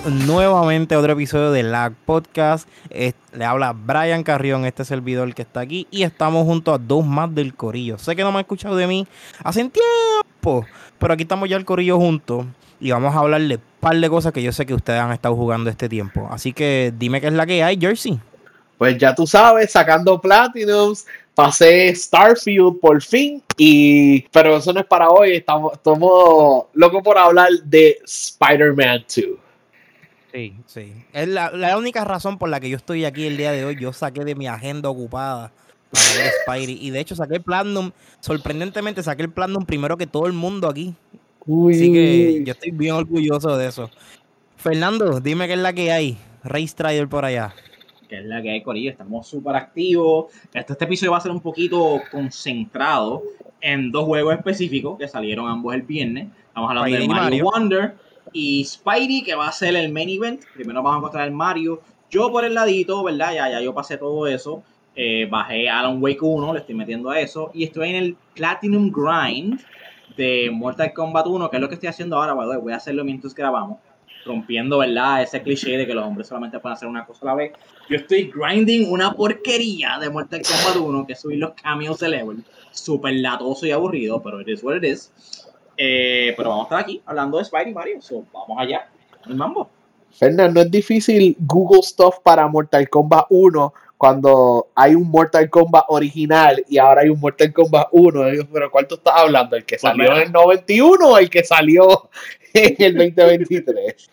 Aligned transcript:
Nuevamente 0.00 0.94
a 0.94 0.98
otro 0.98 1.12
episodio 1.12 1.52
de 1.52 1.62
Lag 1.62 1.92
Podcast. 2.06 2.66
le 2.90 3.44
habla 3.44 3.74
Brian 3.74 4.22
Carrión, 4.22 4.64
este 4.64 4.84
servidor 4.86 5.34
que 5.34 5.42
está 5.42 5.60
aquí, 5.60 5.86
y 5.90 6.02
estamos 6.02 6.46
junto 6.46 6.72
a 6.72 6.78
dos 6.78 7.04
más 7.04 7.34
del 7.34 7.54
Corillo. 7.54 7.98
Sé 7.98 8.16
que 8.16 8.22
no 8.22 8.32
me 8.32 8.38
han 8.38 8.42
escuchado 8.42 8.74
de 8.76 8.86
mí 8.86 9.06
hace 9.44 9.60
tiempo, 9.68 10.64
pero 10.98 11.12
aquí 11.12 11.24
estamos 11.24 11.48
ya 11.48 11.56
el 11.56 11.66
Corillo 11.66 11.98
juntos 11.98 12.46
y 12.80 12.90
vamos 12.90 13.14
a 13.14 13.18
hablarle 13.18 13.56
un 13.56 13.62
par 13.80 13.96
de 13.96 14.08
cosas 14.08 14.32
que 14.32 14.42
yo 14.42 14.50
sé 14.52 14.64
que 14.64 14.74
ustedes 14.74 14.98
han 14.98 15.12
estado 15.12 15.36
jugando 15.36 15.68
este 15.68 15.88
tiempo. 15.88 16.26
Así 16.30 16.54
que 16.54 16.92
dime 16.96 17.20
qué 17.20 17.26
es 17.26 17.34
la 17.34 17.44
que 17.44 17.62
hay, 17.62 17.78
Jersey. 17.78 18.18
Pues 18.78 18.96
ya 18.96 19.14
tú 19.14 19.26
sabes, 19.26 19.72
sacando 19.72 20.20
Platinums, 20.20 21.06
pasé 21.34 21.94
Starfield 21.94 22.80
por 22.80 23.02
fin, 23.02 23.42
y 23.58 24.22
pero 24.28 24.56
eso 24.56 24.72
no 24.72 24.80
es 24.80 24.86
para 24.86 25.10
hoy, 25.10 25.36
estamos, 25.36 25.74
estamos 25.74 26.64
locos 26.72 27.02
por 27.02 27.18
hablar 27.18 27.50
de 27.64 27.98
Spider-Man 28.04 29.04
2. 29.14 29.41
Sí, 30.32 30.54
sí. 30.66 30.92
Es 31.12 31.28
la, 31.28 31.76
única 31.76 32.04
razón 32.04 32.38
por 32.38 32.48
la 32.48 32.58
que 32.58 32.70
yo 32.70 32.76
estoy 32.76 33.04
aquí 33.04 33.26
el 33.26 33.36
día 33.36 33.52
de 33.52 33.64
hoy. 33.64 33.76
Yo 33.78 33.92
saqué 33.92 34.24
de 34.24 34.34
mi 34.34 34.46
agenda 34.46 34.88
ocupada 34.88 35.52
para 35.90 36.04
ver 36.16 36.32
Spidey. 36.42 36.78
Y 36.80 36.90
de 36.90 37.00
hecho 37.00 37.14
saqué 37.14 37.34
el 37.34 37.42
Platinum, 37.42 37.90
sorprendentemente 38.20 39.02
saqué 39.02 39.22
el 39.22 39.30
Platinum 39.30 39.66
primero 39.66 39.96
que 39.98 40.06
todo 40.06 40.26
el 40.26 40.32
mundo 40.32 40.68
aquí. 40.68 40.94
Así 41.42 41.92
que 41.92 42.42
yo 42.44 42.52
estoy 42.52 42.70
bien 42.70 42.94
orgulloso 42.94 43.56
de 43.58 43.66
eso. 43.66 43.90
Fernando, 44.56 45.20
dime 45.20 45.46
qué 45.46 45.54
es 45.54 45.58
la 45.58 45.72
que 45.72 45.92
hay. 45.92 46.16
Race 46.44 46.74
Trader 46.74 47.08
por 47.08 47.24
allá. 47.24 47.52
Que 48.08 48.18
es 48.20 48.24
la 48.24 48.40
que 48.40 48.50
hay, 48.50 48.62
Corillo. 48.62 48.90
Estamos 48.90 49.26
súper 49.26 49.56
activos. 49.56 50.32
Este, 50.54 50.72
este 50.72 50.84
episodio 50.84 51.12
va 51.12 51.18
a 51.18 51.20
ser 51.20 51.32
un 51.32 51.40
poquito 51.40 52.00
concentrado 52.10 53.22
en 53.60 53.90
dos 53.92 54.06
juegos 54.06 54.34
específicos 54.34 54.98
que 54.98 55.08
salieron 55.08 55.48
ambos 55.48 55.74
el 55.74 55.82
viernes. 55.82 56.28
Estamos 56.48 56.70
hablando 56.70 56.98
de 56.98 57.08
Mario, 57.08 57.44
Wonder 57.44 57.94
y 58.32 58.64
Spidey, 58.64 59.22
que 59.22 59.34
va 59.34 59.48
a 59.48 59.52
ser 59.52 59.76
el 59.76 59.92
main 59.92 60.08
event. 60.08 60.42
Primero 60.54 60.82
vamos 60.82 60.96
a 60.96 60.98
encontrar 60.98 61.28
el 61.28 61.34
Mario. 61.34 61.80
Yo 62.10 62.30
por 62.30 62.44
el 62.44 62.54
ladito, 62.54 63.02
¿verdad? 63.02 63.34
Ya, 63.34 63.50
ya 63.50 63.60
yo 63.60 63.74
pasé 63.74 63.96
todo 63.96 64.26
eso. 64.26 64.62
Eh, 64.94 65.26
bajé 65.30 65.70
Alan 65.70 66.02
Wake 66.02 66.20
1, 66.20 66.52
le 66.52 66.60
estoy 66.60 66.74
metiendo 66.74 67.10
a 67.10 67.20
eso. 67.20 67.50
Y 67.54 67.64
estoy 67.64 67.90
en 67.90 67.96
el 67.96 68.16
Platinum 68.34 68.90
Grind 68.90 69.60
de 70.16 70.50
Mortal 70.52 70.92
Kombat 70.92 71.26
1, 71.26 71.50
que 71.50 71.56
es 71.56 71.60
lo 71.60 71.68
que 71.68 71.74
estoy 71.74 71.88
haciendo 71.88 72.16
ahora, 72.16 72.34
voy 72.34 72.72
a 72.72 72.76
hacerlo 72.76 73.04
mientras 73.04 73.34
grabamos, 73.34 73.78
rompiendo, 74.24 74.78
¿verdad? 74.78 75.22
Ese 75.22 75.42
cliché 75.42 75.76
de 75.76 75.86
que 75.86 75.94
los 75.94 76.04
hombres 76.04 76.28
solamente 76.28 76.58
pueden 76.58 76.76
hacer 76.76 76.88
una 76.88 77.06
cosa 77.06 77.20
a 77.22 77.26
la 77.28 77.34
vez. 77.34 77.52
Yo 77.88 77.96
estoy 77.96 78.30
grinding 78.34 78.90
una 78.90 79.14
porquería 79.14 79.98
de 79.98 80.10
Mortal 80.10 80.42
Kombat 80.42 80.76
1, 80.76 81.06
que 81.06 81.14
es 81.14 81.20
subir 81.20 81.38
los 81.38 81.52
cambios 81.54 81.98
de 82.00 82.08
level, 82.08 82.44
súper 82.70 83.14
latoso 83.14 83.66
y 83.66 83.70
aburrido, 83.70 84.22
pero 84.22 84.40
it 84.40 84.48
is 84.48 84.62
what 84.62 84.76
it 84.76 84.84
is. 84.84 85.10
Eh, 85.76 86.34
pero 86.36 86.50
vamos 86.50 86.64
a 86.64 86.66
estar 86.66 86.80
aquí 86.80 87.02
hablando 87.06 87.38
de 87.38 87.44
Spidey 87.44 87.72
Mario, 87.72 88.00
so 88.00 88.24
vamos 88.32 88.56
allá, 88.58 88.88
el 89.26 89.34
mambo. 89.34 89.68
Fernando, 90.10 90.60
no 90.60 90.60
es 90.60 90.70
difícil 90.70 91.36
Google 91.40 91.82
Stuff 91.82 92.16
para 92.22 92.46
Mortal 92.46 92.88
Kombat 92.88 93.26
1 93.30 93.74
cuando 93.96 94.68
hay 94.74 94.94
un 94.94 95.08
Mortal 95.08 95.48
Kombat 95.48 95.84
original 95.88 96.62
y 96.68 96.76
ahora 96.76 97.02
hay 97.02 97.08
un 97.08 97.20
Mortal 97.20 97.52
Kombat 97.52 97.88
1, 97.92 98.20
pero 98.52 98.70
¿cuál 98.70 98.86
tú 98.86 98.96
estás 98.96 99.14
hablando? 99.16 99.56
¿El 99.56 99.64
que 99.64 99.76
pues 99.76 99.82
salió 99.82 100.12
en 100.16 100.22
el 100.22 100.32
91 100.32 101.08
o 101.08 101.18
el 101.18 101.30
que 101.30 101.44
salió 101.44 102.10
en 102.52 102.98
el 102.98 103.14
2023? 103.14 104.10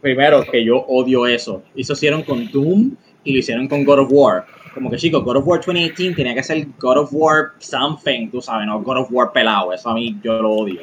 Primero, 0.00 0.44
que 0.44 0.64
yo 0.64 0.76
odio 0.86 1.26
eso. 1.26 1.62
Eso 1.74 1.94
hicieron 1.94 2.22
con 2.22 2.48
Doom 2.50 2.92
y 3.24 3.32
lo 3.32 3.38
hicieron 3.40 3.66
con 3.66 3.84
God 3.84 4.00
of 4.00 4.08
War. 4.12 4.46
Como 4.74 4.90
que 4.90 4.96
chicos, 4.96 5.24
God 5.24 5.36
of 5.36 5.46
War 5.46 5.60
2018 5.60 6.16
tenía 6.16 6.34
que 6.34 6.42
ser 6.42 6.66
God 6.78 6.98
of 6.98 7.08
War 7.12 7.52
something, 7.58 8.28
tú 8.28 8.42
sabes, 8.42 8.66
no 8.66 8.82
God 8.82 8.98
of 8.98 9.08
War 9.10 9.32
pelado. 9.32 9.72
Eso 9.72 9.90
a 9.90 9.94
mí 9.94 10.18
yo 10.22 10.42
lo 10.42 10.50
odio. 10.50 10.80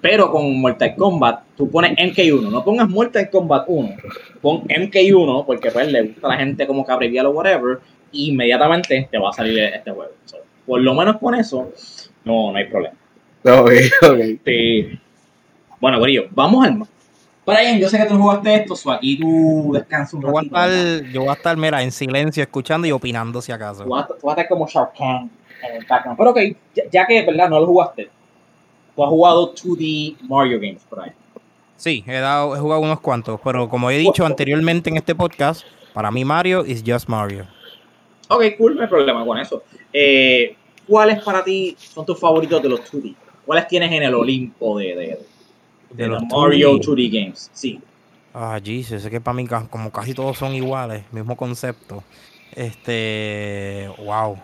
Pero 0.00 0.30
con 0.30 0.60
Mortal 0.60 0.94
Kombat, 0.96 1.44
tú 1.56 1.70
pones 1.70 1.92
MK1, 1.92 2.50
no 2.50 2.64
pongas 2.64 2.88
Mortal 2.88 3.30
Kombat 3.30 3.64
1, 3.68 3.96
pon 4.40 4.62
MK1, 4.62 5.46
porque 5.46 5.70
pues 5.70 5.92
le 5.92 6.02
gusta 6.02 6.26
a 6.26 6.30
la 6.30 6.36
gente 6.38 6.66
como 6.66 6.84
que 6.84 7.20
o 7.20 7.30
whatever, 7.30 7.78
inmediatamente 8.10 9.08
te 9.10 9.18
va 9.18 9.30
a 9.30 9.32
salir 9.32 9.60
este 9.60 9.92
juego. 9.92 10.12
por 10.66 10.80
lo 10.80 10.94
menos 10.94 11.18
con 11.18 11.36
eso, 11.36 11.72
no, 12.24 12.50
no 12.50 12.56
hay 12.56 12.64
problema. 12.64 12.96
Ok, 13.44 13.70
ok. 14.02 14.20
Sí. 14.44 14.98
Bueno, 15.80 15.98
Guarillo, 15.98 16.26
vamos 16.30 16.66
al 16.66 16.74
Brian, 17.44 17.78
yo 17.78 17.88
sé 17.88 17.98
que 17.98 18.04
tú 18.04 18.16
jugaste 18.16 18.54
esto, 18.54 18.76
so 18.76 18.92
aquí 18.92 19.18
tú 19.18 19.72
descansas 19.72 20.14
un 20.14 20.22
yo 20.22 20.30
voy, 20.30 20.44
a 20.44 20.46
estar, 20.46 21.10
yo 21.10 21.20
voy 21.22 21.30
a 21.30 21.32
estar, 21.32 21.56
mira, 21.56 21.82
en 21.82 21.90
silencio, 21.90 22.42
escuchando 22.42 22.86
y 22.86 22.92
opinando 22.92 23.42
si 23.42 23.50
acaso. 23.50 23.82
Tú 23.82 23.90
vas, 23.90 24.06
a 24.08 24.30
estar 24.30 24.48
como 24.48 24.68
Shark 24.68 24.92
Khan 24.96 25.28
en 25.64 25.76
el 25.76 25.84
background. 25.84 26.16
Pero 26.18 26.30
ok, 26.30 26.38
ya, 26.92 27.04
que, 27.04 27.22
¿verdad? 27.22 27.48
No 27.48 27.58
lo 27.58 27.66
jugaste. 27.66 28.10
Tú 28.94 29.02
has 29.02 29.10
jugado 29.10 29.54
2D 29.54 30.18
Mario 30.22 30.60
Games 30.60 30.82
ahí. 31.02 31.10
Sí, 31.76 32.04
he, 32.06 32.18
dado, 32.18 32.54
he 32.54 32.60
jugado 32.60 32.80
unos 32.80 33.00
cuantos, 33.00 33.40
pero 33.42 33.68
como 33.68 33.90
he 33.90 33.98
dicho 33.98 34.24
anteriormente 34.24 34.88
en 34.88 34.98
este 34.98 35.16
podcast, 35.16 35.64
para 35.92 36.12
mí 36.12 36.24
Mario 36.24 36.64
is 36.64 36.84
just 36.86 37.08
Mario. 37.08 37.44
Ok, 38.28 38.44
cool, 38.56 38.76
no 38.76 38.82
hay 38.82 38.88
problema 38.88 39.26
con 39.26 39.38
eso. 39.38 39.64
Eh, 39.92 40.54
¿Cuáles 40.86 41.20
para 41.22 41.42
ti 41.42 41.76
son 41.76 42.06
tus 42.06 42.20
favoritos 42.20 42.62
de 42.62 42.68
los 42.68 42.80
2D? 42.80 43.16
¿Cuáles 43.44 43.66
tienes 43.66 43.90
en 43.90 44.04
el 44.04 44.14
Olimpo 44.14 44.78
de, 44.78 44.94
de, 44.94 45.18
los 45.96 46.22
Mario 46.24 46.76
2D. 46.78 47.10
games? 47.10 47.50
Sí. 47.52 47.80
Ah, 48.34 48.58
Jesus, 48.62 49.04
es 49.04 49.10
que 49.10 49.20
para 49.20 49.34
mí 49.34 49.46
como 49.46 49.90
casi 49.90 50.14
todos 50.14 50.38
son 50.38 50.54
iguales, 50.54 51.04
mismo 51.12 51.36
concepto. 51.36 52.02
Este, 52.54 53.88
wow. 53.98 54.36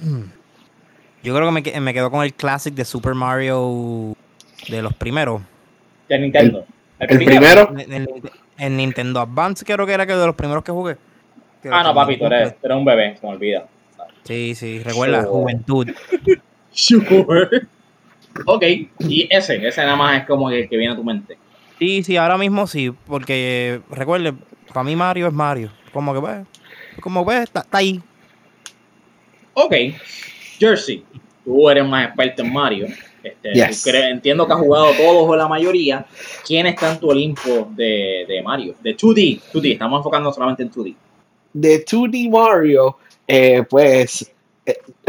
Yo 1.22 1.34
creo 1.34 1.52
que 1.52 1.72
me, 1.72 1.80
me 1.80 1.94
quedo 1.94 2.10
con 2.10 2.24
el 2.24 2.34
classic 2.34 2.74
de 2.74 2.84
Super 2.84 3.14
Mario 3.14 4.14
de 4.68 4.82
los 4.82 4.94
primeros. 4.94 5.42
De 6.08 6.18
Nintendo. 6.18 6.64
¿El, 6.98 7.18
primero? 7.18 7.74
En, 8.56 8.76
Nintendo 8.76 9.20
Advance 9.20 9.64
creo 9.64 9.86
que 9.86 9.92
era 9.92 10.06
que 10.06 10.14
de 10.14 10.26
los 10.26 10.34
primeros 10.34 10.64
que 10.64 10.72
jugué 10.72 10.96
ah, 11.70 11.82
no, 11.82 11.94
papi, 11.94 12.18
tú 12.18 12.26
eres, 12.26 12.54
un 12.62 12.84
bebé, 12.84 13.16
se 13.16 13.26
me 13.26 13.32
olvida. 13.32 13.66
Sí, 14.24 14.54
sí, 14.54 14.82
recuerda, 14.82 15.24
juventud. 15.24 15.88
Sure. 16.70 17.66
Ok, 18.46 18.62
y 19.00 19.28
ese, 19.30 19.66
ese 19.66 19.82
nada 19.82 19.96
más 19.96 20.20
es 20.20 20.26
como 20.26 20.50
el 20.50 20.68
que 20.68 20.76
viene 20.76 20.92
a 20.92 20.96
tu 20.96 21.04
mente. 21.04 21.38
Sí, 21.78 22.02
sí, 22.02 22.16
ahora 22.16 22.36
mismo 22.36 22.66
sí, 22.66 22.92
porque 23.06 23.80
recuerde, 23.90 24.34
para 24.72 24.84
mí 24.84 24.96
Mario 24.96 25.28
es 25.28 25.32
Mario. 25.32 25.70
Como 25.92 26.12
que 26.14 26.20
pues, 26.20 26.46
como 27.00 27.24
ves, 27.24 27.44
está, 27.44 27.64
ahí. 27.72 28.00
Ok, 29.54 29.74
Jersey, 30.58 31.04
tú 31.44 31.68
eres 31.70 31.86
más 31.86 32.06
experto 32.06 32.42
en 32.42 32.52
Mario. 32.52 32.86
Este, 33.42 34.10
entiendo 34.10 34.46
que 34.46 34.52
has 34.52 34.58
jugado 34.60 34.92
todos 34.92 35.28
o 35.28 35.36
la 35.36 35.48
mayoría. 35.48 36.06
¿Quién 36.46 36.66
está 36.66 36.92
en 36.92 37.00
tu 37.00 37.10
Olimpo 37.10 37.68
de, 37.74 38.24
de 38.28 38.42
Mario? 38.42 38.74
De 38.82 38.96
2D, 38.96 39.40
2D, 39.52 39.72
estamos 39.72 39.98
enfocando 39.98 40.32
solamente 40.32 40.62
en 40.62 40.70
2D 40.70 40.94
de 41.52 41.84
2D 41.84 42.30
Mario, 42.30 42.98
eh, 43.26 43.64
pues 43.68 44.30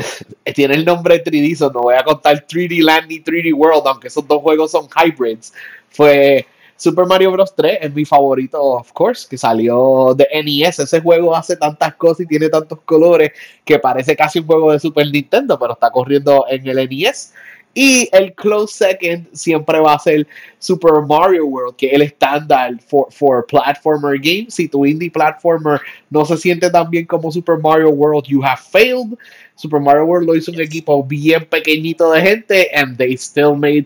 tiene 0.55 0.75
el 0.75 0.85
nombre 0.85 1.23
3D, 1.23 1.71
no 1.73 1.81
voy 1.81 1.95
a 1.95 2.03
contar 2.03 2.45
3D 2.47 2.81
Land 2.81 3.07
ni 3.07 3.19
3D 3.19 3.53
World, 3.53 3.87
aunque 3.87 4.07
esos 4.07 4.27
dos 4.27 4.41
juegos 4.41 4.71
son 4.71 4.87
hybrids. 4.95 5.53
Fue 5.89 6.45
Super 6.79 7.05
Mario 7.05 7.31
Bros. 7.31 7.53
3, 7.55 7.79
es 7.81 7.93
mi 7.93 8.05
favorito, 8.05 8.61
of 8.61 8.91
course, 8.93 9.27
que 9.29 9.37
salió 9.37 10.15
de 10.15 10.25
NES. 10.43 10.79
Ese 10.79 11.01
juego 11.01 11.35
hace 11.35 11.57
tantas 11.57 11.95
cosas 11.95 12.21
y 12.21 12.27
tiene 12.27 12.47
tantos 12.47 12.79
colores 12.85 13.31
que 13.65 13.79
parece 13.79 14.15
casi 14.15 14.39
un 14.39 14.45
juego 14.45 14.71
de 14.71 14.79
Super 14.79 15.07
Nintendo, 15.11 15.59
pero 15.59 15.73
está 15.73 15.91
corriendo 15.91 16.45
en 16.49 16.65
el 16.67 16.89
NES. 16.89 17.33
Y 17.73 18.09
el 18.11 18.33
close 18.33 18.73
second 18.73 19.27
siempre 19.33 19.79
va 19.79 19.93
a 19.93 19.99
ser 19.99 20.25
Super 20.57 21.01
Mario 21.07 21.45
World, 21.45 21.75
que 21.75 21.87
es 21.87 21.93
el 21.93 22.01
estándar 22.01 22.79
for, 22.87 23.11
for 23.11 23.45
platformer 23.45 24.17
games. 24.19 24.55
Si 24.55 24.67
tu 24.67 24.85
indie 24.85 25.11
platformer 25.11 25.79
no 26.09 26.25
se 26.25 26.37
siente 26.37 26.69
tan 26.71 26.89
bien 26.89 27.05
como 27.05 27.31
Super 27.31 27.57
Mario 27.57 27.89
World, 27.91 28.25
you 28.25 28.41
have 28.43 28.59
failed. 28.59 29.17
Super 29.59 29.81
Mario 29.81 30.05
World 30.05 30.25
lo 30.25 30.35
hizo 30.37 30.53
un 30.53 30.61
equipo 30.61 31.03
bien 31.03 31.45
pequeñito 31.45 32.09
de 32.13 32.21
gente, 32.21 32.69
and 32.73 32.95
they 32.95 33.17
still 33.17 33.57
made 33.57 33.85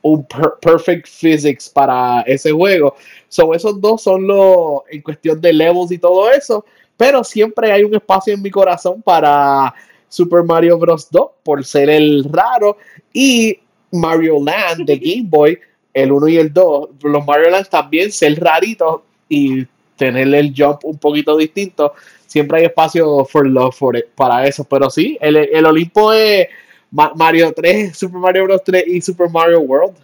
un 0.00 0.26
perfect 0.62 1.06
physics 1.06 1.68
para 1.68 2.22
ese 2.22 2.50
juego. 2.50 2.96
So, 3.28 3.52
esos 3.52 3.78
dos 3.82 4.02
son 4.02 4.26
los 4.26 4.80
en 4.90 5.02
cuestión 5.02 5.38
de 5.38 5.52
levels 5.52 5.92
y 5.92 5.98
todo 5.98 6.30
eso, 6.30 6.64
pero 6.96 7.22
siempre 7.22 7.70
hay 7.70 7.84
un 7.84 7.94
espacio 7.94 8.32
en 8.32 8.40
mi 8.40 8.50
corazón 8.50 9.02
para 9.02 9.74
Super 10.08 10.42
Mario 10.42 10.78
Bros. 10.78 11.10
2 11.10 11.30
por 11.42 11.66
ser 11.66 11.90
el 11.90 12.24
raro 12.24 12.78
y 13.12 13.58
Mario 13.92 14.42
Land 14.42 14.86
de 14.86 14.96
Game 15.04 15.28
Boy, 15.28 15.58
el 15.92 16.12
1 16.12 16.28
y 16.28 16.36
el 16.38 16.50
2. 16.50 16.88
Los 17.02 17.26
Mario 17.26 17.50
Land 17.50 17.68
también 17.68 18.10
ser 18.10 18.40
raritos 18.40 19.02
y 19.28 19.66
tener 20.00 20.34
el 20.34 20.54
jump 20.56 20.84
un 20.84 20.98
poquito 20.98 21.36
distinto. 21.36 21.92
Siempre 22.26 22.58
hay 22.58 22.64
espacio 22.66 23.24
for 23.24 23.46
love 23.46 23.76
for 23.76 24.04
para 24.14 24.46
eso. 24.46 24.64
Pero 24.64 24.88
sí, 24.88 25.18
el, 25.20 25.36
el 25.36 25.66
Olimpo 25.66 26.12
es 26.12 26.48
Mario 26.90 27.52
3, 27.54 27.96
Super 27.96 28.18
Mario 28.18 28.44
Bros. 28.44 28.62
3 28.64 28.84
y 28.86 29.00
Super 29.00 29.28
Mario 29.28 29.60
World. 29.60 29.96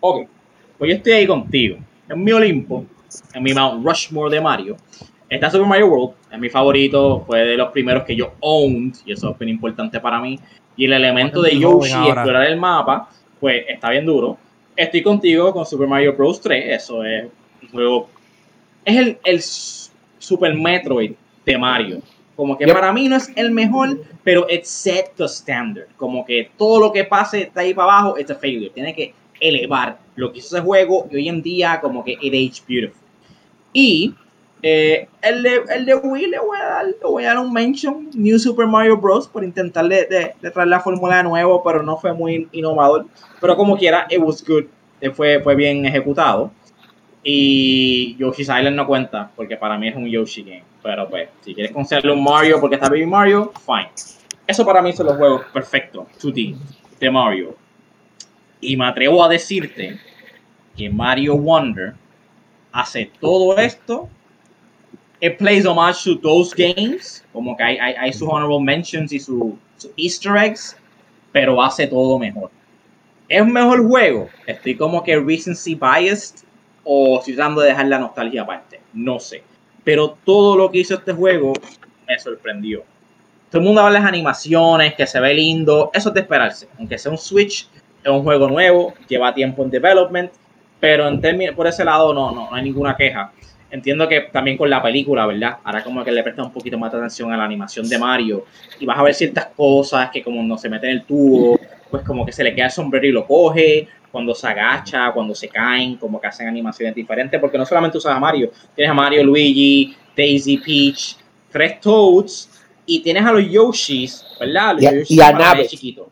Ok, 0.00 0.28
pues 0.76 0.90
yo 0.90 0.96
estoy 0.96 1.12
ahí 1.12 1.26
contigo. 1.26 1.78
En 2.08 2.22
mi 2.22 2.32
Olimpo, 2.32 2.84
en 3.34 3.42
mi 3.42 3.52
Mount 3.52 3.84
Rushmore 3.84 4.34
de 4.34 4.40
Mario, 4.40 4.76
Está 5.28 5.50
Super 5.50 5.66
Mario 5.66 5.88
World, 5.88 6.14
es 6.32 6.38
mi 6.38 6.48
favorito, 6.48 7.22
fue 7.26 7.40
de 7.40 7.56
los 7.56 7.70
primeros 7.70 8.04
que 8.04 8.16
yo 8.16 8.32
owned, 8.40 8.94
y 9.04 9.12
eso 9.12 9.30
es 9.30 9.38
bien 9.38 9.50
importante 9.50 10.00
para 10.00 10.20
mí. 10.20 10.38
Y 10.74 10.86
el 10.86 10.94
elemento 10.94 11.42
de 11.42 11.58
Yoshi, 11.58 11.92
explorar 11.92 12.46
el 12.46 12.56
mapa, 12.56 13.10
pues 13.38 13.64
está 13.68 13.90
bien 13.90 14.06
duro. 14.06 14.38
estoy 14.74 15.02
contigo 15.02 15.52
con 15.52 15.66
Super 15.66 15.86
Mario 15.86 16.14
Bros. 16.14 16.40
3. 16.40 16.64
Eso 16.68 17.04
es 17.04 17.26
un 17.62 17.68
juego. 17.68 18.08
Es 18.88 18.96
el, 18.96 19.18
el 19.24 19.42
Super 20.18 20.54
Metroid 20.54 21.12
de 21.44 21.58
Mario. 21.58 22.00
Como 22.34 22.56
que 22.56 22.66
para 22.68 22.90
mí 22.90 23.06
no 23.06 23.16
es 23.16 23.30
el 23.36 23.50
mejor, 23.50 24.00
pero 24.24 24.46
it 24.48 24.64
set 24.64 25.12
the 25.16 25.24
standard. 25.24 25.88
Como 25.98 26.24
que 26.24 26.50
todo 26.56 26.80
lo 26.80 26.90
que 26.90 27.04
pase 27.04 27.42
está 27.42 27.60
ahí 27.60 27.74
para 27.74 27.92
abajo, 27.92 28.16
es 28.16 28.30
a 28.30 28.34
failure. 28.34 28.70
Tiene 28.70 28.94
que 28.94 29.12
elevar 29.40 29.98
lo 30.16 30.32
que 30.32 30.38
hizo 30.38 30.56
ese 30.56 30.64
juego 30.64 31.06
y 31.10 31.16
hoy 31.16 31.28
en 31.28 31.42
día 31.42 31.80
como 31.82 32.02
que 32.02 32.12
it 32.12 32.32
age 32.32 32.62
beautiful. 32.66 33.02
Y 33.74 34.14
eh, 34.62 35.06
el, 35.20 35.42
de, 35.42 35.60
el 35.68 35.84
de 35.84 35.94
Wii 35.94 36.28
le 36.28 36.38
voy, 36.38 36.58
a 36.58 36.64
dar, 36.64 36.86
le 36.86 36.94
voy 37.02 37.24
a 37.24 37.34
dar 37.34 37.38
un 37.40 37.52
mention, 37.52 38.08
New 38.14 38.38
Super 38.38 38.66
Mario 38.66 38.96
Bros. 38.96 39.28
por 39.28 39.44
intentar 39.44 39.86
de, 39.86 40.34
de, 40.40 40.50
traer 40.50 40.68
la 40.68 40.80
fórmula 40.80 41.18
de 41.18 41.24
nuevo, 41.24 41.62
pero 41.62 41.82
no 41.82 41.98
fue 41.98 42.14
muy 42.14 42.48
innovador. 42.52 43.04
Pero 43.38 43.54
como 43.54 43.76
quiera, 43.76 44.06
it 44.08 44.18
was 44.18 44.42
good, 44.42 44.64
fue, 45.12 45.40
fue 45.40 45.54
bien 45.54 45.84
ejecutado. 45.84 46.50
Y 47.22 48.16
Yoshi's 48.18 48.48
Island 48.48 48.76
no 48.76 48.86
cuenta, 48.86 49.30
porque 49.34 49.56
para 49.56 49.76
mí 49.76 49.88
es 49.88 49.96
un 49.96 50.06
Yoshi 50.08 50.42
game. 50.42 50.64
Pero 50.82 51.08
pues, 51.08 51.28
si 51.40 51.54
quieres 51.54 51.72
considerarle 51.72 52.12
un 52.12 52.24
Mario 52.24 52.60
porque 52.60 52.76
está 52.76 52.88
Baby 52.88 53.06
Mario, 53.06 53.52
fine. 53.64 53.90
Eso 54.46 54.64
para 54.64 54.80
mí 54.80 54.92
son 54.92 55.06
los 55.06 55.16
juegos 55.16 55.42
perfectos, 55.52 56.06
2D, 56.20 56.56
de 57.00 57.10
Mario. 57.10 57.56
Y 58.60 58.76
me 58.76 58.86
atrevo 58.86 59.22
a 59.22 59.28
decirte 59.28 59.98
que 60.76 60.88
Mario 60.88 61.36
Wonder 61.36 61.94
hace 62.72 63.10
todo 63.20 63.58
esto 63.58 64.08
it 65.20 65.38
plays 65.38 65.66
homage 65.66 66.04
to 66.04 66.16
those 66.16 66.54
games, 66.54 67.24
como 67.32 67.56
que 67.56 67.64
hay 67.64 68.12
sus 68.12 68.28
honorable 68.28 68.60
mentions 68.60 69.12
y 69.12 69.18
sus 69.18 69.54
su 69.78 69.92
easter 69.96 70.36
eggs, 70.36 70.76
pero 71.32 71.62
hace 71.62 71.86
todo 71.86 72.18
mejor. 72.18 72.50
¿Es 73.28 73.42
un 73.42 73.52
mejor 73.52 73.86
juego? 73.86 74.28
Estoy 74.46 74.76
como 74.76 75.02
que 75.02 75.18
recency 75.18 75.74
biased 75.74 76.44
o 76.90 77.18
estoy 77.18 77.34
tratando 77.34 77.60
de 77.60 77.68
dejar 77.68 77.86
la 77.86 77.98
nostalgia 77.98 78.42
aparte, 78.42 78.80
no 78.94 79.20
sé. 79.20 79.42
Pero 79.84 80.16
todo 80.24 80.56
lo 80.56 80.70
que 80.70 80.78
hizo 80.78 80.94
este 80.94 81.12
juego 81.12 81.52
me 82.06 82.18
sorprendió. 82.18 82.82
Todo 83.50 83.60
el 83.60 83.66
mundo 83.66 83.82
habla 83.82 83.98
de 83.98 84.04
las 84.04 84.08
animaciones, 84.08 84.94
que 84.94 85.06
se 85.06 85.20
ve 85.20 85.34
lindo, 85.34 85.90
eso 85.92 86.08
es 86.08 86.14
de 86.14 86.20
esperarse. 86.20 86.68
Aunque 86.78 86.96
sea 86.96 87.12
un 87.12 87.18
Switch, 87.18 87.68
es 88.02 88.10
un 88.10 88.22
juego 88.22 88.48
nuevo, 88.48 88.94
lleva 89.06 89.34
tiempo 89.34 89.62
en 89.62 89.70
development, 89.70 90.32
pero 90.80 91.06
en 91.06 91.20
términos, 91.20 91.54
por 91.54 91.66
ese 91.66 91.84
lado 91.84 92.14
no, 92.14 92.32
no, 92.32 92.48
no 92.48 92.54
hay 92.54 92.62
ninguna 92.62 92.96
queja 92.96 93.32
entiendo 93.70 94.08
que 94.08 94.22
también 94.32 94.56
con 94.56 94.70
la 94.70 94.82
película, 94.82 95.26
¿verdad? 95.26 95.58
Ahora 95.64 95.84
como 95.84 96.02
que 96.04 96.10
le 96.10 96.22
presta 96.22 96.42
un 96.42 96.52
poquito 96.52 96.78
más 96.78 96.90
de 96.92 96.98
atención 96.98 97.32
a 97.32 97.36
la 97.36 97.44
animación 97.44 97.88
de 97.88 97.98
Mario 97.98 98.44
y 98.78 98.86
vas 98.86 98.98
a 98.98 99.02
ver 99.02 99.14
ciertas 99.14 99.46
cosas 99.56 100.10
que 100.10 100.22
como 100.22 100.42
no 100.42 100.56
se 100.56 100.68
mete 100.68 100.86
en 100.86 100.92
el 100.92 101.02
tubo, 101.04 101.58
pues 101.90 102.02
como 102.02 102.24
que 102.24 102.32
se 102.32 102.44
le 102.44 102.54
queda 102.54 102.66
el 102.66 102.72
sombrero 102.72 103.06
y 103.06 103.12
lo 103.12 103.26
coge, 103.26 103.88
cuando 104.10 104.34
se 104.34 104.46
agacha, 104.46 105.12
cuando 105.12 105.34
se 105.34 105.48
caen, 105.48 105.96
como 105.96 106.20
que 106.20 106.26
hacen 106.26 106.48
animaciones 106.48 106.94
diferentes, 106.94 107.40
porque 107.40 107.58
no 107.58 107.66
solamente 107.66 107.98
usas 107.98 108.16
a 108.16 108.18
Mario, 108.18 108.50
tienes 108.74 108.90
a 108.90 108.94
Mario, 108.94 109.24
Luigi, 109.24 109.96
Daisy, 110.16 110.58
Peach, 110.58 111.16
tres 111.50 111.80
Toads 111.80 112.50
y 112.86 113.00
tienes 113.00 113.24
a 113.24 113.32
los 113.32 113.48
Yoshis, 113.48 114.24
¿verdad? 114.40 114.76
Los 114.80 115.10
y, 115.10 115.20
a 115.20 115.32
Nabbit. 115.32 115.66
Chiquito. 115.66 116.10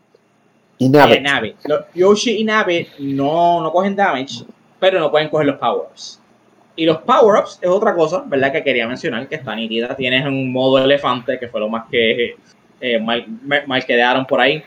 Y 0.77 0.89
Nabbit. 0.89 1.55
Los 1.65 1.85
Yoshi 1.95 2.37
y 2.37 2.43
Nabbit 2.43 2.99
no, 2.99 3.61
no 3.61 3.71
cogen 3.71 3.95
damage, 3.95 4.45
pero 4.79 4.99
no 4.99 5.09
pueden 5.09 5.29
coger 5.29 5.47
los 5.47 5.57
powers. 5.57 6.21
Y 6.75 6.85
los 6.85 6.99
power-ups 6.99 7.57
es 7.59 7.69
otra 7.69 7.95
cosa, 7.95 8.23
¿verdad? 8.27 8.51
Que 8.51 8.63
quería 8.63 8.87
mencionar, 8.87 9.27
que 9.27 9.35
está 9.35 9.55
nítida. 9.55 9.95
Tienes 9.95 10.23
un 10.27 10.51
modo 10.51 10.77
elefante, 10.77 11.39
que 11.39 11.47
fue 11.47 11.59
lo 11.59 11.69
más 11.69 11.85
que 11.89 12.35
eh, 12.79 12.99
mal, 12.99 13.85
quedaron 13.85 14.25
por 14.27 14.39
ahí. 14.39 14.63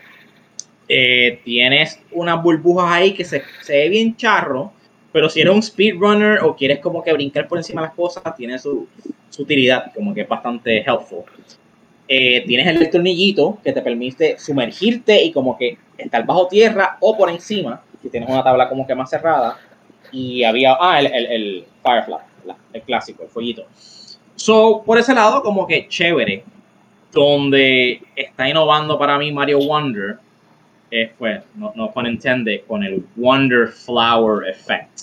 Eh, 0.93 1.39
tienes 1.45 2.01
unas 2.11 2.43
burbujas 2.43 2.91
ahí 2.91 3.13
que 3.13 3.23
se, 3.23 3.41
se, 3.61 3.71
ve 3.71 3.87
bien 3.87 4.17
charro, 4.17 4.73
pero 5.13 5.29
si 5.29 5.39
eres 5.39 5.55
un 5.55 5.63
speedrunner 5.63 6.39
o 6.43 6.53
quieres 6.53 6.79
como 6.79 7.01
que 7.01 7.13
brincar 7.13 7.47
por 7.47 7.57
encima 7.57 7.79
de 7.79 7.87
las 7.87 7.95
cosas, 7.95 8.35
tiene 8.35 8.59
su, 8.59 8.89
utilidad, 9.39 9.93
como 9.95 10.13
que 10.13 10.19
es 10.19 10.27
bastante 10.27 10.79
helpful. 10.79 11.23
Eh, 12.09 12.43
tienes 12.45 12.67
el 12.67 12.89
tornillito 12.89 13.57
que 13.63 13.71
te 13.71 13.81
permite 13.81 14.37
sumergirte 14.37 15.23
y 15.23 15.31
como 15.31 15.57
que 15.57 15.77
estar 15.97 16.25
bajo 16.25 16.47
tierra 16.47 16.97
o 16.99 17.17
por 17.17 17.29
encima, 17.29 17.81
si 18.01 18.09
tienes 18.09 18.29
una 18.29 18.43
tabla 18.43 18.67
como 18.67 18.85
que 18.85 18.93
más 18.93 19.09
cerrada 19.09 19.57
y 20.11 20.43
había, 20.43 20.75
ah, 20.77 20.99
el, 20.99 21.05
el, 21.05 21.25
el 21.27 21.65
Firefly, 21.83 22.17
el 22.73 22.81
clásico, 22.81 23.23
el 23.23 23.29
fueguito. 23.29 23.65
So, 24.35 24.83
por 24.85 24.97
ese 24.97 25.13
lado, 25.13 25.41
como 25.41 25.65
que 25.65 25.87
chévere, 25.87 26.43
donde 27.13 28.01
está 28.13 28.49
innovando 28.49 28.99
para 28.99 29.17
mí 29.17 29.31
Mario 29.31 29.59
Wonder, 29.59 30.17
es 30.91 31.09
pues, 31.17 31.41
no, 31.55 31.71
no 31.75 31.91
pun 31.91 32.05
entiende, 32.05 32.63
con 32.67 32.83
el 32.83 33.03
Wonder 33.15 33.69
Flower 33.69 34.47
Effect. 34.49 34.99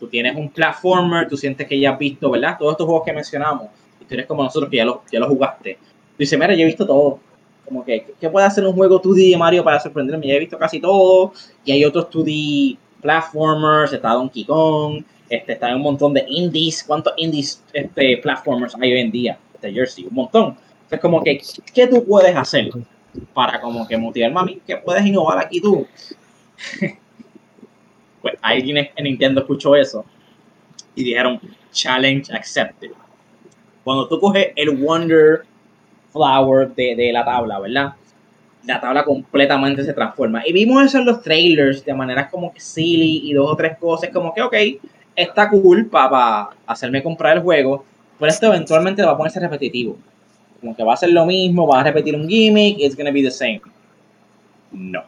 Tú 0.00 0.08
tienes 0.08 0.34
un 0.34 0.48
platformer, 0.48 1.28
tú 1.28 1.36
sientes 1.36 1.66
que 1.66 1.78
ya 1.78 1.92
has 1.92 1.98
visto, 1.98 2.30
¿verdad? 2.30 2.56
Todos 2.58 2.72
estos 2.72 2.86
juegos 2.86 3.04
que 3.04 3.12
mencionamos, 3.12 3.68
y 4.00 4.04
tú 4.06 4.14
eres 4.14 4.26
como 4.26 4.42
nosotros 4.42 4.70
que 4.70 4.78
ya 4.78 4.84
los 4.84 4.98
ya 5.12 5.20
lo 5.20 5.28
jugaste. 5.28 5.74
Tú 5.74 6.16
dices, 6.18 6.38
mira, 6.38 6.54
yo 6.54 6.62
he 6.62 6.66
visto 6.66 6.86
todo. 6.86 7.20
Como 7.64 7.84
que, 7.84 8.06
¿qué 8.18 8.30
puede 8.30 8.46
hacer 8.46 8.64
un 8.64 8.72
juego 8.72 9.02
2D 9.02 9.32
de 9.32 9.36
Mario 9.36 9.62
para 9.62 9.78
sorprenderme? 9.78 10.26
Ya 10.26 10.34
he 10.34 10.38
visto 10.38 10.56
casi 10.56 10.80
todo, 10.80 11.32
y 11.64 11.72
hay 11.72 11.84
otros 11.84 12.08
2D 12.10 12.78
platformers, 13.02 13.92
está 13.92 14.10
Donkey 14.10 14.44
Kong, 14.44 15.04
este, 15.28 15.52
está 15.52 15.76
un 15.76 15.82
montón 15.82 16.14
de 16.14 16.24
indies. 16.28 16.82
¿Cuántos 16.84 17.12
indies 17.18 17.62
este, 17.74 18.16
platformers 18.16 18.74
hay 18.80 18.92
hoy 18.92 19.00
en 19.00 19.10
día? 19.10 19.38
Este 19.52 19.72
Jersey, 19.72 20.06
un 20.06 20.14
montón. 20.14 20.56
Es 20.90 21.00
como 21.00 21.22
que, 21.22 21.38
¿qué 21.74 21.86
tú 21.86 22.02
puedes 22.04 22.34
hacer 22.34 22.70
para 23.34 23.60
como 23.60 23.86
que 23.86 23.96
motivar 23.96 24.32
mami? 24.32 24.60
¿Qué 24.66 24.76
puedes 24.76 25.04
innovar 25.04 25.38
aquí 25.38 25.60
tú? 25.60 25.86
pues 28.22 28.34
alguien 28.42 28.88
en 28.94 29.04
Nintendo 29.04 29.40
escuchó 29.40 29.76
eso 29.76 30.04
y 30.94 31.04
dijeron, 31.04 31.40
challenge 31.72 32.32
accepted. 32.32 32.90
Cuando 33.84 34.08
tú 34.08 34.18
coges 34.20 34.48
el 34.56 34.70
Wonder 34.70 35.42
Flower 36.12 36.74
de, 36.74 36.96
de 36.96 37.12
la 37.12 37.24
tabla, 37.24 37.60
¿verdad? 37.60 37.94
la 38.68 38.80
tabla 38.80 39.04
completamente 39.04 39.82
se 39.82 39.92
transforma. 39.92 40.46
Y 40.46 40.52
vimos 40.52 40.84
eso 40.84 40.98
en 40.98 41.06
los 41.06 41.22
trailers 41.22 41.84
de 41.84 41.94
maneras 41.94 42.30
como 42.30 42.52
que 42.52 42.60
silly 42.60 43.22
y 43.24 43.32
dos 43.32 43.50
o 43.50 43.56
tres 43.56 43.78
cosas, 43.78 44.10
como 44.10 44.34
que, 44.34 44.42
ok, 44.42 44.54
está 45.16 45.48
cool 45.48 45.86
para 45.86 46.50
hacerme 46.66 47.02
comprar 47.02 47.36
el 47.36 47.42
juego, 47.42 47.84
pero 48.18 48.30
esto 48.30 48.46
eventualmente 48.46 49.02
va 49.02 49.12
a 49.12 49.16
ponerse 49.16 49.40
repetitivo. 49.40 49.96
Como 50.60 50.76
que 50.76 50.82
va 50.82 50.94
a 50.94 50.96
ser 50.96 51.10
lo 51.10 51.24
mismo, 51.26 51.66
va 51.66 51.80
a 51.80 51.84
repetir 51.84 52.14
un 52.14 52.28
gimmick, 52.28 52.78
it's 52.80 52.96
gonna 52.96 53.10
be 53.10 53.22
the 53.22 53.30
same. 53.30 53.60
No. 54.72 55.02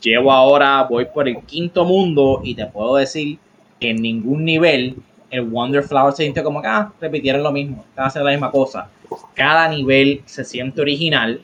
Llevo 0.00 0.32
ahora, 0.32 0.84
voy 0.84 1.06
por 1.06 1.28
el 1.28 1.38
quinto 1.42 1.84
mundo 1.84 2.40
y 2.44 2.54
te 2.54 2.66
puedo 2.66 2.96
decir 2.96 3.38
que 3.80 3.90
en 3.90 4.02
ningún 4.02 4.44
nivel 4.44 4.96
el 5.30 5.42
Wonder 5.42 5.82
Flower 5.82 6.12
se 6.12 6.22
siente 6.22 6.42
como 6.42 6.62
que, 6.62 6.68
ah, 6.68 6.92
repitieron 7.00 7.42
lo 7.42 7.52
mismo, 7.52 7.84
están 7.88 8.06
haciendo 8.06 8.26
la 8.26 8.36
misma 8.36 8.50
cosa. 8.50 8.88
Cada 9.34 9.68
nivel 9.68 10.22
se 10.24 10.44
siente 10.44 10.80
original 10.80 11.40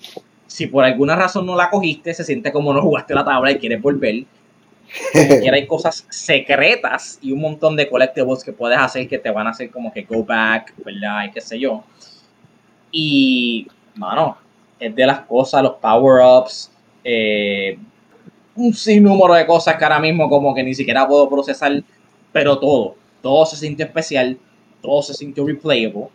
si 0.53 0.67
por 0.67 0.85
alguna 0.85 1.17
razón 1.17 1.47
no 1.47 1.57
la 1.57 1.71
cogiste, 1.71 2.13
se 2.13 2.25
siente 2.25 2.53
como 2.53 2.75
no 2.75 2.83
jugaste 2.83 3.15
la 3.15 3.25
tabla 3.25 3.51
y 3.53 3.59
quieres 3.59 3.81
volver. 3.81 4.25
Como 5.15 5.51
hay 5.51 5.67
cosas 5.67 6.07
secretas 6.11 7.19
y 7.23 7.33
un 7.33 7.41
montón 7.41 7.75
de 7.75 7.89
collectibles 7.89 8.45
que 8.45 8.53
puedes 8.53 8.79
hacer 8.79 9.09
que 9.09 9.19
te 9.19 9.31
van 9.31 9.47
a 9.47 9.51
hacer 9.51 9.71
como 9.71 9.91
que 9.91 10.03
go 10.03 10.23
back, 10.23 10.75
¿verdad? 10.85 11.25
Y 11.25 11.31
qué 11.31 11.41
sé 11.41 11.59
yo. 11.59 11.83
Y, 12.93 13.67
mano, 13.97 14.37
es 14.79 14.95
de 14.95 15.07
las 15.07 15.21
cosas, 15.21 15.63
los 15.63 15.73
power-ups, 15.75 16.71
eh, 17.03 17.79
un 18.55 18.75
sinnúmero 18.75 19.35
de 19.35 19.47
cosas 19.47 19.77
que 19.77 19.85
ahora 19.85 19.99
mismo 19.99 20.29
como 20.29 20.55
que 20.55 20.63
ni 20.63 20.75
siquiera 20.75 21.09
puedo 21.09 21.29
procesar, 21.29 21.83
pero 22.33 22.59
todo, 22.59 22.97
todo 23.23 23.47
se 23.47 23.57
sintió 23.57 23.87
especial, 23.87 24.39
todo 24.83 25.03
se 25.03 25.15
sintió 25.15 25.47
replayable 25.47 26.09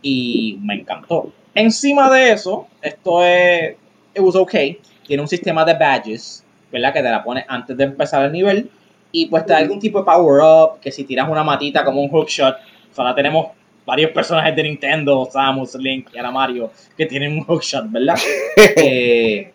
y 0.00 0.58
me 0.62 0.74
encantó. 0.74 1.32
Encima 1.54 2.10
de 2.10 2.32
eso, 2.32 2.66
esto 2.80 3.22
es, 3.24 3.76
it 4.14 4.20
was 4.20 4.36
okay. 4.36 4.78
Tiene 5.06 5.22
un 5.22 5.28
sistema 5.28 5.64
de 5.64 5.74
badges, 5.74 6.44
¿verdad? 6.70 6.92
Que 6.92 7.02
te 7.02 7.10
la 7.10 7.22
pone 7.22 7.44
antes 7.48 7.76
de 7.76 7.84
empezar 7.84 8.24
el 8.24 8.32
nivel. 8.32 8.70
Y 9.10 9.26
pues 9.26 9.44
te 9.44 9.52
da 9.52 9.58
algún 9.58 9.78
tipo 9.78 9.98
de 9.98 10.04
power 10.04 10.40
up, 10.42 10.80
que 10.80 10.90
si 10.90 11.04
tiras 11.04 11.28
una 11.28 11.44
matita 11.44 11.84
como 11.84 12.00
un 12.00 12.08
hookshot, 12.08 12.56
o 12.90 12.94
sea, 12.94 13.14
tenemos 13.14 13.48
varios 13.84 14.10
personajes 14.10 14.54
de 14.54 14.62
Nintendo, 14.62 15.28
Samus, 15.30 15.74
Link 15.74 16.08
y 16.12 16.18
ahora 16.18 16.30
Mario, 16.30 16.70
que 16.96 17.06
tienen 17.06 17.32
un 17.38 17.44
hookshot, 17.44 17.90
¿verdad? 17.90 18.16
Eh, 18.76 19.52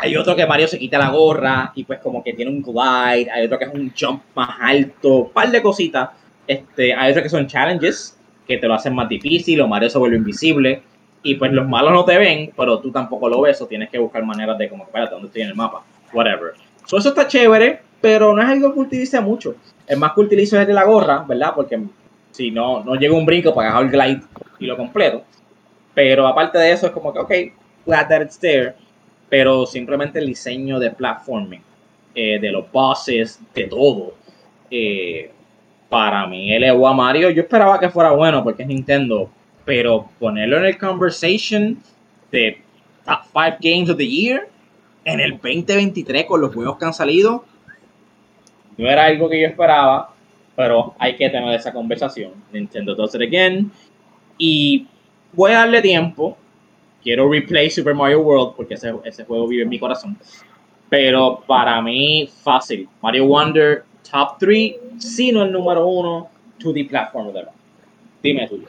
hay 0.00 0.16
otro 0.16 0.36
que 0.36 0.46
Mario 0.46 0.68
se 0.68 0.78
quita 0.78 0.96
la 0.96 1.10
gorra 1.10 1.72
y 1.74 1.82
pues 1.82 1.98
como 1.98 2.22
que 2.22 2.32
tiene 2.32 2.50
un 2.50 2.62
glide, 2.62 3.30
hay 3.30 3.46
otro 3.46 3.58
que 3.58 3.64
es 3.64 3.74
un 3.74 3.92
jump 3.98 4.22
más 4.34 4.50
alto, 4.60 5.14
un 5.14 5.30
par 5.30 5.50
de 5.50 5.60
cositas. 5.60 6.10
Este, 6.46 6.94
hay 6.94 7.10
otro 7.10 7.22
que 7.22 7.28
son 7.28 7.46
challenges, 7.48 8.16
que 8.46 8.58
te 8.58 8.68
lo 8.68 8.74
hacen 8.74 8.94
más 8.94 9.08
difícil, 9.08 9.60
o 9.60 9.66
Mario 9.66 9.90
se 9.90 9.98
vuelve 9.98 10.16
invisible 10.16 10.82
y 11.22 11.34
pues 11.34 11.52
los 11.52 11.68
malos 11.68 11.92
no 11.92 12.04
te 12.04 12.16
ven, 12.16 12.52
pero 12.56 12.78
tú 12.78 12.90
tampoco 12.90 13.28
lo 13.28 13.40
ves 13.40 13.60
o 13.60 13.66
tienes 13.66 13.90
que 13.90 13.98
buscar 13.98 14.24
maneras 14.24 14.56
de 14.56 14.68
como, 14.68 14.84
espérate, 14.84 15.12
¿dónde 15.12 15.26
estoy 15.26 15.42
en 15.42 15.48
el 15.48 15.54
mapa? 15.54 15.82
Whatever. 16.12 16.52
eso 16.84 16.96
está 16.96 17.26
chévere, 17.26 17.80
pero 18.00 18.34
no 18.34 18.42
es 18.42 18.48
algo 18.48 18.72
que 18.72 18.80
utilice 18.80 19.20
mucho. 19.20 19.56
El 19.86 19.98
más 19.98 20.12
que 20.12 20.20
utilizo 20.20 20.60
es 20.60 20.66
de 20.66 20.72
la 20.72 20.84
gorra, 20.84 21.24
¿verdad? 21.26 21.52
Porque 21.54 21.80
si 22.38 22.52
no, 22.52 22.84
no 22.84 22.94
llego 22.94 23.16
un 23.16 23.26
brinco 23.26 23.52
para 23.52 23.70
agarrar 23.70 23.86
el 23.86 23.90
glide 23.90 24.22
y 24.60 24.66
lo 24.66 24.76
completo. 24.76 25.24
Pero 25.92 26.24
aparte 26.24 26.56
de 26.56 26.70
eso 26.70 26.86
es 26.86 26.92
como 26.92 27.12
que, 27.12 27.18
ok, 27.18 27.32
glad 27.84 28.06
that 28.06 28.22
it's 28.22 28.38
there, 28.38 28.74
pero 29.28 29.66
simplemente 29.66 30.20
el 30.20 30.26
diseño 30.26 30.78
de 30.78 30.92
platforming 30.92 31.60
eh, 32.14 32.38
de 32.38 32.52
los 32.52 32.70
bosses, 32.70 33.40
de 33.52 33.64
todo. 33.64 34.14
Eh, 34.70 35.32
para 35.88 36.28
mí, 36.28 36.54
el 36.54 36.62
Ewa 36.62 36.94
Mario, 36.94 37.30
yo 37.30 37.42
esperaba 37.42 37.80
que 37.80 37.90
fuera 37.90 38.12
bueno 38.12 38.44
porque 38.44 38.62
es 38.62 38.68
Nintendo, 38.68 39.28
pero 39.64 40.08
ponerlo 40.20 40.58
en 40.58 40.66
el 40.66 40.78
conversation 40.78 41.76
de 42.30 42.62
top 43.04 43.22
5 43.32 43.56
games 43.60 43.90
of 43.90 43.96
the 43.96 44.06
year 44.06 44.48
en 45.04 45.18
el 45.18 45.32
2023 45.32 46.24
con 46.26 46.40
los 46.40 46.54
juegos 46.54 46.78
que 46.78 46.84
han 46.84 46.94
salido, 46.94 47.44
no 48.76 48.88
era 48.88 49.06
algo 49.06 49.28
que 49.28 49.40
yo 49.40 49.48
esperaba, 49.48 50.14
pero 50.58 50.92
hay 50.98 51.14
que 51.14 51.30
tener 51.30 51.54
esa 51.54 51.72
conversación. 51.72 52.32
Nintendo 52.52 52.92
does 52.92 53.14
it 53.14 53.22
again. 53.22 53.70
Y 54.36 54.88
voy 55.32 55.52
a 55.52 55.58
darle 55.58 55.80
tiempo. 55.80 56.36
Quiero 57.00 57.30
replay 57.30 57.70
Super 57.70 57.94
Mario 57.94 58.22
World 58.22 58.56
porque 58.56 58.74
ese, 58.74 58.92
ese 59.04 59.24
juego 59.24 59.46
vive 59.46 59.62
en 59.62 59.68
mi 59.68 59.78
corazón. 59.78 60.18
Pero 60.88 61.44
para 61.46 61.80
mí, 61.80 62.28
fácil. 62.42 62.88
Mario 63.00 63.26
Wonder, 63.26 63.84
top 64.10 64.36
3, 64.40 64.74
sino 64.98 65.44
el 65.44 65.52
número 65.52 65.86
1, 65.86 66.28
2D 66.58 66.88
platform 66.88 67.32
de 67.32 67.46
Dime 68.20 68.48
tú, 68.48 68.60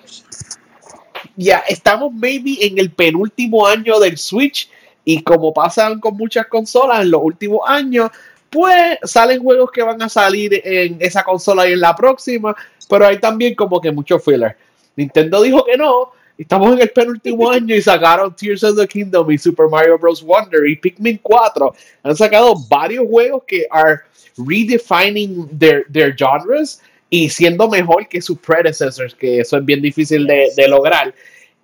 Ya, 1.38 1.64
estamos 1.68 2.14
maybe 2.14 2.56
en 2.62 2.78
el 2.78 2.92
penúltimo 2.92 3.66
año 3.66 4.00
del 4.00 4.16
Switch. 4.20 4.70
Y 5.06 5.24
como 5.24 5.52
pasan 5.52 6.00
con 6.00 6.16
muchas 6.16 6.46
consolas 6.46 7.02
en 7.02 7.10
los 7.10 7.22
últimos 7.24 7.62
años, 7.66 8.12
pues 8.50 8.98
salen 9.04 9.42
juegos 9.42 9.72
que 9.72 9.84
van 9.84 10.02
a 10.02 10.10
salir 10.10 10.62
en 10.64 10.98
esa 11.00 11.24
consola 11.24 11.68
y 11.68 11.74
en 11.74 11.80
la 11.80 11.96
próxima, 11.96 12.56
pero 12.90 13.06
hay 13.06 13.20
también 13.20 13.56
como 13.56 13.80
que 13.80 13.92
mucho 13.92 14.20
filler. 14.20 14.58
Nintendo 14.96 15.42
dijo 15.42 15.64
que 15.64 15.78
no, 15.78 16.12
estamos 16.38 16.74
en 16.74 16.82
el 16.82 16.90
penúltimo 16.90 17.50
año 17.52 17.76
y 17.76 17.82
sacaron 17.82 18.36
Tears 18.36 18.64
of 18.64 18.78
the 18.78 18.88
Kingdom 18.88 19.30
y 19.32 19.38
Super 19.38 19.68
Mario 19.68 19.98
Bros. 19.98 20.24
Wonder 20.24 20.68
y 20.68 20.76
Pikmin 20.76 21.20
4. 21.22 21.74
Han 22.04 22.16
sacado 22.16 22.56
varios 22.70 23.06
juegos 23.08 23.44
que 23.46 23.66
are 23.70 24.00
redefining 24.38 25.48
their, 25.58 25.86
their 25.92 26.16
genres 26.16 26.82
y 27.10 27.30
siendo 27.30 27.68
mejor 27.68 28.08
que 28.08 28.22
sus 28.22 28.38
predecessors, 28.40 29.16
que 29.16 29.40
eso 29.40 29.58
es 29.58 29.66
bien 29.66 29.82
difícil 29.82 30.26
de, 30.28 30.50
de 30.56 30.68
lograr. 30.68 31.14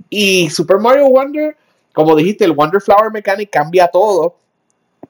Y 0.10 0.50
Super 0.50 0.78
Mario 0.78 1.08
Wonder, 1.08 1.56
como 1.94 2.16
dijiste, 2.16 2.46
el 2.46 2.52
Wonder 2.52 2.82
Flower 2.82 3.12
Mechanic 3.12 3.50
cambia 3.50 3.88
todo 3.88 4.36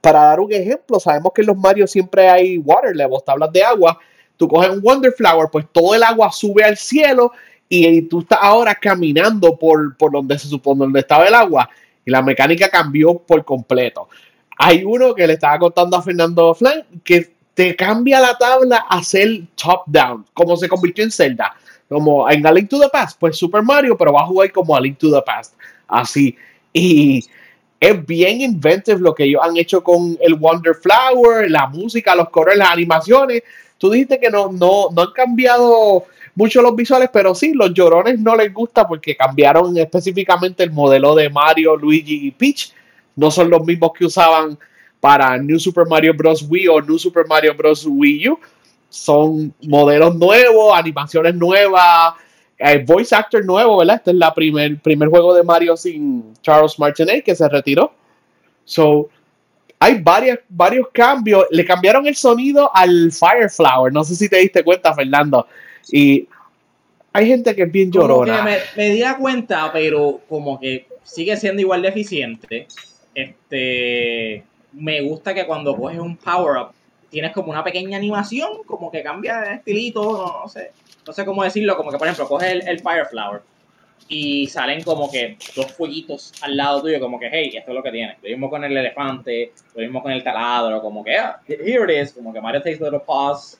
para 0.01 0.21
dar 0.21 0.39
un 0.39 0.51
ejemplo, 0.51 0.99
sabemos 0.99 1.31
que 1.33 1.41
en 1.41 1.47
los 1.47 1.57
Mario 1.57 1.87
siempre 1.87 2.29
hay 2.29 2.57
water 2.57 2.95
levels, 2.95 3.23
tablas 3.25 3.51
de 3.51 3.63
agua. 3.63 3.99
Tú 4.37 4.47
coges 4.47 4.69
un 4.69 4.81
Wonder 4.81 5.13
Flower, 5.13 5.47
pues 5.51 5.65
todo 5.71 5.95
el 5.95 6.03
agua 6.03 6.31
sube 6.31 6.63
al 6.63 6.77
cielo 6.77 7.31
y, 7.69 8.03
tú 8.03 8.19
estás 8.19 8.39
ahora 8.41 8.75
caminando 8.75 9.57
por, 9.57 9.95
por 9.97 10.11
donde 10.11 10.37
se 10.37 10.47
supone 10.47 10.79
donde 10.79 10.99
estaba 10.99 11.25
el 11.25 11.33
agua 11.33 11.69
y 12.05 12.11
la 12.11 12.21
mecánica 12.21 12.69
cambió 12.69 13.17
por 13.17 13.43
completo. 13.43 14.07
Hay 14.57 14.83
uno 14.83 15.13
que 15.13 15.27
le 15.27 15.33
estaba 15.33 15.59
contando 15.59 15.97
a 15.97 16.01
Fernando 16.01 16.53
Flan 16.53 16.85
que 17.03 17.35
te 17.53 17.75
cambia 17.75 18.19
la 18.19 18.37
tabla 18.37 18.85
a 18.89 19.01
ser 19.03 19.43
top 19.55 19.83
down, 19.87 20.25
como 20.33 20.55
se 20.57 20.67
convirtió 20.67 21.03
en 21.03 21.11
Zelda, 21.11 21.55
como 21.87 22.29
en 22.29 22.45
A 22.45 22.51
Link 22.51 22.69
to 22.69 22.79
the 22.79 22.89
Past, 22.89 23.17
pues 23.19 23.37
Super 23.37 23.63
Mario, 23.63 23.97
pero 23.97 24.13
va 24.13 24.21
a 24.21 24.27
jugar 24.27 24.51
como 24.51 24.75
A 24.75 24.81
Link 24.81 24.97
to 24.97 25.11
the 25.11 25.21
Past, 25.21 25.55
así. 25.87 26.37
Y 26.73 27.23
es 27.79 28.05
bien 28.05 28.41
inventive 28.41 28.99
lo 28.99 29.13
que 29.13 29.25
ellos 29.25 29.41
han 29.43 29.57
hecho 29.57 29.83
con 29.83 30.17
el 30.21 30.35
Wonder 30.35 30.75
Flower, 30.75 31.49
la 31.49 31.67
música, 31.67 32.15
los 32.15 32.29
colores, 32.29 32.57
las 32.57 32.71
animaciones. 32.71 33.43
Tú 33.77 33.89
dijiste 33.89 34.19
que 34.19 34.29
no, 34.29 34.51
no, 34.51 34.89
no 34.91 35.01
han 35.01 35.11
cambiado 35.11 36.05
mucho 36.35 36.61
los 36.61 36.75
visuales, 36.75 37.09
pero 37.11 37.33
sí, 37.33 37.53
los 37.53 37.73
llorones 37.73 38.19
no 38.19 38.35
les 38.35 38.53
gusta 38.53 38.87
porque 38.87 39.15
cambiaron 39.15 39.77
específicamente 39.77 40.63
el 40.63 40.71
modelo 40.71 41.15
de 41.15 41.29
Mario, 41.29 41.75
Luigi 41.75 42.27
y 42.27 42.31
Peach. 42.31 42.73
No 43.15 43.31
son 43.31 43.49
los 43.49 43.65
mismos 43.65 43.91
que 43.97 44.05
usaban 44.05 44.57
para 44.99 45.37
New 45.37 45.59
Super 45.59 45.85
Mario 45.87 46.13
Bros. 46.13 46.45
Wii 46.47 46.67
o 46.67 46.81
New 46.81 46.97
Super 46.97 47.25
Mario 47.27 47.55
Bros. 47.55 47.85
Wii 47.87 48.29
U. 48.29 48.39
Son 48.89 49.53
modelos 49.61 50.15
nuevos, 50.15 50.77
animaciones 50.77 51.35
nuevas, 51.35 52.13
el 52.57 52.85
voice 52.85 53.13
actor 53.13 53.43
nuevo, 53.43 53.77
¿verdad? 53.77 53.97
Este 53.97 54.11
es 54.11 54.17
el 54.17 54.33
primer, 54.33 54.79
primer 54.79 55.09
juego 55.09 55.33
de 55.33 55.43
Mario 55.43 55.75
sin 55.75 56.33
Charles 56.41 56.79
Martinet 56.79 57.23
que 57.23 57.35
se 57.35 57.47
retiró. 57.49 57.93
So, 58.63 59.09
hay 59.79 60.01
varios, 60.01 60.39
varios 60.47 60.87
cambios. 60.91 61.45
Le 61.51 61.65
cambiaron 61.65 62.07
el 62.07 62.15
sonido 62.15 62.71
al 62.73 63.11
Fireflower. 63.11 63.91
No 63.91 64.03
sé 64.03 64.15
si 64.15 64.29
te 64.29 64.37
diste 64.37 64.63
cuenta, 64.63 64.93
Fernando. 64.93 65.47
Y 65.91 66.27
hay 67.11 67.27
gente 67.27 67.55
que 67.55 67.63
es 67.63 67.71
bien 67.71 67.91
llorona. 67.91 68.41
me, 68.41 68.57
me 68.75 68.89
di 68.89 69.03
cuenta, 69.19 69.71
pero 69.71 70.21
como 70.29 70.59
que 70.59 70.87
sigue 71.03 71.35
siendo 71.37 71.61
igual 71.61 71.81
de 71.81 71.89
eficiente. 71.89 72.67
Este, 73.13 74.43
me 74.71 75.01
gusta 75.01 75.33
que 75.33 75.45
cuando 75.45 75.75
coges 75.75 75.99
un 75.99 76.17
power-up, 76.17 76.69
tienes 77.09 77.33
como 77.33 77.51
una 77.51 77.63
pequeña 77.63 77.97
animación, 77.97 78.63
como 78.65 78.91
que 78.91 79.03
cambia 79.03 79.39
de 79.41 79.53
estilito, 79.55 80.41
no 80.41 80.49
sé 80.49 80.71
no 81.05 81.13
sé 81.13 81.25
cómo 81.25 81.43
decirlo, 81.43 81.77
como 81.77 81.91
que 81.91 81.97
por 81.97 82.07
ejemplo, 82.07 82.27
coges 82.27 82.51
el, 82.51 82.67
el 82.67 82.79
Fireflower 82.79 83.41
y 84.07 84.47
salen 84.47 84.83
como 84.83 85.11
que 85.11 85.37
dos 85.55 85.71
fueguitos 85.71 86.33
al 86.41 86.55
lado 86.57 86.81
tuyo, 86.81 86.99
como 86.99 87.19
que, 87.19 87.29
hey, 87.31 87.51
esto 87.55 87.71
es 87.71 87.75
lo 87.75 87.83
que 87.83 87.91
tiene. 87.91 88.17
Lo 88.21 88.29
mismo 88.29 88.49
con 88.49 88.63
el 88.63 88.75
elefante, 88.75 89.51
lo 89.73 89.81
mismo 89.81 90.03
con 90.03 90.11
el 90.11 90.23
taladro, 90.23 90.81
como 90.81 91.03
que, 91.03 91.17
ah, 91.17 91.39
here 91.47 91.91
it 91.91 92.07
is, 92.07 92.13
como 92.13 92.31
que 92.31 92.39
Mario 92.39 92.61
takes 92.61 92.81
a 92.81 92.85
little 92.85 92.99
pause, 92.99 93.57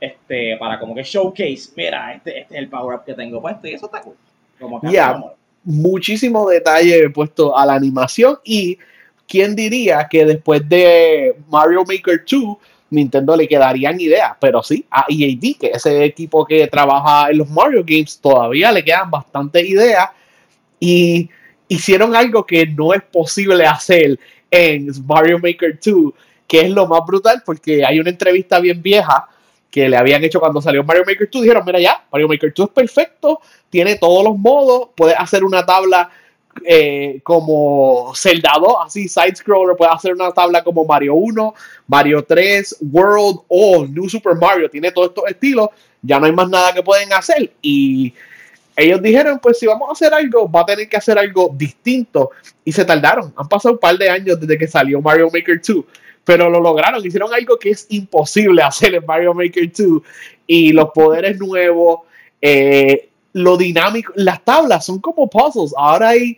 este, 0.00 0.56
para 0.58 0.78
como 0.78 0.94
que 0.94 1.02
showcase, 1.02 1.70
mira, 1.76 2.14
este, 2.14 2.40
este 2.40 2.54
es 2.54 2.60
el 2.60 2.68
power 2.68 2.98
up 2.98 3.04
que 3.04 3.14
tengo 3.14 3.40
puesto 3.40 3.66
y 3.66 3.74
eso 3.74 3.86
está 3.86 4.00
cool. 4.00 4.16
Como 4.60 4.80
que 4.80 4.88
yeah, 4.88 5.20
muchísimo 5.64 6.48
detalle 6.48 7.10
puesto 7.10 7.56
a 7.56 7.66
la 7.66 7.74
animación 7.74 8.38
y 8.44 8.78
quién 9.26 9.56
diría 9.56 10.06
que 10.08 10.24
después 10.24 10.66
de 10.68 11.36
Mario 11.48 11.84
Maker 11.84 12.24
2 12.30 12.56
Nintendo 12.90 13.36
le 13.36 13.46
quedarían 13.46 14.00
ideas, 14.00 14.32
pero 14.40 14.62
sí, 14.62 14.84
a 14.90 15.06
EAD, 15.08 15.56
que 15.60 15.70
ese 15.74 16.04
equipo 16.04 16.44
que 16.44 16.66
trabaja 16.68 17.30
en 17.30 17.38
los 17.38 17.50
Mario 17.50 17.84
Games, 17.86 18.18
todavía 18.20 18.72
le 18.72 18.84
quedan 18.84 19.10
bastantes 19.10 19.68
ideas. 19.68 20.08
Y 20.80 21.28
hicieron 21.68 22.14
algo 22.16 22.46
que 22.46 22.66
no 22.66 22.94
es 22.94 23.02
posible 23.02 23.66
hacer 23.66 24.18
en 24.50 24.90
Mario 25.06 25.38
Maker 25.38 25.78
2, 25.84 26.12
que 26.46 26.60
es 26.62 26.70
lo 26.70 26.86
más 26.86 27.00
brutal 27.06 27.42
porque 27.44 27.84
hay 27.84 28.00
una 28.00 28.10
entrevista 28.10 28.58
bien 28.58 28.80
vieja 28.82 29.28
que 29.70 29.88
le 29.88 29.96
habían 29.96 30.24
hecho 30.24 30.40
cuando 30.40 30.62
salió 30.62 30.82
Mario 30.82 31.04
Maker 31.06 31.28
2, 31.30 31.42
dijeron, 31.42 31.62
mira 31.66 31.78
ya, 31.78 32.04
Mario 32.10 32.28
Maker 32.28 32.54
2 32.54 32.68
es 32.68 32.72
perfecto, 32.72 33.40
tiene 33.68 33.96
todos 33.96 34.24
los 34.24 34.38
modos, 34.38 34.88
puede 34.96 35.14
hacer 35.14 35.44
una 35.44 35.66
tabla 35.66 36.10
eh, 36.64 37.20
como 37.22 38.12
Zelda 38.14 38.52
2, 38.60 38.74
así 38.84 39.08
side-scroller, 39.08 39.76
puede 39.76 39.90
hacer 39.92 40.14
una 40.14 40.32
tabla 40.32 40.62
como 40.62 40.84
Mario 40.84 41.14
1, 41.14 41.54
Mario 41.86 42.24
3, 42.24 42.76
World 42.92 43.40
o 43.48 43.86
New 43.86 44.08
Super 44.08 44.34
Mario, 44.36 44.68
tiene 44.70 44.92
todos 44.92 45.08
estos 45.08 45.24
estilos, 45.28 45.68
ya 46.02 46.18
no 46.18 46.26
hay 46.26 46.32
más 46.32 46.48
nada 46.48 46.72
que 46.72 46.82
pueden 46.82 47.12
hacer. 47.12 47.52
Y 47.62 48.12
ellos 48.76 49.02
dijeron, 49.02 49.40
pues 49.42 49.58
si 49.58 49.66
vamos 49.66 49.88
a 49.88 49.92
hacer 49.92 50.14
algo, 50.14 50.50
va 50.50 50.60
a 50.60 50.66
tener 50.66 50.88
que 50.88 50.96
hacer 50.96 51.18
algo 51.18 51.50
distinto. 51.54 52.30
Y 52.64 52.72
se 52.72 52.84
tardaron, 52.84 53.32
han 53.36 53.48
pasado 53.48 53.74
un 53.74 53.80
par 53.80 53.98
de 53.98 54.08
años 54.08 54.38
desde 54.38 54.56
que 54.56 54.68
salió 54.68 55.00
Mario 55.00 55.28
Maker 55.32 55.60
2, 55.66 55.84
pero 56.24 56.48
lo 56.48 56.60
lograron, 56.60 57.04
hicieron 57.04 57.32
algo 57.34 57.58
que 57.58 57.70
es 57.70 57.86
imposible 57.88 58.62
hacer 58.62 58.94
en 58.94 59.04
Mario 59.04 59.34
Maker 59.34 59.70
2. 59.76 60.02
Y 60.46 60.72
los 60.72 60.90
poderes 60.90 61.38
nuevos, 61.38 62.00
eh, 62.40 63.08
lo 63.32 63.56
dinámico, 63.56 64.12
las 64.16 64.44
tablas 64.44 64.86
son 64.86 65.00
como 65.00 65.28
puzzles. 65.28 65.72
Ahora 65.76 66.10
hay 66.10 66.36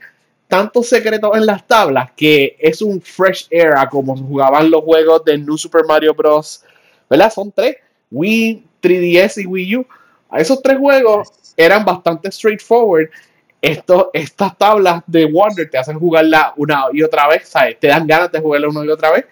tantos 0.50 0.88
secretos 0.88 1.30
en 1.36 1.46
las 1.46 1.64
tablas 1.64 2.10
que 2.16 2.56
es 2.58 2.82
un 2.82 3.00
fresh 3.00 3.46
air 3.50 3.72
a 3.76 3.88
como 3.88 4.16
jugaban 4.16 4.68
los 4.68 4.82
juegos 4.82 5.24
de 5.24 5.38
New 5.38 5.56
Super 5.56 5.84
Mario 5.86 6.12
Bros. 6.12 6.64
¿Verdad? 7.08 7.32
Son 7.32 7.52
tres. 7.52 7.76
Wii, 8.10 8.64
3DS 8.82 9.42
y 9.42 9.46
Wii 9.46 9.76
U. 9.76 9.86
A 10.28 10.40
esos 10.40 10.60
tres 10.60 10.76
juegos 10.76 11.28
eran 11.56 11.84
bastante 11.84 12.32
straightforward. 12.32 13.10
Esto, 13.62 14.10
estas 14.12 14.58
tablas 14.58 15.02
de 15.06 15.26
Wonder 15.26 15.70
te 15.70 15.78
hacen 15.78 15.98
jugarla 16.00 16.52
una 16.56 16.86
y 16.92 17.02
otra 17.02 17.28
vez, 17.28 17.48
¿sabes? 17.48 17.78
Te 17.78 17.86
dan 17.86 18.06
ganas 18.06 18.32
de 18.32 18.40
jugarla 18.40 18.68
una 18.68 18.84
y 18.84 18.88
otra 18.88 19.12
vez. 19.12 19.26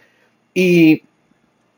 Y 0.55 1.03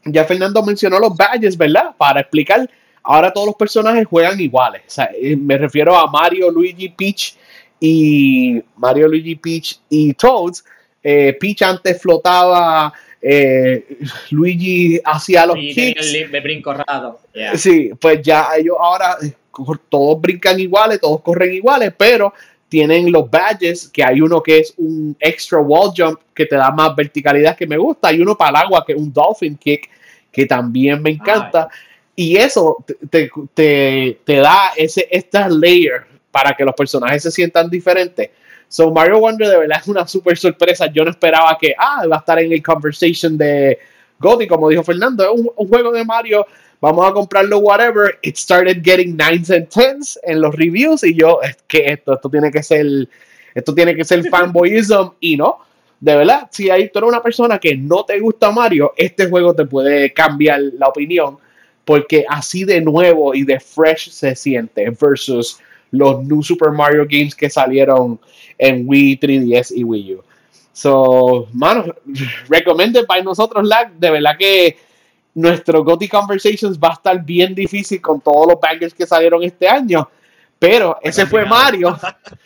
ya 0.05 0.25
Fernando 0.27 0.63
mencionó 0.63 0.99
los 0.99 1.17
badges, 1.17 1.57
¿verdad? 1.57 1.95
Para 1.97 2.21
explicar 2.21 2.69
ahora 3.03 3.33
todos 3.33 3.47
los 3.47 3.57
personajes 3.57 4.07
juegan 4.07 4.39
iguales. 4.39 4.83
Eh, 5.15 5.35
me 5.35 5.57
refiero 5.57 5.97
a 5.97 6.11
Mario, 6.11 6.51
Luigi, 6.51 6.91
Peach 6.91 7.37
y 7.81 8.63
Mario, 8.77 9.09
Luigi, 9.09 9.37
Peach 9.37 9.81
y 9.89 10.13
Toads. 10.15 10.65
Eh, 11.03 11.37
Peach 11.41 11.63
antes 11.63 12.01
flotaba, 12.01 12.93
eh, 13.23 13.99
Luigi 14.31 15.01
hacía 15.05 15.47
los 15.47 15.57
kicks. 15.57 16.13
de 16.13 16.41
brinco 16.41 16.75
Sí, 17.55 17.91
pues 17.99 18.23
ya 18.23 18.49
ellos 18.57 18.77
ahora 18.79 19.17
todos 19.89 20.21
brincan 20.21 20.61
iguales, 20.61 21.01
todos 21.01 21.21
corren 21.23 21.53
iguales, 21.53 21.93
pero 21.97 22.33
tienen 22.69 23.11
los 23.11 23.29
badges, 23.29 23.89
que 23.89 24.05
hay 24.05 24.21
uno 24.21 24.43
que 24.43 24.59
es 24.59 24.75
un 24.77 25.17
extra 25.19 25.59
wall 25.59 25.93
jump 25.97 26.21
que 26.35 26.47
te 26.47 26.55
da 26.55 26.71
más 26.71 26.95
verticalidad 26.95 27.57
que 27.57 27.67
me 27.67 27.77
gusta, 27.77 28.09
hay 28.09 28.21
uno 28.21 28.37
para 28.37 28.51
el 28.51 28.67
agua 28.67 28.85
que 28.87 28.93
es 28.93 28.99
un 28.99 29.13
dolphin 29.13 29.57
kick 29.57 29.91
que 30.31 30.47
también 30.47 31.03
me 31.03 31.11
encanta. 31.11 31.69
Y 32.15 32.37
eso 32.37 32.85
te, 33.11 33.31
te, 33.55 34.37
da 34.37 34.73
ese 34.77 35.09
esta 35.11 35.49
layer 35.49 36.07
para 36.31 36.55
que 36.55 36.65
los 36.65 36.75
personajes 36.75 37.23
se 37.23 37.31
sientan 37.31 37.69
diferentes. 37.69 38.31
So 38.69 38.91
Mario 38.93 39.19
Wonder 39.19 39.49
de 39.49 39.59
verdad 39.59 39.79
es 39.81 39.89
una 39.89 40.07
super 40.07 40.37
sorpresa. 40.39 40.87
Yo 40.93 41.05
no 41.05 41.11
esperaba 41.11 41.57
que, 41.61 41.75
ah, 41.77 42.05
va 42.11 42.17
a 42.17 42.19
estar 42.21 42.39
en 42.39 42.53
el 42.53 42.63
conversation 42.63 43.37
de 43.37 43.79
Gotti, 44.21 44.47
como 44.47 44.69
dijo 44.69 44.85
Fernando, 44.85 45.25
es 45.25 45.31
un, 45.57 45.69
juego 45.69 45.91
de 45.93 46.05
Mario, 46.05 46.47
vamos 46.81 47.09
a 47.09 47.13
comprarlo, 47.13 47.59
whatever. 47.59 48.19
It 48.23 48.37
started 48.37 48.83
getting 48.85 49.17
nines 49.17 49.51
and 49.51 49.69
tens 49.69 50.19
en 50.23 50.41
los 50.41 50.55
reviews 50.55 51.03
y 51.03 51.15
yo, 51.15 51.41
es 51.43 51.57
que 51.67 51.87
esto, 51.87 52.15
esto 52.15 52.29
tiene 52.29 52.51
que 52.53 52.63
ser, 52.63 52.87
esto 53.55 53.75
tiene 53.75 53.97
que 53.97 54.05
ser 54.05 54.29
fanboyism 54.29 55.11
y 55.21 55.37
no. 55.37 55.59
De 55.99 56.17
verdad, 56.17 56.49
si 56.51 56.71
hay, 56.71 56.89
tú 56.91 56.99
eres 56.99 57.09
una 57.09 57.23
persona 57.23 57.59
que 57.59 57.75
no 57.77 58.05
te 58.05 58.21
gusta 58.21 58.51
Mario, 58.51 58.93
este 58.97 59.29
juego 59.29 59.55
te 59.55 59.67
puede 59.67 60.13
cambiar 60.13 60.61
la 60.79 60.89
opinión 60.89 61.39
porque 61.85 62.25
así 62.29 62.65
de 62.65 62.81
nuevo 62.81 63.35
y 63.35 63.43
de 63.43 63.59
fresh 63.59 64.11
se 64.11 64.37
siente 64.37 64.89
versus 64.91 65.59
los 65.91 66.23
New 66.25 66.43
Super 66.43 66.71
Mario 66.71 67.07
Games 67.09 67.35
que 67.35 67.51
salieron 67.51 68.21
en 68.59 68.85
Wii, 68.87 69.19
3DS 69.19 69.73
y 69.77 69.85
Wii 69.85 70.15
U. 70.15 70.25
So, 70.73 71.49
mano, 71.53 71.85
recommended 72.49 73.07
by 73.07 73.23
nosotros, 73.23 73.67
lag. 73.67 73.93
De 73.93 74.11
verdad 74.11 74.37
que 74.39 74.77
nuestro 75.35 75.85
Gothic 75.85 76.11
Conversations 76.11 76.79
va 76.79 76.91
a 76.91 76.95
estar 76.95 77.25
bien 77.25 77.55
difícil 77.55 78.01
con 78.01 78.21
todos 78.21 78.47
los 78.49 78.61
bangers 78.61 78.95
que 78.95 79.07
salieron 79.07 79.43
este 79.43 79.69
año. 79.69 80.09
Pero 80.59 80.99
ese 81.03 81.27
fue 81.27 81.45
Mario, 81.47 81.99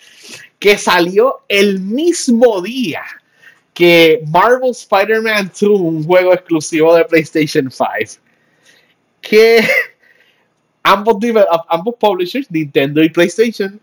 que 0.59 0.79
salió 0.79 1.41
el 1.49 1.81
mismo 1.81 2.63
día 2.63 3.03
que 3.75 4.23
Marvel 4.29 4.71
Spider-Man 4.71 5.51
2, 5.61 5.81
un 5.81 6.05
juego 6.05 6.33
exclusivo 6.33 6.95
de 6.95 7.05
PlayStation 7.05 7.71
5. 7.71 8.23
Que 9.21 9.67
ambos, 10.85 11.17
ambos 11.69 11.95
publishers, 11.99 12.49
Nintendo 12.50 13.03
y 13.03 13.09
PlayStation, 13.09 13.81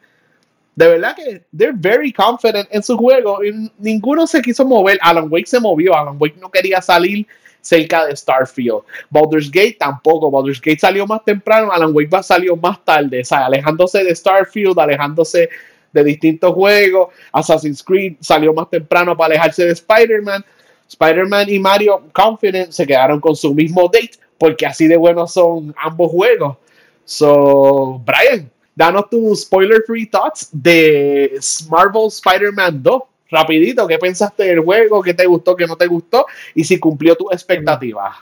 de 0.75 0.87
verdad 0.87 1.15
que 1.15 1.43
they're 1.55 1.75
very 1.75 2.13
confident 2.13 2.67
en 2.71 2.81
su 2.81 2.97
juego 2.97 3.39
ninguno 3.77 4.25
se 4.25 4.41
quiso 4.41 4.65
mover. 4.65 4.97
Alan 5.01 5.27
Wake 5.29 5.47
se 5.47 5.59
movió, 5.59 5.93
Alan 5.95 6.15
Wake 6.17 6.37
no 6.39 6.49
quería 6.49 6.81
salir 6.81 7.27
cerca 7.59 8.05
de 8.05 8.15
Starfield. 8.15 8.81
Baldur's 9.09 9.51
Gate 9.51 9.77
tampoco, 9.77 10.31
Baldur's 10.31 10.61
Gate 10.61 10.79
salió 10.79 11.05
más 11.05 11.23
temprano, 11.25 11.71
Alan 11.71 11.91
Wake 11.93 12.09
va 12.09 12.23
salió 12.23 12.55
más 12.55 12.83
tarde, 12.85 13.21
o 13.21 13.25
sea, 13.25 13.45
alejándose 13.45 14.03
de 14.03 14.15
Starfield, 14.15 14.79
alejándose 14.79 15.49
de 15.91 16.03
distintos 16.03 16.53
juegos. 16.53 17.09
Assassin's 17.33 17.83
Creed 17.83 18.15
salió 18.21 18.53
más 18.53 18.69
temprano 18.69 19.15
para 19.15 19.33
alejarse 19.33 19.65
de 19.65 19.73
Spider-Man. 19.73 20.43
Spider-Man 20.87 21.49
y 21.49 21.59
Mario 21.59 22.03
Confident 22.13 22.71
se 22.71 22.87
quedaron 22.87 23.19
con 23.19 23.35
su 23.35 23.53
mismo 23.53 23.83
date 23.83 24.11
porque 24.37 24.65
así 24.65 24.87
de 24.87 24.97
buenos 24.97 25.33
son 25.33 25.75
ambos 25.77 26.11
juegos. 26.11 26.57
So, 27.11 28.01
Brian, 28.05 28.49
danos 28.73 29.09
tus 29.09 29.41
spoiler 29.41 29.83
free 29.85 30.05
thoughts 30.05 30.47
de 30.53 31.37
Marvel 31.69 32.07
Spider-Man 32.07 32.81
2. 32.81 33.01
Rapidito, 33.29 33.85
¿qué 33.85 33.97
pensaste 33.97 34.43
del 34.45 34.61
juego? 34.61 35.01
¿Qué 35.01 35.13
te 35.13 35.25
gustó? 35.25 35.53
¿Qué 35.53 35.67
no 35.67 35.75
te 35.75 35.87
gustó? 35.87 36.25
Y 36.55 36.63
si 36.63 36.79
cumplió 36.79 37.17
tus 37.17 37.33
expectativas. 37.33 38.15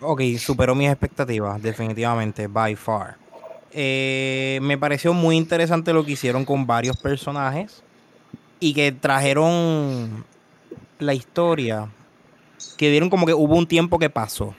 Ok, 0.00 0.22
superó 0.38 0.74
mis 0.74 0.88
expectativas, 0.88 1.62
definitivamente, 1.62 2.46
by 2.46 2.74
far. 2.74 3.16
Eh, 3.70 4.60
me 4.62 4.78
pareció 4.78 5.12
muy 5.12 5.36
interesante 5.36 5.92
lo 5.92 6.02
que 6.02 6.12
hicieron 6.12 6.46
con 6.46 6.66
varios 6.66 6.96
personajes 6.96 7.82
y 8.60 8.72
que 8.72 8.92
trajeron 8.92 10.24
la 10.98 11.12
historia, 11.12 11.90
que 12.78 12.90
dieron 12.90 13.10
como 13.10 13.26
que 13.26 13.34
hubo 13.34 13.56
un 13.56 13.66
tiempo 13.66 13.98
que 13.98 14.08
pasó. 14.08 14.54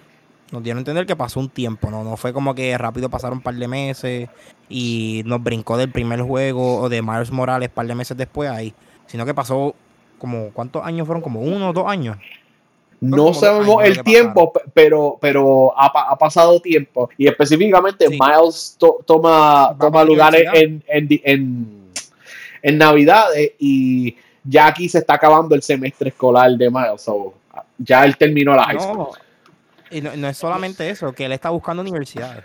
Nos 0.54 0.62
dieron 0.62 0.78
a 0.78 0.82
entender 0.82 1.08
que 1.08 1.16
pasó 1.16 1.39
un 1.39 1.50
tiempo, 1.50 1.89
¿no? 1.89 2.04
No 2.04 2.16
fue 2.16 2.32
como 2.32 2.54
que 2.54 2.78
rápido 2.78 3.10
pasaron 3.10 3.39
un 3.39 3.44
par 3.44 3.56
de 3.56 3.68
meses 3.68 4.30
y 4.70 5.24
nos 5.26 5.42
brincó 5.42 5.78
del 5.78 5.89
primer 5.89 6.22
juego 6.22 6.80
o 6.80 6.89
de 6.89 7.02
Miles 7.02 7.32
Morales 7.32 7.70
un 7.70 7.74
par 7.74 7.88
de 7.88 7.96
meses 7.96 8.16
después 8.16 8.52
ahí. 8.52 8.72
Sino 9.08 9.26
que 9.26 9.34
pasó 9.34 9.74
como, 10.20 10.52
¿cuántos 10.52 10.86
años 10.86 11.08
fueron? 11.08 11.24
Como 11.24 11.39
uno 11.39 11.70
o 11.70 11.74
dos 11.74 11.88
años. 11.88 12.18
No 13.02 13.34
sabemos 13.34 13.84
el 13.84 14.04
tiempo, 14.04 14.54
pero, 14.76 15.18
pero 15.20 15.74
ha, 15.76 16.16
pasado 16.20 16.60
tiempo. 16.60 17.10
Y 17.18 17.26
específicamente 17.26 18.08
Miles 18.08 18.78
toma, 19.08 19.76
toma 19.80 20.04
lugar 20.04 20.36
en, 20.36 20.84
en, 20.88 21.89
en, 22.62 22.78
Navidad 22.78 23.26
y 23.58 24.16
ya 24.44 24.68
aquí 24.68 24.88
se 24.88 25.00
está 25.00 25.16
acabando 25.16 25.56
el 25.56 25.63
semestre 25.63 26.10
escolar 26.10 26.52
de 26.52 26.70
Miles. 26.70 27.10
ya 27.80 28.06
él 28.06 28.16
terminó 28.18 28.56
la 28.56 28.66
high 28.66 28.80
school. 28.80 29.08
Y 29.94 30.02
no, 30.02 30.28
es 30.28 30.38
solamente 30.38 30.90
eso, 30.90 31.14
que 31.14 31.26
él 31.26 31.32
está 31.32 31.52
buscando 31.52 31.82
universidades. 31.82 32.44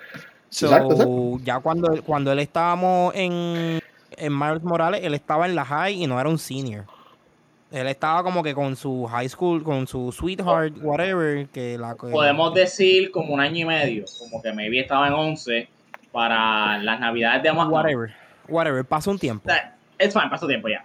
Ya 0.50 1.60
cuando, 1.60 2.02
cuando 2.04 2.32
él 2.32 2.38
estábamos 2.38 3.14
en, 3.14 3.80
en 4.16 4.38
Miles 4.38 4.62
Morales, 4.62 5.00
él 5.02 5.14
estaba 5.14 5.46
en 5.46 5.54
la 5.54 5.64
high 5.64 6.02
y 6.02 6.06
no 6.06 6.20
era 6.20 6.28
un 6.28 6.38
senior. 6.38 6.84
Él 7.70 7.86
estaba 7.86 8.22
como 8.22 8.42
que 8.42 8.54
con 8.54 8.76
su 8.76 9.06
high 9.06 9.28
school, 9.28 9.62
con 9.62 9.86
su 9.86 10.10
sweetheart, 10.10 10.74
whatever. 10.80 11.46
Que 11.48 11.76
la, 11.76 11.94
Podemos 11.94 12.54
decir 12.54 13.10
como 13.10 13.34
un 13.34 13.40
año 13.40 13.56
y 13.56 13.64
medio, 13.64 14.04
como 14.18 14.42
que 14.42 14.52
maybe 14.52 14.80
estaba 14.80 15.08
en 15.08 15.14
11 15.14 15.68
para 16.12 16.78
las 16.78 16.98
navidades 16.98 17.42
de 17.42 17.48
Amazon. 17.50 17.72
Whatever, 17.72 18.14
whatever, 18.48 18.84
pasó 18.84 19.10
un 19.10 19.18
tiempo. 19.18 19.50
Es 19.98 20.14
fine, 20.14 20.28
pasó 20.30 20.46
tiempo 20.46 20.68
ya. 20.68 20.84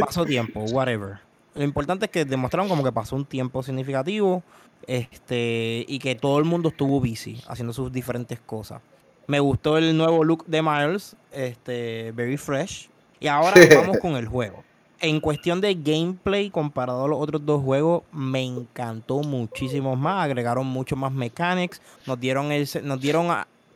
pasó 0.00 0.24
tiempo, 0.24 0.60
whatever. 0.72 1.18
Lo 1.54 1.64
importante 1.64 2.06
es 2.06 2.10
que 2.10 2.24
demostraron 2.24 2.68
como 2.68 2.82
que 2.82 2.92
pasó 2.92 3.14
un 3.14 3.26
tiempo 3.26 3.62
significativo 3.62 4.42
este, 4.86 5.84
y 5.88 5.98
que 5.98 6.14
todo 6.14 6.38
el 6.38 6.44
mundo 6.44 6.70
estuvo 6.70 7.00
busy 7.00 7.40
haciendo 7.48 7.72
sus 7.72 7.92
diferentes 7.92 8.40
cosas. 8.40 8.80
Me 9.26 9.40
gustó 9.40 9.78
el 9.78 9.96
nuevo 9.96 10.24
look 10.24 10.44
de 10.46 10.62
Miles, 10.62 11.16
este, 11.30 12.12
very 12.12 12.36
fresh. 12.36 12.88
Y 13.20 13.28
ahora 13.28 13.54
vamos 13.76 13.98
con 13.98 14.16
el 14.16 14.26
juego. 14.26 14.64
En 15.00 15.20
cuestión 15.20 15.60
de 15.60 15.74
gameplay, 15.74 16.50
comparado 16.50 17.04
a 17.04 17.08
los 17.08 17.20
otros 17.20 17.44
dos 17.44 17.62
juegos, 17.62 18.02
me 18.12 18.42
encantó 18.42 19.20
muchísimo 19.20 19.96
más. 19.96 20.24
Agregaron 20.24 20.66
mucho 20.66 20.96
más 20.96 21.12
mechanics. 21.12 21.80
Nos 22.06 22.20
dieron, 22.20 22.52
el, 22.52 22.68
nos 22.84 23.00
dieron, 23.00 23.28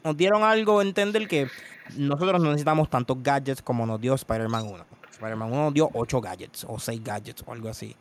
nos 0.04 0.16
dieron 0.16 0.42
algo 0.42 0.80
a 0.80 0.82
entender 0.82 1.26
que 1.26 1.48
nosotros 1.96 2.40
no 2.40 2.50
necesitamos 2.50 2.90
tantos 2.90 3.22
gadgets 3.22 3.62
como 3.62 3.86
nos 3.86 4.00
dio 4.00 4.14
Spider-Man 4.14 4.66
1. 4.66 4.84
Spider-Man 5.12 5.52
1 5.52 5.64
nos 5.64 5.74
dio 5.74 5.90
8 5.94 6.20
gadgets 6.20 6.66
o 6.68 6.78
6 6.78 7.02
gadgets 7.02 7.42
o 7.46 7.52
algo 7.52 7.68
así 7.68 7.96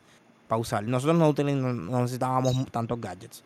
para 0.48 0.60
usar. 0.60 0.84
Nosotros 0.84 1.18
no, 1.18 2.00
necesitábamos 2.00 2.70
tantos 2.70 3.00
gadgets. 3.00 3.44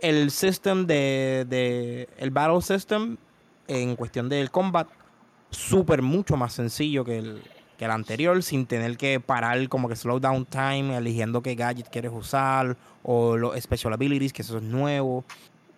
El 0.00 0.30
system 0.30 0.86
de, 0.86 2.08
el 2.18 2.30
battle 2.30 2.60
system 2.60 3.16
en 3.66 3.96
cuestión 3.96 4.28
del 4.28 4.50
combat 4.50 4.88
súper 5.50 6.02
mucho 6.02 6.36
más 6.36 6.52
sencillo 6.52 7.04
que 7.04 7.18
el, 7.18 7.42
que 7.76 7.84
el 7.84 7.90
anterior 7.90 8.42
sin 8.42 8.66
tener 8.66 8.96
que 8.96 9.20
parar 9.20 9.68
como 9.68 9.88
que 9.88 9.96
slow 9.96 10.20
down 10.20 10.44
time 10.44 10.96
eligiendo 10.96 11.42
qué 11.42 11.54
gadget 11.54 11.88
quieres 11.88 12.12
usar 12.14 12.76
o 13.02 13.36
los 13.36 13.58
special 13.60 13.92
abilities 13.92 14.32
que 14.32 14.42
eso 14.42 14.58
es 14.58 14.62
nuevo 14.62 15.24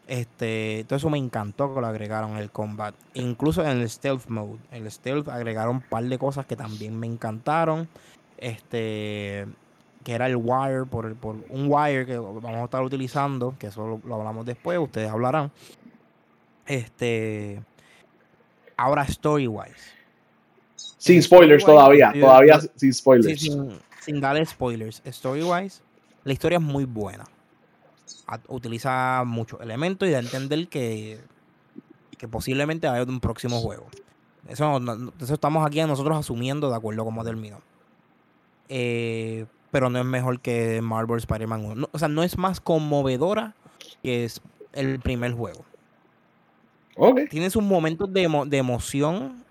este 0.06 0.84
todo 0.88 0.96
eso 0.96 1.10
me 1.10 1.18
encantó 1.18 1.74
que 1.74 1.80
lo 1.80 1.86
agregaron 1.86 2.36
el 2.38 2.50
combat 2.50 2.94
incluso 3.14 3.62
en 3.62 3.78
el 3.78 3.88
stealth 3.88 4.26
mode 4.28 4.58
en 4.72 4.84
el 4.84 4.90
stealth 4.90 5.28
agregaron 5.28 5.76
un 5.76 5.82
par 5.82 6.04
de 6.04 6.18
cosas 6.18 6.46
que 6.46 6.56
también 6.56 6.98
me 6.98 7.06
encantaron 7.06 7.88
este 8.38 9.46
que 10.08 10.14
era 10.14 10.26
el 10.26 10.36
wire, 10.36 10.86
por, 10.86 11.14
por 11.16 11.36
un 11.50 11.66
wire 11.68 12.06
que 12.06 12.16
vamos 12.16 12.42
a 12.42 12.64
estar 12.64 12.82
utilizando, 12.82 13.54
que 13.58 13.66
eso 13.66 14.00
lo, 14.02 14.14
hablamos 14.14 14.46
después, 14.46 14.78
ustedes 14.78 15.10
hablarán. 15.10 15.52
Este. 16.64 17.60
Ahora, 18.74 19.02
story-wise. 19.02 19.92
Sin 20.96 21.22
spoilers 21.22 21.62
todavía, 21.62 22.10
todavía 22.18 22.58
sin 22.74 22.94
spoilers. 22.94 23.50
sin, 24.00 24.18
darle 24.18 24.46
spoilers. 24.46 25.02
Story-wise, 25.04 25.82
la 26.24 26.32
historia 26.32 26.56
es 26.56 26.64
muy 26.64 26.86
buena. 26.86 27.26
Utiliza 28.46 29.24
muchos 29.26 29.60
elementos 29.60 30.08
y 30.08 30.12
da 30.12 30.20
a 30.20 30.22
entender 30.22 30.68
que, 30.68 31.20
que 32.16 32.26
posiblemente 32.28 32.88
haya 32.88 33.02
un 33.02 33.20
próximo 33.20 33.60
juego. 33.60 33.86
Eso, 34.48 34.80
eso 35.20 35.34
estamos 35.34 35.66
aquí 35.66 35.82
nosotros 35.82 36.16
asumiendo 36.16 36.70
de 36.70 36.76
acuerdo 36.76 37.02
a 37.02 37.04
cómo 37.04 37.22
terminó. 37.22 37.60
Eh, 38.70 39.44
pero 39.70 39.90
no 39.90 39.98
es 39.98 40.04
mejor 40.04 40.40
que 40.40 40.80
Marvel 40.80 41.18
Spider-Man 41.18 41.64
1. 41.64 41.88
o 41.90 41.98
sea, 41.98 42.08
no 42.08 42.22
es 42.22 42.38
más 42.38 42.60
conmovedora 42.60 43.54
que 44.02 44.24
es 44.24 44.40
el 44.72 45.00
primer 45.00 45.32
juego. 45.32 45.64
Okay. 46.96 47.28
Tienes 47.28 47.54
un 47.54 47.68
momento 47.68 48.06
de, 48.06 48.28
de, 48.46 48.56
emoción, 48.56 49.44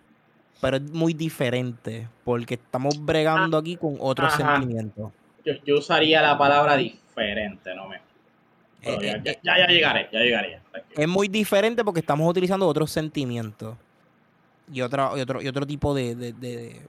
pero 0.60 0.78
es 0.78 0.92
muy 0.92 1.14
diferente, 1.14 2.08
porque 2.26 2.56
estamos 2.56 3.04
bregando 3.04 3.58
aquí 3.58 3.78
con 3.78 3.98
otros 4.00 4.34
sentimientos. 4.34 5.12
Yo, 5.46 5.78
usaría 5.78 6.22
la 6.22 6.38
palabra 6.38 6.76
diferente, 6.76 7.74
no 7.74 7.88
me... 7.88 7.98
Eh, 8.82 8.98
ya, 9.02 9.12
eh, 9.32 9.40
ya, 9.42 9.58
ya, 9.58 9.68
llegaré, 9.68 10.10
ya 10.12 10.20
llegaré. 10.20 10.60
Es 10.96 11.08
muy 11.08 11.30
diferente 11.30 11.84
porque 11.84 12.02
estamos 12.02 12.30
utilizando 12.30 12.68
otros 12.68 12.92
sentimientos 12.92 13.76
y, 14.72 14.82
otro, 14.82 15.18
y, 15.18 15.22
otro, 15.22 15.42
y 15.42 15.48
otro 15.48 15.66
tipo 15.66 15.96
de, 15.96 16.16
de... 16.16 16.82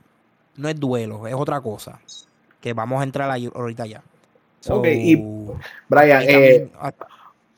No 0.56 0.68
es 0.68 0.78
duelo, 0.78 1.26
es 1.28 1.34
otra 1.34 1.60
cosa 1.60 2.00
que 2.60 2.72
vamos 2.72 3.00
a 3.00 3.04
entrar 3.04 3.30
ahí 3.30 3.48
ahorita 3.54 3.86
ya. 3.86 4.02
ok, 4.68 4.86
y 4.86 5.16
Brian, 5.88 6.22
eh, 6.26 6.68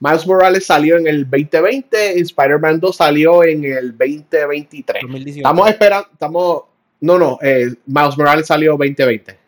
Miles 0.00 0.26
Morales 0.26 0.66
salió 0.66 0.96
en 0.96 1.06
el 1.06 1.28
2020 1.28 2.18
y 2.18 2.22
Spider-Man 2.22 2.80
2 2.80 2.96
salió 2.96 3.44
en 3.44 3.64
el 3.64 3.96
2023. 3.96 5.04
Estamos 5.36 5.68
esperando, 5.68 6.08
estamos, 6.12 6.62
no, 7.00 7.18
no, 7.18 7.38
eh, 7.42 7.74
Miles 7.86 8.16
Morales 8.16 8.46
salió 8.46 8.72
2020. 8.72 9.38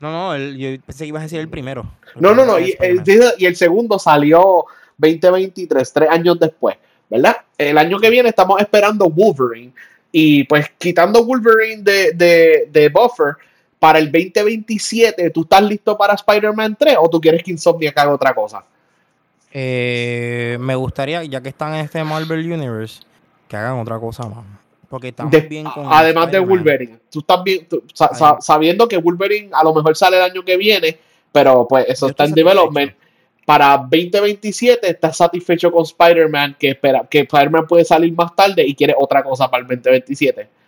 No, 0.00 0.10
no, 0.10 0.36
yo 0.36 0.80
pensé 0.84 1.04
que 1.04 1.08
ibas 1.08 1.20
a 1.20 1.24
decir 1.24 1.38
el 1.38 1.48
primero. 1.48 1.86
no, 2.16 2.34
no, 2.34 2.44
no, 2.44 2.58
y 2.58 2.74
el, 2.80 3.02
y 3.38 3.46
el 3.46 3.54
segundo 3.54 3.98
salió 3.98 4.64
2023, 4.96 5.92
tres 5.92 6.08
años 6.10 6.38
después, 6.40 6.76
¿verdad? 7.08 7.36
El 7.58 7.78
año 7.78 7.98
que 7.98 8.10
viene 8.10 8.30
estamos 8.30 8.60
esperando 8.60 9.08
Wolverine. 9.08 9.72
Y 10.10 10.44
pues 10.44 10.70
quitando 10.76 11.24
Wolverine 11.24 11.82
de, 11.82 12.12
de, 12.12 12.68
de 12.70 12.88
Buffer, 12.88 13.36
para 13.82 13.98
el 13.98 14.12
2027, 14.12 15.30
¿tú 15.30 15.40
estás 15.40 15.60
listo 15.60 15.98
para 15.98 16.14
Spider-Man 16.14 16.76
3 16.78 16.98
o 17.00 17.10
tú 17.10 17.20
quieres 17.20 17.42
que 17.42 17.50
Insomniac 17.50 17.98
haga 17.98 18.14
otra 18.14 18.32
cosa? 18.32 18.64
Eh, 19.50 20.56
me 20.60 20.76
gustaría, 20.76 21.24
ya 21.24 21.40
que 21.40 21.48
están 21.48 21.74
en 21.74 21.86
este 21.86 22.04
Marvel 22.04 22.52
Universe, 22.52 23.02
que 23.48 23.56
hagan 23.56 23.80
otra 23.80 23.98
cosa 23.98 24.28
más. 24.28 24.44
Porque 24.88 25.08
estamos 25.08 25.32
bien 25.48 25.64
con. 25.64 25.92
Además 25.92 26.30
de 26.30 26.38
Wolverine, 26.38 27.00
tú 27.10 27.18
estás 27.18 27.42
bien, 27.42 27.66
sabiendo 28.38 28.86
que 28.86 28.98
Wolverine 28.98 29.50
a 29.52 29.64
lo 29.64 29.74
mejor 29.74 29.96
sale 29.96 30.16
el 30.16 30.22
año 30.22 30.44
que 30.44 30.56
viene, 30.56 31.00
pero 31.32 31.66
pues 31.66 31.84
eso 31.88 32.06
está 32.06 32.26
en 32.26 32.34
development. 32.34 32.92
Para 33.44 33.78
2027 33.78 34.90
estás 34.90 35.16
satisfecho 35.16 35.72
con 35.72 35.82
Spider-Man, 35.82 36.54
que 36.56 36.68
espera 36.68 37.04
que 37.10 37.22
Spider-Man 37.22 37.66
puede 37.66 37.84
salir 37.84 38.14
más 38.14 38.36
tarde 38.36 38.64
y 38.64 38.76
quiere 38.76 38.94
otra 38.96 39.24
cosa 39.24 39.50
para 39.50 39.62
el 39.62 39.66
2027 39.66 40.61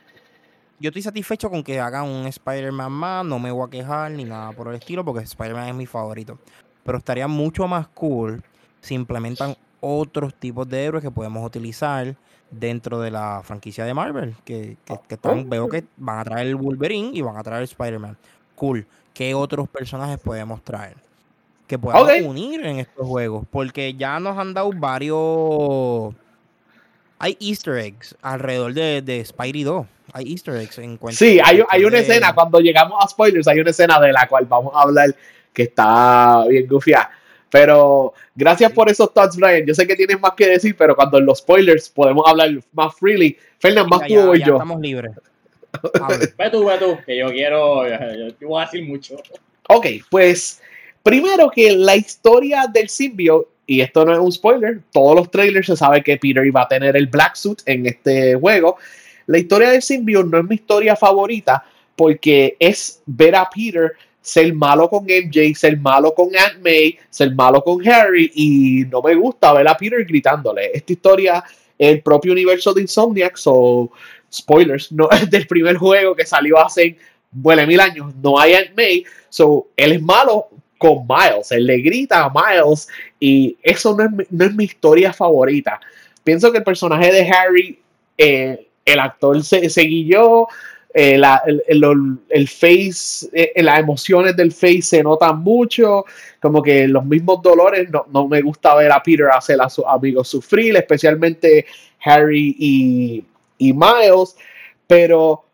yo 0.80 0.88
estoy 0.88 1.02
satisfecho 1.02 1.50
con 1.50 1.62
que 1.62 1.80
hagan 1.80 2.04
un 2.04 2.26
Spider-Man 2.26 2.92
más, 2.92 3.24
no 3.24 3.38
me 3.38 3.50
voy 3.50 3.66
a 3.66 3.70
quejar 3.70 4.10
ni 4.10 4.24
nada 4.24 4.52
por 4.52 4.68
el 4.68 4.74
estilo, 4.74 5.04
porque 5.04 5.24
Spider-Man 5.24 5.68
es 5.68 5.74
mi 5.74 5.86
favorito. 5.86 6.38
Pero 6.84 6.98
estaría 6.98 7.28
mucho 7.28 7.66
más 7.66 7.88
cool 7.88 8.42
si 8.80 8.94
implementan 8.94 9.56
otros 9.80 10.34
tipos 10.34 10.68
de 10.68 10.84
héroes 10.84 11.02
que 11.02 11.10
podemos 11.10 11.44
utilizar 11.46 12.16
dentro 12.50 13.00
de 13.00 13.10
la 13.10 13.42
franquicia 13.44 13.84
de 13.84 13.94
Marvel. 13.94 14.34
Que, 14.44 14.76
veo 15.46 15.68
que 15.68 15.84
van 15.96 16.18
a 16.18 16.24
traer 16.24 16.48
el 16.48 16.56
Wolverine 16.56 17.10
y 17.14 17.22
van 17.22 17.36
a 17.36 17.42
traer 17.42 17.62
Spider-Man. 17.62 18.16
Cool. 18.54 18.86
¿Qué 19.12 19.34
otros 19.34 19.68
personajes 19.68 20.18
podemos 20.18 20.62
traer? 20.62 20.96
Que 21.66 21.78
podamos 21.78 22.10
unir 22.26 22.66
en 22.66 22.80
estos 22.80 23.06
juegos. 23.06 23.46
Porque 23.50 23.94
ya 23.94 24.18
nos 24.20 24.36
han 24.36 24.52
dado 24.52 24.70
varios. 24.74 26.14
Hay 27.18 27.38
easter 27.40 27.76
eggs 27.76 28.16
alrededor 28.20 28.74
de, 28.74 29.00
de 29.00 29.24
Spidey 29.24 29.62
2 29.62 29.86
hay 30.14 30.30
easter 30.30 30.54
eggs 30.54 30.78
en 30.78 30.96
Sí, 31.10 31.40
hay, 31.44 31.60
hay 31.68 31.84
una 31.84 31.98
escena, 31.98 32.32
cuando 32.32 32.60
llegamos 32.60 33.04
a 33.04 33.08
spoilers, 33.08 33.48
hay 33.48 33.58
una 33.58 33.70
escena 33.70 33.98
de 33.98 34.12
la 34.12 34.28
cual 34.28 34.46
vamos 34.46 34.72
a 34.74 34.82
hablar 34.82 35.14
que 35.52 35.64
está 35.64 36.44
bien 36.48 36.68
gufiada. 36.68 37.10
Pero 37.50 38.14
gracias 38.34 38.72
por 38.72 38.88
esos 38.88 39.12
thoughts, 39.12 39.36
Brian. 39.36 39.66
Yo 39.66 39.74
sé 39.74 39.86
que 39.88 39.96
tienes 39.96 40.20
más 40.20 40.32
que 40.36 40.48
decir, 40.48 40.76
pero 40.76 40.94
cuando 40.94 41.18
en 41.18 41.26
los 41.26 41.38
spoilers 41.38 41.88
podemos 41.88 42.24
hablar 42.28 42.50
más 42.72 42.94
freely. 42.96 43.36
Fernando, 43.58 43.88
más 43.88 44.06
tú 44.06 44.34
y 44.34 44.44
yo. 44.44 44.54
Estamos 44.54 44.80
libres. 44.80 45.12
ve 46.38 46.50
tú, 46.50 46.64
ve 46.64 46.78
tú, 46.78 46.96
que 47.04 47.16
yo 47.16 47.28
quiero. 47.30 47.86
Yo, 47.88 48.48
voy 48.48 48.62
a 48.62 48.66
decir 48.66 48.84
mucho. 48.84 49.16
Ok, 49.68 49.86
pues 50.10 50.62
primero 51.02 51.50
que 51.50 51.72
la 51.72 51.96
historia 51.96 52.66
del 52.72 52.88
simbio, 52.88 53.48
y 53.66 53.80
esto 53.80 54.04
no 54.04 54.12
es 54.12 54.18
un 54.20 54.30
spoiler, 54.30 54.80
todos 54.92 55.16
los 55.16 55.30
trailers 55.30 55.66
se 55.66 55.76
sabe 55.76 56.04
que 56.04 56.16
Peter 56.18 56.46
iba 56.46 56.62
a 56.62 56.68
tener 56.68 56.96
el 56.96 57.08
black 57.08 57.34
suit 57.34 57.62
en 57.66 57.86
este 57.86 58.36
juego. 58.36 58.78
La 59.26 59.38
historia 59.38 59.70
de 59.70 59.80
symbiote 59.80 60.28
no 60.28 60.38
es 60.38 60.44
mi 60.44 60.54
historia 60.56 60.96
favorita 60.96 61.64
porque 61.96 62.56
es 62.58 63.02
ver 63.06 63.36
a 63.36 63.48
Peter 63.48 63.92
ser 64.24 64.54
malo 64.54 64.88
con 64.88 65.04
MJ, 65.04 65.54
ser 65.54 65.78
malo 65.78 66.14
con 66.14 66.34
Aunt 66.34 66.62
May, 66.62 66.98
ser 67.10 67.34
malo 67.34 67.62
con 67.62 67.86
Harry 67.86 68.30
y 68.34 68.84
no 68.90 69.02
me 69.02 69.14
gusta 69.14 69.52
ver 69.52 69.68
a 69.68 69.76
Peter 69.76 70.02
gritándole. 70.04 70.70
Esta 70.72 70.92
historia, 70.94 71.44
el 71.78 72.00
propio 72.00 72.32
universo 72.32 72.72
de 72.72 72.80
Insomniac, 72.80 73.38
o 73.44 73.92
spoilers, 74.32 74.90
no 74.90 75.10
es 75.10 75.28
del 75.30 75.46
primer 75.46 75.76
juego 75.76 76.14
que 76.14 76.24
salió 76.24 76.58
hace, 76.58 76.96
bueno, 77.30 77.66
mil 77.66 77.78
años, 77.78 78.14
no 78.22 78.38
hay 78.38 78.54
Aunt 78.54 78.74
May, 78.74 79.04
so 79.28 79.68
él 79.76 79.92
es 79.92 80.02
malo 80.02 80.48
con 80.78 81.06
Miles, 81.06 81.52
él 81.52 81.66
le 81.66 81.78
grita 81.78 82.24
a 82.24 82.32
Miles 82.32 82.88
y 83.20 83.58
eso 83.62 83.94
no 83.94 84.04
es, 84.04 84.26
no 84.30 84.44
es 84.46 84.54
mi 84.54 84.64
historia 84.64 85.12
favorita. 85.12 85.78
Pienso 86.22 86.50
que 86.50 86.58
el 86.58 86.64
personaje 86.64 87.12
de 87.12 87.28
Harry 87.28 87.78
eh, 88.16 88.68
el 88.84 89.00
actor 89.00 89.42
se, 89.42 89.68
se 89.70 89.82
guilló, 89.82 90.48
eh, 90.96 91.20
el, 91.66 92.48
face, 92.48 93.28
eh, 93.32 93.62
las 93.62 93.80
emociones 93.80 94.36
del 94.36 94.52
face 94.52 94.82
se 94.82 95.02
notan 95.02 95.40
mucho, 95.40 96.04
como 96.40 96.62
que 96.62 96.86
los 96.86 97.04
mismos 97.04 97.42
dolores, 97.42 97.88
no, 97.90 98.28
me 98.28 98.40
gusta 98.42 98.74
ver 98.76 98.92
a 98.92 99.02
Peter 99.02 99.26
hacer 99.32 99.60
a 99.60 99.68
sus 99.68 99.84
amigos 99.86 100.28
sufrir, 100.28 100.76
especialmente 100.76 101.66
Harry 102.04 102.54
y, 102.58 103.24
y 103.58 103.72
Miles, 103.72 104.36
pero 104.86 105.44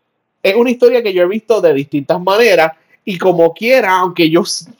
es 0.43 0.55
una 0.55 0.69
historia 0.69 1.01
que 1.01 1.13
yo 1.13 1.23
he 1.23 1.27
visto 1.27 1.59
de 1.59 1.73
distintas 1.73 2.21
maneras 2.21 2.73
y 3.03 3.17
como 3.17 3.51
quiera, 3.53 3.97
aunque 3.97 4.31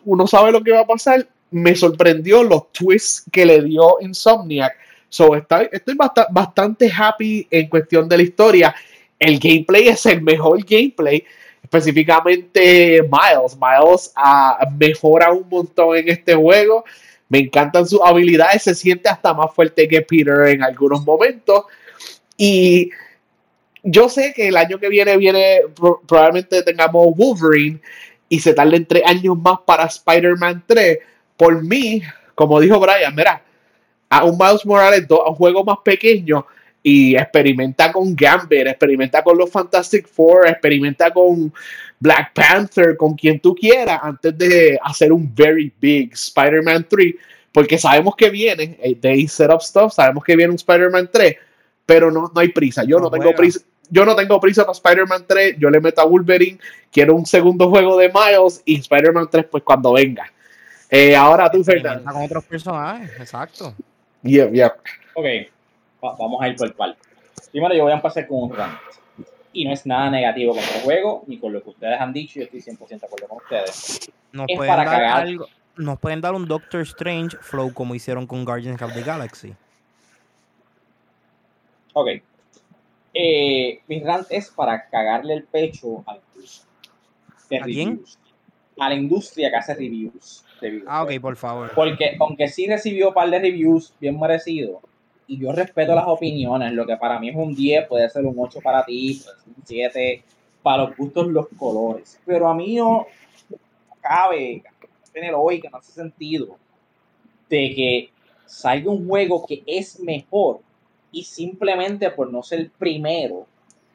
uno 0.05 0.27
sabe 0.27 0.51
lo 0.51 0.61
que 0.61 0.71
va 0.71 0.81
a 0.81 0.87
pasar, 0.87 1.27
me 1.49 1.75
sorprendió 1.75 2.43
los 2.43 2.71
twists 2.71 3.23
que 3.31 3.45
le 3.45 3.63
dio 3.63 3.97
Insomniac 3.99 4.73
So, 5.11 5.35
estoy, 5.35 5.67
bastante 6.29 6.89
happy 6.89 7.45
en 7.51 7.67
cuestión 7.67 8.07
de 8.07 8.15
la 8.15 8.23
historia. 8.23 8.73
El 9.19 9.39
gameplay 9.39 9.89
es 9.89 10.05
el 10.05 10.21
mejor 10.21 10.63
gameplay. 10.63 11.25
Específicamente 11.61 13.01
Miles. 13.01 13.57
Miles 13.59 14.13
uh, 14.15 14.71
mejora 14.79 15.31
un 15.31 15.49
montón 15.49 15.97
en 15.97 16.07
este 16.07 16.33
juego. 16.33 16.85
Me 17.27 17.39
encantan 17.39 17.85
sus 17.85 17.99
habilidades. 18.01 18.63
Se 18.63 18.73
siente 18.73 19.09
hasta 19.09 19.33
más 19.33 19.53
fuerte 19.53 19.85
que 19.85 20.01
Peter 20.01 20.47
en 20.47 20.63
algunos 20.63 21.03
momentos. 21.03 21.65
Y 22.37 22.89
yo 23.83 24.07
sé 24.07 24.31
que 24.33 24.47
el 24.47 24.55
año 24.55 24.79
que 24.79 24.87
viene 24.87 25.17
viene 25.17 25.59
probablemente 26.07 26.63
tengamos 26.63 27.13
Wolverine 27.17 27.81
y 28.29 28.39
se 28.39 28.53
tarden 28.53 28.85
tres 28.85 29.03
años 29.05 29.37
más 29.37 29.59
para 29.65 29.83
Spider-Man 29.87 30.63
3. 30.65 30.99
Por 31.35 31.61
mí, 31.61 32.01
como 32.33 32.61
dijo 32.61 32.79
Brian, 32.79 33.13
mira, 33.13 33.43
a 34.11 34.25
un 34.25 34.37
Miles 34.37 34.65
Morales 34.65 35.05
a 35.09 35.29
un 35.29 35.35
juego 35.35 35.63
más 35.63 35.77
pequeño 35.85 36.45
y 36.83 37.15
experimenta 37.15 37.91
con 37.93 38.13
Gambit, 38.13 38.67
experimenta 38.67 39.23
con 39.23 39.37
los 39.37 39.49
Fantastic 39.49 40.07
Four, 40.07 40.47
experimenta 40.47 41.11
con 41.11 41.53
Black 41.97 42.33
Panther, 42.33 42.97
con 42.97 43.13
quien 43.15 43.39
tú 43.39 43.55
quieras, 43.55 43.99
antes 44.03 44.37
de 44.37 44.77
hacer 44.83 45.13
un 45.13 45.33
very 45.33 45.71
big 45.79 46.11
Spider-Man 46.11 46.87
3, 46.89 47.15
porque 47.53 47.77
sabemos 47.77 48.15
que 48.17 48.29
viene, 48.29 48.77
eh, 48.83 48.95
they 48.95 49.27
set 49.27 49.49
up 49.49 49.61
stuff, 49.61 49.93
sabemos 49.93 50.23
que 50.25 50.35
viene 50.35 50.51
un 50.51 50.57
Spider-Man 50.57 51.09
3, 51.13 51.35
pero 51.85 52.11
no, 52.11 52.29
no 52.33 52.41
hay 52.41 52.49
prisa, 52.49 52.83
yo 52.83 52.99
no, 52.99 53.09
tengo 53.09 53.33
prisa. 53.33 53.61
Yo 53.93 54.05
no 54.05 54.15
tengo 54.15 54.39
prisa 54.39 54.63
para 54.63 54.71
Spider-Man 54.71 55.25
3, 55.27 55.55
yo 55.57 55.69
le 55.69 55.81
meto 55.81 56.01
a 56.01 56.05
Wolverine, 56.05 56.57
quiero 56.91 57.13
un 57.13 57.25
segundo 57.25 57.69
juego 57.69 57.97
de 57.97 58.09
Miles 58.09 58.61
y 58.65 58.79
Spider-Man 58.79 59.27
3 59.29 59.45
pues 59.51 59.63
cuando 59.63 59.93
venga. 59.93 60.31
Eh, 60.89 61.15
ahora 61.15 61.51
tú, 61.51 61.63
Fernando. 61.63 62.11
Con 62.11 62.23
otros 62.23 62.43
personajes, 62.45 63.11
exacto. 63.19 63.75
Ok, 65.15 65.25
vamos 66.01 66.41
a 66.41 66.47
ir 66.47 66.55
por 66.55 66.75
parte. 66.75 66.99
Primero 67.51 67.73
yo 67.73 67.83
voy 67.83 67.91
a 67.91 67.95
empezar 67.95 68.27
con 68.27 68.43
un 68.43 68.55
rant. 68.55 68.79
Y 69.53 69.65
no 69.65 69.73
es 69.73 69.85
nada 69.85 70.09
negativo 70.09 70.53
con 70.53 70.63
el 70.63 70.81
juego, 70.81 71.23
ni 71.27 71.37
con 71.37 71.51
lo 71.51 71.61
que 71.61 71.71
ustedes 71.71 71.99
han 71.99 72.13
dicho, 72.13 72.39
yo 72.39 72.45
estoy 72.45 72.61
100% 72.61 72.87
de 72.87 73.05
acuerdo 73.05 73.27
con 73.27 73.37
ustedes. 73.39 74.11
Nos 74.31 74.47
pueden, 74.55 74.75
dar 74.75 75.03
algo, 75.03 75.47
nos 75.75 75.99
pueden 75.99 76.21
dar 76.21 76.33
un 76.33 76.47
Doctor 76.47 76.81
Strange 76.81 77.35
flow 77.41 77.73
como 77.73 77.93
hicieron 77.93 78.25
con 78.25 78.45
Guardians 78.45 78.81
of 78.81 78.93
the 78.93 79.01
Galaxy. 79.01 79.53
Ok. 81.93 82.07
Eh, 83.13 83.81
mi 83.87 83.99
rant 84.01 84.27
es 84.29 84.49
para 84.49 84.87
cagarle 84.89 85.33
el 85.33 85.43
pecho 85.43 86.03
a 86.07 86.13
la 86.13 86.21
industria. 86.33 87.61
¿A 87.61 87.65
quién? 87.65 88.01
A 88.79 88.89
la 88.89 88.95
industria 88.95 89.49
que 89.49 89.57
hace 89.57 89.73
reviews. 89.73 90.45
Ah, 90.87 91.03
ok, 91.03 91.19
por 91.19 91.35
favor. 91.35 91.71
Porque 91.73 92.15
aunque 92.19 92.47
sí 92.47 92.67
recibió 92.67 93.09
un 93.09 93.13
par 93.13 93.29
de 93.29 93.39
reviews 93.39 93.93
bien 93.99 94.19
merecidos, 94.19 94.77
y 95.27 95.37
yo 95.37 95.51
respeto 95.51 95.95
las 95.95 96.07
opiniones, 96.07 96.73
lo 96.73 96.85
que 96.85 96.97
para 96.97 97.19
mí 97.19 97.29
es 97.29 97.35
un 97.35 97.55
10, 97.55 97.87
puede 97.87 98.09
ser 98.09 98.25
un 98.25 98.35
8 98.37 98.59
para 98.61 98.83
ti, 98.83 99.21
puede 99.23 99.37
ser 99.37 99.47
un 99.47 99.63
7, 99.63 100.23
para 100.61 100.83
los 100.83 100.97
gustos 100.97 101.27
los 101.27 101.47
colores. 101.57 102.19
Pero 102.25 102.47
a 102.47 102.53
mí 102.53 102.75
no 102.75 103.07
cabe 104.01 104.63
tener 105.13 105.33
hoy 105.35 105.59
que 105.59 105.69
no 105.69 105.77
hace 105.77 105.91
sentido 105.91 106.57
de 107.49 107.73
que 107.75 108.09
salga 108.45 108.91
un 108.91 109.07
juego 109.07 109.45
que 109.45 109.63
es 109.65 109.99
mejor 109.99 110.59
y 111.11 111.23
simplemente 111.23 112.09
por 112.09 112.31
no 112.31 112.43
ser 112.43 112.69
primero 112.77 113.45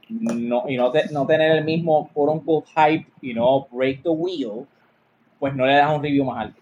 no, 0.08 0.64
y 0.68 0.76
no, 0.76 0.92
no 1.10 1.26
tener 1.26 1.52
el 1.52 1.64
mismo 1.64 2.08
por 2.14 2.28
un 2.28 2.42
hype 2.42 3.06
y 3.20 3.34
no 3.34 3.66
break 3.70 4.02
the 4.02 4.08
wheel, 4.08 4.66
pues 5.38 5.54
no 5.54 5.66
le 5.66 5.74
das 5.74 5.94
un 5.94 6.02
review 6.02 6.24
más 6.24 6.46
alto. 6.46 6.60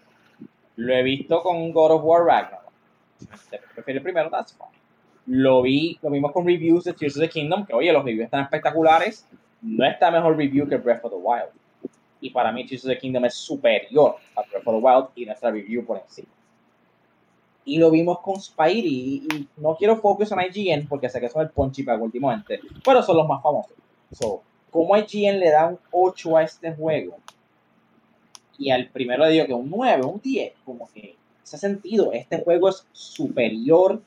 Lo 0.77 0.93
he 0.93 1.03
visto 1.03 1.41
con 1.41 1.71
God 1.71 1.91
of 1.91 2.03
War 2.03 2.25
Ragnarok. 2.25 2.71
Si 3.17 3.57
prefiere 3.73 4.01
primero, 4.01 4.29
that's 4.29 4.53
fine. 4.53 4.69
Lo 5.27 5.61
vi, 5.61 5.97
lo 6.01 6.09
vimos 6.09 6.31
con 6.31 6.45
reviews 6.45 6.83
de 6.83 6.93
Tears 6.93 7.15
of 7.15 7.21
the 7.21 7.29
Kingdom, 7.29 7.65
que 7.65 7.73
oye, 7.73 7.91
los 7.91 8.03
reviews 8.03 8.25
están 8.25 8.43
espectaculares. 8.43 9.27
No 9.61 9.85
está 9.85 10.11
mejor 10.11 10.37
review 10.37 10.67
que 10.67 10.77
Breath 10.77 11.03
of 11.05 11.11
the 11.11 11.17
Wild. 11.17 11.49
Y 12.21 12.29
para 12.29 12.51
mí 12.51 12.65
Tears 12.65 12.85
of 12.85 12.91
the 12.91 12.97
Kingdom 12.97 13.25
es 13.25 13.33
superior 13.35 14.15
a 14.35 14.41
Breath 14.41 14.67
of 14.67 14.75
the 14.75 14.81
Wild 14.81 15.07
y 15.15 15.25
nuestra 15.25 15.49
review 15.49 15.85
por 15.85 15.97
encima. 15.97 16.27
Y 17.63 17.79
lo 17.79 17.89
vimos 17.89 18.19
con 18.19 18.39
Spidey. 18.39 18.85
Y, 18.85 19.47
no 19.57 19.75
quiero 19.75 19.97
focus 19.97 20.31
en 20.31 20.39
IGN 20.41 20.87
porque 20.87 21.09
sé 21.09 21.19
que 21.19 21.29
son 21.29 21.41
el 21.41 21.49
Punchy 21.49 21.83
para 21.83 21.97
últimamente. 21.97 22.59
Pero 22.83 23.01
son 23.01 23.17
los 23.17 23.27
más 23.27 23.41
famosos. 23.41 23.75
So, 24.11 24.43
como 24.69 24.95
IGN 24.95 25.39
le 25.39 25.49
da 25.49 25.67
un 25.67 25.79
8 25.91 26.37
a 26.37 26.43
este 26.43 26.71
juego, 26.73 27.17
y 28.57 28.71
al 28.71 28.89
primero 28.89 29.25
le 29.25 29.31
digo 29.31 29.45
que 29.45 29.53
un 29.53 29.69
9, 29.69 30.03
un 30.03 30.21
10, 30.21 30.53
como 30.63 30.89
que 30.93 31.15
ese 31.43 31.57
sentido, 31.57 32.11
este 32.11 32.43
juego 32.43 32.69
es 32.69 32.85
superior 32.91 34.01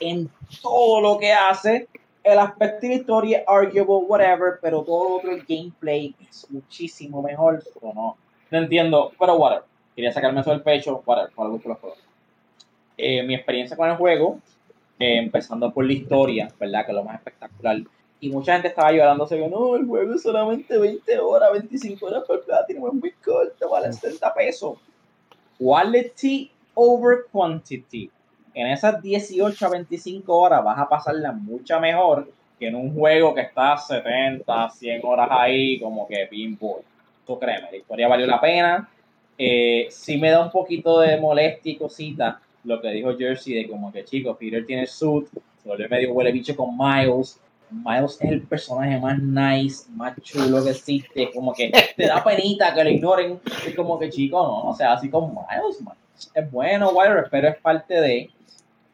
en 0.00 0.30
todo 0.62 1.00
lo 1.00 1.18
que 1.18 1.32
hace. 1.32 1.88
El 2.22 2.38
aspecto 2.38 2.86
de 2.86 2.94
historia, 2.94 3.44
arguable, 3.46 4.06
whatever, 4.06 4.58
pero 4.60 4.82
todo 4.82 5.08
lo 5.08 5.16
otro, 5.16 5.30
el 5.32 5.44
gameplay 5.44 6.14
es 6.28 6.46
muchísimo 6.50 7.22
mejor. 7.22 7.62
O 7.80 7.92
no, 7.92 8.16
no 8.50 8.58
entiendo, 8.58 9.12
pero 9.18 9.36
whatever. 9.36 9.64
Quería 9.96 10.12
sacarme 10.12 10.40
eso 10.40 10.50
del 10.50 10.62
pecho, 10.62 11.02
whatever, 11.04 11.32
para 11.34 11.48
los 11.48 11.62
juegos. 11.62 11.98
Eh, 12.96 13.22
mi 13.22 13.34
experiencia 13.34 13.76
con 13.76 13.88
el 13.88 13.96
juego, 13.96 14.38
eh, 14.98 15.18
empezando 15.18 15.72
por 15.72 15.84
la 15.84 15.92
historia, 15.92 16.48
¿verdad? 16.58 16.84
Que 16.84 16.92
es 16.92 16.96
lo 16.96 17.04
más 17.04 17.16
espectacular. 17.16 17.78
Y 18.20 18.30
mucha 18.30 18.54
gente 18.54 18.68
estaba 18.68 18.90
llorando, 18.90 19.26
se 19.26 19.36
que 19.36 19.48
no, 19.48 19.76
el 19.76 19.86
juego 19.86 20.14
es 20.14 20.22
solamente 20.22 20.76
20 20.76 21.18
horas, 21.20 21.52
25 21.52 22.06
horas 22.06 22.24
por 22.26 22.44
Platinum, 22.44 22.88
es 22.88 22.94
muy 22.94 23.12
corto, 23.12 23.70
vale 23.70 23.92
70 23.92 24.34
pesos. 24.34 24.78
Quality 25.58 26.50
over 26.74 27.26
quantity. 27.30 28.10
En 28.54 28.66
esas 28.66 29.00
18 29.00 29.66
a 29.66 29.68
25 29.68 30.36
horas 30.36 30.64
vas 30.64 30.78
a 30.78 30.88
pasarla 30.88 31.32
mucho 31.32 31.78
mejor 31.78 32.28
que 32.58 32.66
en 32.66 32.74
un 32.74 32.92
juego 32.92 33.34
que 33.34 33.42
está 33.42 33.76
70, 33.76 34.70
100 34.70 35.00
horas 35.04 35.28
ahí, 35.30 35.78
como 35.78 36.08
que 36.08 36.26
pinball. 36.28 36.82
Tú 37.26 37.38
créeme, 37.38 37.70
la 37.70 37.76
historia 37.76 38.08
valió 38.08 38.26
la 38.26 38.40
pena. 38.40 38.88
Eh, 39.36 39.86
sí 39.90 40.18
me 40.18 40.30
da 40.30 40.42
un 40.42 40.50
poquito 40.50 40.98
de 41.00 41.20
molestia 41.20 41.72
y 41.72 41.76
cosita 41.76 42.40
lo 42.64 42.80
que 42.80 42.88
dijo 42.88 43.16
Jersey 43.16 43.54
de 43.54 43.68
como 43.68 43.92
que 43.92 44.04
chicos, 44.04 44.36
Peter 44.36 44.66
tiene 44.66 44.86
suit, 44.86 45.28
se 45.62 45.68
vuelve 45.68 45.88
medio 45.88 46.12
huele 46.12 46.32
bicho 46.32 46.56
con 46.56 46.76
Miles. 46.76 47.40
Miles 47.70 48.18
es 48.20 48.30
el 48.30 48.42
personaje 48.42 48.98
más 48.98 49.18
nice, 49.18 49.90
más 49.90 50.14
chulo 50.22 50.64
que 50.64 50.70
existe, 50.70 51.30
como 51.32 51.52
que 51.52 51.72
te 51.96 52.06
da 52.06 52.22
penita 52.24 52.74
que 52.74 52.84
lo 52.84 52.90
ignoren. 52.90 53.40
Es 53.66 53.74
como 53.74 53.98
que 53.98 54.10
chico, 54.10 54.42
no, 54.42 54.70
o 54.70 54.74
sea, 54.74 54.94
así 54.94 55.10
con 55.10 55.30
Miles, 55.30 55.78
es 56.34 56.50
bueno, 56.50 56.90
whatever, 56.90 57.28
pero 57.30 57.48
es 57.48 57.56
parte 57.58 58.00
de. 58.00 58.30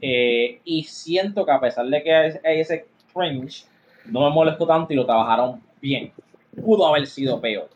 Eh, 0.01 0.61
y 0.65 0.85
siento 0.85 1.47
que 1.47 1.53
a 1.53 1.61
pesar 1.61 1.87
de 1.87 2.03
que 2.03 2.15
hay, 2.15 2.61
ese 2.61 2.87
cringe, 3.13 3.65
no 4.07 4.29
me 4.29 4.35
molestó 4.35 4.67
tanto 4.67 4.93
y 4.93 4.97
lo 4.97 5.07
trabajaron 5.07 5.63
bien. 5.81 6.13
Pudo 6.63 6.87
haber 6.87 7.07
sido 7.07 7.41
peor. 7.41 7.71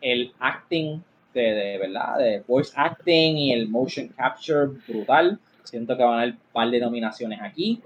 El 0.00 0.32
acting 0.38 1.00
de, 1.32 1.40
de, 1.40 1.78
verdad, 1.78 2.18
de 2.18 2.40
voice 2.46 2.72
acting 2.76 3.38
y 3.38 3.52
el 3.52 3.68
motion 3.68 4.08
capture 4.08 4.66
brutal. 4.86 5.38
Siento 5.64 5.96
que 5.96 6.02
van 6.02 6.14
a 6.14 6.22
haber 6.22 6.32
un 6.32 6.40
par 6.52 6.70
de 6.70 6.80
nominaciones 6.80 7.40
aquí. 7.40 7.80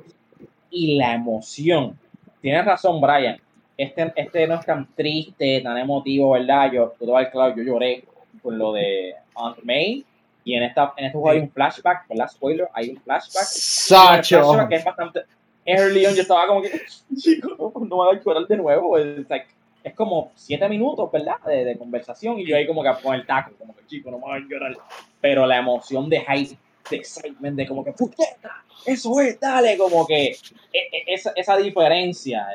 Y 0.71 0.97
la 0.97 1.15
emoción. 1.15 1.97
Tienes 2.47 2.65
razón, 2.65 3.01
Brian. 3.01 3.41
Este, 3.77 4.13
este 4.15 4.47
no 4.47 4.55
es 4.55 4.65
tan 4.65 4.87
triste, 4.95 5.61
tan 5.63 5.77
emotivo, 5.79 6.31
¿verdad? 6.31 6.71
Yo, 6.71 6.95
claro, 6.97 7.57
yo 7.57 7.63
lloré 7.65 8.05
con 8.41 8.57
lo 8.57 8.73
de 8.73 9.17
Aunt 9.35 9.65
May. 9.65 10.05
Y 10.45 10.55
en, 10.55 10.63
esta, 10.63 10.95
en 10.97 11.07
este 11.07 11.19
juego 11.19 11.31
hay 11.31 11.41
un 11.41 11.51
flashback, 11.51 12.07
¿verdad? 12.09 12.29
Spoiler, 12.29 12.69
hay 12.73 12.91
un 12.91 12.99
flashback. 12.99 13.43
Sacho. 13.43 14.45
Flashback 14.45 14.69
que 14.69 14.75
es 14.77 14.85
bastante. 14.85 15.23
Early 15.65 16.07
on, 16.07 16.15
yo 16.15 16.23
estaba 16.23 16.47
como 16.47 16.63
que, 16.63 16.71
chico, 17.17 17.49
no, 17.59 17.73
no 17.75 17.81
me 17.81 17.89
voy 17.89 18.17
a 18.17 18.23
llorar 18.23 18.47
de 18.47 18.57
nuevo. 18.59 18.97
Es 18.97 19.29
like, 19.29 19.49
es 19.83 19.95
como 19.95 20.31
siete 20.37 20.69
minutos, 20.69 21.11
¿verdad? 21.11 21.41
De, 21.45 21.65
de, 21.65 21.77
conversación 21.77 22.39
y 22.39 22.47
yo 22.47 22.55
ahí 22.55 22.65
como 22.65 22.85
que 22.85 22.91
con 23.03 23.17
el 23.17 23.27
taco, 23.27 23.57
como 23.59 23.75
que 23.75 23.85
chico, 23.87 24.09
no 24.13 24.19
me 24.19 24.25
voy 24.25 24.39
a 24.39 24.49
llorar. 24.49 24.77
Pero 25.21 25.47
la 25.47 25.59
emoción 25.59 26.09
de 26.09 26.21
hype, 26.21 26.57
de 26.91 26.97
excitement, 26.97 27.57
de 27.57 27.67
como 27.67 27.85
que, 27.85 27.93
puñeta, 27.93 28.65
eso 28.85 29.21
es, 29.21 29.39
dale, 29.41 29.77
como 29.77 30.07
que 30.07 30.29
e, 30.29 30.35
e, 30.73 31.05
esa, 31.07 31.33
esa 31.35 31.57
diferencia 31.57 32.47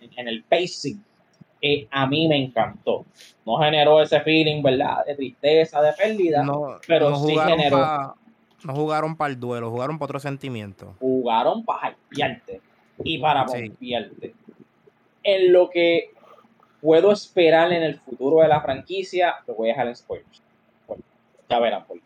eh, 0.00 0.08
en 0.16 0.28
el 0.28 0.44
pacing 0.44 1.02
eh, 1.64 1.86
a 1.92 2.06
mí 2.08 2.26
me 2.26 2.36
encantó. 2.36 3.06
No 3.46 3.56
generó 3.58 4.02
ese 4.02 4.20
feeling, 4.20 4.62
¿verdad? 4.62 5.04
De 5.06 5.14
tristeza, 5.14 5.80
de 5.80 5.92
pérdida, 5.92 6.42
no, 6.42 6.80
pero 6.86 7.10
no 7.10 7.24
sí 7.24 7.36
generó. 7.36 7.76
Pa, 7.78 8.16
no 8.64 8.74
jugaron 8.74 9.16
para 9.16 9.32
el 9.32 9.38
duelo, 9.38 9.70
jugaron 9.70 9.96
para 9.96 10.06
otro 10.06 10.20
sentimiento. 10.20 10.96
Jugaron 10.98 11.64
para 11.64 11.96
hypearte 12.10 12.60
y 13.04 13.18
para 13.18 13.46
pompearte. 13.46 14.34
En 15.22 15.52
lo 15.52 15.70
que 15.70 16.10
puedo 16.80 17.12
esperar 17.12 17.72
en 17.72 17.84
el 17.84 18.00
futuro 18.00 18.42
de 18.42 18.48
la 18.48 18.60
franquicia, 18.60 19.36
lo 19.46 19.54
voy 19.54 19.68
a 19.68 19.72
dejar 19.72 19.86
en 19.86 19.96
spoilers. 19.96 20.42
ya 21.48 21.60
verán 21.60 21.84
por 21.86 21.96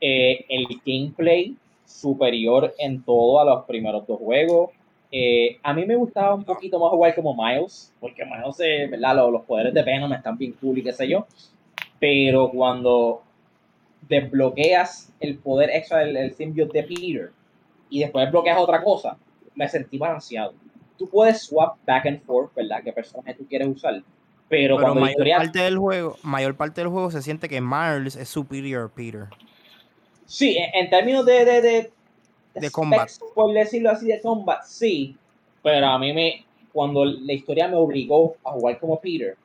eh, 0.00 0.44
el 0.48 0.66
gameplay 0.84 1.56
superior 1.84 2.74
en 2.78 3.02
todo 3.02 3.40
a 3.40 3.44
los 3.44 3.64
primeros 3.64 4.06
dos 4.06 4.18
juegos. 4.18 4.70
Eh, 5.12 5.58
a 5.62 5.72
mí 5.72 5.86
me 5.86 5.96
gustaba 5.96 6.34
un 6.34 6.44
poquito 6.44 6.78
más 6.78 6.90
jugar 6.90 7.14
como 7.14 7.34
Miles, 7.34 7.92
porque 8.00 8.24
Miles, 8.24 8.60
eh, 8.60 8.88
¿verdad? 8.90 9.16
Los, 9.16 9.32
los, 9.32 9.42
poderes 9.42 9.72
de 9.72 9.82
Venom 9.82 10.12
están 10.12 10.36
bien 10.36 10.52
cool 10.60 10.78
y 10.78 10.82
qué 10.82 10.92
sé 10.92 11.08
yo. 11.08 11.26
Pero 11.98 12.50
cuando 12.50 13.22
desbloqueas 14.08 15.12
el 15.20 15.38
poder 15.38 15.70
extra 15.70 15.98
del, 15.98 16.14
del 16.14 16.34
symbiote 16.34 16.82
de 16.82 16.84
Peter 16.84 17.30
y 17.88 18.00
después 18.00 18.26
desbloqueas 18.26 18.58
otra 18.58 18.82
cosa, 18.82 19.16
me 19.54 19.68
sentí 19.68 19.96
balanceado 19.96 20.52
tú 20.96 21.08
puedes 21.08 21.42
swap 21.42 21.76
back 21.86 22.06
and 22.06 22.22
forth, 22.22 22.54
¿verdad? 22.54 22.82
¿Qué 22.82 22.92
personaje 22.92 23.34
tú 23.34 23.46
quieres 23.46 23.68
usar? 23.68 24.02
Pero, 24.48 24.76
Pero 24.76 24.94
mayor 24.94 25.28
parte 25.38 25.58
del 25.58 25.78
juego, 25.78 26.16
mayor 26.22 26.56
parte 26.56 26.80
del 26.80 26.88
juego 26.88 27.10
se 27.10 27.20
siente 27.22 27.48
que 27.48 27.60
Miles 27.60 28.16
es 28.16 28.28
superior 28.28 28.84
a 28.84 28.94
Peter. 28.94 29.26
Sí, 30.26 30.56
en, 30.58 30.90
términos 30.90 31.24
de, 31.24 31.44
de, 31.44 31.60
de, 31.62 31.90
de 32.54 32.70
combat. 32.70 33.08
Por 33.34 33.54
decirlo 33.54 33.90
así, 33.90 34.06
de 34.06 34.20
combat, 34.20 34.62
sí. 34.64 35.16
Pero 35.62 35.86
a 35.86 35.98
mí 35.98 36.12
me, 36.12 36.44
cuando 36.72 37.04
la 37.04 37.32
historia 37.32 37.68
me 37.68 37.76
obligó 37.76 38.36
a 38.44 38.50
jugar 38.52 38.78
como 38.78 39.00
Peter, 39.00 39.36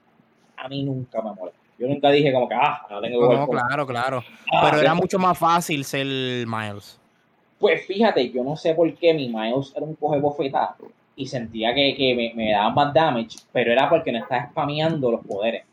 a 0.57 0.67
mí 0.67 0.83
nunca 0.83 1.21
me 1.21 1.33
molestó. 1.33 1.59
Yo 1.77 1.87
nunca 1.87 2.11
dije 2.11 2.31
como 2.31 2.47
que, 2.47 2.55
ah, 2.55 2.85
no 2.89 3.01
tengo 3.01 3.21
que 3.21 3.25
jugar 3.25 3.39
No, 3.39 3.47
claro, 3.47 3.87
claro. 3.87 4.23
Ah, 4.53 4.67
Pero 4.69 4.81
era 4.81 4.93
mucho 4.93 5.17
más 5.17 5.37
fácil 5.37 5.83
ser 5.83 6.05
Miles. 6.45 6.99
Pues 7.57 7.85
fíjate, 7.87 8.29
yo 8.31 8.43
no 8.43 8.55
sé 8.55 8.75
por 8.75 8.93
qué 8.95 9.13
mi 9.13 9.29
Miles 9.29 9.73
era 9.75 9.85
un 9.85 9.95
coge 9.95 10.19
bofetada 10.19 10.75
y 11.15 11.25
sentía 11.25 11.73
que, 11.73 11.95
que 11.95 12.15
me, 12.15 12.33
me 12.35 12.51
daban 12.51 12.73
más 12.73 12.93
damage, 12.93 13.39
pero 13.51 13.71
era 13.71 13.89
porque 13.89 14.11
no 14.11 14.19
estaba 14.19 14.49
spameando 14.49 15.11
los 15.11 15.25
poderes. 15.25 15.63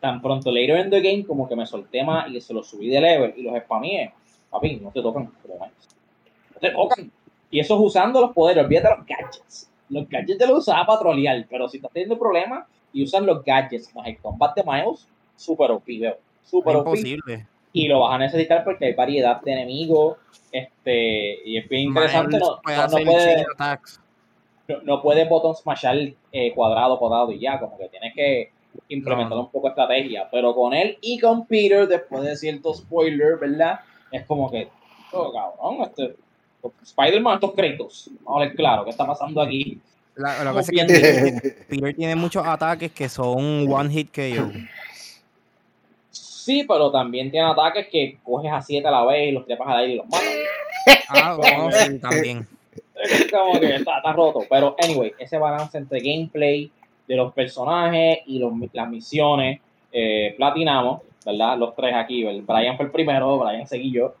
Tan 0.00 0.22
pronto 0.22 0.50
later 0.50 0.78
in 0.78 0.90
the 0.90 1.00
game 1.00 1.24
como 1.24 1.48
que 1.48 1.56
me 1.56 1.66
solté 1.66 2.04
más 2.04 2.30
y 2.30 2.40
se 2.40 2.54
los 2.54 2.68
subí 2.68 2.88
de 2.88 3.00
level 3.00 3.34
y 3.36 3.42
los 3.42 3.58
spameé. 3.58 4.12
Papi, 4.50 4.76
no 4.76 4.90
te 4.90 5.02
tocan 5.02 5.26
como 5.42 5.58
No 5.58 6.60
te 6.60 6.70
tocan. 6.70 7.10
Y 7.50 7.60
eso 7.60 7.74
es 7.74 7.80
usando 7.80 8.20
los 8.20 8.32
poderes, 8.32 8.64
olvídate 8.64 8.96
los 8.96 9.06
gadgets. 9.06 9.70
Los 9.88 10.08
gadgets 10.08 10.38
te 10.38 10.46
los 10.46 10.58
usaba 10.58 10.86
para 10.86 10.98
trolear, 11.00 11.46
pero 11.48 11.68
si 11.68 11.78
estás 11.78 11.92
teniendo 11.92 12.18
problemas 12.18 12.66
y 12.92 13.02
usan 13.02 13.26
los 13.26 13.44
gadgets 13.44 13.94
más 13.94 14.06
el 14.06 14.18
combat 14.18 14.54
de 14.54 14.62
Miles, 14.64 15.08
súper 15.36 15.70
OP, 15.70 15.86
veo. 15.86 16.18
Súper 16.44 16.76
OP. 16.76 16.88
Imposible. 16.88 17.46
Y 17.72 17.88
lo 17.88 18.00
vas 18.00 18.14
a 18.14 18.18
necesitar 18.18 18.64
porque 18.64 18.86
hay 18.86 18.94
variedad 18.94 19.40
de 19.40 19.52
enemigos. 19.52 20.16
Este, 20.50 21.38
y 21.44 21.58
es 21.58 21.68
bien 21.68 21.88
interesante. 21.88 22.38
no, 22.38 22.58
no, 22.66 22.86
no 22.88 23.04
puede, 23.04 23.46
no, 24.84 25.02
puedes 25.02 25.28
botón 25.28 25.54
smashar 25.54 25.96
eh, 26.32 26.52
cuadrado, 26.54 26.98
cuadrado 26.98 27.32
y 27.32 27.40
ya, 27.40 27.58
como 27.58 27.78
que 27.78 27.88
tienes 27.88 28.14
que 28.14 28.50
implementar 28.88 29.38
un 29.38 29.50
poco 29.50 29.68
de 29.68 29.70
estrategia. 29.70 30.28
Pero 30.30 30.54
con 30.54 30.74
él 30.74 30.98
y 31.00 31.18
con 31.18 31.46
Peter, 31.46 31.86
después 31.86 32.22
de 32.22 32.36
cierto 32.36 32.74
spoiler, 32.74 33.38
¿verdad? 33.38 33.80
Es 34.10 34.26
como 34.26 34.50
que, 34.50 34.68
oh, 35.12 35.32
cabrón, 35.32 35.82
este, 35.82 36.16
Spider-Man, 36.82 37.34
estos 37.34 37.54
créditos. 37.54 38.10
Vamos 38.22 38.42
a 38.42 38.44
ver 38.46 38.56
claro, 38.56 38.84
¿qué 38.84 38.90
está 38.90 39.06
pasando 39.06 39.40
aquí? 39.40 39.80
La, 40.16 40.42
lo 40.42 40.50
que 40.50 40.56
pasa 40.56 40.72
es 40.74 40.86
que 40.86 41.64
Peter, 41.68 41.94
tiene 41.94 42.16
muchos 42.16 42.44
ataques 42.44 42.92
que 42.92 43.08
son 43.08 43.70
one 43.70 43.90
hit 43.90 44.14
KO. 44.14 44.50
Sí, 46.10 46.64
pero 46.66 46.90
también 46.90 47.30
tiene 47.30 47.46
ataques 47.50 47.88
que 47.88 48.18
coges 48.24 48.50
a 48.50 48.62
siete 48.62 48.88
a 48.88 48.90
la 48.90 49.04
vez 49.04 49.28
y 49.28 49.32
los 49.32 49.46
trepas 49.46 49.68
al 49.68 49.78
aire 49.78 49.92
y 49.92 49.96
los 49.96 50.06
matas. 50.06 50.28
Ah, 51.10 51.36
bueno, 51.38 51.70
sí, 51.70 51.98
también 51.98 52.46
como 53.30 53.60
que 53.60 53.76
está, 53.76 54.12
roto. 54.12 54.40
Pero, 54.48 54.76
anyway, 54.82 55.12
ese 55.18 55.38
balance 55.38 55.76
entre 55.76 56.00
gameplay 56.00 56.70
de 57.06 57.16
los 57.16 57.32
personajes 57.32 58.18
y 58.26 58.38
los, 58.38 58.52
las 58.72 58.88
misiones, 58.88 59.60
eh, 59.92 60.34
platinamos, 60.36 61.02
¿verdad? 61.28 61.58
Los 61.58 61.76
tres 61.76 61.94
aquí. 61.94 62.24
Brian 62.24 62.76
fue 62.76 62.86
el 62.86 62.92
primero, 62.92 63.38
Brian 63.38 63.66
seguí 63.66 63.92
yo. 63.92 64.14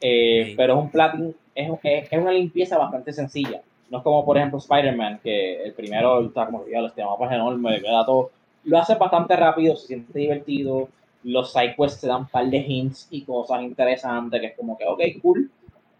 Eh, 0.00 0.54
pero 0.56 0.74
es 0.74 0.80
un 0.80 0.90
platin, 0.90 1.34
es, 1.54 1.70
es, 1.82 2.12
una 2.12 2.32
limpieza 2.32 2.78
bastante 2.78 3.12
sencilla. 3.12 3.60
No 3.90 3.98
es 3.98 4.04
como, 4.04 4.24
por 4.24 4.36
ejemplo, 4.36 4.58
Spider-Man, 4.58 5.20
que 5.22 5.62
el 5.62 5.72
primero 5.74 6.24
está 6.24 6.46
como 6.46 6.64
ya 6.66 6.80
este 6.80 7.04
mapa 7.04 7.26
es 7.26 7.32
enorme, 7.32 7.80
queda 7.80 8.06
todo. 8.06 8.30
Lo 8.64 8.78
hace 8.78 8.94
bastante 8.94 9.36
rápido, 9.36 9.76
se 9.76 9.88
siente 9.88 10.18
divertido. 10.18 10.88
Los 11.24 11.52
sidequests 11.52 12.00
te 12.00 12.06
dan 12.06 12.22
un 12.22 12.26
par 12.28 12.46
de 12.46 12.58
hints 12.58 13.08
y 13.10 13.22
cosas 13.22 13.62
interesantes, 13.62 14.40
que 14.40 14.46
es 14.48 14.56
como 14.56 14.78
que, 14.78 14.86
ok, 14.86 15.00
cool. 15.20 15.50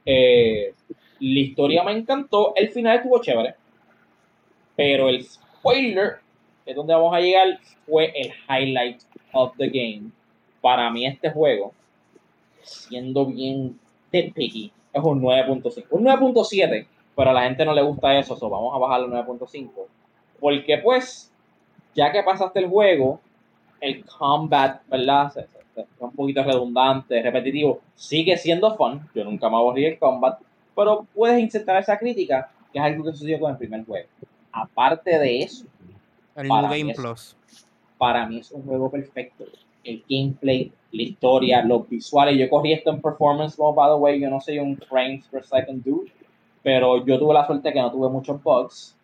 Eh, 0.06 0.74
la 1.20 1.40
historia 1.40 1.84
me 1.84 1.92
encantó, 1.92 2.52
el 2.56 2.70
final 2.70 2.96
estuvo 2.96 3.20
chévere, 3.20 3.54
pero 4.74 5.08
el 5.08 5.24
spoiler, 5.24 6.16
es 6.66 6.74
donde 6.74 6.94
vamos 6.94 7.14
a 7.14 7.20
llegar, 7.20 7.60
fue 7.86 8.12
el 8.16 8.32
highlight 8.48 9.02
of 9.32 9.56
the 9.56 9.68
game. 9.68 10.10
Para 10.62 10.90
mí 10.90 11.06
este 11.06 11.30
juego, 11.30 11.74
siendo 12.62 13.26
bien 13.26 13.78
de 14.10 14.32
picky, 14.34 14.72
es 14.92 15.02
un 15.02 15.20
9.5. 15.20 15.84
Un 15.90 16.04
9.7, 16.04 16.86
pero 17.14 17.30
a 17.30 17.32
la 17.34 17.42
gente 17.42 17.66
no 17.66 17.74
le 17.74 17.82
gusta 17.82 18.18
eso, 18.18 18.36
so 18.36 18.48
vamos 18.48 18.74
a 18.74 18.78
bajarlo 18.78 19.14
a 19.14 19.26
9.5. 19.26 19.70
Porque 20.40 20.78
pues, 20.78 21.30
ya 21.94 22.10
que 22.10 22.22
pasaste 22.22 22.60
el 22.60 22.68
juego, 22.68 23.20
el 23.80 24.04
combat, 24.06 24.80
¿verdad? 24.88 25.32
es 25.36 25.86
un 25.98 26.12
poquito 26.12 26.42
redundante, 26.42 27.20
repetitivo. 27.22 27.80
Sigue 27.94 28.36
siendo 28.36 28.74
fun, 28.76 29.08
yo 29.14 29.24
nunca 29.24 29.48
me 29.48 29.56
aburrí 29.56 29.86
el 29.86 29.98
combat, 29.98 30.38
pero 30.74 31.06
puedes 31.14 31.40
insertar 31.40 31.80
esa 31.80 31.98
crítica, 31.98 32.50
que 32.72 32.78
es 32.78 32.84
algo 32.84 33.04
que 33.04 33.12
sucedió 33.12 33.40
con 33.40 33.50
el 33.52 33.58
primer 33.58 33.84
juego. 33.84 34.08
Aparte 34.52 35.18
de 35.18 35.42
eso, 35.42 35.64
el 36.36 36.48
para, 36.48 36.68
Game 36.68 36.84
mí 36.84 36.94
Plus. 36.94 37.36
para 37.98 38.26
mí 38.26 38.38
es 38.38 38.50
un 38.52 38.62
juego 38.64 38.90
perfecto. 38.90 39.44
El 39.84 40.04
gameplay, 40.08 40.72
la 40.92 41.02
historia, 41.02 41.62
los 41.64 41.88
visuales. 41.88 42.38
Yo 42.38 42.48
corrí 42.48 42.72
esto 42.72 42.90
en 42.90 43.00
performance 43.00 43.58
mode, 43.58 43.76
by 43.76 43.88
the 43.90 43.96
way. 43.96 44.20
Yo 44.20 44.30
no 44.30 44.40
soy 44.40 44.58
un 44.58 44.76
frames 44.76 45.26
per 45.28 45.44
second 45.44 45.84
dude, 45.84 46.10
pero 46.62 47.04
yo 47.04 47.18
tuve 47.18 47.34
la 47.34 47.46
suerte 47.46 47.72
que 47.72 47.80
no 47.80 47.90
tuve 47.90 48.08
muchos 48.08 48.42
bugs. 48.42 48.96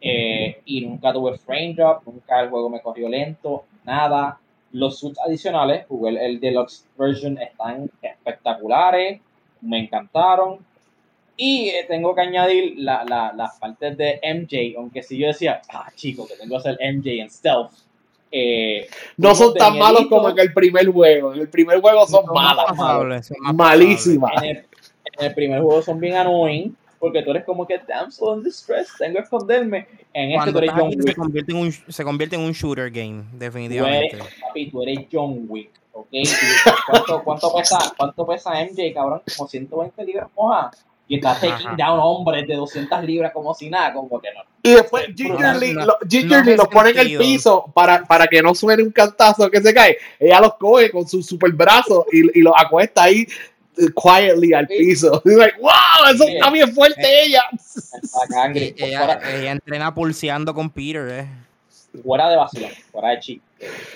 Eh, 0.00 0.60
y 0.64 0.82
nunca 0.82 1.12
tuve 1.12 1.36
frame 1.38 1.74
drop, 1.74 2.06
nunca 2.06 2.40
el 2.40 2.50
juego 2.50 2.70
me 2.70 2.80
corrió 2.80 3.08
lento, 3.08 3.64
nada. 3.84 4.38
Los 4.72 4.98
suits 4.98 5.18
adicionales, 5.26 5.86
jugué 5.88 6.24
el, 6.24 6.40
deluxe 6.40 6.86
version, 6.96 7.38
están 7.38 7.90
espectaculares, 8.02 9.20
me 9.60 9.80
encantaron. 9.80 10.58
Y 11.36 11.68
eh, 11.68 11.84
tengo 11.88 12.14
que 12.14 12.20
añadir 12.20 12.74
la, 12.78 13.04
la, 13.04 13.32
las 13.32 13.58
partes 13.58 13.96
de 13.96 14.20
MJ, 14.22 14.76
aunque 14.76 15.02
si 15.02 15.16
yo 15.18 15.28
decía, 15.28 15.62
ah, 15.72 15.90
chico, 15.94 16.26
que 16.26 16.34
tengo 16.34 16.50
que 16.50 16.68
hacer 16.68 16.78
MJ 16.80 17.22
en 17.22 17.30
stealth. 17.30 17.87
Eh, 18.30 18.86
no 19.16 19.34
son 19.34 19.54
tan 19.54 19.78
malos 19.78 20.06
como 20.08 20.28
en 20.28 20.38
el 20.38 20.52
primer 20.52 20.86
juego. 20.86 21.32
En 21.32 21.40
el 21.40 21.48
primer 21.48 21.80
juego 21.80 22.06
son, 22.06 22.24
malas. 22.32 22.66
Malísimas. 23.54 24.42
En 24.42 24.64
el, 25.18 25.34
primer 25.34 25.60
juego 25.60 25.82
son 25.82 25.98
bien 25.98 26.14
annoying 26.14 26.76
porque 26.98 27.22
tú 27.22 27.30
eres 27.30 27.44
como 27.44 27.66
que 27.66 27.78
damsel 27.86 28.38
in 28.38 28.44
distress, 28.44 28.88
tengo 28.98 29.14
que 29.14 29.20
esconderme. 29.20 29.86
En 30.12 30.32
este 30.32 30.52
tú 30.52 30.58
eres 30.58 30.70
John 30.72 30.88
Wick. 30.88 31.06
Se 31.06 31.14
convierte, 31.14 31.52
en 31.52 31.58
un, 31.58 31.72
se 31.72 32.04
convierte 32.04 32.36
en 32.36 32.42
un 32.42 32.52
shooter 32.52 32.90
game, 32.90 33.24
definitivamente. 33.32 34.16
Tú 34.16 34.24
eres, 34.24 34.34
papi, 34.40 34.70
tú 34.70 34.82
eres 34.82 35.06
John 35.10 35.44
Wick, 35.48 35.70
¿ok? 35.92 36.08
¿Cuánto, 36.90 37.22
cuánto, 37.22 37.54
pesa, 37.54 37.78
¿Cuánto 37.96 38.26
pesa 38.26 38.50
MJ, 38.64 38.92
cabrón? 38.92 39.22
Como 39.36 39.48
120 39.48 40.04
libras 40.04 40.28
moja. 40.36 40.70
Y 41.08 41.16
está 41.16 41.40
taking 41.40 41.74
down 41.76 41.98
hombres 42.00 42.46
de 42.46 42.54
200 42.54 43.02
libras 43.04 43.32
como 43.32 43.54
si 43.54 43.70
nada, 43.70 43.94
como 43.94 44.20
que 44.20 44.28
no. 44.34 44.42
Y 44.62 44.74
después 44.74 45.06
Gingerly, 45.16 45.72
lo, 45.72 45.96
Gingerly 46.06 46.54
los 46.54 46.68
pone 46.68 46.90
en 46.90 46.98
el 46.98 47.16
piso 47.16 47.70
para, 47.74 48.04
para 48.04 48.26
que 48.26 48.42
no 48.42 48.54
suene 48.54 48.82
un 48.82 48.90
cantazo 48.90 49.50
que 49.50 49.62
se 49.62 49.72
cae. 49.72 49.96
Ella 50.18 50.40
los 50.40 50.54
coge 50.56 50.90
con 50.90 51.08
su 51.08 51.22
super 51.22 51.50
brazo 51.52 52.04
y, 52.12 52.38
y 52.38 52.42
los 52.42 52.52
acuesta 52.56 53.04
ahí 53.04 53.26
quietly 53.94 54.52
al 54.54 54.66
piso. 54.66 55.22
like, 55.24 55.58
wow, 55.60 56.12
eso 56.12 56.24
está 56.26 56.50
bien 56.50 56.72
fuerte 56.72 57.00
eh, 57.02 57.26
ella. 57.26 57.42
ella. 58.76 59.20
ella. 59.30 59.52
entrena 59.52 59.94
pulseando 59.94 60.52
con 60.52 60.70
Peter, 60.70 61.08
eh. 61.10 61.28
Fuera 62.02 62.28
de 62.28 62.36
vacilón, 62.36 62.70
fuera 62.92 63.10
de 63.10 63.20
chip. 63.20 63.42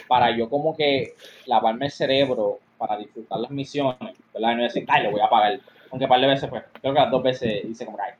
Para 0.08 0.36
yo 0.36 0.48
como 0.48 0.76
que 0.76 1.14
lavarme 1.46 1.86
el 1.86 1.92
cerebro 1.92 2.58
para 2.78 2.96
disfrutar 2.96 3.38
las 3.38 3.50
misiones, 3.50 4.16
¿verdad? 4.34 4.52
Y 4.52 4.54
no 4.56 4.62
decir, 4.64 4.84
ay, 4.88 5.04
lo 5.04 5.12
voy 5.12 5.20
a 5.20 5.28
pagar. 5.28 5.60
Aunque 5.92 6.06
un 6.06 6.08
par 6.08 6.20
de 6.20 6.26
veces 6.26 6.50
fue. 6.50 6.64
Creo 6.80 6.92
que 6.92 7.00
las 7.00 7.10
dos 7.10 7.22
veces 7.22 7.64
hice 7.64 7.84
como, 7.84 7.98
ay, 8.00 8.14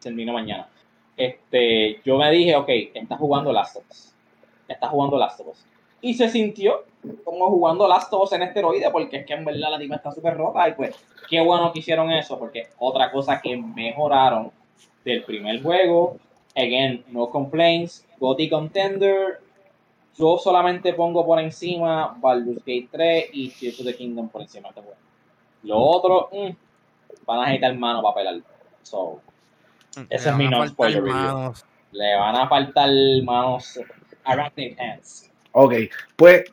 termino 0.00 0.32
mañana. 0.32 0.68
Este, 1.16 2.00
yo 2.04 2.16
me 2.16 2.30
dije, 2.30 2.56
ok, 2.56 2.68
está 2.94 3.16
jugando 3.16 3.52
Last 3.52 3.76
of 3.76 3.84
Us. 3.90 4.14
Está 4.66 4.88
jugando 4.88 5.18
Last 5.18 5.40
of 5.40 5.48
Us 5.48 5.66
y 6.00 6.14
se 6.14 6.28
sintió 6.28 6.84
como 7.24 7.48
jugando 7.48 7.88
las 7.88 8.10
dos 8.10 8.32
en 8.32 8.42
esteroide 8.42 8.90
porque 8.90 9.18
es 9.18 9.26
que 9.26 9.34
en 9.34 9.44
verdad 9.44 9.70
la 9.70 9.78
tipa 9.78 9.96
está 9.96 10.12
súper 10.12 10.36
rota 10.36 10.68
y 10.68 10.72
pues 10.72 10.94
qué 11.28 11.40
bueno 11.40 11.72
que 11.72 11.80
hicieron 11.80 12.10
eso 12.12 12.38
porque 12.38 12.68
otra 12.78 13.10
cosa 13.10 13.40
que 13.40 13.56
mejoraron 13.56 14.52
del 15.04 15.24
primer 15.24 15.62
juego, 15.62 16.16
again, 16.54 17.04
no 17.08 17.28
complaints, 17.30 18.06
Gothic 18.18 18.50
Contender, 18.50 19.40
yo 20.16 20.38
solamente 20.38 20.92
pongo 20.94 21.24
por 21.24 21.40
encima 21.40 22.16
Baldur's 22.20 22.58
Gate 22.58 22.88
3 22.90 23.30
y 23.32 23.50
Tears 23.50 23.80
of 23.80 23.86
the 23.86 23.96
Kingdom 23.96 24.28
por 24.28 24.42
encima 24.42 24.68
de 24.68 24.68
este 24.68 24.80
juego. 24.82 24.96
Lo 25.62 25.78
otro, 25.78 26.28
mm, 26.32 26.50
van 27.26 27.38
a 27.38 27.42
necesitar 27.46 27.76
mano 27.76 28.02
para 28.02 28.14
pelar. 28.14 28.40
So, 28.82 29.20
ese 30.10 30.28
es 30.28 30.36
mi 30.36 30.48
no 30.48 30.66
spoiler 30.66 31.02
review. 31.02 31.54
Le 31.92 32.16
van 32.16 32.36
a 32.36 32.48
faltar 32.48 32.90
manos 33.24 33.78
arachnid 34.24 34.78
hands. 34.78 35.30
Ok, 35.52 35.74
pues 36.16 36.44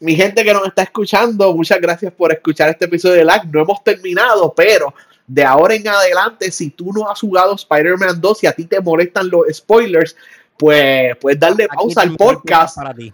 mi 0.00 0.14
gente 0.14 0.42
que 0.42 0.52
nos 0.52 0.66
está 0.66 0.82
escuchando, 0.82 1.52
muchas 1.54 1.80
gracias 1.80 2.12
por 2.12 2.32
escuchar 2.32 2.70
este 2.70 2.86
episodio 2.86 3.16
de 3.16 3.24
LAG. 3.24 3.46
No 3.52 3.62
hemos 3.62 3.82
terminado, 3.82 4.52
pero 4.54 4.94
de 5.26 5.44
ahora 5.44 5.74
en 5.74 5.86
adelante, 5.88 6.50
si 6.50 6.70
tú 6.70 6.92
no 6.92 7.08
has 7.08 7.20
jugado 7.20 7.54
Spider-Man 7.54 8.20
2 8.20 8.44
y 8.44 8.46
a 8.46 8.52
ti 8.52 8.64
te 8.64 8.80
molestan 8.80 9.28
los 9.28 9.42
spoilers, 9.52 10.16
pues 10.56 11.16
puedes 11.16 11.38
darle 11.38 11.68
pausa 11.68 12.02
al 12.02 12.16
podcast. 12.16 12.76
Para 12.76 12.94
ti. 12.94 13.12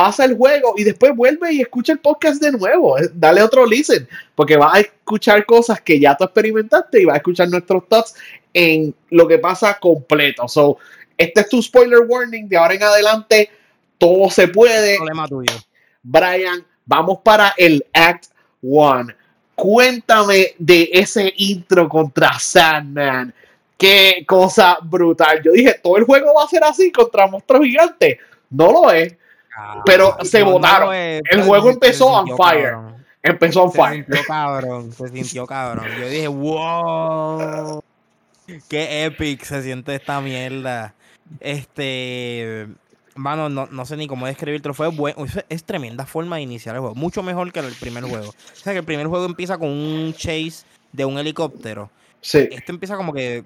Pasa 0.00 0.24
el 0.24 0.34
juego 0.34 0.72
y 0.78 0.84
después 0.84 1.14
vuelve 1.14 1.52
y 1.52 1.60
escucha 1.60 1.92
el 1.92 1.98
podcast 1.98 2.40
de 2.40 2.52
nuevo. 2.52 2.98
Eh, 2.98 3.10
dale 3.12 3.42
otro 3.42 3.66
listen, 3.66 4.08
porque 4.34 4.56
vas 4.56 4.74
a 4.74 4.80
escuchar 4.80 5.44
cosas 5.44 5.82
que 5.82 6.00
ya 6.00 6.16
tú 6.16 6.24
experimentaste 6.24 7.02
y 7.02 7.04
vas 7.04 7.16
a 7.16 7.16
escuchar 7.18 7.50
nuestros 7.50 7.86
thoughts 7.86 8.14
en 8.54 8.94
lo 9.10 9.28
que 9.28 9.36
pasa 9.36 9.78
completo. 9.78 10.48
So, 10.48 10.78
este 11.18 11.42
es 11.42 11.50
tu 11.50 11.60
spoiler 11.60 11.98
warning. 12.08 12.48
De 12.48 12.56
ahora 12.56 12.72
en 12.72 12.82
adelante, 12.82 13.50
todo 13.98 14.30
se 14.30 14.48
puede. 14.48 14.96
Problema 14.96 15.28
tuyo. 15.28 15.52
Brian, 16.02 16.64
vamos 16.86 17.18
para 17.22 17.52
el 17.58 17.84
Act 17.92 18.28
1. 18.62 19.08
Cuéntame 19.54 20.54
de 20.58 20.88
ese 20.94 21.30
intro 21.36 21.90
contra 21.90 22.38
Sandman. 22.38 23.34
Qué 23.76 24.24
cosa 24.26 24.78
brutal. 24.80 25.42
Yo 25.42 25.52
dije, 25.52 25.78
todo 25.82 25.98
el 25.98 26.04
juego 26.04 26.32
va 26.38 26.44
a 26.44 26.48
ser 26.48 26.64
así 26.64 26.90
contra 26.90 27.26
monstruos 27.26 27.66
gigantes. 27.66 28.16
No 28.48 28.72
lo 28.72 28.90
es. 28.90 29.19
Ah, 29.62 29.82
pero 29.84 30.16
se 30.22 30.42
votaron. 30.42 30.94
el 30.94 31.42
juego 31.44 31.70
empezó 31.70 32.06
on 32.06 32.36
fire. 32.36 32.76
Empezó 33.22 33.64
on 33.64 33.72
fire. 33.72 34.04
Se 34.06 34.12
sintió 34.12 34.24
cabrón. 34.26 34.92
Se 34.92 35.08
sintió 35.08 35.46
cabrón. 35.46 35.86
Yo 35.98 36.08
dije, 36.08 36.28
wow. 36.28 37.82
Qué 38.68 39.04
epic 39.04 39.44
se 39.44 39.62
siente 39.62 39.94
esta 39.94 40.20
mierda. 40.20 40.94
Este. 41.40 42.68
Mano, 43.14 43.48
no, 43.50 43.66
no, 43.66 43.84
sé 43.84 43.96
ni 43.96 44.06
cómo 44.06 44.26
describir 44.26 44.62
el 44.64 44.74
Fue 44.74 44.88
bueno. 44.88 45.26
Es, 45.48 45.64
tremenda 45.64 46.06
forma 46.06 46.36
de 46.36 46.42
iniciar 46.42 46.74
el 46.74 46.80
juego. 46.80 46.94
Mucho 46.94 47.22
mejor 47.22 47.52
que 47.52 47.60
el 47.60 47.74
primer 47.74 48.04
juego. 48.04 48.30
O 48.30 48.56
sea, 48.56 48.72
que 48.72 48.78
el 48.78 48.84
primer 48.84 49.08
juego 49.08 49.26
empieza 49.26 49.58
con 49.58 49.68
un 49.68 50.14
chase 50.14 50.64
de 50.92 51.04
un 51.04 51.18
helicóptero. 51.18 51.90
Sí. 52.22 52.48
Este 52.50 52.72
empieza 52.72 52.96
como 52.96 53.12
que 53.12 53.44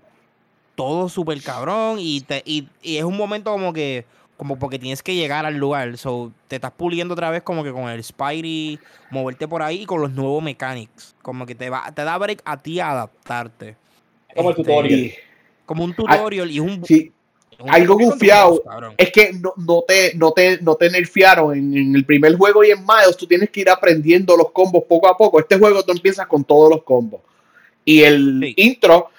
todo 0.74 1.09
súper 1.09 1.42
cabrón 1.42 1.96
y, 1.98 2.20
te, 2.20 2.42
y, 2.44 2.68
es 2.83 3.05
un 3.05 3.16
momento 3.16 3.50
como 3.50 3.72
que 3.72 4.07
como 4.37 4.59
porque 4.59 4.79
tienes 4.79 5.03
que 5.03 5.14
llegar 5.14 5.47
al 5.47 5.57
lugar. 5.57 5.97
So, 5.97 6.33
te 6.49 6.57
estás 6.57 6.73
puliendo 6.73 7.14
otra 7.14 7.31
vez 7.31 7.42
como 7.42 7.62
que 7.64 7.73
con 7.73 7.88
el 7.88 8.03
Spidey, 8.03 8.79
moverte 9.11 9.49
por 9.49 9.62
ahí 9.62 9.83
y 9.83 9.87
con 9.87 10.01
los 10.01 10.11
nuevos 10.12 10.42
mechanics. 10.42 11.14
Como 11.23 11.47
que 11.47 11.55
te 11.55 11.70
va, 11.70 11.92
te 11.92 12.05
da 12.05 12.18
break 12.18 12.42
a 12.44 12.61
ti 12.61 12.81
a 12.81 12.90
adaptarte. 12.90 13.77
Como 14.35 14.51
el 14.51 14.57
este, 14.57 14.62
tutorial. 14.62 15.12
Como 15.66 15.85
un 15.85 15.94
tutorial 15.94 16.51
y 16.51 16.61
un, 16.61 16.83
algo 17.68 17.97
gufiado 17.97 18.62
es 18.97 19.11
que 19.12 19.33
no, 19.33 19.53
no, 19.57 19.83
te, 19.87 20.14
no, 20.14 20.33
te, 20.33 20.61
no 20.61 20.75
te 20.75 20.90
nerfearon 20.90 21.57
en, 21.57 21.94
el 21.94 22.05
primer 22.05 22.37
juego 22.37 22.64
y 22.64 22.70
en 22.70 22.81
Miles. 22.81 23.16
Tú 23.16 23.27
tienes 23.27 23.51
que 23.51 23.61
ir 23.61 23.70
aprendiendo 23.70 24.37
los 24.37 24.51
combos 24.51 24.85
poco 24.88 25.09
a 25.09 25.16
poco. 25.16 25.38
Este 25.38 25.59
juego 25.59 25.83
tú 25.83 25.92
empiezas 25.92 26.27
con 26.27 26.44
todos 26.44 26.70
los 26.70 26.83
combos. 26.83 27.20
Y 27.85 28.03
el 28.03 28.55
intro, 28.57 29.11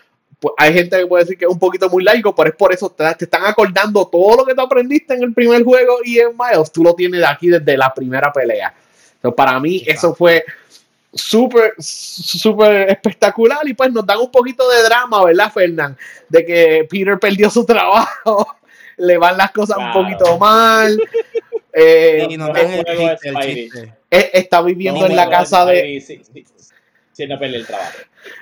hay 0.57 0.73
gente 0.73 0.97
que 0.97 1.07
puede 1.07 1.23
decir 1.23 1.37
que 1.37 1.45
es 1.45 1.51
un 1.51 1.59
poquito 1.59 1.89
muy 1.89 2.03
largo, 2.03 2.35
pero 2.35 2.49
es 2.49 2.55
por 2.55 2.73
eso 2.73 2.89
te, 2.89 3.03
te 3.15 3.25
están 3.25 3.45
acordando 3.45 4.07
todo 4.07 4.37
lo 4.37 4.45
que 4.45 4.53
te 4.53 4.61
aprendiste 4.61 5.13
en 5.13 5.23
el 5.23 5.33
primer 5.33 5.63
juego 5.63 5.97
y 6.03 6.19
en 6.19 6.29
Miles. 6.37 6.71
Tú 6.71 6.83
lo 6.83 6.93
tienes 6.93 7.19
de 7.19 7.25
aquí 7.25 7.47
desde 7.47 7.77
la 7.77 7.93
primera 7.93 8.31
pelea. 8.31 8.73
Entonces, 9.15 9.35
para 9.35 9.59
mí, 9.59 9.83
eso 9.85 10.13
fue 10.13 10.43
súper, 11.15 11.73
súper 11.79 12.89
espectacular 12.89 13.67
y 13.67 13.73
pues 13.73 13.91
nos 13.91 14.05
dan 14.05 14.19
un 14.19 14.29
poquito 14.29 14.69
de 14.69 14.83
drama, 14.83 15.23
¿verdad, 15.23 15.51
Fernán? 15.51 15.97
De 16.27 16.45
que 16.45 16.87
Peter 16.89 17.17
perdió 17.17 17.49
su 17.49 17.65
trabajo, 17.67 18.55
le 18.97 19.17
van 19.17 19.37
las 19.37 19.51
cosas 19.51 19.77
un 19.77 19.91
poquito 19.93 20.37
mal. 20.37 20.99
Eh, 21.73 22.27
está 24.33 24.61
viviendo 24.61 25.05
en 25.05 25.15
la 25.15 25.29
casa 25.29 25.65
de... 25.65 26.01
no 27.27 27.39
el 27.41 27.65
trabajo. 27.65 27.97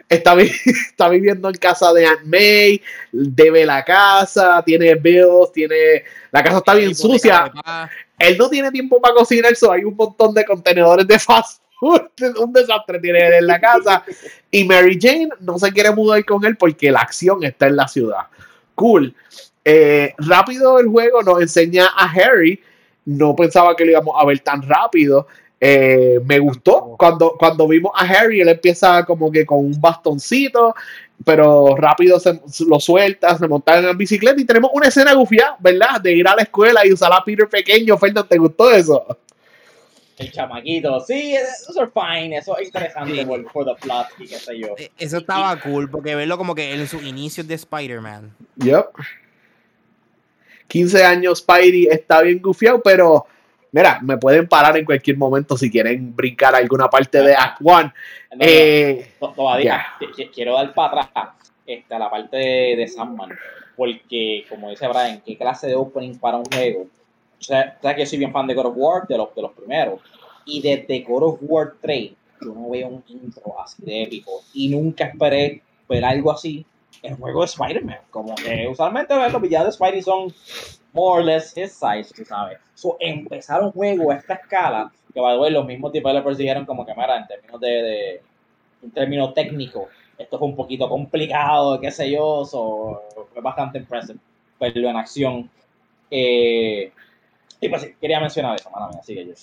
Está, 0.09 0.35
está, 0.91 1.09
viviendo 1.09 1.49
en 1.49 1.55
casa 1.55 1.93
de 1.93 2.05
Aunt 2.05 2.25
May, 2.25 2.81
debe 3.11 3.65
la 3.65 3.83
casa, 3.83 4.63
tiene 4.65 4.95
bills, 4.95 5.51
tiene... 5.53 6.03
La 6.31 6.43
casa 6.43 6.57
está 6.57 6.73
bien 6.73 6.95
sucia. 6.95 7.51
Él 8.17 8.37
no 8.37 8.49
tiene 8.49 8.71
tiempo 8.71 9.01
para 9.01 9.13
cocinar, 9.13 9.53
eso 9.53 9.71
hay 9.71 9.83
un 9.83 9.95
montón 9.95 10.33
de 10.33 10.45
contenedores 10.45 11.07
de 11.07 11.19
fast 11.19 11.63
un 12.39 12.53
desastre 12.53 12.99
tiene 12.99 13.27
él 13.27 13.33
en 13.33 13.47
la 13.47 13.59
casa. 13.59 14.03
Y 14.51 14.63
Mary 14.63 14.97
Jane 15.01 15.29
no 15.39 15.59
se 15.59 15.71
quiere 15.71 15.91
mudar 15.91 16.23
con 16.25 16.43
él 16.45 16.55
porque 16.55 16.91
la 16.91 17.01
acción 17.01 17.43
está 17.43 17.67
en 17.67 17.75
la 17.75 17.87
ciudad. 17.87 18.27
Cool. 18.75 19.13
Eh, 19.65 20.13
rápido 20.17 20.79
el 20.79 20.87
juego 20.87 21.21
nos 21.23 21.41
enseña 21.41 21.87
a 21.95 22.09
Harry. 22.11 22.61
No 23.05 23.35
pensaba 23.35 23.75
que 23.75 23.85
lo 23.85 23.91
íbamos 23.91 24.15
a 24.17 24.25
ver 24.25 24.39
tan 24.39 24.61
rápido. 24.61 25.27
Eh, 25.65 26.19
me 26.25 26.39
gustó 26.39 26.97
cuando, 26.99 27.37
cuando 27.39 27.65
vimos 27.69 27.93
a 27.95 28.03
Harry, 28.03 28.41
él 28.41 28.49
empieza 28.49 29.05
como 29.05 29.31
que 29.31 29.45
con 29.45 29.59
un 29.59 29.79
bastoncito, 29.79 30.75
pero 31.23 31.73
rápido 31.77 32.19
se, 32.19 32.41
lo 32.67 32.81
suelta, 32.81 33.37
se 33.37 33.47
monta 33.47 33.79
en 33.79 33.85
la 33.85 33.93
bicicleta 33.93 34.41
y 34.41 34.43
tenemos 34.43 34.71
una 34.73 34.89
escena 34.89 35.13
gufiada, 35.13 35.55
¿verdad? 35.61 36.01
De 36.01 36.11
ir 36.11 36.27
a 36.27 36.35
la 36.35 36.41
escuela 36.41 36.85
y 36.85 36.91
usar 36.91 37.13
a 37.13 37.23
Peter 37.23 37.47
pequeño. 37.47 37.97
Fernando, 37.97 38.25
¿te 38.25 38.37
gustó 38.37 38.71
eso? 38.71 39.05
el 40.17 40.31
chamaquito. 40.33 40.99
Sí, 40.99 41.33
eso 41.33 41.81
es 41.81 41.89
fine, 41.93 42.37
eso 42.37 42.57
es 42.57 42.67
interesante 42.67 43.25
por, 43.25 43.49
por 43.49 43.65
the 43.65 43.81
plot 43.81 44.07
y 44.19 44.27
qué 44.27 44.39
sé 44.39 44.59
yo. 44.59 44.75
E, 44.77 44.91
eso 44.97 45.19
estaba 45.19 45.57
cool, 45.61 45.89
porque 45.89 46.13
verlo 46.13 46.37
como 46.37 46.55
que 46.55 46.73
en 46.73 46.85
sus 46.89 47.03
inicios 47.03 47.47
de 47.47 47.53
Spider-Man. 47.55 48.35
Yep. 48.57 48.87
15 50.67 51.05
años 51.05 51.39
Spidey 51.39 51.87
está 51.89 52.21
bien 52.21 52.41
gufiado, 52.41 52.81
pero 52.81 53.27
mira, 53.73 53.99
me 54.01 54.17
pueden 54.17 54.47
parar 54.47 54.77
en 54.77 54.85
cualquier 54.85 55.17
momento 55.17 55.57
si 55.57 55.69
quieren 55.69 56.15
brincar 56.15 56.55
alguna 56.55 56.87
parte 56.89 57.21
de 57.21 57.35
Act 57.35 57.59
One. 57.61 57.91
Eh, 58.39 59.13
todavía 59.19 59.85
quiero 60.33 60.53
dar 60.53 60.73
para 60.73 61.01
atrás 61.01 61.29
esta, 61.65 61.99
la 61.99 62.09
parte 62.09 62.37
de, 62.37 62.75
de 62.77 62.87
Sandman, 62.87 63.31
porque 63.75 64.45
como 64.47 64.69
dice 64.69 64.87
Brian, 64.87 65.21
¿qué 65.25 65.37
clase 65.37 65.67
de 65.67 65.75
opening 65.75 66.15
para 66.15 66.37
un 66.37 66.45
juego? 66.45 66.87
O 67.39 67.43
sea, 67.43 67.77
que 67.81 67.99
yo 67.99 68.05
soy 68.05 68.19
bien 68.19 68.31
fan 68.31 68.47
de 68.47 68.53
God 68.53 68.67
of 68.67 68.73
War, 68.77 69.07
de 69.07 69.17
los, 69.17 69.35
de 69.35 69.41
los 69.41 69.51
primeros, 69.51 69.99
y 70.45 70.61
desde 70.61 71.01
God 71.01 71.23
of 71.23 71.39
War 71.41 71.73
3 71.81 72.11
yo 72.41 72.53
no 72.53 72.69
veo 72.69 72.89
un 72.89 73.03
intro 73.07 73.59
así 73.59 73.83
de 73.83 74.03
épico, 74.03 74.31
y 74.53 74.69
nunca 74.69 75.05
esperé 75.05 75.61
ver 75.89 76.05
algo 76.05 76.31
así 76.31 76.65
en 77.01 77.17
juego 77.17 77.41
de 77.41 77.47
Spider-Man, 77.47 77.97
como 78.11 78.35
que 78.35 78.67
usualmente 78.69 79.15
los 79.15 79.41
villanos 79.41 79.77
de 79.77 79.85
Spider 79.85 80.03
son 80.03 80.33
more 80.93 81.19
or 81.19 81.25
less 81.25 81.53
his 81.55 81.73
size, 81.73 82.13
tú 82.13 82.23
sabes. 82.23 82.59
So, 82.75 82.97
empezar 82.99 83.61
un 83.61 83.71
juego 83.71 84.11
a 84.11 84.15
esta 84.15 84.35
escala, 84.35 84.91
que 85.13 85.19
va 85.19 85.31
a 85.31 85.37
ver 85.37 85.51
los 85.51 85.65
mismos 85.65 85.91
developers 85.91 86.37
dijeron 86.37 86.65
como 86.65 86.85
que, 86.85 86.93
mira, 86.93 87.17
en 87.17 87.27
términos 87.27 87.59
de, 87.59 87.67
de 87.67 88.21
en 88.83 88.91
términos 88.91 89.33
técnicos, 89.33 89.87
esto 90.17 90.37
fue 90.37 90.47
un 90.47 90.55
poquito 90.55 90.87
complicado, 90.87 91.79
qué 91.79 91.91
sé 91.91 92.11
yo, 92.11 92.45
so, 92.45 93.03
fue 93.33 93.41
bastante 93.41 93.79
impressive 93.79 94.19
verlo 94.59 94.89
en 94.89 94.97
acción. 94.97 95.49
Eh, 96.09 96.91
y 97.59 97.69
pues 97.69 97.81
sí, 97.81 97.95
quería 97.99 98.19
mencionar 98.19 98.55
eso, 98.55 98.69
mano 98.69 98.91
así 98.99 99.15
que 99.15 99.25
yo 99.25 99.33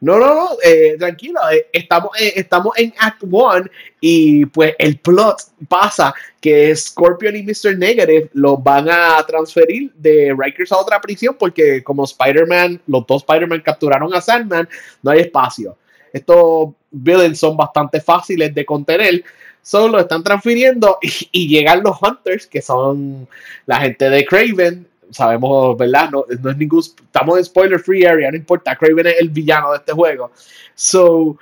no, 0.00 0.18
no, 0.18 0.34
no, 0.34 0.50
eh, 0.62 0.96
tranquilo, 0.98 1.40
eh, 1.50 1.68
estamos, 1.72 2.10
estamos 2.18 2.76
en 2.76 2.92
Act 2.98 3.22
1 3.22 3.64
y 4.00 4.44
pues 4.46 4.74
el 4.78 4.98
plot 4.98 5.38
pasa 5.66 6.14
que 6.40 6.76
Scorpion 6.76 7.36
y 7.36 7.42
Mr. 7.42 7.78
Negative 7.78 8.28
los 8.34 8.62
van 8.62 8.90
a 8.90 9.24
transferir 9.26 9.92
de 9.94 10.36
Rikers 10.38 10.72
a 10.72 10.78
otra 10.78 11.00
prisión 11.00 11.36
porque 11.38 11.82
como 11.82 12.04
Spider-Man, 12.04 12.82
los 12.86 13.06
dos 13.06 13.22
Spider-Man 13.22 13.62
capturaron 13.64 14.12
a 14.14 14.20
Sandman, 14.20 14.68
no 15.02 15.10
hay 15.10 15.20
espacio. 15.20 15.78
Estos 16.12 16.70
villains 16.90 17.38
son 17.38 17.56
bastante 17.56 17.98
fáciles 18.00 18.54
de 18.54 18.66
contener, 18.66 19.24
solo 19.62 19.88
lo 19.88 20.00
están 20.00 20.22
transfiriendo 20.22 20.98
y, 21.00 21.10
y 21.32 21.48
llegan 21.48 21.82
los 21.82 21.96
Hunters, 22.02 22.46
que 22.46 22.60
son 22.60 23.26
la 23.64 23.80
gente 23.80 24.10
de 24.10 24.24
Craven, 24.26 24.86
sabemos, 25.10 25.76
¿verdad? 25.76 26.10
No, 26.10 26.24
no 26.40 26.50
es 26.50 26.56
ningún. 26.56 26.80
Estamos 26.80 27.38
en 27.38 27.44
spoiler 27.44 27.80
free 27.80 28.04
area, 28.04 28.30
no 28.30 28.36
importa. 28.36 28.76
Craven 28.76 29.06
es 29.06 29.20
el 29.20 29.28
villano 29.28 29.72
de 29.72 29.78
este 29.78 29.92
juego. 29.92 30.30
So, 30.74 31.36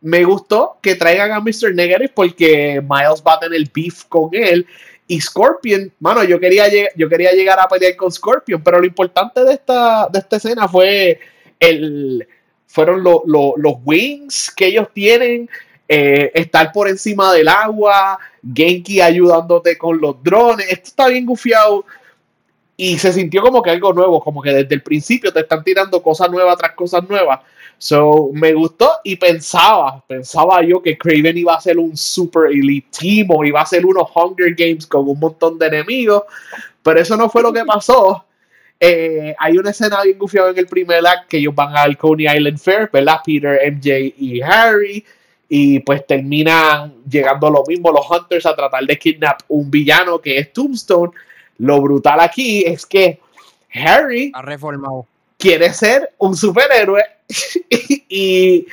me 0.00 0.24
gustó 0.24 0.78
que 0.80 0.94
traigan 0.94 1.32
a 1.32 1.40
Mr. 1.40 1.74
Negative 1.74 2.12
porque 2.14 2.82
Miles 2.82 3.22
va 3.26 3.34
a 3.34 3.40
tener 3.40 3.68
beef 3.74 4.04
con 4.04 4.30
él. 4.32 4.66
Y 5.08 5.20
Scorpion, 5.20 5.92
mano, 6.00 6.24
yo 6.24 6.40
quería, 6.40 6.64
yo 6.96 7.08
quería 7.08 7.32
llegar 7.32 7.60
a 7.60 7.68
pelear 7.68 7.94
con 7.94 8.10
Scorpion, 8.10 8.62
pero 8.62 8.80
lo 8.80 8.86
importante 8.86 9.44
de 9.44 9.52
esta, 9.52 10.08
de 10.08 10.18
esta 10.18 10.36
escena 10.36 10.66
fue 10.66 11.20
el, 11.60 12.26
fueron 12.66 13.02
los 13.02 13.74
wings 13.84 14.52
que 14.54 14.66
ellos 14.66 14.88
tienen, 14.92 15.48
eh, 15.88 16.32
estar 16.34 16.72
por 16.72 16.88
encima 16.88 17.32
del 17.32 17.48
agua, 17.48 18.18
Genki 18.54 19.00
ayudándote 19.00 19.78
con 19.78 20.00
los 20.00 20.20
drones. 20.22 20.66
Esto 20.68 20.88
está 20.88 21.08
bien 21.08 21.24
gufiado 21.24 21.84
y 22.76 22.98
se 22.98 23.12
sintió 23.12 23.42
como 23.42 23.62
que 23.62 23.70
algo 23.70 23.92
nuevo, 23.92 24.20
como 24.20 24.42
que 24.42 24.50
desde 24.50 24.74
el 24.74 24.82
principio 24.82 25.32
te 25.32 25.40
están 25.40 25.64
tirando 25.64 26.02
cosas 26.02 26.30
nuevas 26.30 26.58
tras 26.58 26.72
cosas 26.72 27.08
nuevas. 27.08 27.40
So, 27.78 28.30
me 28.32 28.54
gustó 28.54 28.90
y 29.04 29.16
pensaba, 29.16 30.02
pensaba 30.06 30.62
yo 30.62 30.82
que 30.82 30.96
Craven 30.96 31.36
iba 31.36 31.54
a 31.54 31.60
ser 31.60 31.78
un 31.78 31.96
super 31.96 32.50
elite 32.50 32.88
team 32.98 33.30
o 33.30 33.44
iba 33.44 33.60
a 33.60 33.66
ser 33.66 33.84
unos 33.84 34.08
Hunger 34.14 34.54
Games 34.54 34.86
con 34.86 35.08
un 35.08 35.18
montón 35.18 35.58
de 35.58 35.66
enemigos, 35.66 36.22
pero 36.82 37.00
eso 37.00 37.16
no 37.16 37.28
fue 37.28 37.42
lo 37.42 37.52
que 37.52 37.64
pasó. 37.66 38.24
Eh, 38.78 39.34
hay 39.38 39.56
una 39.56 39.70
escena 39.70 40.02
bien 40.02 40.18
gufiada 40.18 40.50
en 40.50 40.58
el 40.58 40.66
primer 40.66 41.06
act 41.06 41.28
que 41.28 41.38
ellos 41.38 41.54
van 41.54 41.74
al 41.76 41.96
Coney 41.96 42.26
Island 42.26 42.58
Fair, 42.58 42.90
¿verdad? 42.92 43.20
Peter, 43.24 43.58
MJ 43.72 44.14
y 44.18 44.42
Harry. 44.42 45.04
Y 45.48 45.78
pues 45.80 46.06
terminan 46.06 46.94
llegando 47.08 47.48
lo 47.48 47.62
mismo 47.66 47.92
los 47.92 48.04
Hunters 48.10 48.44
a 48.46 48.56
tratar 48.56 48.84
de 48.84 48.98
kidnap 48.98 49.42
un 49.48 49.70
villano 49.70 50.18
que 50.20 50.38
es 50.38 50.52
Tombstone 50.52 51.12
lo 51.58 51.80
brutal 51.80 52.20
aquí 52.20 52.64
es 52.64 52.86
que 52.86 53.20
Harry 53.72 54.32
ha 54.34 54.42
reformado. 54.42 55.06
quiere 55.38 55.72
ser 55.72 56.12
un 56.18 56.36
superhéroe 56.36 57.02
y 58.08 58.66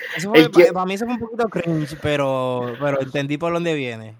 para 0.73 0.85
mí 0.85 0.93
eso 0.93 1.05
fue 1.05 1.13
un 1.15 1.19
poquito 1.19 1.49
cringe, 1.49 1.97
pero, 2.01 2.75
pero 2.79 3.01
entendí 3.01 3.37
por 3.37 3.53
dónde 3.53 3.73
viene. 3.73 4.13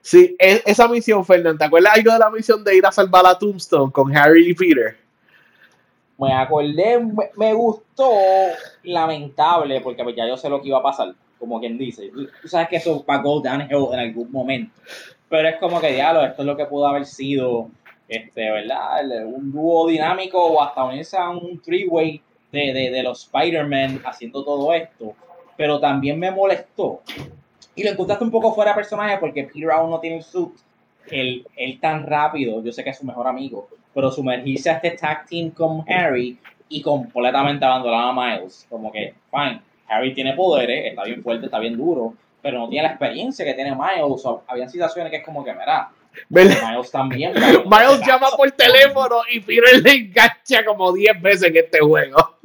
Sí, 0.00 0.36
e, 0.38 0.62
esa 0.64 0.88
misión, 0.88 1.24
Fernando, 1.24 1.58
¿te 1.58 1.64
acuerdas 1.64 1.94
algo 1.94 2.12
de 2.12 2.18
la 2.18 2.30
misión 2.30 2.64
de 2.64 2.76
ir 2.76 2.86
a 2.86 2.92
salvar 2.92 3.26
a 3.26 3.38
Tombstone 3.38 3.92
con 3.92 4.16
Harry 4.16 4.50
y 4.50 4.54
Peter? 4.54 4.96
Me 6.18 6.32
acordé, 6.32 6.98
me, 7.36 7.52
gustó, 7.52 8.10
lamentable, 8.82 9.80
porque 9.80 10.02
pues 10.02 10.16
ya 10.16 10.26
yo 10.26 10.36
sé 10.36 10.48
lo 10.48 10.60
que 10.60 10.68
iba 10.68 10.78
a 10.78 10.82
pasar, 10.82 11.14
como 11.38 11.60
quien 11.60 11.78
dice. 11.78 12.10
Tú 12.42 12.48
sabes 12.48 12.68
que 12.68 12.76
eso 12.76 13.04
va 13.08 13.16
a 13.16 13.22
go 13.22 13.40
downhill 13.40 13.92
en 13.92 13.98
algún 14.00 14.32
momento. 14.32 14.72
Pero 15.28 15.48
es 15.48 15.56
como 15.56 15.80
que, 15.80 15.92
diablo, 15.92 16.24
esto 16.24 16.42
es 16.42 16.46
lo 16.46 16.56
que 16.56 16.66
pudo 16.66 16.88
haber 16.88 17.04
sido 17.06 17.70
este, 18.08 18.50
¿verdad? 18.50 19.26
Un 19.26 19.52
dúo 19.52 19.86
dinámico 19.86 20.42
o 20.42 20.62
hasta 20.62 20.84
unirse 20.84 21.16
a 21.16 21.28
un 21.28 21.60
three-way 21.60 22.20
de, 22.50 22.72
de, 22.72 22.90
de, 22.90 23.02
los 23.02 23.24
Spider-Man 23.24 24.00
haciendo 24.04 24.42
todo 24.44 24.72
esto. 24.72 25.14
Pero 25.56 25.78
también 25.78 26.18
me 26.18 26.30
molestó. 26.30 27.02
Y 27.74 27.84
lo 27.84 27.90
encontraste 27.90 28.24
un 28.24 28.30
poco 28.30 28.54
fuera 28.54 28.72
de 28.72 28.76
personaje 28.76 29.18
porque 29.18 29.44
Peter 29.44 29.70
aún 29.70 29.90
no 29.90 30.00
tiene 30.00 30.16
el 30.16 30.22
suit. 30.22 30.52
Él, 31.10 31.46
él 31.56 31.78
tan 31.80 32.06
rápido, 32.06 32.62
yo 32.62 32.72
sé 32.72 32.84
que 32.84 32.90
es 32.90 32.98
su 32.98 33.06
mejor 33.06 33.26
amigo, 33.26 33.68
pero 33.94 34.10
sumergirse 34.10 34.68
a 34.68 34.74
este 34.74 34.90
tag 34.90 35.26
team 35.26 35.50
con 35.50 35.84
Harry 35.88 36.38
y 36.68 36.82
completamente 36.82 37.64
abandonar 37.64 38.10
a 38.10 38.12
Miles. 38.12 38.66
Como 38.68 38.92
que, 38.92 39.14
fine, 39.30 39.60
Harry 39.88 40.12
tiene 40.12 40.34
poderes, 40.34 40.86
está 40.86 41.04
bien 41.04 41.22
fuerte, 41.22 41.46
está 41.46 41.58
bien 41.58 41.76
duro, 41.76 42.14
pero 42.42 42.58
no 42.58 42.68
tiene 42.68 42.82
la 42.88 42.90
experiencia 42.90 43.44
que 43.44 43.54
tiene 43.54 43.74
Miles. 43.74 44.24
O 44.24 44.42
había 44.46 44.68
situaciones 44.68 45.10
que 45.10 45.18
es 45.18 45.24
como 45.24 45.44
que, 45.44 45.52
mira, 45.52 45.90
Miles 46.28 46.90
también. 46.90 47.32
Miles 47.34 48.06
llama 48.06 48.28
por 48.36 48.50
teléfono 48.52 49.20
y 49.30 49.40
Peter 49.40 49.82
le 49.82 49.92
engancha 49.92 50.64
como 50.64 50.92
10 50.92 51.22
veces 51.22 51.42
en 51.44 51.56
este 51.56 51.80
juego. 51.80 52.36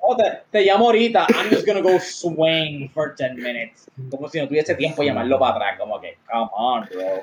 Oh, 0.00 0.16
te, 0.50 0.62
llamo 0.62 0.86
ahorita. 0.86 1.26
I'm 1.28 1.50
just 1.50 1.66
gonna 1.66 1.80
go 1.80 1.98
swing 1.98 2.88
for 2.90 3.14
10 3.16 3.36
minutes. 3.36 3.90
Como 4.10 4.28
si 4.28 4.40
no 4.40 4.48
tuviese 4.48 4.74
tiempo 4.74 5.02
de 5.02 5.08
llamarlo 5.08 5.38
para 5.38 5.54
atrás. 5.54 5.78
Como 5.78 6.00
que, 6.00 6.18
come 6.30 6.48
on, 6.52 6.88
bro. 6.90 7.22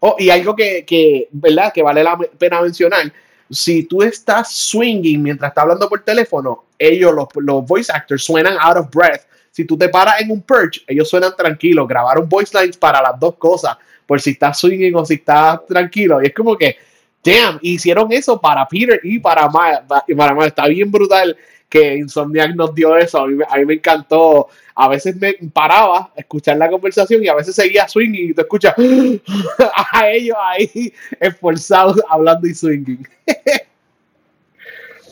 Oh, 0.00 0.16
y 0.18 0.30
algo 0.30 0.56
que, 0.56 0.84
que, 0.84 1.28
¿verdad? 1.30 1.72
Que 1.72 1.82
vale 1.82 2.02
la 2.02 2.16
pena 2.16 2.60
mencionar. 2.62 3.12
Si 3.50 3.82
tú 3.84 4.02
estás 4.02 4.52
swinging 4.52 5.22
mientras 5.22 5.50
estás 5.50 5.62
hablando 5.62 5.88
por 5.88 6.02
teléfono, 6.02 6.64
ellos, 6.78 7.12
los, 7.12 7.28
los 7.36 7.66
voice 7.66 7.92
actors, 7.92 8.24
suenan 8.24 8.56
out 8.60 8.76
of 8.76 8.90
breath. 8.90 9.26
Si 9.50 9.64
tú 9.64 9.76
te 9.76 9.88
paras 9.88 10.20
en 10.20 10.30
un 10.30 10.40
perch, 10.40 10.84
ellos 10.86 11.08
suenan 11.08 11.34
tranquilos. 11.36 11.86
Grabaron 11.86 12.28
voice 12.28 12.56
lines 12.58 12.76
para 12.76 13.02
las 13.02 13.18
dos 13.18 13.34
cosas 13.36 13.76
por 14.10 14.20
si 14.20 14.30
estás 14.30 14.58
swinging 14.58 14.92
o 14.96 15.06
si 15.06 15.14
estás 15.14 15.64
tranquilo. 15.66 16.20
Y 16.20 16.26
es 16.26 16.34
como 16.34 16.56
que, 16.56 16.76
damn, 17.22 17.60
hicieron 17.62 18.10
eso 18.10 18.40
para 18.40 18.66
Peter 18.66 19.00
y 19.04 19.20
para 19.20 19.48
Miles. 19.48 19.82
Y 20.08 20.16
para 20.16 20.34
Miles 20.34 20.48
está 20.48 20.66
bien 20.66 20.90
brutal 20.90 21.36
que 21.68 21.94
Insomniac 21.94 22.56
nos 22.56 22.74
dio 22.74 22.96
eso. 22.96 23.20
A 23.20 23.28
mí, 23.28 23.64
me 23.64 23.74
encantó. 23.74 24.48
A 24.74 24.88
veces 24.88 25.14
me 25.14 25.34
paraba 25.52 26.10
a 26.12 26.12
escuchar 26.16 26.56
la 26.56 26.68
conversación 26.68 27.22
y 27.22 27.28
a 27.28 27.36
veces 27.36 27.54
seguía 27.54 27.86
swinging 27.86 28.30
y 28.30 28.34
te 28.34 28.40
escuchas 28.40 28.74
a 29.92 30.10
ellos 30.10 30.36
ahí 30.42 30.92
esforzados 31.20 32.00
hablando 32.08 32.48
y 32.48 32.54
swinging. 32.54 33.06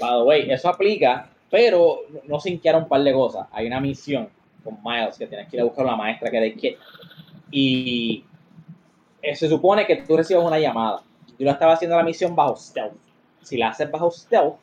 By 0.01 0.11
the 0.11 0.23
way, 0.25 0.51
eso 0.51 0.69
aplica, 0.71 1.31
pero 1.49 2.01
no 2.25 2.41
sin 2.41 2.59
que 2.59 2.69
un 2.73 2.89
par 2.89 3.05
de 3.05 3.13
cosas. 3.13 3.47
Hay 3.53 3.69
una 3.69 3.79
misión 3.79 4.29
con 4.65 4.77
Miles 4.85 5.17
que 5.17 5.29
tienes 5.29 5.49
que 5.49 5.57
ir 5.57 5.61
a 5.61 5.67
buscar 5.67 5.87
a 5.87 5.93
la 5.93 5.97
maestra 5.97 6.33
que 6.33 6.41
de 6.41 6.55
que 6.55 6.77
y 7.53 8.25
eh, 9.29 9.37
se 9.37 9.49
supone 9.49 9.87
que 9.87 9.97
tú 9.97 10.17
recibes 10.17 10.45
una 10.45 10.59
llamada. 10.59 11.03
Yo 11.39 11.45
lo 11.45 11.51
estaba 11.51 11.75
haciendo 11.75 11.97
la 11.97 12.03
misión 12.03 12.35
bajo 12.35 12.57
stealth. 12.57 12.95
Si 13.43 13.57
la 13.57 13.69
haces 13.69 13.91
bajo 13.91 14.11
stealth, 14.11 14.57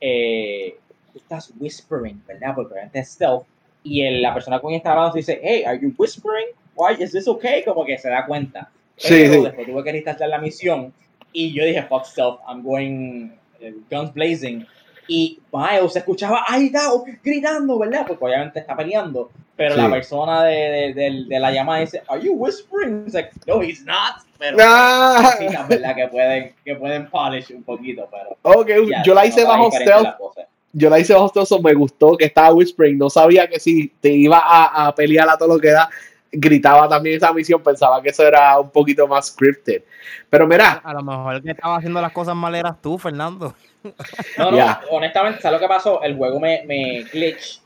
eh, 0.00 0.76
tú 1.12 1.18
estás 1.18 1.52
whispering, 1.58 2.22
¿verdad? 2.26 2.54
Porque 2.54 2.72
obviamente 2.72 3.00
es 3.00 3.10
stealth. 3.10 3.44
Y 3.82 4.08
la 4.20 4.34
persona 4.34 4.60
con 4.60 4.68
quien 4.68 4.78
está 4.78 4.92
hablando 4.92 5.14
dice, 5.14 5.40
hey, 5.42 5.64
are 5.64 5.78
you 5.78 5.92
whispering? 5.96 6.48
Why 6.74 7.02
is 7.02 7.12
this 7.12 7.28
okay? 7.28 7.64
Como 7.64 7.84
que 7.84 7.98
se 7.98 8.08
da 8.08 8.26
cuenta. 8.26 8.70
Pero 9.02 9.34
sí, 9.34 9.42
después 9.42 9.66
tuve 9.66 9.84
que 9.84 9.92
restartar 9.92 10.28
la 10.28 10.38
misión 10.38 10.92
y 11.32 11.52
yo 11.52 11.64
dije, 11.64 11.82
fuck 11.84 12.04
stealth, 12.04 12.40
I'm 12.48 12.62
going 12.62 13.32
eh, 13.60 13.74
guns 13.90 14.12
blazing. 14.12 14.66
Y 15.08 15.40
Miles 15.52 15.92
se 15.92 16.00
escuchaba 16.00 16.44
ahí 16.46 16.72
gritando, 17.22 17.78
¿verdad? 17.78 18.04
Porque 18.06 18.24
obviamente 18.24 18.60
está 18.60 18.76
peleando. 18.76 19.30
Pero 19.60 19.76
la 19.76 19.90
persona 19.90 20.44
de, 20.44 20.94
de, 20.94 21.24
de, 21.28 21.38
la 21.38 21.52
llamada 21.52 21.80
dice, 21.80 22.02
¿Are 22.08 22.18
you 22.18 22.32
whispering? 22.32 23.02
It's 23.04 23.12
like, 23.12 23.30
no, 23.46 23.60
he's 23.60 23.84
not. 23.84 24.22
Pero 24.38 24.56
ah. 24.58 25.36
¿verdad? 25.68 25.94
Que 25.94 26.08
pueden, 26.08 26.54
que 26.64 26.76
pueden 26.76 27.10
polish 27.10 27.52
un 27.52 27.62
poquito. 27.62 28.08
Pero, 28.10 28.38
ok, 28.40 28.70
yo 29.04 29.12
la 29.12 29.26
hice 29.26 29.44
bajo 29.44 29.70
stealth. 29.70 30.16
yo 30.72 30.88
la 30.88 30.98
hice 30.98 31.12
bajo 31.12 31.30
me 31.62 31.74
gustó 31.74 32.16
que 32.16 32.24
estaba 32.24 32.54
whispering, 32.54 32.96
no 32.96 33.10
sabía 33.10 33.46
que 33.50 33.60
si 33.60 33.88
te 34.00 34.08
iba 34.08 34.38
a, 34.38 34.86
a 34.86 34.94
pelear 34.94 35.28
a 35.28 35.36
todo 35.36 35.56
lo 35.56 35.60
que 35.60 35.72
da, 35.72 35.90
gritaba 36.32 36.88
también 36.88 37.18
esa 37.18 37.30
misión, 37.34 37.62
pensaba 37.62 38.00
que 38.00 38.08
eso 38.08 38.26
era 38.26 38.58
un 38.58 38.70
poquito 38.70 39.06
más 39.06 39.26
scripted. 39.26 39.82
Pero 40.30 40.46
mira. 40.46 40.80
A 40.82 40.94
lo 40.94 41.02
mejor 41.02 41.34
el 41.34 41.42
que 41.42 41.50
estaba 41.50 41.76
haciendo 41.76 42.00
las 42.00 42.12
cosas 42.12 42.34
mal 42.34 42.54
eras 42.54 42.80
tú, 42.80 42.96
Fernando. 42.96 43.54
No, 44.38 44.50
no, 44.52 44.78
honestamente, 44.90 45.42
¿sabes 45.42 45.60
lo 45.60 45.66
que 45.66 45.68
pasó? 45.68 46.02
El 46.02 46.16
juego 46.16 46.40
me, 46.40 46.62
me 46.64 47.02
glitch 47.02 47.60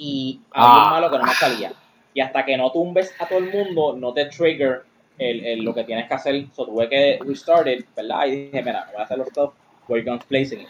y 0.00 0.40
había 0.52 0.86
ah. 0.86 0.90
malo 0.92 1.10
que 1.10 1.18
no 1.18 1.24
me 1.24 1.34
salía. 1.34 1.72
Y 2.14 2.20
hasta 2.20 2.44
que 2.44 2.56
no 2.56 2.72
tumbes 2.72 3.12
a 3.18 3.28
todo 3.28 3.38
el 3.38 3.52
mundo, 3.52 3.94
no 3.96 4.14
te 4.14 4.24
trigger 4.24 4.82
el, 5.18 5.44
el, 5.44 5.60
lo 5.60 5.74
que 5.74 5.84
tienes 5.84 6.08
que 6.08 6.14
hacer. 6.14 6.46
So 6.56 6.64
tuve 6.64 6.88
que 6.88 7.18
restart 7.22 7.68
it, 7.68 7.86
¿verdad? 7.94 8.26
Y 8.26 8.46
dije, 8.46 8.62
mira, 8.62 8.88
voy 8.90 9.00
a 9.00 9.04
hacer 9.04 9.18
los 9.18 9.28
stuff, 9.28 9.52
voy 9.86 10.02
guns 10.02 10.26
blazing. 10.26 10.66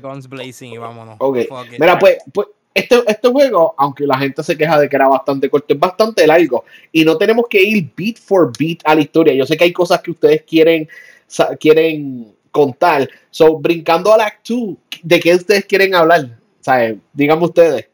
Guns 0.00 0.28
blazing 0.28 0.72
y 0.72 0.78
vámonos. 0.78 1.16
Ok. 1.18 1.38
Mira, 1.78 1.98
pues, 1.98 2.18
pues 2.32 2.46
este, 2.72 3.02
este 3.08 3.28
juego, 3.28 3.74
aunque 3.76 4.06
la 4.06 4.18
gente 4.18 4.44
se 4.44 4.56
queja 4.56 4.78
de 4.78 4.88
que 4.88 4.94
era 4.94 5.08
bastante 5.08 5.50
corto, 5.50 5.74
es 5.74 5.80
bastante 5.80 6.24
largo. 6.28 6.64
Y 6.92 7.04
no 7.04 7.18
tenemos 7.18 7.46
que 7.50 7.60
ir 7.60 7.90
beat 7.96 8.18
for 8.18 8.52
beat 8.56 8.78
a 8.84 8.94
la 8.94 9.00
historia. 9.00 9.34
Yo 9.34 9.44
sé 9.44 9.56
que 9.56 9.64
hay 9.64 9.72
cosas 9.72 10.00
que 10.00 10.12
ustedes 10.12 10.42
quieren, 10.42 10.88
quieren 11.58 12.36
contar. 12.52 13.10
So, 13.30 13.58
brincando 13.58 14.14
al 14.14 14.20
Act 14.20 14.48
2, 14.48 14.76
¿de 15.02 15.18
qué 15.18 15.34
ustedes 15.34 15.64
quieren 15.64 15.96
hablar? 15.96 16.39
O 16.66 17.00
díganme 17.12 17.44
ustedes. 17.44 17.88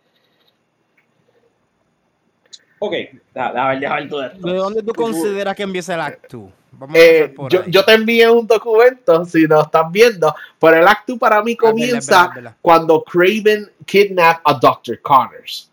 Ok, 2.79 2.93
déjame 3.35 3.79
ver 3.79 4.09
todo 4.09 4.25
esto. 4.25 4.47
¿De 4.47 4.55
dónde 4.55 4.83
tú 4.83 4.93
consideras 4.93 5.57
que 5.57 5.63
empieza 5.63 5.95
el 5.95 6.01
Act 6.01 6.33
2? 6.33 6.51
Eh, 6.95 7.35
yo, 7.49 7.65
yo, 7.67 7.85
te 7.85 7.95
envié 7.95 8.29
un 8.29 8.47
documento, 8.47 9.25
si 9.25 9.47
lo 9.47 9.63
estás 9.63 9.91
viendo, 9.91 10.35
pero 10.59 10.77
el 10.77 10.87
acto 10.87 11.17
para 11.17 11.43
mí 11.43 11.57
comienza 11.57 12.31
cuando 12.61 13.03
Craven 13.03 13.71
kidnap 13.87 14.41
a 14.45 14.55
Dr. 14.55 15.01
Connors. 15.01 15.71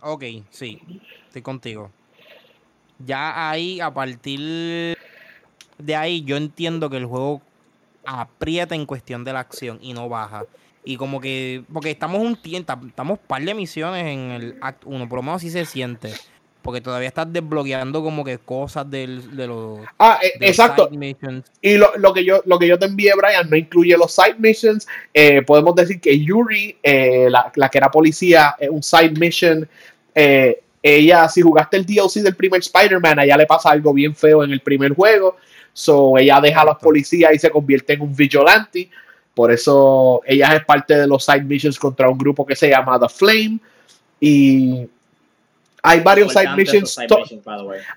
Ok, 0.00 0.22
sí, 0.50 0.80
estoy 1.26 1.42
contigo. 1.42 1.90
Ya 3.04 3.50
ahí, 3.50 3.80
a 3.80 3.92
partir 3.92 4.96
de 5.78 5.96
ahí, 5.96 6.22
yo 6.22 6.36
entiendo 6.36 6.88
que 6.88 6.98
el 6.98 7.06
juego 7.06 7.42
aprieta 8.04 8.76
en 8.76 8.86
cuestión 8.86 9.24
de 9.24 9.32
la 9.32 9.40
acción 9.40 9.78
y 9.82 9.94
no 9.94 10.08
baja. 10.08 10.44
Y 10.84 10.96
como 10.96 11.20
que, 11.20 11.62
porque 11.72 11.90
estamos 11.90 12.20
un 12.20 12.36
tiempo, 12.36 12.74
estamos 12.86 13.18
par 13.18 13.42
de 13.42 13.54
misiones 13.54 14.06
en 14.06 14.30
el 14.30 14.58
Act 14.60 14.82
1, 14.84 15.08
por 15.08 15.18
lo 15.18 15.22
menos 15.22 15.36
así 15.36 15.50
se 15.50 15.64
siente 15.64 16.12
porque 16.64 16.80
todavía 16.80 17.08
estás 17.08 17.30
desbloqueando 17.30 18.02
como 18.02 18.24
que 18.24 18.38
cosas 18.38 18.90
del, 18.90 19.36
de 19.36 19.46
los. 19.46 19.80
Ah, 19.98 20.18
eh, 20.22 20.32
exacto. 20.40 20.88
y 21.60 21.76
lo, 21.76 21.94
lo, 21.98 22.14
que 22.14 22.24
yo, 22.24 22.40
lo 22.46 22.58
que 22.58 22.66
yo 22.66 22.78
te 22.78 22.86
envié, 22.86 23.12
Brian, 23.14 23.50
no 23.50 23.54
incluye 23.54 23.94
los 23.98 24.14
side 24.14 24.36
missions. 24.38 24.88
Eh, 25.12 25.42
podemos 25.42 25.74
decir 25.74 26.00
que 26.00 26.18
Yuri, 26.18 26.78
eh, 26.82 27.28
la, 27.28 27.52
la, 27.54 27.68
que 27.68 27.76
era 27.76 27.90
policía, 27.90 28.56
es 28.58 28.70
un 28.70 28.82
side 28.82 29.10
mission. 29.10 29.68
ella, 30.82 31.28
si 31.28 31.42
jugaste 31.42 31.76
el 31.76 31.84
DLC 31.84 32.22
del 32.22 32.34
primer 32.34 32.60
Spider-Man, 32.60 33.18
a 33.18 33.24
ella 33.24 33.36
le 33.36 33.46
pasa 33.46 33.70
algo 33.70 33.92
bien 33.92 34.16
feo 34.16 34.42
en 34.42 34.50
el 34.50 34.60
primer 34.60 34.94
juego. 34.94 35.36
So, 35.74 36.16
ella 36.16 36.40
deja 36.40 36.62
a 36.62 36.64
los 36.64 36.78
policías 36.78 37.34
y 37.34 37.38
se 37.38 37.50
convierte 37.50 37.92
en 37.92 38.00
un 38.00 38.16
vigilante. 38.16 38.88
Por 39.34 39.50
eso 39.50 40.20
ella 40.24 40.54
es 40.54 40.64
parte 40.64 40.96
de 40.96 41.06
los 41.06 41.24
side 41.24 41.42
missions 41.42 41.78
contra 41.78 42.08
un 42.08 42.16
grupo 42.16 42.46
que 42.46 42.54
se 42.54 42.68
llama 42.68 42.98
The 42.98 43.08
Flame. 43.08 43.58
Y 44.20 44.88
hay 45.86 46.00
varios 46.00 46.32
side 46.32 46.56
missions, 46.56 46.98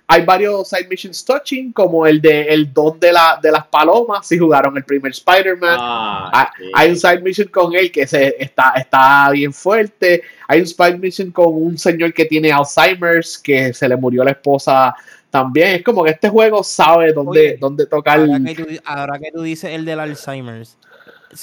hay 0.08 0.26
varios 0.26 0.68
side 0.68 0.90
missions 0.90 1.24
touching, 1.24 1.72
como 1.72 2.06
el 2.06 2.20
de 2.20 2.42
el 2.42 2.74
don 2.74 3.00
de, 3.00 3.14
la, 3.14 3.40
de 3.42 3.50
las 3.50 3.66
palomas, 3.68 4.28
si 4.28 4.38
jugaron 4.38 4.76
el 4.76 4.84
primer 4.84 5.14
Spider-Man. 5.14 5.78
Ah, 5.80 6.52
hay, 6.74 6.90
un 6.90 6.98
side 6.98 7.22
mission 7.22 7.48
con 7.48 7.74
él 7.74 7.90
que 7.90 8.06
se, 8.06 8.36
está, 8.38 8.74
está 8.76 9.30
bien 9.32 9.54
fuerte. 9.54 10.22
Hay 10.50 10.60
un 10.60 10.68
side 10.68 10.98
mission 10.98 11.32
con 11.32 11.48
un 11.48 11.78
señor 11.78 12.14
que 12.14 12.26
tiene 12.26 12.52
Alzheimer's, 12.52 13.38
que 13.38 13.74
se 13.74 13.88
le 13.88 13.96
murió 13.96 14.22
la 14.26 14.32
esposa 14.32 14.94
también. 15.30 15.76
Es 15.76 15.84
como 15.84 16.04
que 16.04 16.12
este 16.12 16.28
juego 16.28 16.66
sabe 16.66 17.14
dónde, 17.14 17.56
dónde 17.58 17.86
tocar. 17.86 18.20
Ahora 18.20 18.40
que, 18.44 18.56
tú, 18.56 18.68
ahora 18.84 19.18
que 19.18 19.32
tú 19.32 19.44
dices 19.44 19.72
el 19.72 19.86
del 19.86 20.02
Alzheimer's, 20.02 20.78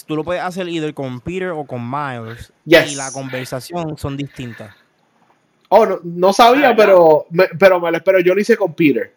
tú 0.06 0.16
lo 0.16 0.24
puedes 0.24 0.42
hacer 0.42 0.68
either 0.68 0.94
con 0.94 1.20
Peter 1.20 1.50
o 1.50 1.64
con 1.64 1.88
Miles. 1.88 2.52
Y 2.66 2.94
la 2.94 3.10
conversación 3.12 3.96
son 3.98 4.16
distintas. 4.16 4.74
Oh, 5.68 5.86
no, 5.86 6.00
no 6.04 6.32
sabía, 6.32 6.70
ah, 6.70 6.76
pero, 6.76 7.26
me, 7.30 7.46
pero 7.58 7.80
me 7.80 7.90
lo 7.90 7.96
espero. 7.96 8.20
Yo 8.20 8.34
lo 8.34 8.40
hice 8.40 8.56
con 8.56 8.74
Peter. 8.74 9.12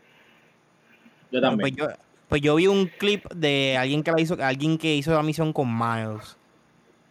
Yo 1.31 1.41
también. 1.41 1.75
Pues 1.75 1.75
yo, 1.75 1.95
pues 2.27 2.41
yo 2.41 2.55
vi 2.55 2.67
un 2.67 2.87
clip 2.87 3.25
de 3.33 3.77
alguien 3.77 4.03
que 4.03 4.11
la 4.11 4.19
hizo, 4.19 4.37
alguien 4.41 4.77
que 4.77 4.95
hizo 4.95 5.13
la 5.13 5.23
misión 5.23 5.53
con 5.53 5.71
Miles. 5.77 6.37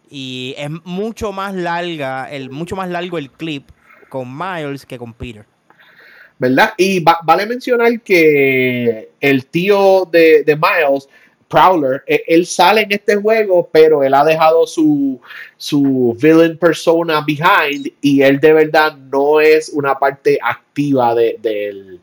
Y 0.09 0.53
es 0.57 0.69
mucho 0.83 1.31
más 1.31 1.53
larga, 1.53 2.31
el, 2.31 2.49
mucho 2.49 2.75
más 2.75 2.89
largo 2.89 3.17
el 3.17 3.31
clip 3.31 3.69
con 4.09 4.37
Miles 4.37 4.85
que 4.85 4.97
con 4.97 5.13
Peter. 5.13 5.45
¿Verdad? 6.39 6.73
Y 6.77 7.03
vale 7.23 7.45
mencionar 7.47 7.99
que 8.01 9.11
el 9.19 9.45
tío 9.47 10.07
de, 10.11 10.43
de 10.43 10.55
Miles 10.55 11.09
Prowler, 11.47 12.03
e, 12.05 12.23
él 12.27 12.45
sale 12.45 12.81
en 12.81 12.91
este 12.91 13.15
juego, 13.15 13.69
pero 13.71 14.03
él 14.03 14.13
ha 14.13 14.23
dejado 14.23 14.67
su, 14.67 15.19
su 15.55 16.15
villain 16.21 16.57
persona 16.57 17.21
behind 17.25 17.91
y 18.01 18.21
él 18.21 18.39
de 18.39 18.53
verdad 18.53 18.95
no 18.95 19.39
es 19.39 19.69
una 19.69 19.97
parte 19.97 20.37
activa 20.41 21.15
de, 21.15 21.99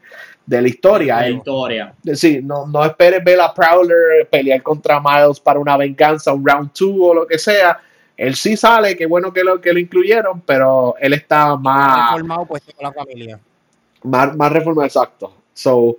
la 0.47 0.69
historia. 0.69 1.21
la 1.21 1.29
historia. 1.31 1.95
Sí, 2.15 2.41
no, 2.43 2.67
no 2.67 2.85
esperes 2.85 3.23
ver 3.23 3.41
a 3.41 3.53
Prowler 3.53 4.29
pelear 4.31 4.63
contra 4.63 5.01
Miles 5.01 5.41
para 5.41 5.59
una 5.59 5.77
venganza, 5.77 6.33
un 6.33 6.47
round 6.47 6.71
2 6.79 6.91
o 7.01 7.15
lo 7.15 7.27
que 7.27 7.39
sea. 7.39 7.81
Él 8.17 8.35
sí 8.37 8.57
sale, 8.57 8.97
qué 8.97 9.07
bueno 9.07 9.33
que 9.33 9.43
lo, 9.43 9.61
que 9.61 9.73
lo 9.73 9.79
incluyeron, 9.79 10.41
pero 10.43 10.95
él 11.01 11.15
está 11.15 11.57
más... 11.57 12.13
Reformado 12.13 12.47
puesto 12.47 12.73
con 12.73 12.85
la 12.85 12.93
familia. 12.93 13.41
Más, 14.05 14.37
más 14.37 14.53
reformado, 14.53 14.87
exacto. 14.87 15.35
So, 15.53 15.97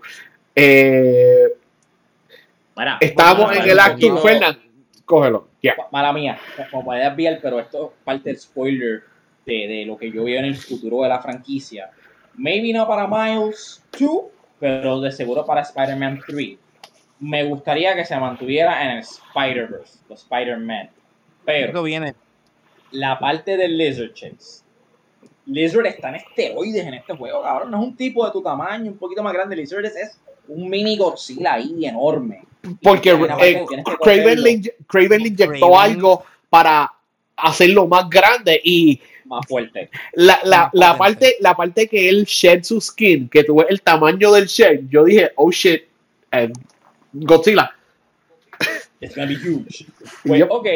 eh, 0.55 1.49
Estamos 2.99 3.55
en 3.55 3.69
el 3.69 3.79
acto, 3.79 4.17
Fernan. 4.17 4.57
Cógelo. 5.05 5.47
Mala 5.91 6.11
mía, 6.11 6.37
como 6.71 6.85
puedes 6.85 7.15
ver, 7.15 7.39
pero 7.41 7.59
esto 7.59 7.93
es 7.97 8.03
parte 8.03 8.29
del 8.29 8.39
spoiler 8.39 9.03
de, 9.45 9.67
de, 9.67 9.85
lo 9.85 9.97
que 9.97 10.11
yo 10.11 10.23
veo 10.23 10.39
en 10.39 10.45
el 10.45 10.55
futuro 10.55 11.03
de 11.03 11.09
la 11.09 11.21
franquicia. 11.21 11.91
Maybe 12.35 12.73
no 12.73 12.87
para 12.87 13.07
Miles 13.07 13.83
2, 13.97 14.09
pero 14.59 14.99
de 14.99 15.11
seguro 15.11 15.45
para 15.45 15.61
Spider-Man 15.61 16.21
3. 16.27 16.57
Me 17.19 17.43
gustaría 17.43 17.95
que 17.95 18.03
se 18.03 18.17
mantuviera 18.19 18.83
en 18.83 18.97
el 18.97 18.99
Spider-Verse, 18.99 19.99
los 20.09 20.23
Spider-Man. 20.23 20.89
Pero 21.45 21.83
viene. 21.83 22.15
la 22.91 23.17
parte 23.19 23.55
del 23.55 23.77
Lizard 23.77 24.13
Chase. 24.13 24.63
Lizard 25.45 25.85
está 25.85 26.09
en 26.09 26.15
esteroides 26.15 26.85
en 26.85 26.95
este 26.95 27.15
juego, 27.15 27.43
cabrón. 27.43 27.71
No 27.71 27.77
es 27.77 27.87
un 27.87 27.95
tipo 27.95 28.25
de 28.25 28.31
tu 28.31 28.41
tamaño, 28.41 28.91
un 28.91 28.97
poquito 28.97 29.21
más 29.23 29.33
grande. 29.33 29.55
Lizard 29.55 29.85
es 29.85 30.19
un 30.47 30.69
mini 30.69 30.97
Godzilla 30.97 31.53
ahí 31.53 31.85
enorme. 31.85 32.43
Porque 32.81 33.11
eh, 33.11 33.65
Craven, 34.01 34.43
le, 34.43 35.27
inyectó 35.27 35.79
algo 35.79 36.23
para 36.49 36.91
hacerlo 37.35 37.87
más 37.87 38.09
grande 38.09 38.59
y 38.63 38.99
más 39.25 39.45
fuerte. 39.47 39.89
La, 40.13 40.39
la, 40.43 40.69
la 40.73 40.97
parte, 40.97 41.35
la 41.39 41.55
parte 41.55 41.87
que 41.87 42.09
él 42.09 42.25
shed 42.25 42.63
su 42.63 42.79
skin, 42.79 43.29
que 43.29 43.43
tuve 43.43 43.65
el 43.69 43.81
tamaño 43.81 44.31
del 44.31 44.45
shed, 44.45 44.81
yo 44.89 45.03
dije, 45.03 45.31
oh 45.35 45.51
shit, 45.51 45.83
eh, 46.31 46.51
Godzilla. 47.13 47.71
It's 49.01 49.15
gonna 49.15 49.27
be 49.27 49.35
huge. 49.35 49.85
Pues, 50.25 50.43
ok, 50.49 50.67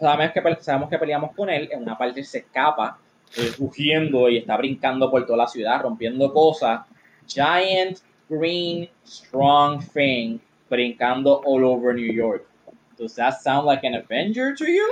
sabemos 0.00 0.32
que, 0.32 0.62
sabemos 0.62 0.90
que 0.90 0.98
peleamos 0.98 1.34
con 1.34 1.50
él, 1.50 1.68
en 1.70 1.82
una 1.82 1.96
parte 1.96 2.22
se 2.24 2.38
escapa, 2.38 2.98
eh, 3.36 3.52
rugiendo 3.58 4.28
y 4.28 4.38
está 4.38 4.56
brincando 4.56 5.10
por 5.10 5.24
toda 5.26 5.38
la 5.38 5.46
ciudad, 5.46 5.82
rompiendo 5.82 6.32
cosas. 6.32 6.82
Giant, 7.26 7.98
green, 8.28 8.88
strong 9.04 9.82
thing 9.92 10.38
brincando 10.72 11.42
all 11.44 11.64
over 11.64 11.92
New 11.92 12.10
York. 12.10 12.46
Does 12.96 13.14
that 13.16 13.42
sound 13.42 13.66
like 13.66 13.84
an 13.84 13.94
Avenger 13.94 14.54
to 14.56 14.64
you? 14.64 14.88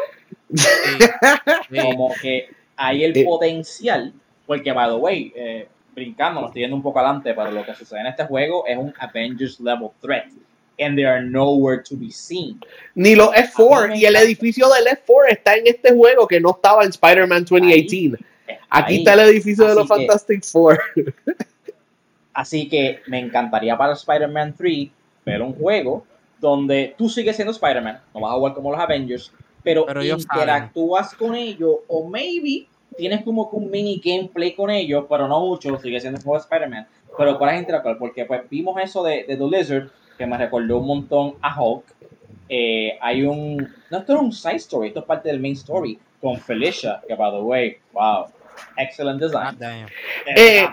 Como 1.71 2.13
que 2.21 2.51
hay 2.77 3.05
el 3.05 3.25
potencial, 3.25 4.13
porque 4.47 4.73
by 4.73 4.89
the 4.89 4.97
way, 4.97 5.33
eh, 5.35 5.69
brincando, 5.95 6.43
nos 6.43 6.51
estoy 6.51 6.63
yendo 6.63 6.77
un 6.77 6.83
poco 6.83 6.99
adelante, 6.99 7.33
pero 7.33 7.51
lo 7.51 7.65
que 7.65 7.75
sucede 7.75 8.01
en 8.01 8.07
este 8.09 8.25
juego 8.25 8.67
es 8.67 8.77
un 8.77 8.93
Avengers 8.99 9.59
level 9.61 9.91
threat. 10.03 10.27
And 10.79 10.97
they 10.97 11.05
are 11.05 11.23
nowhere 11.23 11.83
to 11.83 11.95
be 11.95 12.11
seen. 12.11 12.59
Ni 12.95 13.15
los 13.15 13.31
F4 13.31 13.99
y 13.99 14.07
el 14.07 14.17
edificio 14.17 14.67
del 14.71 14.87
F4 14.87 15.31
está 15.31 15.55
en 15.55 15.67
este 15.67 15.93
juego 15.93 16.27
que 16.27 16.41
no 16.41 16.53
estaba 16.53 16.85
en 16.85 16.91
Spider-Man 16.91 17.45
2018. 17.45 18.17
Aquí 18.71 18.99
está 18.99 19.13
el 19.13 19.21
edificio 19.21 19.67
de 19.67 19.75
los 19.75 19.87
Fantastic 19.87 20.43
Four. 20.43 20.81
así 22.33 22.67
que 22.67 23.01
me 23.09 23.19
encantaría 23.19 23.77
para 23.77 23.93
Spider-Man 23.93 24.55
3 24.57 24.89
pero 25.31 25.47
un 25.47 25.55
juego 25.55 26.05
donde 26.41 26.93
tú 26.99 27.09
sigues 27.09 27.37
siendo 27.37 27.53
Spider-Man, 27.53 28.01
no 28.13 28.21
vas 28.21 28.33
a 28.33 28.35
jugar 28.35 28.55
como 28.55 28.73
los 28.73 28.81
Avengers, 28.81 29.33
pero, 29.63 29.87
interactúas 30.03 31.15
con 31.15 31.37
ellos 31.37 31.77
o 31.87 32.09
maybe 32.09 32.67
tienes 32.97 33.23
como 33.23 33.45
un 33.53 33.71
mini 33.71 34.01
gameplay 34.05 34.55
con 34.55 34.71
ellos, 34.71 35.05
pero 35.09 35.29
no 35.29 35.39
mucho, 35.41 35.79
sigue 35.79 36.01
siendo 36.01 36.19
de 36.19 36.39
Spider-Man, 36.39 36.89
pero 37.17 37.39
puedes 37.39 37.61
interactuar, 37.61 37.97
porque 37.97 38.25
pues 38.25 38.43
vimos 38.51 38.77
eso 38.83 39.05
de, 39.05 39.25
de 39.25 39.37
The 39.37 39.45
Lizard, 39.45 39.91
que 40.19 40.27
me 40.27 40.37
recordó 40.37 40.79
un 40.79 40.87
montón 40.89 41.35
a 41.41 41.63
Hulk, 41.63 41.85
eh, 42.49 42.99
hay 43.01 43.23
un. 43.23 43.57
No, 43.91 43.99
esto 43.99 44.15
es 44.15 44.21
un 44.21 44.33
side 44.33 44.57
story, 44.57 44.89
esto 44.89 45.01
es 45.01 45.07
parte 45.07 45.29
del 45.29 45.39
main 45.39 45.53
story 45.53 45.97
con 46.21 46.37
Felicia, 46.39 47.01
que 47.07 47.15
by 47.15 47.31
the 47.31 47.41
way, 47.41 47.77
wow, 47.93 48.27
excellent 48.77 49.21
design. 49.21 49.57
Eh, 50.27 50.69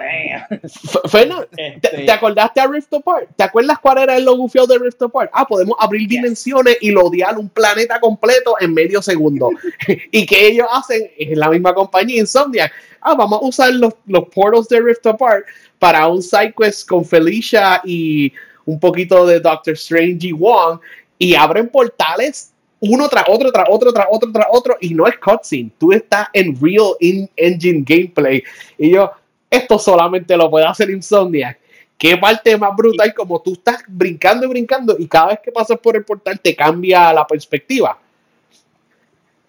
¿te, 1.81 2.01
este 2.01 2.11
acordaste 2.11 2.59
a 2.59 2.67
Rift 2.67 2.93
Apart? 2.93 3.29
¿Te 3.35 3.43
acuerdas 3.43 3.79
cuál 3.79 3.99
era 3.99 4.17
el 4.17 4.25
logo 4.25 4.47
de 4.47 4.79
Rift 4.79 5.01
Apart? 5.01 5.29
Ah, 5.33 5.47
podemos 5.47 5.75
abrir 5.79 6.07
dimensiones 6.07 6.77
y 6.81 6.91
lodear 6.91 7.37
un 7.37 7.49
planeta 7.49 7.99
completo 7.99 8.55
en 8.59 8.73
medio 8.73 9.01
segundo. 9.01 9.51
y 10.11 10.25
que 10.25 10.47
ellos 10.47 10.67
hacen 10.71 11.11
en 11.17 11.39
la 11.39 11.49
misma 11.49 11.73
compañía, 11.73 12.19
Insomniac. 12.19 12.71
Ah, 13.01 13.15
vamos 13.15 13.41
a 13.41 13.45
usar 13.45 13.73
los, 13.73 13.93
los 14.05 14.25
portals 14.29 14.67
de 14.67 14.81
Rift 14.81 15.05
Apart 15.05 15.45
para 15.79 16.07
un 16.07 16.21
side 16.21 16.53
quest 16.57 16.87
con 16.87 17.05
Felicia 17.05 17.81
y 17.85 18.33
un 18.65 18.79
poquito 18.79 19.25
de 19.25 19.39
Doctor 19.39 19.73
Strange 19.75 20.27
y 20.27 20.31
Wong 20.31 20.79
y 21.17 21.35
abren 21.35 21.69
portales 21.69 22.53
uno 22.79 23.09
tras 23.09 23.25
otro, 23.27 23.51
tras 23.51 23.67
otro, 23.69 23.91
tras 23.91 24.07
otro, 24.09 24.31
tras 24.31 24.47
otro, 24.51 24.77
y 24.81 24.93
no 24.93 25.07
es 25.07 25.17
cutscene, 25.17 25.71
tú 25.77 25.91
estás 25.91 26.27
en 26.33 26.59
real 26.61 26.93
in 26.99 27.29
engine 27.35 27.83
gameplay. 27.85 28.43
Y 28.77 28.91
yo, 28.91 29.11
esto 29.49 29.79
solamente 29.79 30.35
lo 30.37 30.49
puede 30.49 30.65
hacer 30.65 30.89
Insomniac. 30.89 31.59
Qué 31.97 32.15
parte 32.15 32.55
más 32.57 32.75
brutal, 32.75 33.11
como 33.13 33.41
tú 33.41 33.53
estás 33.53 33.83
brincando 33.87 34.45
y 34.45 34.49
brincando, 34.49 34.95
y 34.99 35.07
cada 35.07 35.27
vez 35.27 35.39
que 35.43 35.51
pasas 35.51 35.79
por 35.79 35.95
el 35.95 36.05
portal 36.05 36.39
te 36.39 36.55
cambia 36.55 37.11
la 37.11 37.25
perspectiva. 37.25 37.97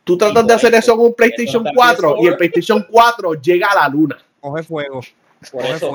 Tú 0.02 0.16
tratas 0.16 0.46
de 0.46 0.54
hacer 0.54 0.74
eso 0.74 0.94
en 0.94 1.00
un 1.00 1.14
PlayStation 1.14 1.62
4 1.74 2.16
y 2.22 2.26
el 2.28 2.36
PlayStation 2.38 2.86
4 2.90 3.34
llega 3.34 3.70
a 3.70 3.74
la 3.74 3.88
luna. 3.90 4.16
Coge 4.40 4.62
fuego. 4.62 5.02
Por 5.52 5.64
eso, 5.64 5.90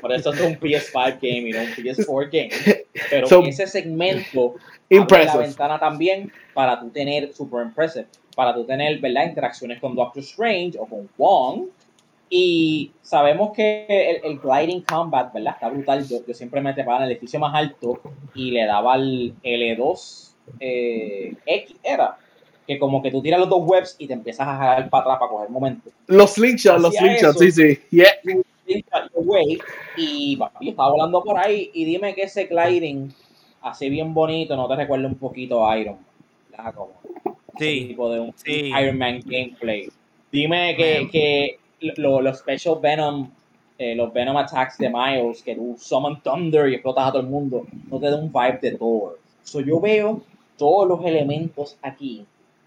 por, 0.00 0.12
eso 0.12 0.32
es 0.32 0.40
un 0.40 0.58
PS5 0.58 1.18
game 1.20 1.48
y 1.48 1.52
no 1.52 1.60
un 1.60 1.68
PS4 1.68 2.28
game. 2.30 2.84
Pero 3.10 3.42
ese 3.46 3.66
segmento 3.66 4.54
abre 4.90 5.24
la 5.24 5.36
ventana 5.36 5.78
también 5.78 6.30
para 6.52 6.78
tú 6.78 6.90
tener 6.90 7.32
super 7.32 7.64
impressive, 7.64 8.06
para 8.36 8.54
tú 8.54 8.64
tener 8.64 8.98
¿verdad? 9.00 9.26
interacciones 9.26 9.80
con 9.80 9.94
Doctor 9.94 10.22
Strange 10.22 10.78
o 10.78 10.86
con 10.86 11.08
Wong. 11.16 11.68
Y 12.28 12.92
sabemos 13.02 13.52
que 13.52 14.20
el, 14.22 14.38
gliding 14.38 14.82
combat, 14.82 15.32
¿verdad? 15.32 15.54
Está 15.54 15.68
brutal. 15.68 16.06
Yo, 16.06 16.20
siempre 16.32 16.60
me 16.60 16.72
trepaba 16.72 16.98
en 16.98 17.04
el 17.04 17.12
edificio 17.12 17.38
más 17.38 17.54
alto 17.54 18.00
y 18.34 18.50
le 18.50 18.64
daba 18.64 18.96
el 18.96 19.34
L2 19.42 20.32
eh, 20.58 21.34
X, 21.46 21.76
era 21.82 22.16
que 22.66 22.78
como 22.78 23.02
que 23.02 23.10
tú 23.10 23.20
tiras 23.22 23.40
los 23.40 23.48
dos 23.48 23.62
webs 23.64 23.96
y 23.98 24.06
te 24.06 24.12
empiezas 24.12 24.46
a 24.46 24.56
jalar 24.56 24.88
para 24.88 25.02
atrás 25.02 25.18
para 25.18 25.30
coger 25.30 25.50
momento. 25.50 25.90
Los 26.06 26.34
slingshots, 26.34 26.80
los 26.80 26.94
slingshots, 26.94 27.38
sí, 27.38 27.50
sí. 27.50 27.78
Yeah. 27.90 28.12
Y 29.96 30.36
papi, 30.36 30.70
estaba 30.70 30.90
volando 30.90 31.22
por 31.22 31.38
ahí 31.38 31.70
y 31.72 31.84
dime 31.84 32.14
que 32.14 32.22
ese 32.22 32.46
gliding 32.46 33.12
así 33.62 33.88
bien 33.88 34.12
bonito 34.12 34.56
no 34.56 34.68
te 34.68 34.76
recuerda 34.76 35.06
un 35.06 35.14
poquito 35.14 35.66
a 35.66 35.78
Iron 35.78 35.96
Man. 36.56 36.72
Como 36.74 36.92
sí, 37.58 37.86
tipo 37.88 38.12
de 38.12 38.20
un 38.20 38.34
Iron 38.46 38.98
Man 38.98 39.20
gameplay. 39.24 39.88
Dime 40.30 40.74
que, 40.76 41.08
que 41.10 41.58
los 41.96 42.38
special 42.38 42.78
Venom, 42.80 43.28
eh, 43.78 43.94
los 43.94 44.12
Venom 44.12 44.36
attacks 44.36 44.78
de 44.78 44.88
Miles, 44.88 45.42
que 45.42 45.54
tú 45.54 45.76
summon 45.78 46.20
Thunder 46.22 46.68
y 46.68 46.74
explotas 46.74 47.08
a 47.08 47.12
todo 47.12 47.22
el 47.22 47.28
mundo, 47.28 47.66
no 47.90 47.98
te 47.98 48.10
da 48.10 48.16
un 48.16 48.32
vibe 48.32 48.58
de 48.62 48.72
Thor. 48.72 49.18
So, 49.42 49.60
yo 49.60 49.80
veo 49.80 50.22
todos 50.56 50.88
los 50.88 51.04
elementos 51.04 51.76
aquí 51.82 52.24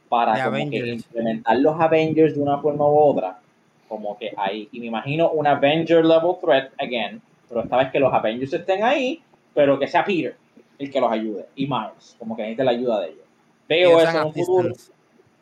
para 0.09 0.59
implementar 0.59 1.57
los 1.57 1.79
Avengers 1.79 2.35
de 2.35 2.41
una 2.41 2.59
forma 2.59 2.85
u 2.85 2.97
otra 2.97 3.39
como 3.87 4.17
que 4.17 4.33
ahí. 4.37 4.67
Y 4.71 4.79
me 4.79 4.87
imagino 4.87 5.31
un 5.31 5.47
Avenger 5.47 6.03
level 6.03 6.35
threat 6.41 6.71
again, 6.79 7.21
pero 7.47 7.61
esta 7.61 7.77
vez 7.77 7.91
que 7.91 7.99
los 7.99 8.13
Avengers 8.13 8.53
estén 8.53 8.83
ahí, 8.83 9.21
pero 9.53 9.77
que 9.79 9.87
sea 9.87 10.03
Peter 10.03 10.35
el 10.77 10.91
que 10.91 10.99
los 10.99 11.11
ayude 11.11 11.45
y 11.55 11.67
Miles, 11.67 12.15
como 12.19 12.35
que 12.35 12.41
necesite 12.41 12.63
la 12.63 12.71
ayuda 12.71 13.01
de 13.01 13.07
ellos. 13.07 13.25
Veo 13.67 13.99
eso 13.99 14.17
en 14.17 14.25
un 14.25 14.33
futuro 14.33 14.73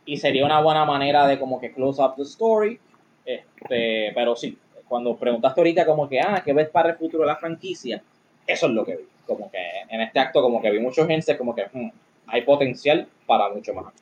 y 0.05 0.17
sería 0.17 0.45
una 0.45 0.61
buena 0.61 0.85
manera 0.85 1.27
de 1.27 1.39
como 1.39 1.59
que 1.59 1.71
close 1.71 2.01
up 2.01 2.13
the 2.15 2.23
story. 2.23 2.79
Este, 3.25 4.11
pero 4.13 4.35
sí, 4.35 4.57
cuando 4.87 5.15
preguntaste 5.15 5.61
ahorita 5.61 5.85
como 5.85 6.07
que, 6.07 6.19
ah, 6.19 6.41
¿qué 6.43 6.53
ves 6.53 6.69
para 6.69 6.89
el 6.89 6.95
futuro 6.97 7.23
de 7.23 7.27
la 7.27 7.35
franquicia? 7.37 8.01
Eso 8.45 8.67
es 8.67 8.71
lo 8.73 8.85
que 8.85 8.97
vi. 8.97 9.03
Como 9.25 9.49
que 9.49 9.57
en 9.89 10.01
este 10.01 10.19
acto 10.19 10.41
como 10.41 10.61
que 10.61 10.69
vi 10.69 10.79
muchos 10.79 11.07
gente 11.07 11.37
como 11.37 11.55
que 11.55 11.65
hmm, 11.71 11.89
hay 12.27 12.41
potencial 12.41 13.07
para 13.25 13.49
mucho 13.49 13.73
más. 13.73 13.93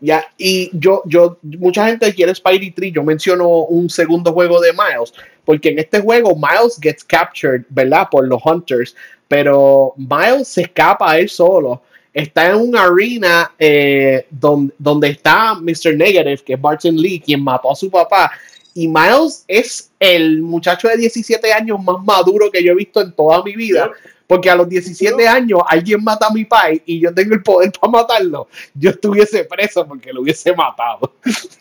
Ya, 0.00 0.24
y 0.36 0.70
yo, 0.78 1.02
yo, 1.06 1.38
mucha 1.42 1.86
gente 1.86 2.14
quiere 2.14 2.34
Spidey 2.34 2.70
Tree. 2.70 2.92
Yo 2.92 3.02
menciono 3.02 3.48
un 3.48 3.90
segundo 3.90 4.32
juego 4.32 4.60
de 4.60 4.72
Miles, 4.72 5.12
porque 5.44 5.70
en 5.70 5.80
este 5.80 6.00
juego 6.00 6.36
Miles 6.36 6.78
gets 6.80 7.02
captured, 7.02 7.64
¿verdad? 7.68 8.08
Por 8.10 8.28
los 8.28 8.40
Hunters, 8.44 8.94
pero 9.26 9.94
Miles 9.96 10.48
se 10.48 10.62
escapa 10.62 11.12
a 11.12 11.18
él 11.18 11.28
solo. 11.28 11.82
Está 12.14 12.50
en 12.50 12.56
una 12.56 12.84
arena 12.84 13.52
eh, 13.58 14.26
donde, 14.30 15.08
está 15.08 15.54
Mr. 15.54 15.94
Negative, 15.96 16.42
que 16.44 16.54
es 16.54 16.60
Martin 16.60 17.00
Lee, 17.00 17.20
quien 17.20 17.42
mató 17.42 17.70
a 17.70 17.76
su 17.76 17.90
papá. 17.90 18.30
Y 18.74 18.86
Miles 18.86 19.44
es 19.48 19.90
el 19.98 20.42
muchacho 20.42 20.88
de 20.88 20.96
17 20.96 21.52
años 21.52 21.82
más 21.82 22.02
maduro 22.04 22.50
que 22.50 22.62
yo 22.62 22.72
he 22.72 22.76
visto 22.76 23.00
en 23.00 23.12
toda 23.12 23.42
mi 23.42 23.56
vida. 23.56 23.90
Porque 24.28 24.50
a 24.50 24.54
los 24.54 24.68
17 24.68 25.26
años 25.26 25.60
alguien 25.66 26.04
mata 26.04 26.26
a 26.26 26.30
mi 26.30 26.44
pai 26.44 26.82
y 26.84 27.00
yo 27.00 27.12
tengo 27.14 27.34
el 27.34 27.42
poder 27.42 27.72
para 27.72 27.90
matarlo, 27.90 28.46
yo 28.74 28.90
estuviese 28.90 29.42
preso 29.44 29.86
porque 29.88 30.12
lo 30.12 30.20
hubiese 30.20 30.54
matado. 30.54 31.14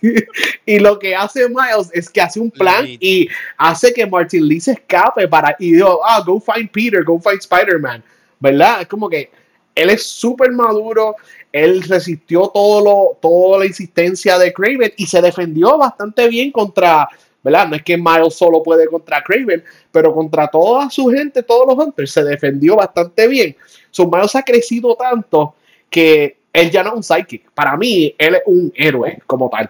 y 0.66 0.78
lo 0.78 1.00
que 1.00 1.16
hace 1.16 1.48
Miles 1.48 1.90
es 1.94 2.10
que 2.10 2.22
hace 2.22 2.42
un 2.42 2.52
plan 2.52 2.86
y 2.86 3.30
hace 3.58 3.94
que 3.94 4.06
Martin 4.06 4.46
Lee 4.46 4.60
se 4.60 4.74
escape 4.74 5.30
para 5.30 5.56
y 5.58 5.72
digo, 5.72 6.02
ah, 6.06 6.22
go 6.26 6.42
find 6.42 6.70
Peter, 6.70 7.06
go 7.06 7.18
find 7.20 7.40
Spider-Man. 7.40 8.04
¿Verdad? 8.40 8.82
Es 8.82 8.88
como 8.88 9.10
que 9.10 9.32
él 9.74 9.90
es 9.90 10.06
súper 10.06 10.52
maduro, 10.52 11.16
él 11.54 11.82
resistió 11.84 12.50
todo 12.54 12.84
lo, 12.84 13.18
toda 13.22 13.60
la 13.60 13.66
insistencia 13.66 14.38
de 14.38 14.52
Craven 14.52 14.92
y 14.98 15.06
se 15.06 15.22
defendió 15.22 15.78
bastante 15.78 16.28
bien 16.28 16.52
contra 16.52 17.08
¿verdad? 17.48 17.70
No 17.70 17.76
es 17.78 17.84
que 17.84 17.96
Miles 17.96 18.34
solo 18.34 18.62
puede 18.62 18.88
contra 18.88 19.24
Craven, 19.24 19.64
pero 19.90 20.14
contra 20.14 20.50
toda 20.50 20.90
su 20.90 21.08
gente, 21.08 21.44
todos 21.44 21.66
los 21.66 21.78
Hunters, 21.78 22.12
se 22.12 22.24
defendió 22.24 22.76
bastante 22.76 23.26
bien. 23.26 23.56
Su 23.90 24.06
Miles 24.06 24.36
ha 24.36 24.44
crecido 24.44 24.96
tanto 24.96 25.56
que 25.90 26.40
él 26.52 26.70
ya 26.70 26.84
no 26.84 26.90
es 26.90 26.96
un 26.98 27.04
psychic. 27.04 27.50
Para 27.52 27.78
mí, 27.78 28.14
él 28.18 28.36
es 28.36 28.42
un 28.46 28.74
héroe 28.76 29.20
como 29.26 29.50
tal. 29.50 29.70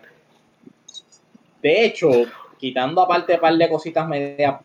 De 1.62 1.86
hecho, 1.86 2.10
quitando 2.58 3.02
aparte 3.02 3.36
un 3.36 3.42
par 3.42 3.56
de 3.56 3.70
cositas 3.70 4.08
media 4.08 4.60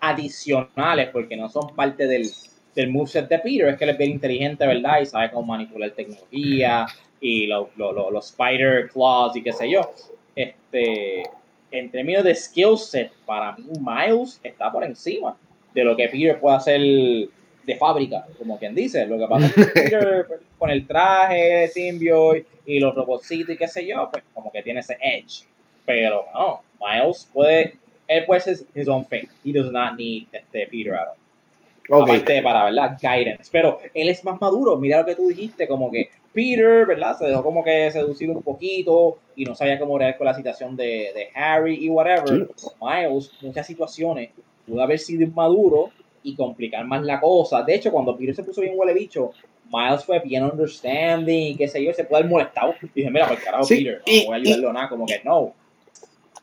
adicionales, 0.00 1.10
porque 1.12 1.36
no 1.36 1.48
son 1.48 1.76
parte 1.76 2.08
del, 2.08 2.28
del 2.74 2.90
moveset 2.90 3.28
de 3.28 3.38
Peter, 3.38 3.68
es 3.68 3.78
que 3.78 3.84
él 3.84 3.90
es 3.90 3.98
bien 3.98 4.10
inteligente, 4.10 4.66
¿verdad? 4.66 5.00
Y 5.00 5.06
sabe 5.06 5.30
cómo 5.30 5.46
manipular 5.46 5.92
tecnología 5.92 6.86
y 7.20 7.46
los 7.46 8.32
spider 8.32 8.90
claws 8.90 9.36
y 9.36 9.42
qué 9.44 9.52
sé 9.52 9.70
yo. 9.70 9.92
Este, 10.34 11.22
en 11.70 11.90
términos 11.90 12.24
de 12.24 12.34
skill 12.34 12.78
set, 12.78 13.12
para 13.26 13.52
mí 13.52 13.64
Miles 13.80 14.40
está 14.42 14.70
por 14.72 14.84
encima 14.84 15.36
de 15.74 15.84
lo 15.84 15.96
que 15.96 16.08
Peter 16.08 16.38
puede 16.40 16.56
hacer 16.56 16.80
de 16.80 17.76
fábrica, 17.76 18.26
como 18.38 18.58
quien 18.58 18.74
dice. 18.74 19.06
Lo 19.06 19.18
que 19.18 19.26
pasa 19.26 19.46
es 19.46 19.54
que 19.54 19.64
Peter 19.74 20.26
con 20.58 20.70
el 20.70 20.86
traje 20.86 21.36
de 21.36 21.68
symbiote 21.68 22.46
y 22.66 22.80
los 22.80 22.94
robotcitos 22.94 23.54
y 23.54 23.58
qué 23.58 23.68
sé 23.68 23.86
yo, 23.86 24.08
pues 24.10 24.24
como 24.34 24.50
que 24.50 24.62
tiene 24.62 24.80
ese 24.80 24.96
edge. 25.00 25.44
Pero 25.84 26.24
no, 26.34 26.62
Miles 26.80 27.28
puede, 27.32 27.76
él 28.06 28.24
puede 28.26 28.40
ser 28.40 28.56
his 28.74 28.88
own 28.88 29.04
thing. 29.04 29.26
He 29.44 29.52
does 29.52 29.70
not 29.70 29.96
need 29.96 30.26
este 30.32 30.66
Peter 30.66 30.94
at 30.94 31.08
all. 31.08 32.02
Aparte 32.02 32.42
para, 32.42 32.64
¿verdad? 32.64 32.98
Guidance. 33.00 33.48
Pero 33.50 33.80
él 33.94 34.08
es 34.08 34.22
más 34.24 34.40
maduro. 34.40 34.76
Mira 34.76 35.00
lo 35.00 35.06
que 35.06 35.14
tú 35.14 35.28
dijiste, 35.28 35.66
como 35.66 35.90
que 35.90 36.10
Peter, 36.38 36.86
¿verdad? 36.86 37.18
Se 37.18 37.26
dejó 37.26 37.42
como 37.42 37.64
que 37.64 37.90
seducido 37.90 38.32
un 38.32 38.44
poquito 38.44 39.18
y 39.34 39.44
no 39.44 39.56
sabía 39.56 39.76
cómo 39.76 39.98
reaccionar 39.98 40.18
con 40.18 40.26
la 40.28 40.34
situación 40.34 40.76
de, 40.76 41.10
de 41.12 41.30
Harry 41.34 41.84
y 41.84 41.90
whatever. 41.90 42.48
Miles, 42.80 43.32
muchas 43.40 43.66
situaciones, 43.66 44.30
pudo 44.64 44.80
haber 44.80 45.00
sido 45.00 45.24
inmaduro 45.24 45.90
y 46.22 46.36
complicar 46.36 46.86
más 46.86 47.02
la 47.02 47.18
cosa. 47.18 47.64
De 47.64 47.74
hecho, 47.74 47.90
cuando 47.90 48.16
Peter 48.16 48.36
se 48.36 48.44
puso 48.44 48.60
bien 48.60 48.74
huele 48.76 48.94
bicho, 48.94 49.32
Miles 49.68 50.04
fue 50.04 50.20
bien 50.20 50.44
understanding, 50.44 51.56
qué 51.56 51.66
sé 51.66 51.82
yo, 51.82 51.92
se 51.92 52.04
puede 52.04 52.20
haber 52.22 52.30
molestado. 52.30 52.72
Y 52.82 52.86
dije, 52.94 53.10
mira, 53.10 53.26
pues 53.26 53.40
carajo, 53.40 53.66
Peter, 53.66 54.00
no 54.06 54.26
voy 54.26 54.32
a 54.32 54.36
ayudarlo 54.36 54.72
nada, 54.72 54.88
como 54.90 55.06
que 55.06 55.20
no. 55.24 55.52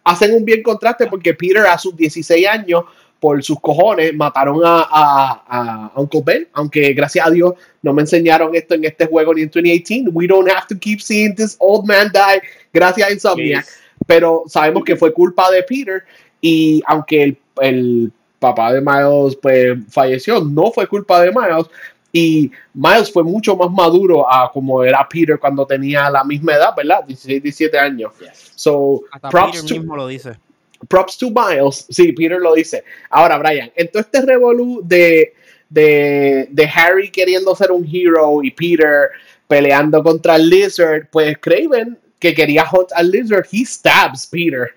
Hacen 0.04 0.34
un 0.34 0.44
bien 0.44 0.62
contraste 0.62 1.08
porque 1.08 1.34
Peter 1.34 1.66
a 1.66 1.78
sus 1.78 1.96
16 1.96 2.46
años 2.46 2.84
por 3.26 3.44
sus 3.44 3.60
cojones 3.60 4.14
mataron 4.14 4.62
a, 4.64 4.86
a, 4.88 5.92
Uncle 5.96 6.22
Ben, 6.24 6.48
aunque 6.54 6.94
gracias 6.94 7.26
a 7.26 7.32
Dios 7.32 7.56
no 7.82 7.92
me 7.92 8.04
enseñaron 8.04 8.54
esto 8.54 8.76
en 8.76 8.86
este 8.86 9.08
juego 9.08 9.34
ni 9.34 9.42
en 9.42 9.48
2018. 9.48 10.12
We 10.14 10.28
don't 10.28 10.48
have 10.48 10.68
to 10.68 10.78
keep 10.78 11.02
seeing 11.02 11.34
this 11.34 11.56
old 11.58 11.88
man 11.88 12.12
die, 12.14 12.40
gracias 12.72 13.10
a 13.10 13.12
Insomniac. 13.12 13.66
Pero 14.06 14.44
sabemos 14.46 14.84
que 14.84 14.96
fue 14.96 15.12
culpa 15.12 15.50
de 15.50 15.64
Peter 15.64 16.04
y 16.40 16.84
aunque 16.86 17.24
el, 17.24 17.38
el 17.62 18.12
papá 18.38 18.72
de 18.72 18.82
Miles 18.82 19.36
pues 19.42 19.76
falleció, 19.90 20.42
no 20.42 20.72
fue 20.72 20.86
culpa 20.86 21.20
de 21.20 21.32
Miles. 21.32 21.66
Y 22.14 22.52
Miles 22.76 23.12
fue 23.12 23.24
mucho 23.24 23.56
más 23.56 23.72
maduro 23.72 24.32
a 24.32 24.52
como 24.52 24.84
era 24.84 25.10
Peter 25.10 25.40
cuando 25.40 25.66
tenía 25.66 26.12
la 26.12 26.24
misma 26.24 26.54
edad, 26.54 26.76
¿verdad? 26.78 27.04
16, 27.08 27.42
17 27.42 27.80
años. 27.80 28.14
So, 28.54 29.02
props 29.32 29.64
Peter 29.64 29.80
mismo 29.80 29.96
lo 29.96 30.06
dice 30.06 30.45
props 30.88 31.18
to 31.18 31.30
Miles. 31.30 31.86
Sí, 31.90 32.12
Peter 32.14 32.40
lo 32.40 32.54
dice. 32.54 32.84
Ahora, 33.10 33.38
Brian, 33.38 33.72
en 33.76 33.90
todo 33.90 34.02
este 34.02 34.22
revolú 34.22 34.82
de, 34.84 35.34
de, 35.70 36.72
Harry 36.74 37.10
queriendo 37.12 37.56
ser 37.56 37.72
un 37.72 37.88
hero 37.92 38.42
y 38.44 38.52
Peter 38.52 39.10
peleando 39.48 40.04
contra 40.04 40.36
el 40.36 40.50
Lizard, 40.50 41.08
pues 41.12 41.38
Craven, 41.40 41.98
que 42.20 42.34
quería 42.34 42.66
hunt 42.72 42.92
al 42.96 43.12
Lizard, 43.12 43.46
he 43.52 43.66
stabs 43.66 44.28
Peter. 44.28 44.74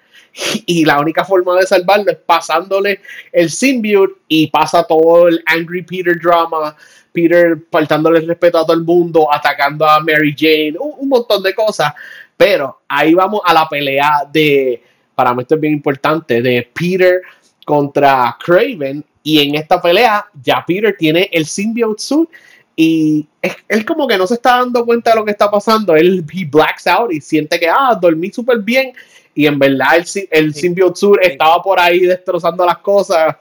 Y 0.67 0.85
la 0.85 1.01
única 1.01 1.25
forma 1.25 1.57
de 1.57 1.67
salvarlo 1.67 2.13
es 2.13 2.19
pasándole 2.19 3.01
el 3.33 3.51
symbiote 3.51 4.15
y 4.29 4.47
pasa 4.49 4.85
todo 4.85 5.27
el 5.27 5.43
Angry 5.47 5.83
Peter 5.83 6.19
drama. 6.21 6.77
Peter 7.13 7.59
faltándole 7.73 8.21
el 8.21 8.29
respeto 8.29 8.59
a 8.59 8.63
todo 8.63 8.75
el 8.75 8.85
mundo, 8.85 9.33
atacando 9.33 9.89
a 9.89 9.99
Mary 10.01 10.35
Jane, 10.39 10.75
un, 10.79 11.09
montón 11.09 11.43
de 11.43 11.55
cosas. 11.55 11.93
Pero 12.37 12.83
ahí 12.87 13.15
vamos 13.15 13.41
a 13.45 13.53
la 13.53 13.69
pelea 13.69 14.29
de, 14.31 14.81
para 15.19 15.35
mí 15.35 15.43
esto 15.43 15.57
es 15.57 15.61
bien 15.61 15.73
importante, 15.73 16.41
de 16.41 16.71
Peter 16.73 17.21
contra 17.65 18.37
Craven. 18.39 19.05
Y 19.25 19.41
en 19.41 19.57
esta 19.57 19.83
pelea 19.83 20.25
ya 20.41 20.65
Peter 20.65 20.95
tiene 20.97 21.29
el 21.33 21.45
symbiote 21.45 22.01
suit 22.01 22.31
y 22.77 23.27
él 23.67 23.85
como 23.85 24.07
que 24.07 24.17
no 24.17 24.29
se 24.29 24.35
está 24.35 24.59
dando 24.59 24.85
cuenta 24.85 25.11
de 25.11 25.17
lo 25.17 25.25
que 25.25 25.33
está 25.33 25.51
pasando. 25.51 25.97
Él 25.97 26.25
he 26.33 26.45
blacks 26.45 26.87
out 26.87 27.13
y 27.13 27.21
siente 27.21 27.59
que, 27.59 27.69
ah, 27.69 27.99
dormí 28.01 28.31
súper 28.31 28.59
bien. 28.61 28.93
Y 29.35 29.47
en 29.47 29.59
verdad 29.59 29.97
el, 29.97 30.29
el 30.31 30.55
Symbiote 30.55 30.95
Sur 30.95 31.19
estaba 31.21 31.61
por 31.61 31.81
ahí 31.81 32.03
destrozando 32.03 32.65
las 32.65 32.79
cosas. 32.79 33.35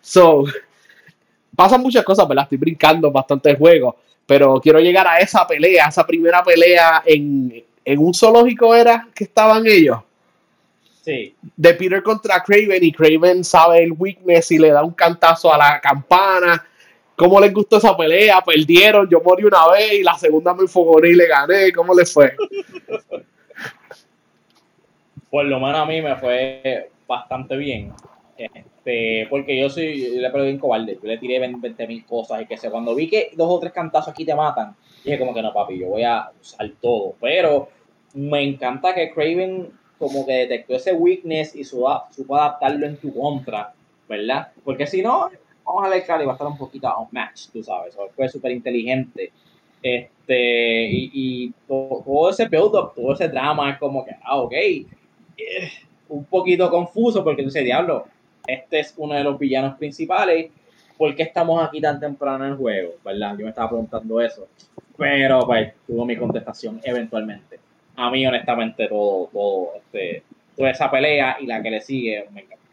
So, 0.00 0.46
pasan 1.54 1.80
muchas 1.80 2.02
cosas, 2.02 2.26
¿verdad? 2.26 2.42
Estoy 2.42 2.58
brincando 2.58 3.12
bastante 3.12 3.50
el 3.50 3.56
juego. 3.56 3.98
Pero 4.26 4.60
quiero 4.60 4.80
llegar 4.80 5.06
a 5.06 5.18
esa 5.18 5.46
pelea, 5.46 5.86
esa 5.86 6.04
primera 6.04 6.42
pelea 6.42 7.04
en, 7.06 7.64
en 7.84 7.98
un 8.00 8.12
zoológico 8.12 8.74
era 8.74 9.06
que 9.14 9.22
estaban 9.22 9.64
ellos. 9.68 10.00
Sí. 11.02 11.34
De 11.56 11.74
Peter 11.74 12.02
contra 12.02 12.42
Craven 12.42 12.82
y 12.84 12.92
Craven 12.92 13.42
sabe 13.42 13.82
el 13.82 13.92
weakness 13.92 14.50
y 14.50 14.58
le 14.58 14.70
da 14.70 14.84
un 14.84 14.92
cantazo 14.92 15.52
a 15.52 15.58
la 15.58 15.80
campana 15.80 16.66
¿Cómo 17.20 17.38
les 17.38 17.52
gustó 17.52 17.76
esa 17.76 17.94
pelea? 17.94 18.40
Perdieron, 18.40 19.06
yo 19.06 19.20
morí 19.20 19.44
una 19.44 19.68
vez 19.70 19.92
y 19.92 20.02
la 20.02 20.14
segunda 20.14 20.54
me 20.54 20.62
enfogoné 20.62 21.10
y 21.10 21.14
le 21.16 21.26
gané. 21.26 21.70
¿Cómo 21.70 21.94
les 21.94 22.10
fue? 22.10 22.34
Por 25.30 25.44
lo 25.44 25.60
menos 25.60 25.76
a 25.76 25.84
mí 25.84 26.00
me 26.00 26.16
fue 26.16 26.88
bastante 27.06 27.58
bien. 27.58 27.92
Este, 28.38 29.26
porque 29.28 29.60
yo 29.60 29.68
soy, 29.68 30.14
yo 30.14 30.18
le 30.22 30.30
perdí 30.30 30.48
un 30.48 30.58
cobarde, 30.58 30.94
yo 30.94 31.06
le 31.06 31.18
tiré 31.18 31.38
20 31.40 31.86
mil 31.86 32.06
cosas 32.06 32.40
y 32.40 32.46
que 32.46 32.56
sé, 32.56 32.70
cuando 32.70 32.94
vi 32.94 33.06
que 33.06 33.32
dos 33.36 33.50
o 33.50 33.60
tres 33.60 33.74
cantazos 33.74 34.08
aquí 34.08 34.24
te 34.24 34.34
matan, 34.34 34.74
dije 35.04 35.18
como 35.18 35.34
que 35.34 35.42
no 35.42 35.52
papi, 35.52 35.78
yo 35.78 35.88
voy 35.88 36.04
a 36.04 36.30
usar 36.40 36.70
todo, 36.80 37.16
pero 37.20 37.68
me 38.14 38.42
encanta 38.42 38.94
que 38.94 39.12
Craven 39.12 39.70
como 40.00 40.24
que 40.26 40.32
detectó 40.32 40.76
ese 40.76 40.94
weakness 40.94 41.54
y 41.54 41.62
supo, 41.62 42.04
supo 42.10 42.34
adaptarlo 42.34 42.86
en 42.86 42.96
tu 42.96 43.14
contra, 43.14 43.74
¿verdad? 44.08 44.48
Porque 44.64 44.86
si 44.86 45.02
no, 45.02 45.30
vamos 45.62 45.84
a 45.84 45.90
ver 45.90 46.02
que 46.04 46.10
va 46.10 46.18
a 46.18 46.32
estar 46.32 46.46
un 46.46 46.56
poquito 46.56 46.90
match, 47.12 47.48
tú 47.52 47.62
sabes, 47.62 47.94
fue 48.16 48.28
súper 48.30 48.52
inteligente. 48.52 49.30
Este, 49.82 50.88
y, 50.90 51.52
todo, 51.68 52.30
ese 52.30 52.48
build-up, 52.48 52.94
todo 52.94 53.12
ese 53.12 53.28
drama 53.28 53.72
es 53.72 53.78
como 53.78 54.02
que, 54.02 54.12
ah, 54.24 54.38
ok, 54.38 54.52
eh, 54.52 54.86
un 56.08 56.24
poquito 56.24 56.70
confuso 56.70 57.22
porque 57.22 57.42
tú 57.42 57.48
dices, 57.48 57.64
diablo, 57.64 58.06
este 58.46 58.80
es 58.80 58.94
uno 58.96 59.14
de 59.14 59.22
los 59.22 59.38
villanos 59.38 59.76
principales, 59.76 60.50
¿por 60.96 61.14
qué 61.14 61.24
estamos 61.24 61.62
aquí 61.62 61.78
tan 61.78 62.00
temprano 62.00 62.46
en 62.46 62.52
el 62.52 62.56
juego? 62.56 62.94
¿Verdad? 63.04 63.36
Yo 63.36 63.44
me 63.44 63.50
estaba 63.50 63.68
preguntando 63.68 64.18
eso, 64.18 64.48
pero 64.96 65.40
pues 65.46 65.74
tuvo 65.86 66.06
mi 66.06 66.16
contestación 66.16 66.80
eventualmente. 66.84 67.60
A 67.96 68.10
mí, 68.10 68.26
honestamente, 68.26 68.88
todo, 68.88 69.28
todo, 69.32 69.72
este, 69.76 70.22
toda 70.56 70.70
esa 70.70 70.90
pelea 70.90 71.36
y 71.40 71.46
la 71.46 71.62
que 71.62 71.70
le 71.70 71.80
sigue 71.80 72.26
me 72.32 72.42
encanta. 72.42 72.64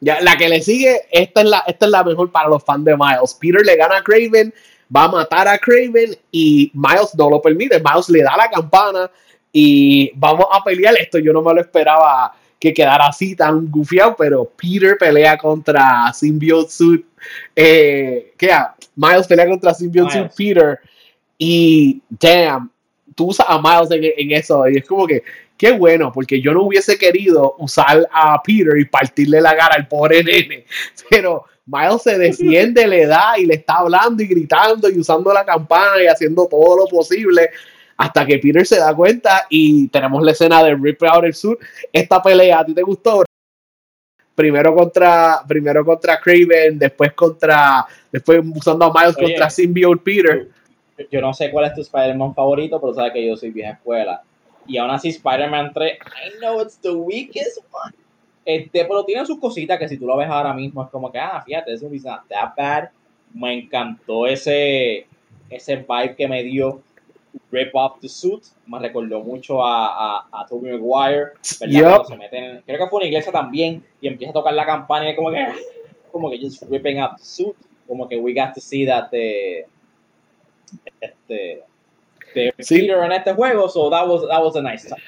Ya, 0.00 0.20
la 0.20 0.36
que 0.36 0.48
le 0.48 0.60
sigue, 0.60 1.00
esta 1.10 1.40
es 1.40 1.48
la, 1.48 1.64
esta 1.66 1.86
es 1.86 1.90
la 1.90 2.04
mejor 2.04 2.30
para 2.30 2.48
los 2.48 2.62
fans 2.62 2.84
de 2.84 2.96
Miles. 2.96 3.36
Peter 3.40 3.64
le 3.64 3.76
gana 3.76 3.96
a 3.96 4.02
Craven, 4.02 4.54
va 4.94 5.04
a 5.04 5.08
matar 5.08 5.48
a 5.48 5.58
Craven 5.58 6.16
y 6.30 6.70
Miles 6.72 7.14
no 7.16 7.30
lo 7.30 7.42
permite. 7.42 7.80
Miles 7.80 8.08
le 8.08 8.22
da 8.22 8.36
la 8.36 8.48
campana 8.48 9.10
y 9.52 10.12
vamos 10.14 10.46
a 10.52 10.62
pelear. 10.62 10.94
Esto 10.98 11.18
yo 11.18 11.32
no 11.32 11.42
me 11.42 11.52
lo 11.52 11.60
esperaba 11.60 12.32
que 12.60 12.72
quedara 12.72 13.06
así 13.06 13.34
tan 13.34 13.70
gufiado, 13.70 14.14
pero 14.16 14.44
Peter 14.44 14.96
pelea 14.98 15.36
contra 15.36 16.12
Symbiote 16.12 16.70
Suit. 16.70 17.06
Eh, 17.54 18.34
¿Qué? 18.36 18.50
Miles 18.94 19.26
pelea 19.26 19.48
contra 19.48 19.74
Symbiote 19.74 20.12
Suit 20.12 20.32
Peter 20.36 20.78
y 21.38 22.02
damn, 22.08 22.70
tú 23.18 23.26
usas 23.26 23.46
a 23.48 23.60
Miles 23.60 23.90
en, 23.90 24.12
en, 24.16 24.38
eso 24.38 24.68
y 24.68 24.76
es 24.76 24.86
como 24.86 25.04
que 25.04 25.24
qué 25.56 25.72
bueno, 25.72 26.12
porque 26.12 26.40
yo 26.40 26.54
no 26.54 26.62
hubiese 26.62 26.96
querido 26.96 27.56
usar 27.58 28.08
a 28.12 28.40
Peter 28.40 28.78
y 28.78 28.84
partirle 28.84 29.40
la 29.40 29.56
cara 29.56 29.74
al 29.74 29.88
pobre 29.88 30.22
nene, 30.22 30.64
pero 31.10 31.44
Miles 31.66 32.02
se 32.02 32.16
defiende, 32.16 32.86
le 32.86 33.06
da 33.06 33.36
y 33.36 33.44
le 33.44 33.54
está 33.54 33.78
hablando 33.78 34.22
y 34.22 34.28
gritando 34.28 34.88
y 34.88 35.00
usando 35.00 35.32
la 35.32 35.44
campana 35.44 36.00
y 36.00 36.06
haciendo 36.06 36.46
todo 36.46 36.78
lo 36.78 36.86
posible 36.86 37.50
hasta 37.96 38.24
que 38.24 38.38
Peter 38.38 38.64
se 38.64 38.78
da 38.78 38.94
cuenta 38.94 39.46
y 39.50 39.88
tenemos 39.88 40.22
la 40.22 40.30
escena 40.30 40.62
de 40.62 40.76
Rip 40.76 41.02
Out 41.02 41.24
el 41.24 41.34
Sur. 41.34 41.58
Esta 41.92 42.22
pelea, 42.22 42.60
¿a 42.60 42.64
ti 42.64 42.72
te 42.72 42.82
gustó? 42.82 43.24
Primero 44.36 44.72
contra, 44.72 45.42
primero 45.46 45.84
contra 45.84 46.20
Craven, 46.20 46.78
después 46.78 47.12
contra, 47.14 47.84
después 48.12 48.40
usando 48.54 48.84
a 48.84 48.92
Miles 48.94 49.16
contra 49.16 49.50
Symbiote 49.50 50.00
Peter. 50.04 50.48
Yo 51.10 51.20
no 51.20 51.32
sé 51.32 51.50
cuál 51.50 51.66
es 51.66 51.74
tu 51.74 51.80
Spider-Man 51.80 52.34
favorito, 52.34 52.80
pero 52.80 52.94
sabes 52.94 53.12
que 53.12 53.26
yo 53.26 53.36
soy 53.36 53.50
vieja 53.50 53.72
escuela. 53.72 54.22
Y 54.66 54.76
aún 54.76 54.90
así 54.90 55.08
Spider-Man 55.08 55.72
3, 55.72 55.92
I 55.92 56.38
know 56.38 56.60
it's 56.60 56.78
the 56.80 56.90
weakest 56.90 57.58
one. 57.70 57.94
Este, 58.44 58.84
pero 58.84 59.04
tiene 59.04 59.24
sus 59.26 59.38
cositas 59.38 59.78
que 59.78 59.88
si 59.88 59.98
tú 59.98 60.06
lo 60.06 60.16
ves 60.16 60.28
ahora 60.28 60.54
mismo 60.54 60.82
es 60.82 60.90
como 60.90 61.12
que, 61.12 61.18
ah, 61.18 61.42
fíjate, 61.44 61.72
eso 61.72 61.92
is 61.92 62.04
not 62.04 62.20
that 62.28 62.54
bad. 62.56 62.88
Me 63.32 63.52
encantó 63.52 64.26
ese, 64.26 65.06
ese 65.50 65.76
vibe 65.76 66.16
que 66.16 66.26
me 66.26 66.42
dio 66.42 66.80
Rip 67.50 67.74
Off 67.74 68.00
the 68.00 68.08
Suit. 68.08 68.44
Me 68.66 68.78
recordó 68.78 69.20
mucho 69.20 69.64
a, 69.64 70.18
a, 70.18 70.28
a 70.32 70.46
Tobey 70.46 70.72
Maguire. 70.72 71.32
¿verdad? 71.60 72.04
Se 72.04 72.16
meten 72.16 72.62
creo 72.64 72.78
que 72.78 72.86
fue 72.88 72.98
una 72.98 73.06
iglesia 73.06 73.32
también 73.32 73.84
y 74.00 74.08
empieza 74.08 74.30
a 74.30 74.34
tocar 74.34 74.54
la 74.54 74.66
campana 74.66 75.06
y 75.06 75.10
es 75.10 75.16
como 75.16 75.30
que, 75.30 75.46
como 76.10 76.30
que 76.30 76.40
just 76.40 76.62
ripping 76.70 77.02
up 77.02 77.16
the 77.16 77.24
suit. 77.24 77.56
Como 77.86 78.08
que 78.08 78.18
we 78.18 78.34
got 78.34 78.54
to 78.54 78.60
see 78.60 78.86
that 78.86 79.10
the, 79.10 79.66
este, 81.00 81.62
de 82.34 82.54
Peter 82.56 83.04
en 83.04 83.12
este 83.12 83.32
juego, 83.34 83.68
so 83.68 83.90
that 83.90 84.06
was, 84.06 84.22
that 84.28 84.42
was 84.42 84.56
a 84.56 84.62
nice 84.62 84.88
touch. 84.88 85.00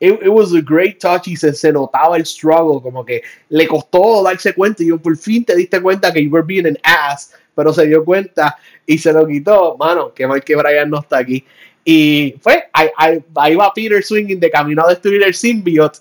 It, 0.00 0.20
it, 0.22 0.28
was 0.28 0.52
a 0.52 0.60
great 0.60 0.98
touch 0.98 1.28
y 1.28 1.36
se, 1.36 1.52
se, 1.54 1.72
notaba 1.72 2.16
el 2.16 2.26
struggle, 2.26 2.80
como 2.80 3.04
que 3.04 3.22
le 3.50 3.68
costó 3.68 4.22
darse 4.22 4.52
cuenta 4.52 4.82
y 4.82 4.88
yo 4.88 4.98
por 4.98 5.16
fin 5.16 5.44
te 5.44 5.54
diste 5.54 5.80
cuenta 5.80 6.12
que 6.12 6.24
you 6.24 6.30
were 6.30 6.44
being 6.44 6.66
an 6.66 6.76
ass, 6.82 7.32
pero 7.54 7.72
se 7.72 7.86
dio 7.86 8.04
cuenta 8.04 8.56
y 8.84 8.98
se 8.98 9.12
lo 9.12 9.26
quitó. 9.26 9.76
Mano, 9.76 10.12
que 10.12 10.26
mal 10.26 10.42
que 10.42 10.56
Brian 10.56 10.90
no 10.90 11.00
está 11.00 11.18
aquí. 11.18 11.44
Y 11.84 12.34
fue, 12.40 12.64
ahí, 12.72 12.88
ahí, 12.96 13.24
ahí 13.36 13.54
va 13.54 13.72
Peter 13.72 14.02
swinging 14.02 14.40
de 14.40 14.50
camino 14.50 14.84
a 14.84 14.88
destruir 14.88 15.22
el 15.22 15.34
symbiote 15.34 16.00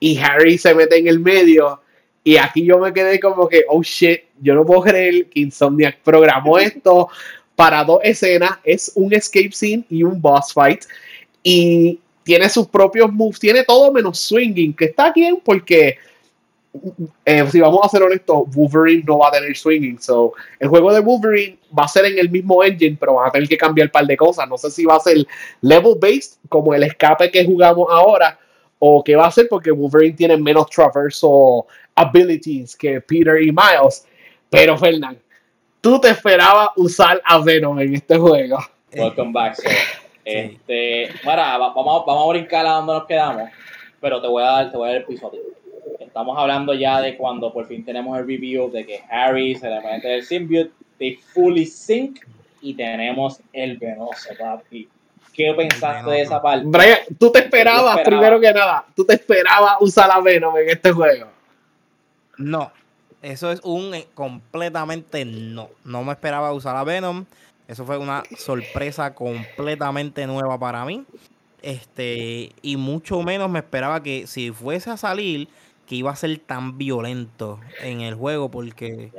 y 0.00 0.18
Harry 0.18 0.58
se 0.58 0.74
mete 0.74 0.98
en 0.98 1.06
el 1.06 1.20
medio. 1.20 1.80
Y 2.24 2.36
aquí 2.36 2.64
yo 2.64 2.78
me 2.78 2.92
quedé 2.92 3.20
como 3.20 3.48
que, 3.48 3.64
oh 3.68 3.82
shit, 3.82 4.22
yo 4.40 4.54
no 4.54 4.64
puedo 4.64 4.82
creer 4.82 5.26
que 5.26 5.40
Insomniac 5.40 5.98
programó 6.00 6.58
esto 6.58 7.08
para 7.60 7.84
dos 7.84 8.00
escenas, 8.02 8.52
es 8.64 8.90
un 8.94 9.12
escape 9.12 9.52
scene 9.52 9.84
y 9.90 10.02
un 10.02 10.18
boss 10.18 10.50
fight. 10.50 10.86
Y 11.42 12.00
tiene 12.22 12.48
sus 12.48 12.66
propios 12.66 13.12
moves, 13.12 13.38
tiene 13.38 13.64
todo 13.64 13.92
menos 13.92 14.18
swinging, 14.18 14.72
que 14.72 14.86
está 14.86 15.12
bien 15.12 15.42
porque, 15.44 15.98
eh, 17.22 17.46
si 17.50 17.60
vamos 17.60 17.80
a 17.82 17.88
ser 17.90 18.02
honestos, 18.02 18.44
Wolverine 18.54 19.04
no 19.06 19.18
va 19.18 19.28
a 19.28 19.32
tener 19.32 19.54
swinging. 19.54 20.00
So, 20.00 20.32
el 20.58 20.70
juego 20.70 20.90
de 20.90 21.00
Wolverine 21.00 21.58
va 21.78 21.84
a 21.84 21.88
ser 21.88 22.06
en 22.06 22.18
el 22.18 22.30
mismo 22.30 22.64
engine, 22.64 22.96
pero 22.98 23.16
van 23.16 23.28
a 23.28 23.30
tener 23.30 23.46
que 23.46 23.58
cambiar 23.58 23.88
un 23.88 23.92
par 23.92 24.06
de 24.06 24.16
cosas. 24.16 24.48
No 24.48 24.56
sé 24.56 24.70
si 24.70 24.86
va 24.86 24.96
a 24.96 25.00
ser 25.00 25.18
level 25.60 25.96
based, 26.00 26.38
como 26.48 26.72
el 26.72 26.82
escape 26.84 27.30
que 27.30 27.44
jugamos 27.44 27.88
ahora, 27.90 28.38
o 28.78 29.04
qué 29.04 29.16
va 29.16 29.26
a 29.26 29.30
ser 29.30 29.48
porque 29.50 29.70
Wolverine 29.70 30.16
tiene 30.16 30.38
menos 30.38 30.70
traversal 30.70 31.64
abilities 31.94 32.74
que 32.74 33.02
Peter 33.02 33.42
y 33.42 33.52
Miles. 33.52 34.06
Pero 34.48 34.78
Fernand, 34.78 35.18
tú 35.80 36.00
te 36.00 36.08
esperabas 36.08 36.70
usar 36.76 37.20
a 37.24 37.38
Venom 37.38 37.78
en 37.80 37.94
este 37.94 38.18
juego. 38.18 38.58
Welcome 38.94 39.32
back, 39.32 39.54
sir. 39.54 39.70
Este, 40.22 41.08
vamos, 41.24 42.04
vamos 42.06 42.26
a 42.26 42.28
brincar 42.28 42.64
a 42.64 42.72
donde 42.72 42.92
nos 42.92 43.06
quedamos, 43.06 43.50
pero 44.00 44.20
te 44.20 44.28
voy 44.28 44.42
a 44.44 44.46
dar, 44.46 44.70
te 44.70 44.76
voy 44.76 44.88
a 44.88 44.92
dar 44.92 45.00
el 45.00 45.06
piso 45.06 45.26
a 45.26 45.30
ti. 45.30 45.38
Estamos 45.98 46.38
hablando 46.38 46.74
ya 46.74 47.00
de 47.00 47.16
cuando 47.16 47.52
por 47.52 47.66
fin 47.66 47.84
tenemos 47.84 48.16
el 48.16 48.26
review 48.26 48.70
de 48.70 48.86
que 48.86 49.00
Harry 49.10 49.56
se 49.56 49.68
le 49.68 49.80
mete 49.80 50.14
el 50.14 50.24
symbiote, 50.24 50.72
de 50.98 51.18
fully 51.32 51.66
sync 51.66 52.20
y 52.60 52.74
tenemos 52.74 53.40
el 53.52 53.78
venoso, 53.78 54.28
papi. 54.38 54.88
¿Qué 55.32 55.52
pensaste 55.56 56.10
de 56.10 56.20
esa 56.20 56.40
parte? 56.40 56.66
Brian, 56.66 56.98
tú 57.18 57.32
te 57.32 57.40
esperabas, 57.40 58.00
primero 58.02 58.38
que 58.38 58.52
nada, 58.52 58.84
tú 58.94 59.04
te 59.04 59.14
esperabas 59.14 59.76
usar 59.80 60.10
a 60.12 60.20
Venom 60.20 60.56
en 60.58 60.68
este 60.68 60.92
juego. 60.92 61.28
No, 62.36 62.70
eso 63.22 63.50
es 63.50 63.60
un 63.64 63.94
eh, 63.94 64.06
completamente 64.14 65.24
no. 65.24 65.68
No 65.84 66.02
me 66.04 66.12
esperaba 66.12 66.52
usar 66.52 66.76
a 66.76 66.84
Venom. 66.84 67.24
Eso 67.68 67.84
fue 67.84 67.98
una 67.98 68.22
sorpresa 68.36 69.14
completamente 69.14 70.26
nueva 70.26 70.58
para 70.58 70.84
mí. 70.84 71.04
Este, 71.62 72.52
y 72.62 72.76
mucho 72.76 73.22
menos 73.22 73.50
me 73.50 73.58
esperaba 73.58 74.02
que 74.02 74.26
si 74.26 74.50
fuese 74.50 74.90
a 74.90 74.96
salir, 74.96 75.48
que 75.86 75.96
iba 75.96 76.10
a 76.10 76.16
ser 76.16 76.38
tan 76.38 76.78
violento 76.78 77.60
en 77.82 78.00
el 78.00 78.14
juego, 78.14 78.50
porque 78.50 79.10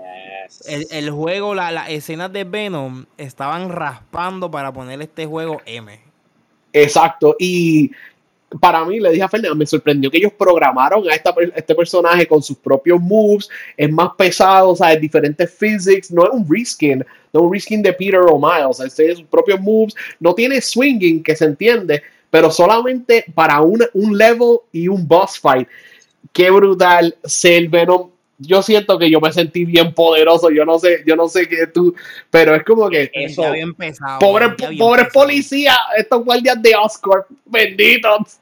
El, 0.65 1.11
juego, 1.11 1.53
las 1.53 1.89
escenas 1.89 2.33
de 2.33 2.43
Venom 2.43 3.05
estaban 3.17 3.69
raspando 3.69 4.49
para 4.49 4.73
poner 4.73 5.01
este 5.01 5.25
juego 5.25 5.61
M. 5.65 5.99
Exacto, 6.73 7.35
y 7.39 7.91
para 8.59 8.83
mí, 8.85 8.99
le 8.99 9.11
dije 9.11 9.23
a 9.23 9.29
Fernando, 9.29 9.55
me 9.55 9.65
sorprendió 9.65 10.11
que 10.11 10.17
ellos 10.17 10.33
programaron 10.37 11.03
a 11.09 11.15
este 11.15 11.75
personaje 11.75 12.27
con 12.27 12.43
sus 12.43 12.57
propios 12.57 12.99
moves, 12.99 13.49
es 13.77 13.91
más 13.91 14.11
pesado, 14.17 14.69
o 14.69 14.75
sea, 14.75 14.93
es 14.93 14.99
diferentes 15.01 15.49
physics, 15.51 16.11
no 16.11 16.25
es 16.25 16.29
un 16.33 16.45
reskin, 16.49 17.05
no 17.31 17.39
es 17.39 17.45
un 17.45 17.53
reskin 17.53 17.81
de 17.81 17.93
Peter 17.93 18.19
o 18.19 18.39
Miles, 18.39 18.79
es 18.79 19.17
sus 19.17 19.27
propios 19.27 19.59
moves, 19.59 19.95
no 20.19 20.33
tiene 20.33 20.59
swinging, 20.59 21.23
que 21.23 21.35
se 21.35 21.45
entiende, 21.45 22.01
pero 22.29 22.51
solamente 22.51 23.25
para 23.33 23.61
un, 23.61 23.83
un 23.93 24.17
level 24.17 24.57
y 24.71 24.87
un 24.87 25.07
boss 25.07 25.39
fight. 25.39 25.67
Qué 26.33 26.49
brutal 26.51 27.15
ser 27.23 27.67
Venom 27.69 28.09
yo 28.41 28.61
siento 28.61 28.97
que 28.97 29.09
yo 29.09 29.21
me 29.21 29.31
sentí 29.31 29.65
bien 29.65 29.93
poderoso, 29.93 30.49
yo 30.49 30.65
no 30.65 30.79
sé, 30.79 31.03
yo 31.05 31.15
no 31.15 31.27
sé 31.27 31.47
qué 31.47 31.67
tú, 31.67 31.93
pero 32.29 32.55
es 32.55 32.63
como 32.63 32.89
que 32.89 33.11
eso 33.13 33.45
había 33.45 33.63
empezado. 33.63 34.19
Pobre, 34.19 34.49
pobre 34.77 35.05
policía, 35.13 35.75
estos 35.95 36.25
guardias 36.25 36.61
de 36.61 36.75
Oscar, 36.75 37.25
benditos. 37.45 38.39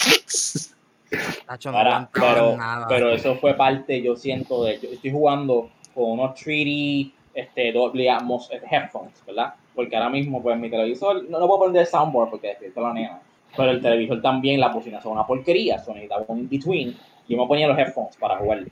pero, 2.13 2.57
pero 2.87 3.09
eso 3.11 3.35
fue 3.35 3.55
parte, 3.55 4.01
yo 4.01 4.15
siento, 4.15 4.63
de 4.63 4.79
yo 4.79 4.89
estoy 4.89 5.11
jugando 5.11 5.69
con 5.93 6.11
unos 6.11 6.39
3D, 6.39 7.11
este, 7.33 7.71
doble 7.73 8.09
Atmos 8.09 8.49
headphones, 8.51 9.21
¿verdad? 9.25 9.53
Porque 9.75 9.95
ahora 9.95 10.09
mismo, 10.09 10.41
pues 10.41 10.57
mi 10.57 10.69
televisor, 10.69 11.23
no, 11.29 11.39
no 11.39 11.47
puedo 11.47 11.65
poner 11.65 11.85
soundboard 11.85 12.29
porque 12.29 12.47
despierta 12.49 12.81
la 12.81 12.93
nena, 12.93 13.19
pero 13.55 13.71
el 13.71 13.81
televisor 13.81 14.21
también, 14.21 14.59
la 14.59 14.69
bocinas 14.69 15.03
son 15.03 15.13
una 15.13 15.27
porquería, 15.27 15.79
son 15.79 15.95
necesitaba 15.95 16.23
un 16.27 16.39
in-between, 16.39 16.95
y 17.27 17.33
yo 17.33 17.41
me 17.41 17.47
ponía 17.47 17.67
los 17.67 17.77
headphones 17.77 18.15
para 18.17 18.37
jugar 18.37 18.63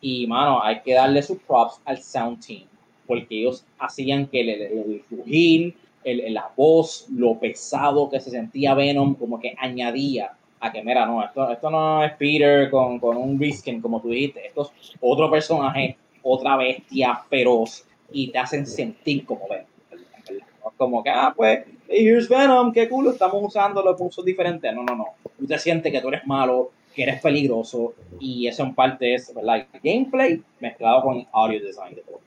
y, 0.00 0.26
mano, 0.26 0.62
hay 0.62 0.80
que 0.80 0.94
darle 0.94 1.22
sus 1.22 1.38
props 1.38 1.80
al 1.84 1.98
sound 2.02 2.44
team, 2.44 2.64
porque 3.06 3.40
ellos 3.40 3.64
hacían 3.78 4.26
que 4.26 4.40
el, 4.40 4.48
el, 4.50 5.74
el, 6.04 6.34
la 6.34 6.50
voz, 6.56 7.06
lo 7.14 7.38
pesado 7.38 8.08
que 8.08 8.20
se 8.20 8.30
sentía 8.30 8.74
Venom, 8.74 9.14
como 9.14 9.38
que 9.38 9.54
añadía 9.58 10.32
a 10.60 10.70
que, 10.70 10.82
mira, 10.82 11.06
no, 11.06 11.24
esto, 11.24 11.50
esto 11.50 11.70
no 11.70 12.04
es 12.04 12.12
Peter 12.14 12.70
con, 12.70 12.98
con 12.98 13.16
un 13.16 13.38
Riskin, 13.38 13.80
como 13.80 14.00
tú 14.00 14.10
dijiste, 14.10 14.46
esto 14.46 14.70
es 14.80 14.92
otro 15.00 15.30
personaje, 15.30 15.96
otra 16.22 16.56
bestia 16.56 17.22
feroz, 17.28 17.84
y 18.12 18.28
te 18.28 18.38
hacen 18.38 18.66
sentir 18.66 19.24
como 19.24 19.48
Venom. 19.48 19.66
Como 20.76 21.02
que, 21.02 21.10
ah, 21.10 21.32
pues, 21.34 21.64
here's 21.88 22.28
Venom, 22.28 22.72
qué 22.72 22.88
cool, 22.88 23.08
estamos 23.08 23.42
usando 23.42 23.82
los 23.82 24.00
usos 24.00 24.24
diferentes. 24.24 24.72
No, 24.74 24.82
no, 24.82 24.96
no. 24.96 25.06
Tú 25.38 25.46
te 25.46 25.58
sientes 25.58 25.92
que 25.92 26.00
tú 26.00 26.08
eres 26.08 26.26
malo, 26.26 26.70
que 26.94 27.02
eres 27.02 27.20
peligroso 27.20 27.94
y 28.18 28.46
eso 28.46 28.62
en 28.62 28.74
parte 28.74 29.14
es 29.14 29.32
¿verdad? 29.34 29.66
gameplay 29.82 30.42
mezclado 30.58 31.02
con 31.02 31.26
audio 31.32 31.60
design 31.60 31.94
de 31.94 32.02
todo. 32.02 32.20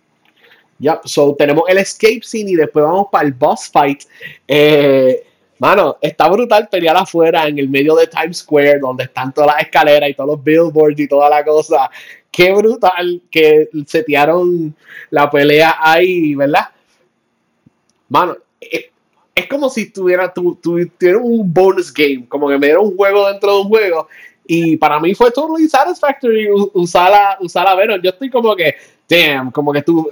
Ya, 0.80 1.00
so 1.06 1.36
tenemos 1.36 1.64
el 1.70 1.78
escape 1.78 2.22
scene 2.24 2.52
y 2.52 2.56
después 2.56 2.84
vamos 2.84 3.08
para 3.12 3.26
el 3.26 3.34
boss 3.34 3.70
fight. 3.72 4.04
Eh, 4.48 5.24
mano, 5.60 5.98
está 6.02 6.28
brutal 6.28 6.68
pelear 6.70 6.98
afuera 6.98 7.48
en 7.48 7.60
el 7.60 7.70
medio 7.70 7.96
de 7.96 8.08
Times 8.08 8.38
Square, 8.38 8.80
donde 8.80 9.06
están 9.06 9.34
todas 9.34 9.56
las 9.56 9.64
escaleras 9.64 10.10
y 10.10 10.14
todos 10.14 10.32
los 10.32 10.44
billboards 10.44 11.00
y 11.00 11.08
toda 11.08 11.30
la 11.30 11.44
cosa. 11.44 11.90
Qué 12.32 12.52
brutal 12.52 13.22
que 13.30 13.70
setearon 13.86 14.76
la 15.12 15.30
pelea 15.30 15.76
ahí, 15.80 16.34
¿verdad? 16.36 16.70
Mano, 18.10 18.36
es, 18.60 18.86
es 19.36 19.48
como 19.48 19.70
si 19.70 19.92
tuviera, 19.92 20.34
tu, 20.34 20.60
un 21.22 21.54
bonus 21.54 21.94
game, 21.94 22.26
como 22.28 22.50
que 22.50 22.58
me 22.58 22.68
diera 22.68 22.80
un 22.80 22.96
juego 22.96 23.28
dentro 23.30 23.56
de 23.56 23.62
un 23.62 23.68
juego 23.68 24.08
y 24.46 24.78
para 24.78 25.00
mí 25.00 25.16
fue 25.16 25.32
totally 25.32 25.68
satisfactory 25.68 26.50
usar 26.74 27.14
a, 27.14 27.38
usar 27.40 27.68
a 27.68 27.76
Venom. 27.76 28.02
Yo 28.02 28.10
estoy 28.10 28.30
como 28.30 28.56
que, 28.56 28.76
damn, 29.08 29.52
como 29.52 29.72
que 29.72 29.82
tú 29.82 30.10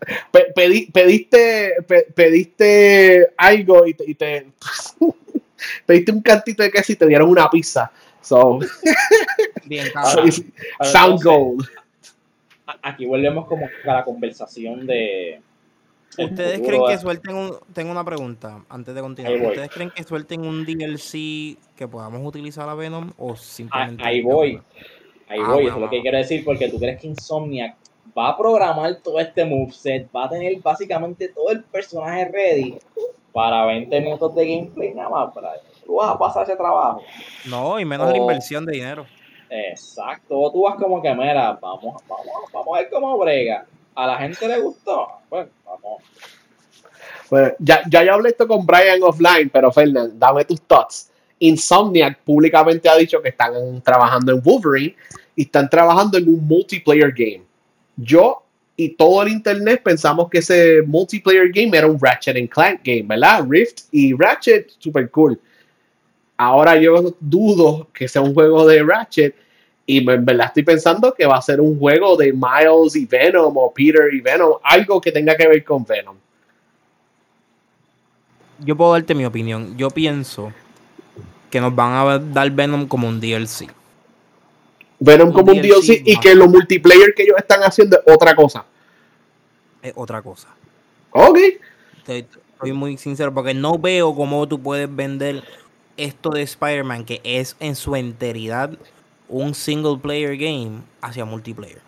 pediste, 0.92 1.74
pediste 2.14 3.28
algo 3.36 3.86
y 3.86 3.94
te, 3.94 4.10
y 4.10 4.14
te 4.14 4.46
pediste 5.86 6.12
un 6.12 6.22
cantito 6.22 6.62
de 6.62 6.70
queso 6.70 6.92
y 6.92 6.96
te 6.96 7.06
dieron 7.06 7.28
una 7.28 7.50
pizza. 7.50 7.90
So, 8.22 8.58
Bien, 9.66 9.86
sound 10.82 11.22
gold. 11.22 11.68
Aquí 12.82 13.06
volvemos 13.06 13.46
como 13.46 13.66
a 13.66 13.92
la 13.92 14.04
conversación 14.04 14.86
de, 14.86 15.40
¿Ustedes 16.18 16.60
creen 16.60 16.82
que 16.86 16.98
suelten 16.98 17.36
un... 17.36 17.56
Tengo 17.72 17.90
una 17.90 18.04
pregunta 18.04 18.64
antes 18.68 18.94
de 18.94 19.00
continuar. 19.00 19.34
¿Ustedes 19.34 19.70
creen 19.70 19.90
que 19.90 20.02
suelten 20.04 20.46
un 20.46 20.64
DLC 20.64 21.58
que 21.76 21.88
podamos 21.88 22.24
utilizar 22.24 22.68
a 22.68 22.74
Venom 22.74 23.12
o 23.18 23.36
simplemente... 23.36 24.02
Ahí 24.04 24.22
voy. 24.22 24.60
Ahí 25.28 25.40
ah, 25.42 25.52
voy. 25.52 25.66
Eso 25.66 25.74
es 25.74 25.80
lo 25.80 25.90
que 25.90 26.00
quiero 26.00 26.18
decir 26.18 26.44
porque 26.44 26.68
tú 26.68 26.78
crees 26.78 27.00
que 27.00 27.08
Insomniac 27.08 27.76
va 28.16 28.30
a 28.30 28.36
programar 28.36 28.96
todo 29.02 29.20
este 29.20 29.44
moveset, 29.44 30.08
va 30.14 30.24
a 30.24 30.28
tener 30.30 30.58
básicamente 30.60 31.28
todo 31.28 31.50
el 31.50 31.62
personaje 31.64 32.26
ready 32.26 32.78
para 33.32 33.66
20 33.66 34.00
minutos 34.00 34.34
de 34.34 34.46
gameplay 34.46 34.94
nada 34.94 35.10
más. 35.10 35.34
Para... 35.34 35.52
Tú 35.84 35.96
vas 35.96 36.10
a 36.10 36.18
pasar 36.18 36.44
ese 36.44 36.56
trabajo. 36.56 37.02
No, 37.44 37.78
y 37.78 37.84
menos 37.84 38.10
la 38.10 38.16
inversión 38.16 38.64
de 38.64 38.72
dinero. 38.72 39.06
Exacto. 39.50 40.50
Tú 40.50 40.62
vas 40.62 40.76
como 40.76 41.02
que, 41.02 41.14
mira, 41.14 41.58
vamos, 41.60 42.02
vamos, 42.08 42.26
vamos 42.52 42.76
a 42.76 42.80
ver 42.80 42.90
cómo 42.90 43.18
brega. 43.18 43.66
A 43.96 44.06
la 44.06 44.18
gente 44.18 44.46
le 44.46 44.60
gustó. 44.60 45.08
Bueno, 45.28 45.48
bueno, 47.28 47.52
ya, 47.58 47.82
ya 47.88 48.04
yo 48.04 48.14
hablé 48.14 48.28
esto 48.28 48.46
con 48.46 48.64
Brian 48.64 49.02
offline, 49.02 49.50
pero 49.50 49.72
Fernand, 49.72 50.18
dame 50.18 50.44
tus 50.44 50.60
thoughts. 50.62 51.10
Insomniac 51.38 52.18
públicamente 52.20 52.88
ha 52.88 52.96
dicho 52.96 53.20
que 53.20 53.30
están 53.30 53.82
trabajando 53.82 54.32
en 54.32 54.42
Wolverine 54.42 54.96
y 55.34 55.42
están 55.42 55.68
trabajando 55.68 56.18
en 56.18 56.28
un 56.28 56.46
multiplayer 56.46 57.12
game. 57.12 57.42
Yo 57.96 58.42
y 58.76 58.90
todo 58.90 59.22
el 59.22 59.28
internet 59.30 59.80
pensamos 59.82 60.28
que 60.28 60.38
ese 60.38 60.82
multiplayer 60.86 61.50
game 61.50 61.76
era 61.76 61.86
un 61.86 61.98
Ratchet 62.00 62.36
and 62.36 62.48
Clank 62.48 62.80
game, 62.84 63.04
¿verdad? 63.04 63.44
Rift 63.48 63.84
y 63.90 64.14
Ratchet, 64.14 64.70
super 64.78 65.10
cool. 65.10 65.40
Ahora 66.36 66.76
yo 66.76 67.14
dudo 67.18 67.88
que 67.92 68.06
sea 68.06 68.20
un 68.20 68.34
juego 68.34 68.66
de 68.66 68.82
Ratchet 68.82 69.34
y 69.86 69.98
en 69.98 70.24
verdad 70.24 70.48
estoy 70.48 70.64
pensando 70.64 71.14
que 71.14 71.24
va 71.26 71.36
a 71.36 71.42
ser 71.42 71.60
un 71.60 71.78
juego 71.78 72.16
de 72.16 72.32
Miles 72.32 72.96
y 72.96 73.06
Venom 73.06 73.56
o 73.56 73.72
Peter 73.72 74.12
y 74.12 74.20
Venom, 74.20 74.54
algo 74.64 75.00
que 75.00 75.12
tenga 75.12 75.36
que 75.36 75.46
ver 75.46 75.64
con 75.64 75.84
Venom. 75.84 76.16
Yo 78.58 78.76
puedo 78.76 78.92
darte 78.92 79.14
mi 79.14 79.24
opinión. 79.24 79.76
Yo 79.76 79.90
pienso 79.90 80.52
que 81.50 81.60
nos 81.60 81.74
van 81.74 81.92
a 81.92 82.18
dar 82.18 82.50
Venom 82.50 82.88
como 82.88 83.06
un 83.06 83.20
DLC. 83.20 83.70
Venom 84.98 85.32
como 85.32 85.52
un 85.52 85.60
DLC 85.60 86.02
y 86.04 86.18
que 86.18 86.34
lo 86.34 86.48
multiplayer 86.48 87.14
que 87.14 87.22
ellos 87.22 87.36
están 87.38 87.60
haciendo 87.60 87.98
es 88.04 88.12
otra 88.12 88.34
cosa. 88.34 88.64
Es 89.82 89.92
otra 89.94 90.20
cosa. 90.20 90.48
Ok. 91.10 91.38
Estoy, 92.06 92.72
muy 92.72 92.96
sincero 92.96 93.32
porque 93.32 93.54
no 93.54 93.78
veo 93.78 94.14
cómo 94.14 94.48
tú 94.48 94.60
puedes 94.60 94.94
vender 94.94 95.44
esto 95.96 96.30
de 96.30 96.42
Spider-Man 96.42 97.04
que 97.04 97.20
es 97.22 97.56
en 97.60 97.76
su 97.76 97.94
enteridad 97.94 98.70
un 99.28 99.54
single 99.54 99.98
player 99.98 100.36
game 100.36 100.82
hacia 101.00 101.24
multiplayer. 101.24 101.80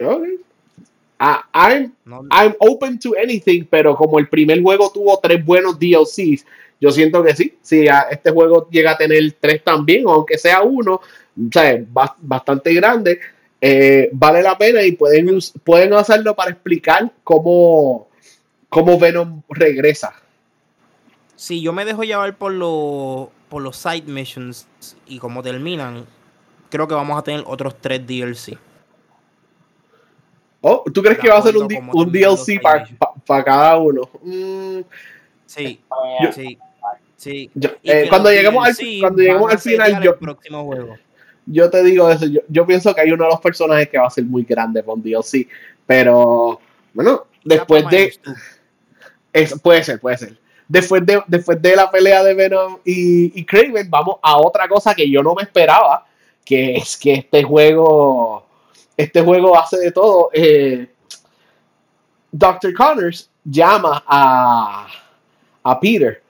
Okay. 0.00 0.38
I'm, 1.18 1.92
I'm 2.30 2.54
open 2.60 2.98
to 3.00 3.14
anything, 3.16 3.64
pero 3.64 3.96
como 3.96 4.18
el 4.18 4.28
primer 4.28 4.62
juego 4.62 4.90
tuvo 4.92 5.18
tres 5.18 5.44
buenos 5.44 5.78
DLCs, 5.78 6.44
yo 6.80 6.90
siento 6.90 7.22
que 7.22 7.34
sí. 7.34 7.56
Si 7.62 7.86
este 8.10 8.30
juego 8.30 8.68
llega 8.70 8.92
a 8.92 8.98
tener 8.98 9.32
tres 9.40 9.64
también, 9.64 10.04
aunque 10.06 10.36
sea 10.36 10.62
uno, 10.62 10.94
o 10.94 11.50
sea, 11.50 11.82
bastante 12.20 12.74
grande, 12.74 13.18
eh, 13.60 14.10
vale 14.12 14.42
la 14.42 14.58
pena 14.58 14.82
y 14.82 14.92
pueden, 14.92 15.38
pueden 15.64 15.94
hacerlo 15.94 16.36
para 16.36 16.50
explicar 16.50 17.10
cómo, 17.24 18.08
cómo 18.68 18.98
Venom 18.98 19.42
regresa. 19.48 20.14
Si 21.34 21.62
yo 21.62 21.72
me 21.72 21.84
dejo 21.84 22.04
llevar 22.04 22.36
por 22.36 22.52
los 22.52 23.28
por 23.48 23.62
los 23.62 23.76
side 23.76 24.02
missions 24.02 24.66
y 25.06 25.18
cómo 25.18 25.42
terminan, 25.42 26.06
creo 26.70 26.88
que 26.88 26.94
vamos 26.94 27.18
a 27.18 27.22
tener 27.22 27.44
otros 27.46 27.76
tres 27.80 28.06
DLC. 28.06 28.58
Oh, 30.60 30.84
¿tú 30.92 31.02
crees 31.02 31.18
que 31.18 31.28
va 31.28 31.38
a 31.38 31.42
ser 31.42 31.56
un, 31.56 31.68
un 31.92 32.12
DLC 32.12 32.60
para 32.60 33.44
cada 33.44 33.76
uno? 33.76 34.08
Mm. 34.22 34.80
Sí, 35.46 35.80
sí, 36.34 36.58
sí. 37.16 37.50
Eh, 37.84 38.06
cuando, 38.08 38.30
lleguemos 38.30 38.66
al, 38.66 38.74
cuando 39.00 39.22
lleguemos 39.22 39.52
al 39.52 39.58
final, 39.60 40.02
yo, 40.02 40.18
próximo 40.18 40.64
juego. 40.64 40.96
yo 41.46 41.70
te 41.70 41.84
digo 41.84 42.10
eso. 42.10 42.26
Yo, 42.26 42.40
yo, 42.48 42.66
pienso 42.66 42.92
que 42.92 43.02
hay 43.02 43.12
uno 43.12 43.24
de 43.24 43.30
los 43.30 43.40
personajes 43.40 43.88
que 43.88 43.98
va 43.98 44.08
a 44.08 44.10
ser 44.10 44.24
muy 44.24 44.42
grande 44.42 44.82
con 44.82 45.00
DLC. 45.00 45.46
Pero, 45.86 46.60
bueno, 46.92 47.26
después 47.44 47.88
de. 47.88 48.12
Es, 49.32 49.60
puede 49.60 49.84
ser, 49.84 50.00
puede 50.00 50.18
ser 50.18 50.45
después 50.68 51.04
de, 51.04 51.22
después 51.26 51.60
de 51.60 51.76
la 51.76 51.90
pelea 51.90 52.22
de 52.22 52.34
Venom 52.34 52.78
y, 52.84 53.38
y 53.38 53.44
Craven, 53.44 53.88
vamos 53.88 54.16
a 54.22 54.36
otra 54.38 54.68
cosa 54.68 54.94
que 54.94 55.08
yo 55.10 55.22
no 55.22 55.34
me 55.34 55.42
esperaba, 55.42 56.06
que 56.44 56.76
es 56.76 56.96
que 56.96 57.14
este 57.14 57.42
juego, 57.42 58.44
este 58.96 59.22
juego 59.22 59.58
hace 59.58 59.78
de 59.78 59.92
todo. 59.92 60.30
Eh, 60.32 60.88
Dr. 62.32 62.74
Connors 62.74 63.30
llama 63.44 64.02
a, 64.06 64.86
a 65.62 65.80
Peter 65.80 66.22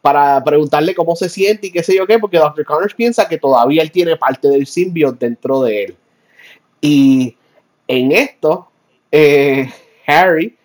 para 0.00 0.42
preguntarle 0.42 0.94
cómo 0.94 1.14
se 1.14 1.28
siente 1.28 1.66
y 1.66 1.72
qué 1.72 1.82
sé 1.82 1.94
yo 1.94 2.06
qué, 2.06 2.18
porque 2.18 2.38
Dr. 2.38 2.64
Connors 2.64 2.94
piensa 2.94 3.28
que 3.28 3.38
todavía 3.38 3.82
él 3.82 3.90
tiene 3.90 4.16
parte 4.16 4.48
del 4.48 4.66
simbionte 4.66 5.26
dentro 5.26 5.62
de 5.62 5.84
él. 5.84 5.96
Y 6.80 7.36
en 7.86 8.12
esto, 8.12 8.70
eh, 9.12 9.70
Harry 10.06 10.56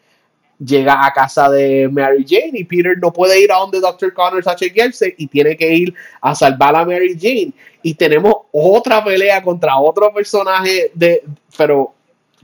llega 0.59 1.05
a 1.05 1.13
casa 1.13 1.49
de 1.49 1.89
Mary 1.91 2.25
Jane 2.27 2.51
y 2.53 2.63
Peter 2.63 2.97
no 3.01 3.11
puede 3.11 3.41
ir 3.41 3.51
a 3.51 3.57
donde 3.57 3.79
Dr. 3.79 4.13
Connors 4.13 4.47
a 4.47 4.55
chequearse 4.55 5.13
y 5.17 5.27
tiene 5.27 5.57
que 5.57 5.73
ir 5.73 5.93
a 6.21 6.33
salvar 6.35 6.75
a 6.75 6.85
Mary 6.85 7.17
Jane. 7.19 7.51
Y 7.81 7.93
tenemos 7.93 8.33
otra 8.51 9.03
pelea 9.03 9.41
contra 9.41 9.77
otro 9.77 10.13
personaje 10.13 10.91
de, 10.93 11.23
pero 11.57 11.93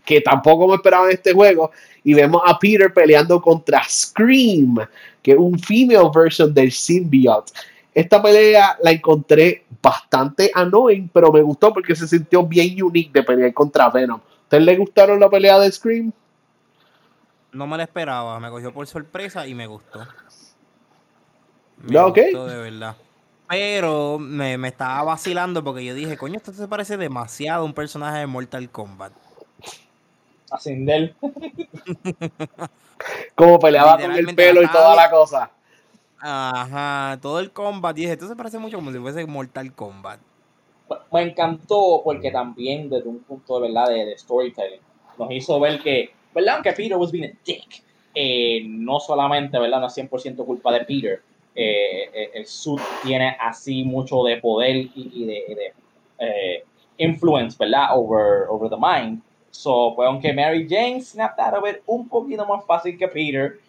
que 0.05 0.21
tampoco 0.21 0.67
me 0.67 0.75
esperaba 0.75 1.05
en 1.05 1.11
este 1.11 1.33
juego. 1.33 1.71
Y 2.03 2.13
vemos 2.13 2.41
a 2.45 2.57
Peter 2.57 2.93
peleando 2.93 3.41
contra 3.41 3.83
Scream, 3.87 4.77
que 5.21 5.31
es 5.31 5.37
un 5.37 5.57
female 5.57 6.09
version 6.13 6.53
del 6.53 6.71
symbiote. 6.71 7.53
Esta 7.93 8.21
pelea 8.21 8.77
la 8.81 8.91
encontré 8.91 9.65
bastante 9.81 10.49
annoying, 10.53 11.09
pero 11.13 11.31
me 11.31 11.41
gustó 11.41 11.73
porque 11.73 11.95
se 11.95 12.07
sintió 12.07 12.43
bien 12.43 12.81
unique 12.81 13.11
de 13.13 13.23
pelear 13.23 13.53
contra 13.53 13.89
Venom. 13.89 14.19
¿A 14.19 14.43
¿Ustedes 14.43 14.63
le 14.63 14.77
gustaron 14.77 15.19
la 15.19 15.29
pelea 15.29 15.59
de 15.59 15.71
Scream? 15.71 16.11
No 17.51 17.67
me 17.67 17.77
la 17.77 17.83
esperaba, 17.83 18.39
me 18.39 18.49
cogió 18.49 18.73
por 18.73 18.87
sorpresa 18.87 19.47
y 19.47 19.53
me 19.53 19.67
gustó. 19.67 19.99
Me 21.77 22.01
gustó 22.01 22.45
de 22.45 22.57
verdad. 22.57 22.95
Pero 23.49 24.17
me, 24.17 24.57
me, 24.57 24.69
estaba 24.69 25.03
vacilando 25.03 25.63
porque 25.63 25.83
yo 25.83 25.93
dije, 25.93 26.15
coño, 26.15 26.37
esto 26.37 26.53
se 26.53 26.67
parece 26.67 26.95
demasiado 26.95 27.63
a 27.63 27.65
un 27.65 27.73
personaje 27.73 28.19
de 28.19 28.27
Mortal 28.27 28.69
Kombat. 28.69 29.11
A 30.49 30.59
Sindel. 30.59 31.15
Como 33.35 33.59
peleaba 33.59 33.99
con 33.99 34.11
el 34.11 34.35
pelo 34.35 34.61
y 34.61 34.67
toda 34.67 34.95
la 34.95 35.09
cosa. 35.09 35.51
Ajá, 36.21 37.17
todo 37.21 37.39
el 37.39 37.51
combat. 37.51 37.95
Dije, 37.95 38.13
esto 38.13 38.27
se 38.27 38.35
parece 38.35 38.59
mucho 38.59 38.77
como 38.77 38.91
si 38.91 38.99
fuese 38.99 39.25
Mortal 39.25 39.73
Kombat. 39.73 40.19
Me 41.11 41.23
encantó 41.23 42.01
porque 42.03 42.31
también 42.31 42.89
desde 42.89 43.09
un 43.09 43.19
punto 43.19 43.59
de 43.59 43.67
verdad 43.67 43.89
de, 43.89 44.17
storytelling 44.17 44.81
nos 45.17 45.31
hizo 45.31 45.59
ver 45.59 45.81
que, 45.81 46.13
¿verdad? 46.33 46.55
Aunque 46.55 46.71
Peter 46.73 46.97
was 46.97 47.11
being 47.11 47.25
a 47.25 47.33
dick, 47.45 47.83
eh, 48.13 48.63
no 48.65 48.99
solamente, 48.99 49.57
¿verdad? 49.57 49.79
No 49.79 49.87
es 49.87 49.97
100% 49.97 50.45
culpa 50.45 50.71
de 50.71 50.81
Peter. 50.81 51.21
Eh, 51.55 52.09
eh, 52.13 52.31
el 52.33 52.45
suit 52.45 52.81
tiene 53.03 53.35
así 53.39 53.83
mucho 53.83 54.23
de 54.23 54.37
poder 54.37 54.87
y, 54.95 55.25
de, 55.25 55.73
influence, 56.97 57.57
¿verdad? 57.57 57.97
Over, 57.97 58.47
over 58.49 58.69
the 58.69 58.77
mind. 58.77 59.21
So, 59.49 59.93
pues 59.95 60.07
aunque 60.07 60.31
Mary 60.33 60.67
Jane 60.69 61.01
snapped 61.01 61.39
out 61.39 61.55
of 61.55 61.63
un 61.87 62.07
poquito 62.07 62.45
más 62.45 62.65
fácil 62.65 62.97
que 62.97 63.07
Peter, 63.07 63.59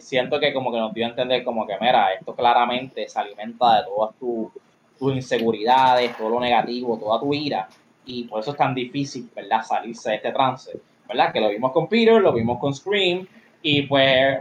siento 0.00 0.38
que 0.38 0.52
como 0.52 0.70
que 0.70 0.78
nos 0.78 0.92
dio 0.92 1.06
a 1.06 1.10
entender 1.10 1.44
como 1.44 1.66
que, 1.66 1.74
mira, 1.80 2.12
esto 2.12 2.34
claramente 2.34 3.08
se 3.08 3.18
alimenta 3.18 3.76
de 3.76 3.84
todas 3.84 4.14
tus 4.18 5.14
inseguridades, 5.14 6.16
todo 6.16 6.30
lo 6.30 6.40
negativo, 6.40 6.98
toda 6.98 7.20
tu 7.20 7.32
ira, 7.32 7.68
y 8.04 8.24
por 8.24 8.40
eso 8.40 8.52
es 8.52 8.56
tan 8.56 8.74
difícil, 8.74 9.30
¿verdad?, 9.34 9.62
salirse 9.62 10.10
de 10.10 10.16
este 10.16 10.32
trance, 10.32 10.78
¿verdad? 11.08 11.32
Que 11.32 11.40
lo 11.40 11.48
vimos 11.48 11.72
con 11.72 11.88
Peter, 11.88 12.20
lo 12.20 12.32
vimos 12.32 12.58
con 12.58 12.74
Scream, 12.74 13.26
y 13.62 13.82
pues, 13.82 14.38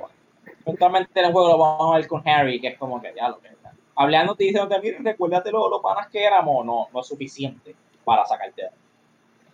eventualmente 0.65 1.19
en 1.19 1.25
el 1.25 1.31
juego 1.31 1.49
lo 1.49 1.57
vamos 1.57 1.93
a 1.93 1.97
ver 1.97 2.07
con 2.07 2.27
Harry, 2.27 2.59
que 2.59 2.69
es 2.69 2.77
como 2.77 3.01
que 3.01 3.13
ya 3.15 3.29
lo 3.29 3.39
que 3.39 3.55
Hablando 3.97 4.35
te 4.35 4.43
dicen, 4.43 4.67
mira, 4.81 4.97
recuérdate 4.99 5.51
los 5.51 5.81
panas 5.81 6.09
que 6.09 6.21
éramos, 6.21 6.65
no, 6.65 6.89
no 6.93 6.99
es 6.99 7.07
suficiente 7.07 7.73
para 8.03 8.25
sacarte 8.25 8.63
de 8.63 8.69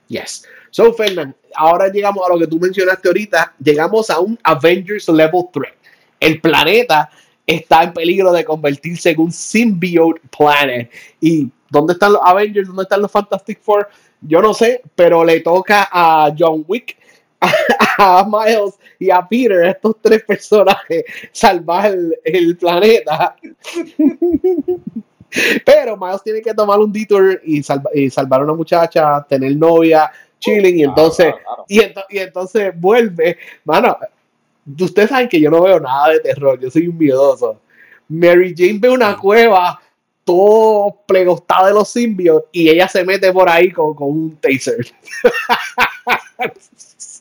Yes. 0.07 0.45
So, 0.71 0.91
Fernand, 0.93 1.33
ahora 1.55 1.87
llegamos 1.87 2.25
a 2.25 2.33
lo 2.33 2.37
que 2.37 2.47
tú 2.47 2.59
mencionaste 2.59 3.07
ahorita. 3.07 3.53
Llegamos 3.63 4.09
a 4.09 4.19
un 4.19 4.37
Avengers 4.43 5.07
Level 5.07 5.45
3. 5.53 5.71
El 6.19 6.41
planeta 6.41 7.09
está 7.47 7.83
en 7.83 7.93
peligro 7.93 8.33
de 8.33 8.43
convertirse 8.43 9.11
en 9.11 9.21
un 9.21 9.31
symbiote 9.31 10.19
planet. 10.37 10.91
¿Y 11.21 11.49
dónde 11.69 11.93
están 11.93 12.11
los 12.11 12.21
Avengers? 12.25 12.67
¿Dónde 12.67 12.83
están 12.83 13.01
los 13.01 13.11
Fantastic 13.11 13.61
Four? 13.61 13.87
Yo 14.19 14.41
no 14.41 14.53
sé, 14.53 14.81
pero 14.95 15.23
le 15.23 15.39
toca 15.39 15.87
a 15.89 16.33
John 16.37 16.65
Wick, 16.67 16.97
a 17.97 18.25
Miles 18.25 18.77
y 18.99 19.09
a 19.09 19.27
Peter, 19.27 19.65
estos 19.65 19.95
tres 20.01 20.23
personajes, 20.23 21.03
salvar 21.31 21.87
el, 21.87 22.17
el 22.23 22.57
planeta. 22.57 23.35
Pero 25.65 25.97
Miles 25.97 26.23
tiene 26.23 26.41
que 26.41 26.53
tomar 26.53 26.79
un 26.79 26.91
detour 26.91 27.41
y, 27.43 27.63
salvar 27.63 28.41
a 28.41 28.43
una 28.43 28.53
muchacha, 28.53 29.25
tener 29.27 29.55
novia, 29.55 30.11
chilling, 30.39 30.79
y 30.79 30.83
entonces, 30.83 31.33
Y, 31.67 31.79
y, 31.79 32.19
entonces 32.19 32.73
vuelve. 32.75 33.37
Mano, 33.63 33.97
ustedes 34.79 35.09
saben 35.09 35.29
que 35.29 35.39
yo 35.39 35.49
no 35.49 35.63
veo 35.63 35.79
nada 35.79 36.09
de 36.09 36.19
terror, 36.19 36.59
yo 36.59 36.69
soy 36.69 36.87
un 36.87 36.97
miedoso. 36.97 37.61
Mary 38.07 38.53
Jane 38.55 38.79
ve 38.79 38.89
una 38.89 39.15
cueva 39.17 39.79
todo 40.23 40.97
plegostada 41.07 41.67
de 41.67 41.73
los 41.73 41.89
symbiotes 41.89 42.49
y 42.51 42.69
ella 42.69 42.87
se 42.87 43.03
mete 43.03 43.31
por 43.31 43.49
ahí 43.49 43.71
con, 43.71 43.95
un 43.99 44.37
taser. 44.37 44.85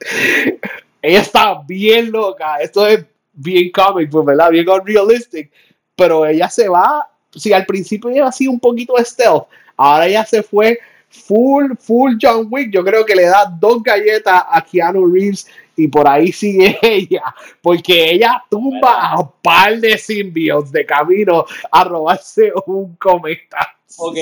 ella 1.02 1.20
está 1.20 1.62
bien 1.66 2.10
loca. 2.10 2.56
Esto 2.56 2.86
es 2.86 3.04
bien 3.32 3.70
comic, 3.70 4.10
¿verdad? 4.24 4.50
Bien 4.50 4.68
unrealistic. 4.68 5.50
Pero 5.94 6.26
ella 6.26 6.48
se 6.48 6.68
va 6.68 7.08
si 7.34 7.52
al 7.52 7.66
principio 7.66 8.10
ella 8.10 8.28
hacía 8.28 8.50
un 8.50 8.60
poquito 8.60 8.94
stealth, 8.98 9.44
ahora 9.76 10.08
ya 10.08 10.24
se 10.24 10.42
fue 10.42 10.78
full, 11.08 11.72
full 11.78 12.16
John 12.20 12.48
Wick. 12.50 12.70
Yo 12.72 12.84
creo 12.84 13.04
que 13.04 13.14
le 13.14 13.24
da 13.24 13.52
dos 13.58 13.82
galletas 13.82 14.42
a 14.48 14.64
Keanu 14.64 15.06
Reeves 15.06 15.46
y 15.76 15.88
por 15.88 16.08
ahí 16.08 16.32
sigue 16.32 16.78
ella, 16.82 17.34
porque 17.62 18.12
ella 18.12 18.42
tumba 18.50 19.10
a 19.10 19.20
un 19.20 19.30
par 19.42 19.78
de 19.78 19.96
symbiotes 19.96 20.72
de 20.72 20.84
camino 20.84 21.44
a 21.70 21.84
robarse 21.84 22.52
un 22.66 22.96
cometa. 22.96 23.76
Ok, 23.96 24.16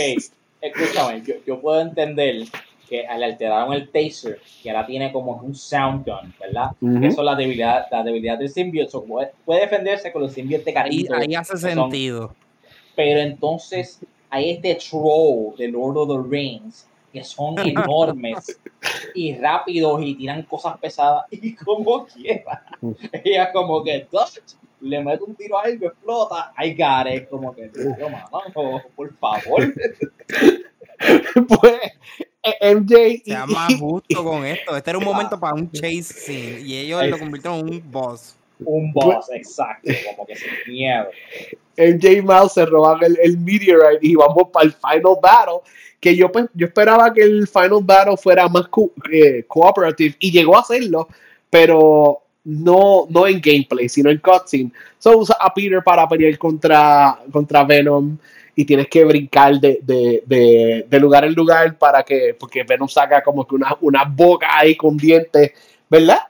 escúchame, 0.61 1.22
yo, 1.47 1.61
puedo 1.61 1.81
entender 1.81 2.47
que 2.89 3.05
le 3.16 3.24
alteraron 3.24 3.72
el 3.74 3.91
taser, 3.91 4.41
que 4.62 4.70
ahora 4.70 4.87
tiene 4.87 5.12
como 5.12 5.32
un 5.37 5.55
sound 5.55 6.07
gun, 6.07 6.34
¿verdad? 6.41 6.70
Eso 7.05 7.20
es 7.20 7.24
la 7.24 7.34
debilidad, 7.34 7.87
la 7.91 8.03
debilidad 8.03 8.39
del 8.39 8.49
symbiote. 8.49 8.99
puede, 9.45 9.61
defenderse 9.61 10.12
con 10.12 10.22
los 10.22 10.32
symbiotes 10.32 10.72
de. 10.72 10.78
Ahí, 10.78 11.34
hace 11.34 11.57
sentido. 11.57 12.34
Pero 12.95 13.20
entonces 13.20 14.01
hay 14.30 14.51
este 14.51 14.76
troll 14.76 15.57
de 15.57 15.68
Lord 15.68 15.99
of 15.99 16.09
the 16.09 16.28
Rings 16.28 16.87
que 17.12 17.24
son 17.24 17.59
enormes 17.66 18.61
y 19.14 19.34
rápidos 19.37 20.03
y 20.03 20.14
tiran 20.14 20.43
cosas 20.43 20.78
pesadas 20.78 21.24
y 21.30 21.55
como 21.55 22.07
quiera. 22.07 22.62
Ella 23.24 23.53
como 23.53 23.82
que 23.82 24.07
le 24.80 25.03
mete 25.03 25.24
un 25.24 25.34
tiro 25.34 25.59
a 25.59 25.62
algo, 25.62 25.87
explota, 25.87 26.53
I 26.59 26.74
got 26.74 27.07
it. 27.12 27.28
Como 27.28 27.55
que, 27.55 27.70
mano, 28.30 28.82
por 28.95 29.14
favor. 29.14 29.74
pues 31.49 31.80
MJ 32.61 33.22
sea 33.24 33.47
más 33.47 33.74
justo 33.74 34.24
con 34.24 34.44
esto. 34.44 34.76
Este 34.76 34.90
era 34.90 34.99
un 34.99 35.05
momento 35.07 35.38
para 35.38 35.55
un 35.55 35.70
chase 35.70 36.03
scene 36.03 36.61
y 36.61 36.76
ellos 36.76 37.05
lo 37.07 37.18
convirtieron 37.18 37.61
en 37.61 37.74
un 37.74 37.90
boss. 37.90 38.36
Un 38.61 38.92
boss, 38.92 39.26
exacto, 39.32 39.92
como 40.11 40.26
que 40.26 40.36
sin 40.36 40.51
miedo. 40.72 41.07
MJ 41.76 42.22
Mouse 42.22 42.55
se 42.55 42.64
roban 42.64 43.03
el, 43.03 43.18
el 43.22 43.38
Meteorite 43.38 43.99
y 44.01 44.14
vamos 44.14 44.49
para 44.53 44.66
el 44.66 44.72
Final 44.72 45.16
Battle. 45.20 45.61
Que 46.01 46.14
yo, 46.14 46.30
pues, 46.30 46.47
yo 46.55 46.66
esperaba 46.66 47.12
que 47.12 47.22
el 47.22 47.47
Final 47.47 47.80
Battle 47.82 48.16
fuera 48.16 48.49
más 48.49 48.66
eh, 49.11 49.44
cooperative 49.47 50.14
y 50.18 50.30
llegó 50.30 50.59
a 50.59 50.64
serlo, 50.64 51.09
pero 51.51 52.22
no, 52.44 53.07
no 53.11 53.26
en 53.26 53.40
gameplay, 53.40 53.88
sino 53.88 54.11
en 54.11 54.18
cutscene. 54.18 54.72
So 54.99 55.18
usa 55.18 55.36
a 55.38 55.53
Peter 55.53 55.82
para 55.82 56.09
pelear 56.09 56.38
contra, 56.38 57.18
contra 57.32 57.64
Venom 57.64 58.16
y 58.59 58.64
tienes 58.64 58.88
que 58.88 59.04
brincar 59.04 59.61
de, 59.61 59.80
de, 59.82 60.84
de, 60.88 60.98
lugar 60.98 61.26
en 61.26 61.34
lugar 61.34 61.76
para 61.76 62.02
que, 62.02 62.34
porque 62.40 62.64
Venom 62.64 62.88
saca 62.88 63.22
como 63.22 63.46
que 63.46 63.54
una, 63.54 63.76
una 63.82 64.04
boca 64.04 64.48
ahí 64.50 64.74
con 64.74 64.96
dientes, 64.96 65.52
¿verdad? 65.90 66.20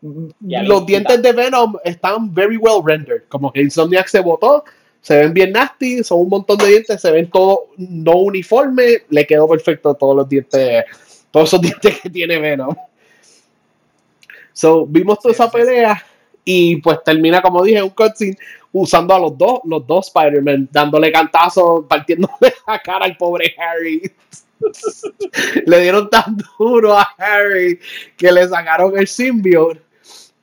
los 0.00 0.86
dientes 0.86 1.20
de 1.20 1.32
Venom 1.32 1.74
están 1.82 2.32
very 2.32 2.56
well 2.56 2.82
rendered. 2.84 3.24
Como 3.28 3.52
que 3.52 3.62
Insomniac 3.62 4.06
se 4.06 4.20
botó, 4.20 4.64
se 5.00 5.18
ven 5.18 5.34
bien 5.34 5.52
nasty, 5.52 6.04
son 6.04 6.20
un 6.20 6.28
montón 6.28 6.58
de 6.58 6.66
dientes, 6.66 7.00
se 7.00 7.10
ven 7.10 7.28
todo 7.28 7.66
no 7.76 8.12
uniforme, 8.18 9.02
le 9.08 9.26
quedó 9.26 9.48
perfecto 9.48 9.92
todos 9.94 10.14
los 10.14 10.28
dientes, 10.28 10.84
todos 11.32 11.48
esos 11.48 11.60
dientes 11.62 12.00
que 12.00 12.10
tiene 12.10 12.38
Venom. 12.38 12.76
So, 14.52 14.86
vimos 14.86 15.18
toda 15.18 15.32
esa 15.32 15.50
pelea 15.50 16.00
y 16.48 16.76
pues 16.76 17.02
termina, 17.04 17.42
como 17.42 17.64
dije, 17.64 17.82
un 17.82 17.90
cutscene 17.90 18.38
usando 18.70 19.14
a 19.14 19.18
los 19.18 19.36
dos, 19.36 19.60
los 19.64 19.84
dos 19.84 20.06
Spider-Man, 20.06 20.68
dándole 20.70 21.10
cantazos, 21.10 21.84
partiéndole 21.88 22.54
la 22.68 22.78
cara 22.78 23.04
al 23.04 23.16
pobre 23.16 23.52
Harry. 23.58 24.00
le 25.66 25.80
dieron 25.80 26.08
tan 26.08 26.36
duro 26.56 26.96
a 26.96 27.02
Harry 27.18 27.78
que 28.16 28.32
le 28.32 28.48
sacaron 28.48 28.96
el 28.96 29.06
symbiote 29.06 29.82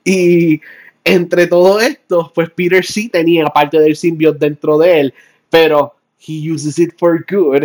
y 0.04 0.60
entre 1.02 1.46
todo 1.46 1.80
esto, 1.80 2.30
pues 2.34 2.50
Peter 2.50 2.84
sí 2.84 3.08
tenía 3.08 3.46
parte 3.46 3.80
del 3.80 3.96
symbiote 3.96 4.38
dentro 4.38 4.78
de 4.78 5.00
él, 5.00 5.14
pero 5.48 5.94
he 6.26 6.52
uses 6.52 6.78
it 6.78 6.92
for 6.98 7.24
good. 7.28 7.64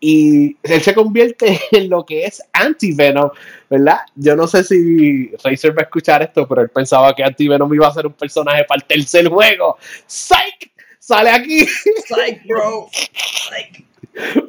Y 0.00 0.56
él 0.62 0.80
se 0.80 0.94
convierte 0.94 1.60
en 1.70 1.90
lo 1.90 2.04
que 2.06 2.24
es 2.24 2.42
Anti-Venom, 2.52 3.30
¿verdad? 3.68 3.98
Yo 4.16 4.34
no 4.34 4.46
sé 4.46 4.64
si 4.64 5.30
Razer 5.44 5.76
va 5.76 5.82
a 5.82 5.84
escuchar 5.84 6.22
esto, 6.22 6.48
pero 6.48 6.62
él 6.62 6.70
pensaba 6.70 7.14
que 7.14 7.22
Anti-Venom 7.22 7.72
iba 7.74 7.86
a 7.86 7.94
ser 7.94 8.06
un 8.06 8.14
personaje 8.14 8.64
para 8.64 8.80
el 8.80 8.86
tercer 8.86 9.28
juego. 9.28 9.76
¡Psych! 10.06 10.72
¡Sale 10.98 11.30
aquí! 11.30 11.66
¡Psych, 11.66 12.46
bro! 12.46 12.88
¡Psych! 12.92 13.84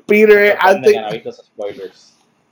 Peter, 0.06 0.58
anti 0.60 0.94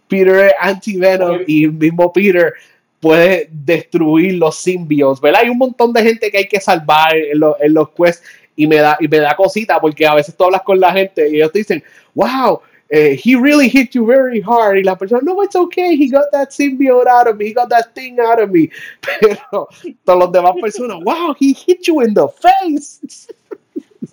Peter 0.08 0.46
es 0.46 0.54
anti-venom 0.60 1.40
y 1.46 1.66
el 1.66 1.74
mismo 1.74 2.12
Peter 2.12 2.54
puede 3.00 3.48
destruir 3.52 4.34
los 4.34 4.58
symbiotes, 4.58 5.22
¿verdad? 5.22 5.42
Hay 5.44 5.50
un 5.50 5.58
montón 5.58 5.94
de 5.94 6.04
gente 6.04 6.32
que 6.32 6.40
hay 6.40 6.48
que 6.48 6.60
salvar 6.60 7.16
en, 7.16 7.42
en 7.60 7.74
los 7.74 7.90
quests 7.92 8.24
y 8.56 8.68
me 8.68 8.78
da 8.78 8.98
y 9.00 9.08
me 9.08 9.20
da 9.20 9.36
cosita 9.36 9.80
porque 9.80 10.06
a 10.06 10.16
veces 10.16 10.36
tú 10.36 10.44
hablas 10.44 10.64
con 10.64 10.80
la 10.80 10.92
gente 10.92 11.30
y 11.30 11.36
ellos 11.36 11.52
te 11.52 11.60
dicen, 11.60 11.84
wow, 12.14 12.60
uh, 12.94 13.16
he 13.16 13.36
really 13.36 13.68
hit 13.68 13.94
you 13.94 14.06
very 14.06 14.42
hard. 14.42 14.78
Y 14.78 14.84
la 14.84 14.96
persona, 14.96 15.22
no, 15.24 15.42
it's 15.42 15.56
okay, 15.56 15.96
he 15.96 16.10
got 16.10 16.32
that 16.32 16.50
symbiote 16.52 17.08
out 17.08 17.28
of 17.28 17.38
me, 17.38 17.48
he 17.48 17.54
got 17.54 17.70
that 17.70 17.94
thing 17.94 18.20
out 18.20 18.42
of 18.42 18.52
me. 18.52 18.70
Pero 19.02 19.68
todos 20.06 20.20
los 20.20 20.32
demás 20.32 20.56
personas, 20.62 21.04
wow, 21.04 21.36
he 21.40 21.54
hit 21.54 21.88
you 21.88 22.02
in 22.02 22.14
the 22.14 22.28
face. 22.28 23.28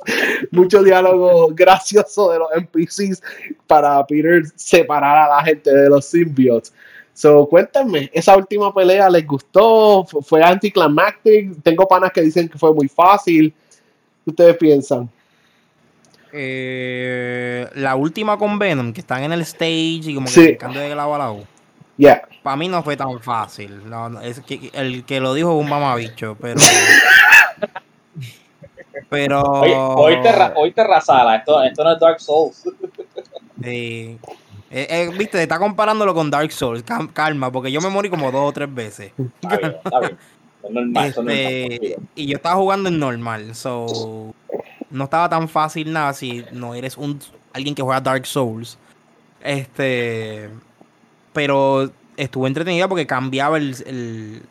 Mucho 0.52 0.82
diálogo 0.82 1.48
gracioso 1.54 2.32
de 2.32 2.38
los 2.38 2.48
NPCs 2.54 3.22
para 3.66 4.04
Peter 4.06 4.42
separar 4.54 5.26
a 5.26 5.36
la 5.36 5.44
gente 5.44 5.72
de 5.72 5.88
los 5.88 6.04
symbiotes. 6.06 6.72
So, 7.14 7.48
cuéntame, 7.48 8.10
¿esa 8.12 8.36
última 8.36 8.74
pelea 8.74 9.08
les 9.08 9.26
gustó? 9.26 10.04
¿Fue 10.04 10.42
anticlimactic? 10.42 11.62
Tengo 11.62 11.88
panas 11.88 12.12
que 12.12 12.20
dicen 12.20 12.46
que 12.46 12.58
fue 12.58 12.74
muy 12.74 12.88
fácil. 12.88 13.54
¿Qué 14.22 14.30
ustedes 14.30 14.56
piensan? 14.58 15.08
Eh, 16.32 17.68
la 17.74 17.96
última 17.96 18.36
con 18.36 18.58
Venom, 18.58 18.92
que 18.92 19.00
están 19.00 19.22
en 19.22 19.32
el 19.32 19.42
stage 19.42 20.10
y 20.10 20.14
como 20.14 20.26
que 20.26 20.32
sí. 20.32 20.58
de 20.74 20.94
lado 20.94 21.14
a 21.14 21.18
lado. 21.18 21.44
Yeah. 21.96 22.22
Para 22.42 22.56
mí 22.56 22.68
no 22.68 22.82
fue 22.82 22.96
tan 22.96 23.20
fácil. 23.20 23.88
No, 23.88 24.20
es 24.20 24.40
que, 24.40 24.70
el 24.74 25.04
que 25.04 25.20
lo 25.20 25.34
dijo 25.34 25.56
es 25.56 25.64
un 25.64 25.68
mamabicho, 25.68 26.36
pero. 26.40 26.60
pero. 29.08 29.42
Hoy, 29.42 30.20
te, 30.22 30.30
hoy 30.54 30.72
te 30.72 30.84
rasala, 30.84 31.36
esto, 31.36 31.62
esto 31.62 31.84
no 31.84 31.92
es 31.92 32.00
Dark 32.00 32.20
Souls. 32.20 32.64
Eh, 34.68 34.86
eh, 34.90 35.10
viste, 35.16 35.40
está 35.40 35.60
comparándolo 35.60 36.12
con 36.12 36.30
Dark 36.30 36.50
Souls. 36.50 36.84
Calma, 37.14 37.52
porque 37.52 37.70
yo 37.70 37.80
me 37.80 37.88
morí 37.88 38.10
como 38.10 38.32
dos 38.32 38.50
o 38.50 38.52
tres 38.52 38.74
veces. 38.74 39.12
Está 39.16 39.56
bien, 39.56 39.76
está 39.82 40.00
bien. 40.00 40.18
Normal, 40.68 41.06
este, 41.06 41.96
y 42.16 42.26
yo 42.26 42.36
estaba 42.36 42.56
jugando 42.56 42.88
en 42.88 42.98
normal, 42.98 43.54
so 43.54 44.34
no 44.90 45.04
estaba 45.04 45.28
tan 45.28 45.48
fácil 45.48 45.92
nada 45.92 46.12
si 46.12 46.44
no 46.52 46.74
eres 46.74 46.96
un 46.96 47.20
alguien 47.52 47.74
que 47.74 47.82
juega 47.82 48.00
Dark 48.00 48.26
Souls. 48.26 48.78
Este, 49.42 50.50
pero 51.32 51.90
estuvo 52.16 52.46
entretenida 52.46 52.88
porque 52.88 53.06
cambiaba 53.06 53.58
el, 53.58 53.76
el 53.86 54.42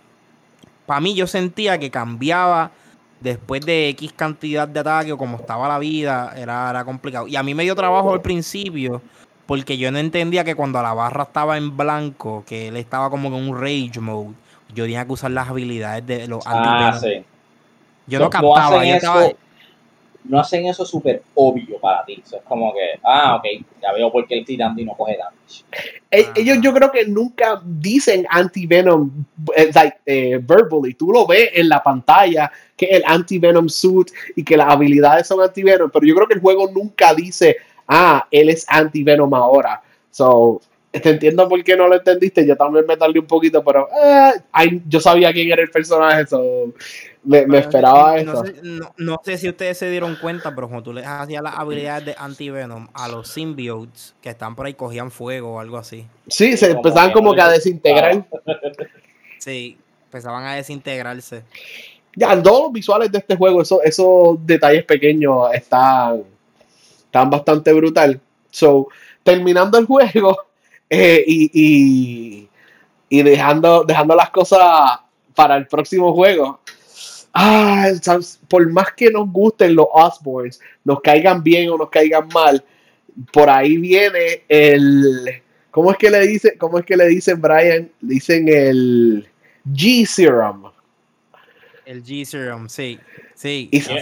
para 0.85 1.01
mí 1.01 1.15
yo 1.15 1.27
sentía 1.27 1.77
que 1.79 1.89
cambiaba 1.89 2.71
después 3.19 3.65
de 3.65 3.89
X 3.89 4.13
cantidad 4.13 4.67
de 4.67 4.79
ataque 4.79 5.11
o 5.11 5.17
como 5.17 5.37
estaba 5.37 5.67
la 5.67 5.79
vida, 5.79 6.33
era, 6.37 6.69
era 6.69 6.85
complicado. 6.85 7.27
Y 7.27 7.35
a 7.35 7.43
mí 7.43 7.53
me 7.53 7.63
dio 7.63 7.75
trabajo 7.75 8.13
al 8.13 8.21
principio 8.21 9.01
porque 9.45 9.77
yo 9.77 9.91
no 9.91 9.99
entendía 9.99 10.43
que 10.43 10.55
cuando 10.55 10.81
la 10.81 10.93
barra 10.93 11.23
estaba 11.23 11.57
en 11.57 11.75
blanco, 11.75 12.43
que 12.47 12.67
él 12.69 12.77
estaba 12.77 13.09
como 13.09 13.27
en 13.29 13.33
un 13.35 13.59
rage 13.59 13.99
mode, 13.99 14.33
yo 14.73 14.83
tenía 14.85 15.05
que 15.05 15.13
usar 15.13 15.31
las 15.31 15.49
habilidades 15.49 16.05
de 16.05 16.27
los 16.27 16.43
ah, 16.45 16.97
sí. 16.99 17.23
Yo 18.07 18.19
no, 18.19 18.29
captaba, 18.29 18.83
no 20.27 20.39
hacen 20.39 20.65
eso 20.67 20.85
súper 20.85 21.21
obvio 21.35 21.79
para 21.79 22.03
ti. 22.05 22.21
es 22.25 22.41
como 22.47 22.73
que, 22.73 22.99
ah, 23.03 23.35
ok, 23.35 23.65
ya 23.81 23.93
veo 23.93 24.11
por 24.11 24.27
qué 24.27 24.37
el 24.37 24.45
tirando 24.45 24.81
y 24.81 24.85
no 24.85 24.93
coge 24.93 25.17
damage. 25.17 25.63
Eh, 26.09 26.27
ellos 26.35 26.57
yo 26.61 26.73
creo 26.73 26.91
que 26.91 27.05
nunca 27.05 27.61
dicen 27.63 28.25
anti-venom 28.29 29.25
eh, 29.55 29.69
like, 29.73 29.97
eh, 30.05 30.39
verbally. 30.41 30.93
Tú 30.93 31.11
lo 31.11 31.25
ves 31.27 31.51
en 31.53 31.69
la 31.69 31.83
pantalla 31.83 32.51
que 32.75 32.85
el 32.85 33.03
anti-venom 33.05 33.69
suit 33.69 34.11
y 34.35 34.43
que 34.43 34.57
las 34.57 34.69
habilidades 34.69 35.27
son 35.27 35.41
anti-venom, 35.41 35.89
pero 35.91 36.05
yo 36.05 36.15
creo 36.15 36.27
que 36.27 36.35
el 36.35 36.41
juego 36.41 36.69
nunca 36.71 37.13
dice, 37.13 37.57
ah, 37.87 38.27
él 38.31 38.49
es 38.49 38.65
anti-venom 38.67 39.33
ahora. 39.33 39.81
So, 40.09 40.61
te 41.01 41.09
entiendo 41.09 41.47
por 41.47 41.63
qué 41.63 41.75
no 41.75 41.87
lo 41.87 41.95
entendiste. 41.95 42.45
Yo 42.45 42.55
también 42.55 42.85
me 42.87 42.97
tardé 42.97 43.19
un 43.19 43.27
poquito, 43.27 43.63
pero 43.63 43.87
eh, 43.91 44.81
yo 44.87 44.99
sabía 44.99 45.33
quién 45.33 45.51
era 45.51 45.61
el 45.61 45.69
personaje. 45.69 46.25
So, 46.27 46.73
me, 47.25 47.57
esperaba 47.57 48.21
no, 48.21 48.43
eso. 48.43 48.53
No 48.97 49.21
sé, 49.23 49.37
si 49.37 49.49
ustedes 49.49 49.77
se 49.77 49.89
dieron 49.89 50.15
cuenta, 50.21 50.53
pero 50.53 50.67
cuando 50.67 50.83
tú 50.83 50.93
les 50.93 51.05
hacías 51.05 51.41
las 51.41 51.57
habilidades 51.57 52.05
de 52.05 52.15
anti-venom 52.17 52.87
a 52.93 53.07
los 53.07 53.29
symbiotes 53.29 54.15
que 54.21 54.29
están 54.29 54.55
por 54.55 54.65
ahí, 54.65 54.73
cogían 54.73 55.11
fuego 55.11 55.55
o 55.55 55.59
algo 55.59 55.77
así. 55.77 56.05
Sí, 56.27 56.55
se 56.57 56.71
empezaban 56.71 57.11
como 57.11 57.33
que 57.33 57.41
a 57.41 57.49
desintegrar. 57.49 58.25
Sí, 59.37 59.77
empezaban 60.05 60.43
a 60.45 60.55
desintegrarse. 60.55 61.43
Ya, 62.15 62.41
todos 62.41 62.63
los 62.63 62.71
visuales 62.71 63.11
de 63.11 63.19
este 63.19 63.35
juego, 63.35 63.61
esos, 63.61 63.79
esos 63.83 64.43
detalles 64.43 64.83
pequeños 64.85 65.53
están, 65.53 66.23
están 67.03 67.29
bastante 67.29 67.71
brutal. 67.73 68.19
So, 68.49 68.87
terminando 69.21 69.77
el 69.77 69.85
juego 69.85 70.35
eh, 70.89 71.23
y, 71.27 71.51
y, 71.53 72.49
y 73.09 73.23
dejando, 73.23 73.83
dejando 73.83 74.15
las 74.15 74.31
cosas 74.31 74.99
para 75.35 75.57
el 75.57 75.67
próximo 75.67 76.13
juego, 76.13 76.61
ah, 77.35 77.91
por 78.49 78.67
más 78.71 78.93
que 78.93 79.11
nos 79.11 79.31
gusten 79.31 79.75
los 79.75 79.87
Osborns, 79.91 80.59
nos 80.83 81.01
caigan 81.01 81.43
bien 81.43 81.69
o 81.69 81.77
nos 81.77 81.89
caigan 81.89 82.27
mal, 82.33 82.63
por 83.31 83.49
ahí 83.49 83.77
viene 83.77 84.43
el, 84.47 85.41
¿cómo 85.71 85.91
es 85.91 85.97
que 85.97 86.09
le 86.09 86.21
dice, 86.21 86.57
cómo 86.57 86.79
es 86.79 86.85
que 86.85 86.97
le 86.97 87.07
dicen 87.07 87.41
Brian? 87.41 87.91
Dicen 88.01 88.47
el 88.47 89.27
G 89.65 90.05
Serum. 90.05 90.71
El 91.85 92.03
G 92.03 92.25
Serum, 92.25 92.67
sí, 92.67 92.99
sí. 93.35 93.69
Y, 93.71 93.81
se 93.81 93.93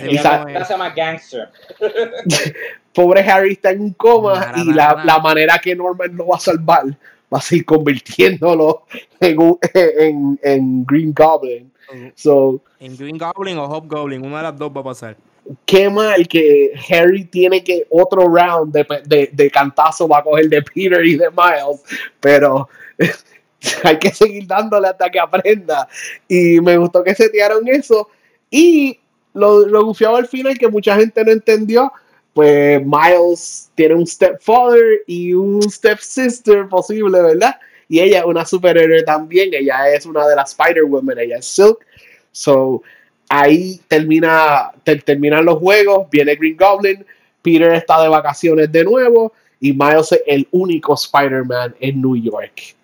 llama 0.70 0.90
Gangster. 0.96 1.50
Pobre 2.94 3.22
Harry 3.22 3.54
está 3.54 3.72
en 3.72 3.82
un 3.82 3.94
coma 3.94 4.54
y 4.56 4.72
la, 4.72 5.02
la, 5.04 5.18
manera 5.18 5.58
que 5.58 5.76
Norman 5.76 6.16
lo 6.16 6.28
va 6.28 6.38
a 6.38 6.40
salvar 6.40 6.86
va 7.34 7.40
a 7.40 7.42
seguir 7.42 7.66
convirtiéndolo 7.66 8.86
en, 9.20 9.58
en, 9.74 10.40
en 10.44 10.86
Green 10.86 11.14
Goblin. 11.14 11.73
So, 12.16 12.62
en 12.80 12.98
Green 12.98 13.18
Goblin 13.18 13.58
o 13.58 13.66
Hobgoblin, 13.66 14.26
una 14.26 14.38
de 14.38 14.44
las 14.44 14.58
dos 14.58 14.72
va 14.76 14.82
a 14.82 14.86
pasar. 14.86 15.18
Qué 15.66 15.90
mal 15.90 16.28
que 16.28 16.72
Harry 16.90 17.26
tiene 17.26 17.64
que 17.64 17.86
otro 17.90 18.28
round 18.28 18.74
de, 18.74 18.86
de, 19.06 19.30
de 19.32 19.52
cantazo 19.52 20.08
va 20.08 20.20
a 20.20 20.24
coger 20.24 20.48
de 20.48 20.62
Peter 20.62 21.06
y 21.06 21.16
de 21.16 21.30
Miles, 21.30 21.84
pero 22.20 22.70
hay 23.84 24.00
que 24.00 24.12
seguir 24.12 24.48
dándole 24.48 24.88
hasta 24.88 25.10
que 25.10 25.20
aprenda. 25.20 25.88
Y 26.28 26.60
me 26.62 26.78
gustó 26.78 27.04
que 27.04 27.16
se 27.16 27.30
tiraron 27.30 27.68
eso. 27.68 28.08
Y 28.50 29.00
lo, 29.34 29.66
lo 29.68 29.86
gufiado 29.86 30.16
al 30.16 30.28
final 30.28 30.58
que 30.58 30.68
mucha 30.68 30.96
gente 30.96 31.24
no 31.24 31.32
entendió. 31.32 31.92
Pues 32.34 32.82
Miles 32.84 33.70
tiene 33.76 33.96
un 33.96 34.08
stepfather 34.08 35.04
y 35.06 35.34
un 35.34 35.62
stepsister 35.62 36.68
posible, 36.68 37.22
¿verdad? 37.22 37.56
Y 37.88 38.00
ella 38.00 38.20
es 38.20 38.26
una 38.26 38.46
superhéroe 38.46 39.04
también. 39.04 39.54
Ella 39.54 39.90
es 39.90 40.06
una 40.06 40.28
de 40.28 40.36
las 40.36 40.52
Spider-Women. 40.52 41.20
Ella 41.20 41.38
es 41.38 41.46
Silk. 41.46 41.86
So, 42.32 42.82
ahí 43.30 43.80
termina, 43.88 44.72
terminan 45.06 45.46
los 45.46 45.60
juegos. 45.60 46.10
Viene 46.10 46.36
Green 46.36 46.58
Goblin. 46.58 47.06
Peter 47.42 47.74
está 47.74 48.02
de 48.02 48.10
vacaciones 48.10 48.72
de 48.72 48.84
nuevo. 48.84 49.34
Y 49.60 49.74
Miles 49.74 50.12
es 50.12 50.22
el 50.26 50.48
único 50.52 50.94
Spider-Man 50.94 51.76
en 51.80 52.02
New 52.02 52.16
York. 52.16 52.76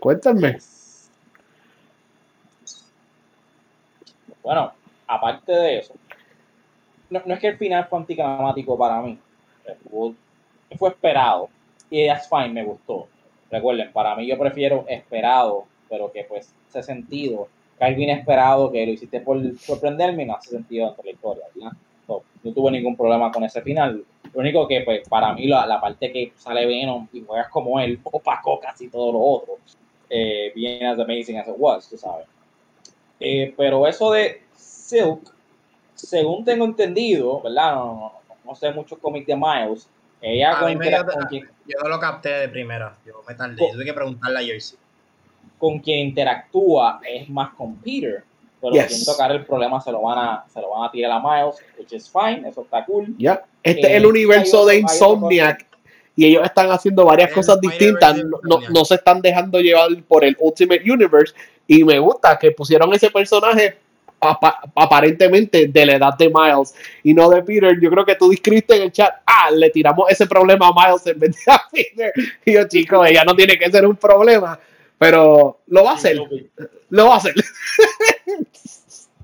Cuéntame. 0.00 0.58
Bueno, 4.42 4.74
aparte 5.06 5.52
de 5.52 5.78
eso, 5.78 5.94
no, 7.08 7.20
es 7.24 7.40
que 7.40 7.48
el 7.48 7.56
final 7.56 7.86
fue 7.88 7.98
anticlimático 8.00 8.76
para 8.76 9.00
mí. 9.00 9.18
Fue, 9.90 10.12
fue 10.76 10.90
esperado 10.90 11.48
y 11.94 12.08
es 12.08 12.28
fine, 12.28 12.48
me 12.48 12.64
gustó. 12.64 13.06
Recuerden, 13.48 13.92
para 13.92 14.16
mí 14.16 14.26
yo 14.26 14.36
prefiero 14.36 14.84
esperado, 14.88 15.64
pero 15.88 16.10
que 16.10 16.24
pues 16.24 16.52
hace 16.68 16.82
sentido. 16.82 17.46
Que 17.78 17.84
algo 17.84 18.00
inesperado 18.00 18.72
que 18.72 18.84
lo 18.84 18.92
hiciste 18.92 19.20
por 19.20 19.40
sorprenderme 19.58 20.26
no 20.26 20.34
hace 20.34 20.50
sentido 20.50 20.86
dentro 20.86 21.02
de 21.04 21.10
la 21.10 21.14
historia, 21.14 21.44
No, 22.08 22.22
tuve 22.52 22.72
ningún 22.72 22.96
problema 22.96 23.30
con 23.30 23.44
ese 23.44 23.62
final. 23.62 24.04
Lo 24.32 24.40
único 24.40 24.66
que, 24.66 24.80
pues, 24.80 25.08
para 25.08 25.32
mí, 25.34 25.46
la, 25.46 25.66
la 25.66 25.80
parte 25.80 26.10
que 26.10 26.32
sale 26.36 26.66
Venom 26.66 27.06
y 27.12 27.22
juegas 27.22 27.48
como 27.48 27.78
él, 27.78 28.00
opacó 28.02 28.58
casi 28.58 28.88
todo 28.88 29.12
lo 29.12 29.20
otro. 29.20 29.58
Eh, 30.10 30.50
bien 30.52 30.84
as 30.86 30.98
amazing 30.98 31.38
as 31.38 31.46
it 31.46 31.54
was, 31.56 31.88
tú 31.88 31.96
sabes. 31.96 32.26
Eh, 33.20 33.54
pero 33.56 33.86
eso 33.86 34.10
de 34.10 34.42
Silk, 34.56 35.32
según 35.94 36.44
tengo 36.44 36.64
entendido, 36.64 37.40
¿verdad? 37.40 37.76
No, 37.76 38.12
no 38.44 38.54
sé 38.56 38.72
muchos 38.72 38.98
cómics 38.98 39.28
de 39.28 39.36
Miles, 39.36 39.88
ella 40.24 40.58
con, 40.58 40.80
yo 40.80 41.78
no 41.82 41.88
lo 41.88 42.00
capté 42.00 42.30
de 42.30 42.48
primera, 42.48 42.96
yo 43.04 43.22
me 43.28 43.34
tardé, 43.34 43.58
con, 43.58 43.72
tuve 43.72 43.84
que 43.84 43.92
preguntarle 43.92 44.38
a 44.38 44.42
Jersey. 44.42 44.78
Con 45.58 45.78
quien 45.78 46.08
interactúa 46.08 47.00
es 47.06 47.28
más 47.28 47.50
con 47.50 47.76
Peter, 47.76 48.24
pero 48.60 48.72
yes. 48.72 49.04
tocar 49.04 49.30
el 49.32 49.44
problema 49.44 49.80
se 49.82 49.92
lo 49.92 50.00
van 50.00 50.18
a 50.18 50.44
se 50.48 50.60
lo 50.60 50.70
van 50.70 50.88
a 50.88 50.90
tirar 50.90 51.12
a 51.12 51.20
Miles, 51.20 51.56
which 51.78 51.92
is 51.92 52.10
fine, 52.10 52.48
eso 52.48 52.62
está 52.62 52.84
cool. 52.86 53.14
Ya, 53.18 53.44
este 53.62 53.82
es 53.82 53.96
el 53.96 54.04
eh, 54.04 54.06
universo 54.06 54.64
de 54.64 54.78
Insomniac 54.78 55.66
y 56.16 56.26
ellos 56.26 56.44
están 56.44 56.70
haciendo 56.70 57.04
varias 57.04 57.30
cosas 57.32 57.60
distintas, 57.60 58.16
no, 58.42 58.60
no, 58.70 58.84
se 58.84 58.94
están 58.94 59.20
dejando 59.20 59.60
llevar 59.60 59.90
por 60.08 60.24
el 60.24 60.36
Ultimate 60.38 60.90
Universe 60.90 61.34
y 61.66 61.84
me 61.84 61.98
gusta 61.98 62.38
que 62.38 62.52
pusieron 62.52 62.94
ese 62.94 63.10
personaje 63.10 63.76
aparentemente 64.24 65.68
de 65.68 65.86
la 65.86 65.96
edad 65.96 66.16
de 66.18 66.28
Miles 66.28 66.74
y 67.02 67.14
no 67.14 67.28
de 67.30 67.42
Peter. 67.42 67.78
Yo 67.80 67.90
creo 67.90 68.04
que 68.04 68.14
tú 68.14 68.28
describiste 68.28 68.76
en 68.76 68.82
el 68.82 68.92
chat, 68.92 69.14
ah, 69.26 69.50
le 69.50 69.70
tiramos 69.70 70.10
ese 70.10 70.26
problema 70.26 70.68
a 70.68 70.72
Miles 70.72 71.06
en 71.06 71.18
vez 71.18 71.44
de 71.44 71.52
a 71.52 71.60
Peter. 71.70 72.12
Y 72.44 72.52
yo, 72.52 72.68
chico, 72.68 73.04
ella 73.04 73.24
no 73.24 73.34
tiene 73.34 73.58
que 73.58 73.70
ser 73.70 73.86
un 73.86 73.96
problema, 73.96 74.58
pero 74.98 75.60
lo 75.66 75.84
va 75.84 75.92
a 75.92 75.94
hacer. 75.94 76.18
Lo 76.90 77.06
va 77.08 77.14
a 77.14 77.16
hacer. 77.16 77.34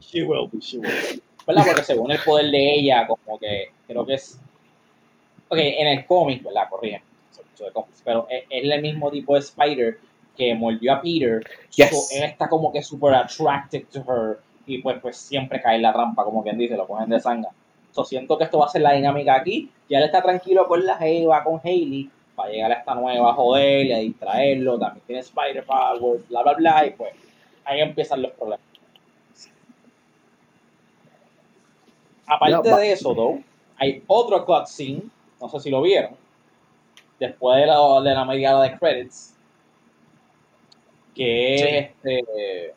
She 0.00 0.24
will 0.24 0.48
be, 0.52 0.58
she 0.58 0.78
will. 0.78 1.22
¿Verdad? 1.46 1.64
Porque 1.66 1.84
según 1.84 2.10
el 2.10 2.18
poder 2.20 2.50
de 2.50 2.74
ella, 2.74 3.06
como 3.06 3.38
que 3.38 3.70
creo 3.86 4.04
que 4.04 4.14
es. 4.14 4.38
Ok, 5.48 5.58
en 5.58 5.86
el 5.86 6.06
cómic, 6.06 6.42
¿verdad? 6.42 6.68
Corrige. 6.68 7.02
Pero 8.04 8.26
es, 8.30 8.44
el 8.50 8.82
mismo 8.82 9.10
tipo 9.10 9.34
de 9.34 9.40
Spider 9.40 9.98
que 10.36 10.54
mordió 10.54 10.94
a 10.94 11.02
Peter. 11.02 11.42
Yes. 11.74 12.10
él 12.12 12.24
está 12.24 12.48
como 12.48 12.72
que 12.72 12.82
super 12.82 13.14
attracted 13.14 13.84
to 13.92 14.00
her 14.00 14.38
y 14.74 14.78
pues, 14.78 14.98
pues 15.00 15.16
siempre 15.16 15.60
cae 15.60 15.76
en 15.76 15.82
la 15.82 15.92
rampa, 15.92 16.24
como 16.24 16.42
quien 16.42 16.56
dice, 16.56 16.76
lo 16.76 16.86
ponen 16.86 17.10
de 17.10 17.18
sangre. 17.18 17.50
So, 17.90 18.04
siento 18.04 18.38
que 18.38 18.44
esto 18.44 18.58
va 18.58 18.66
a 18.66 18.68
ser 18.68 18.82
la 18.82 18.92
dinámica 18.92 19.34
aquí. 19.34 19.68
Ya 19.88 19.98
él 19.98 20.04
está 20.04 20.22
tranquilo 20.22 20.68
con 20.68 20.86
la 20.86 20.96
Eva, 21.00 21.42
con 21.42 21.60
Hailey, 21.62 22.08
para 22.36 22.50
llegar 22.50 22.70
a 22.70 22.74
esta 22.76 22.94
nueva 22.94 23.30
a 23.30 23.34
joder, 23.34 23.92
a 23.92 23.98
distraerlo. 23.98 24.78
También 24.78 25.04
tiene 25.06 25.20
Spider 25.22 25.64
Power, 25.64 26.20
bla, 26.28 26.42
bla, 26.42 26.52
bla. 26.54 26.86
Y 26.86 26.90
pues 26.90 27.12
ahí 27.64 27.80
empiezan 27.80 28.22
los 28.22 28.30
problemas. 28.32 28.64
Aparte 32.26 32.76
de 32.76 32.92
eso, 32.92 33.12
though, 33.12 33.40
hay 33.76 34.04
otro 34.06 34.46
cutscene, 34.46 35.02
no 35.40 35.48
sé 35.48 35.58
si 35.58 35.70
lo 35.70 35.82
vieron, 35.82 36.12
después 37.18 37.58
de 37.58 37.66
la, 37.66 38.00
de 38.02 38.14
la 38.14 38.24
media 38.24 38.56
de 38.56 38.78
credits, 38.78 39.34
que 41.12 41.54
es 41.56 41.90
este, 41.90 42.74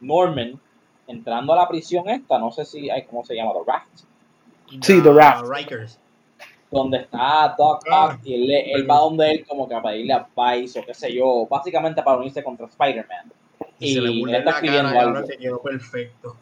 Norman 0.00 0.60
entrando 1.06 1.52
a 1.52 1.56
la 1.56 1.68
prisión 1.68 2.08
esta, 2.08 2.38
no 2.38 2.50
sé 2.50 2.64
si 2.64 2.90
hay, 2.90 3.04
¿cómo 3.04 3.24
se 3.24 3.34
llama? 3.34 3.52
The 3.52 3.70
Raft. 3.70 4.12
Sí, 4.80 5.02
The 5.02 5.12
Raft. 5.12 5.44
Rikers. 5.48 5.98
Donde 6.70 6.98
está 6.98 7.54
Doc 7.58 7.84
ah, 7.90 8.06
Ock 8.06 8.20
y 8.24 8.50
él, 8.50 8.90
va 8.90 8.96
donde 8.96 9.30
él 9.30 9.44
como 9.46 9.68
que 9.68 9.74
a 9.74 9.82
pedirle 9.82 10.14
advice 10.14 10.78
o 10.78 10.86
qué 10.86 10.94
sé 10.94 11.12
yo, 11.12 11.46
básicamente 11.46 12.02
para 12.02 12.16
unirse 12.16 12.42
contra 12.42 12.66
Spider-Man. 12.66 13.30
Y, 13.78 13.98
y 13.98 14.24
le 14.24 14.38
está 14.38 14.52
escribiendo 14.52 14.98
algo. 14.98 15.26
Que 15.26 15.36
quedó 15.36 15.60
perfecto. 15.60 16.36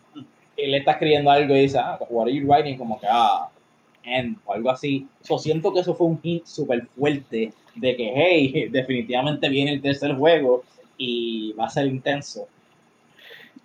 Y 0.56 0.66
le 0.66 0.76
está 0.78 0.92
escribiendo 0.92 1.30
algo 1.30 1.56
y 1.56 1.60
dice, 1.62 1.78
ah, 1.78 1.98
what 2.10 2.24
are 2.24 2.32
you 2.32 2.46
writing? 2.46 2.78
Como 2.78 3.00
que, 3.00 3.06
ah, 3.10 3.48
end, 4.04 4.38
o 4.44 4.52
algo 4.52 4.70
así. 4.70 5.08
Yo 5.28 5.38
siento 5.38 5.72
que 5.72 5.80
eso 5.80 5.94
fue 5.94 6.06
un 6.06 6.20
hint 6.22 6.44
súper 6.46 6.86
fuerte 6.96 7.52
de 7.74 7.96
que, 7.96 8.12
hey, 8.14 8.68
definitivamente 8.70 9.48
viene 9.48 9.72
el 9.72 9.82
tercer 9.82 10.14
juego 10.14 10.62
y 10.96 11.52
va 11.54 11.66
a 11.66 11.70
ser 11.70 11.86
intenso. 11.86 12.46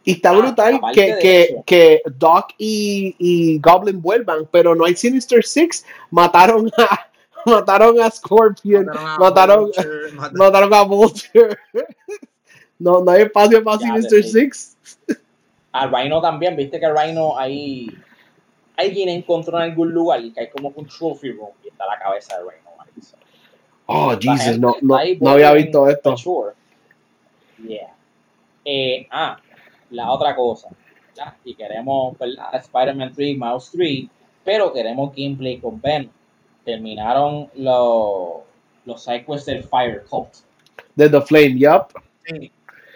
Y 0.05 0.13
está 0.13 0.29
ah, 0.29 0.33
brutal 0.33 0.79
que, 0.93 1.17
que, 1.19 1.55
que, 1.65 2.01
Doc 2.17 2.53
y, 2.59 3.15
y, 3.17 3.59
Goblin 3.59 3.99
vuelvan, 4.01 4.47
pero 4.51 4.75
no 4.75 4.85
hay 4.85 4.95
Sinister 4.95 5.43
Six. 5.43 5.83
Mataron 6.11 6.71
a, 6.77 7.07
mataron 7.45 7.99
a 7.99 8.11
Scorpion, 8.11 8.87
mataron, 9.19 9.71
mataron, 10.33 10.73
a 10.73 10.83
Vulture. 10.83 11.57
no, 12.79 13.01
no 13.01 13.11
hay 13.11 13.23
espacio 13.23 13.63
para 13.63 13.79
Sinister 13.79 14.23
Six. 14.23 14.77
A 15.71 15.87
Rhino 15.87 16.21
también, 16.21 16.55
viste 16.55 16.79
que 16.79 16.87
Rhino 16.87 17.37
ahí 17.37 17.89
alguien 18.77 19.09
encontró 19.09 19.57
en 19.57 19.71
algún 19.71 19.91
lugar 19.91 20.23
y 20.23 20.31
que 20.31 20.41
hay 20.41 20.49
como 20.49 20.71
un 20.75 20.85
trophy 20.85 21.31
room 21.31 21.49
y 21.63 21.69
está 21.69 21.85
la 21.87 21.97
cabeza 21.97 22.37
de 22.37 22.43
Rhino. 22.43 22.65
Oh, 23.87 24.15
Jesus, 24.19 24.57
no, 24.59 24.75
no, 24.81 24.97
no 25.19 25.29
había 25.29 25.51
visto 25.53 25.87
esto. 25.87 26.15
Yeah. 27.67 27.93
Eh, 28.65 29.07
ah, 29.11 29.37
la 29.95 30.11
otra 30.11 30.35
cosa. 30.35 30.69
Y 31.43 31.55
queremos. 31.55 32.15
Spider-Man 32.19 33.13
3, 33.13 33.37
Mouse 33.37 33.71
3, 33.71 34.05
pero 34.43 34.73
queremos 34.73 35.15
gameplay 35.15 35.57
con 35.57 35.79
Ben. 35.79 36.09
Terminaron 36.63 37.49
los, 37.55 38.41
los 38.85 39.03
sidequests 39.03 39.45
del 39.45 39.63
Fire 39.63 40.03
Cult. 40.09 40.33
De 40.95 41.09
The 41.09 41.21
Flame, 41.21 41.57
yup. 41.57 41.87
Sí. 42.25 42.51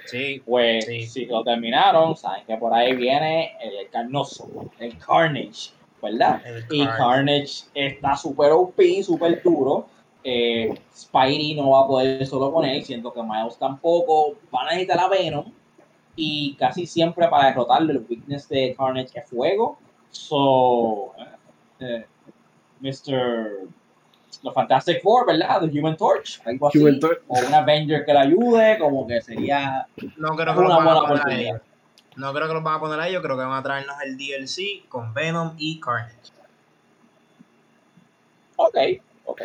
Sí, 0.06 0.42
pues 0.44 0.86
si 0.86 1.28
lo 1.28 1.44
terminaron, 1.44 2.18
saben 2.18 2.44
que 2.48 2.58
por 2.58 2.74
ahí 2.74 2.96
viene 2.96 3.56
el 3.62 3.88
carnoso, 3.92 4.50
el 4.80 4.98
Carnage, 4.98 5.70
¿verdad? 6.02 6.42
y 6.72 6.84
Carnage 6.84 7.66
está 7.76 8.16
súper 8.18 8.52
OP, 8.52 8.82
súper 9.04 9.44
duro. 9.44 9.86
Eh, 10.24 10.74
Spidey 10.96 11.54
no 11.54 11.70
va 11.70 11.82
a 11.82 11.88
poder 11.88 12.26
solo 12.26 12.52
con 12.52 12.66
él, 12.66 12.84
siento 12.84 13.14
que 13.14 13.22
Miles 13.22 13.58
tampoco. 13.60 14.36
Van 14.50 14.68
a 14.68 14.72
necesitar 14.72 15.00
a 15.00 15.10
Venom 15.10 15.46
y 16.22 16.54
casi 16.56 16.86
siempre 16.86 17.30
para 17.30 17.48
derrotarle 17.48 17.94
el 17.94 18.06
weakness 18.10 18.50
de 18.50 18.76
Carnage 18.78 19.18
es 19.18 19.30
fuego. 19.30 19.80
So, 20.12 21.14
eh, 21.18 21.26
eh, 21.80 22.06
Mr. 22.82 23.70
Los 24.44 24.54
Fantastic 24.54 25.02
Four, 25.02 25.28
¿verdad? 25.28 25.62
The 25.62 25.80
Human 25.80 25.96
Torch, 25.96 26.42
algo 26.46 26.68
así. 26.68 27.00
O 27.28 27.40
un 27.40 27.54
Avenger 27.54 28.04
que 28.06 28.12
le 28.12 28.20
ayude, 28.20 28.78
como 28.80 29.08
que 29.08 29.22
sería 29.22 29.88
no 30.18 30.36
creo 30.36 30.54
que 30.54 30.60
una 30.60 30.76
buena 30.76 31.00
oportunidad. 31.00 31.62
No 32.18 32.34
creo 32.34 32.48
que 32.50 32.54
los 32.54 32.64
van 32.64 32.76
a 32.76 32.80
poner 32.82 33.00
ahí, 33.00 33.14
yo 33.14 33.22
creo 33.22 33.38
que 33.38 33.44
van 33.44 33.54
a 33.54 33.64
traernos 33.64 33.96
el 34.04 34.18
DLC 34.18 34.90
con 34.90 35.14
Venom 35.14 35.54
y 35.58 35.80
Carnage. 35.80 36.34
Ok, 38.58 38.78
ok. 39.24 39.42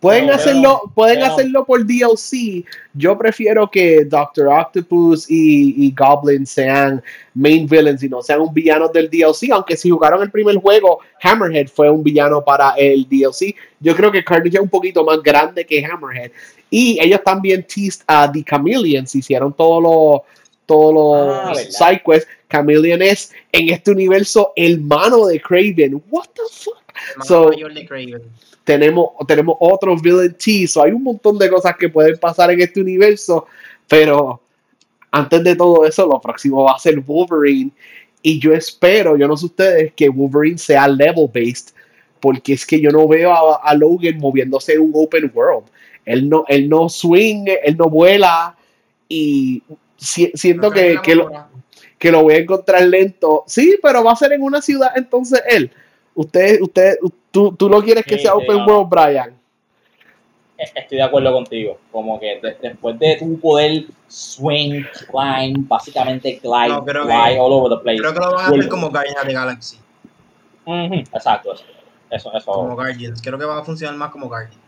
Pueden 0.00 0.30
hacerlo, 0.30 0.90
pueden 0.94 1.22
hacerlo 1.22 1.66
por 1.66 1.84
DLC. 1.84 2.64
Yo 2.94 3.18
prefiero 3.18 3.70
que 3.70 4.06
Doctor 4.06 4.48
Octopus 4.48 5.26
y, 5.28 5.94
Goblin 5.94 6.46
sean 6.46 7.02
main 7.34 7.66
villains 7.68 8.02
y 8.02 8.08
no 8.08 8.22
sean 8.22 8.40
un 8.40 8.54
villano 8.54 8.88
del 8.88 9.10
DLC. 9.10 9.50
Aunque 9.52 9.76
si 9.76 9.90
jugaron 9.90 10.22
el 10.22 10.30
primer 10.30 10.56
juego, 10.56 11.00
Hammerhead 11.22 11.68
fue 11.68 11.90
un 11.90 12.02
villano 12.02 12.42
para 12.42 12.70
el 12.78 13.06
DLC. 13.10 13.54
Yo 13.78 13.94
creo 13.94 14.10
que 14.10 14.24
Carnage 14.24 14.56
es 14.56 14.62
un 14.62 14.70
poquito 14.70 15.04
más 15.04 15.22
grande 15.22 15.66
que 15.66 15.84
Hammerhead. 15.84 16.30
Y 16.70 16.98
ellos 16.98 17.20
también 17.22 17.62
teased 17.64 18.02
a 18.06 18.30
The 18.32 18.42
Chameleons, 18.42 19.14
hicieron 19.14 19.52
todos 19.52 19.82
los 19.82 20.22
todos 20.64 20.94
los 20.94 21.58
ah, 21.58 21.88
sidequests. 21.88 22.26
Chameleon 22.50 23.02
es 23.02 23.32
en 23.52 23.68
este 23.68 23.90
universo 23.90 24.52
el 24.56 24.80
mano 24.80 25.26
de 25.26 25.40
Craven. 25.40 26.02
What 26.10 26.28
the 26.34 26.42
fuck? 26.50 26.80
So, 27.24 27.50
de 27.50 28.20
tenemos, 28.64 29.10
tenemos 29.26 29.56
otros 29.58 30.00
villain 30.00 30.36
so 30.68 30.82
hay 30.82 30.92
un 30.92 31.02
montón 31.02 31.38
de 31.38 31.48
cosas 31.48 31.74
que 31.76 31.88
pueden 31.88 32.18
pasar 32.18 32.50
en 32.50 32.60
este 32.60 32.80
universo, 32.80 33.46
pero 33.88 34.40
antes 35.10 35.42
de 35.42 35.56
todo 35.56 35.84
eso, 35.84 36.06
lo 36.06 36.20
próximo 36.20 36.64
va 36.64 36.72
a 36.72 36.78
ser 36.78 37.00
Wolverine. 37.00 37.72
Y 38.22 38.38
yo 38.38 38.52
espero, 38.52 39.16
yo 39.16 39.26
no 39.26 39.36
sé 39.36 39.46
ustedes, 39.46 39.92
que 39.94 40.08
Wolverine 40.08 40.58
sea 40.58 40.86
level 40.86 41.28
based, 41.32 41.74
porque 42.20 42.52
es 42.52 42.66
que 42.66 42.80
yo 42.80 42.90
no 42.90 43.08
veo 43.08 43.32
a, 43.32 43.74
Logan 43.74 44.18
moviéndose 44.18 44.74
en 44.74 44.82
un 44.82 44.92
open 44.94 45.30
world. 45.34 45.66
Él 46.04 46.28
no, 46.28 46.44
él 46.48 46.68
no 46.68 46.88
swing, 46.88 47.46
él 47.64 47.76
no 47.76 47.88
vuela, 47.88 48.56
y 49.08 49.62
siento 49.96 50.70
que, 50.70 50.98
que, 51.02 51.14
lo, 51.14 51.30
que 51.98 52.12
lo 52.12 52.22
voy 52.22 52.34
a 52.34 52.38
encontrar 52.38 52.82
lento. 52.82 53.44
Sí, 53.46 53.78
pero 53.82 54.04
va 54.04 54.12
a 54.12 54.16
ser 54.16 54.32
en 54.32 54.42
una 54.42 54.62
ciudad 54.62 54.92
entonces 54.96 55.42
él. 55.48 55.70
Usted, 56.14 56.60
usted, 56.60 56.98
tú, 57.30 57.52
tú 57.52 57.68
lo 57.68 57.82
quieres 57.82 58.04
que 58.04 58.18
sea 58.18 58.34
open 58.34 58.64
world, 58.66 58.88
Brian. 58.88 59.40
E, 60.58 60.64
estoy 60.74 60.98
de 60.98 61.02
acuerdo 61.02 61.32
contigo. 61.32 61.78
Como 61.90 62.18
que 62.20 62.40
después 62.60 62.98
de 62.98 63.16
tu 63.16 63.38
poder 63.40 63.84
swing, 64.08 64.82
climb, 65.08 65.66
básicamente 65.66 66.40
glide, 66.42 66.68
no, 66.68 66.84
fly 66.84 67.38
all 67.38 67.52
over 67.52 67.78
the 67.78 67.82
place. 67.82 67.98
Creo 67.98 68.12
que 68.12 68.20
lo 68.20 68.34
van 68.34 68.44
a 68.44 68.48
hacer 68.48 68.68
como 68.68 68.90
Guardians 68.90 69.26
de 69.26 69.32
Galaxy. 69.32 69.78
Exacto, 70.66 71.54
eso, 72.10 72.32
eso. 72.32 72.52
Como 72.52 72.74
Guardians. 72.74 73.22
Creo 73.22 73.38
que 73.38 73.44
va 73.44 73.58
a 73.58 73.64
funcionar 73.64 73.96
más 73.96 74.10
como 74.10 74.28
Guardians. 74.28 74.60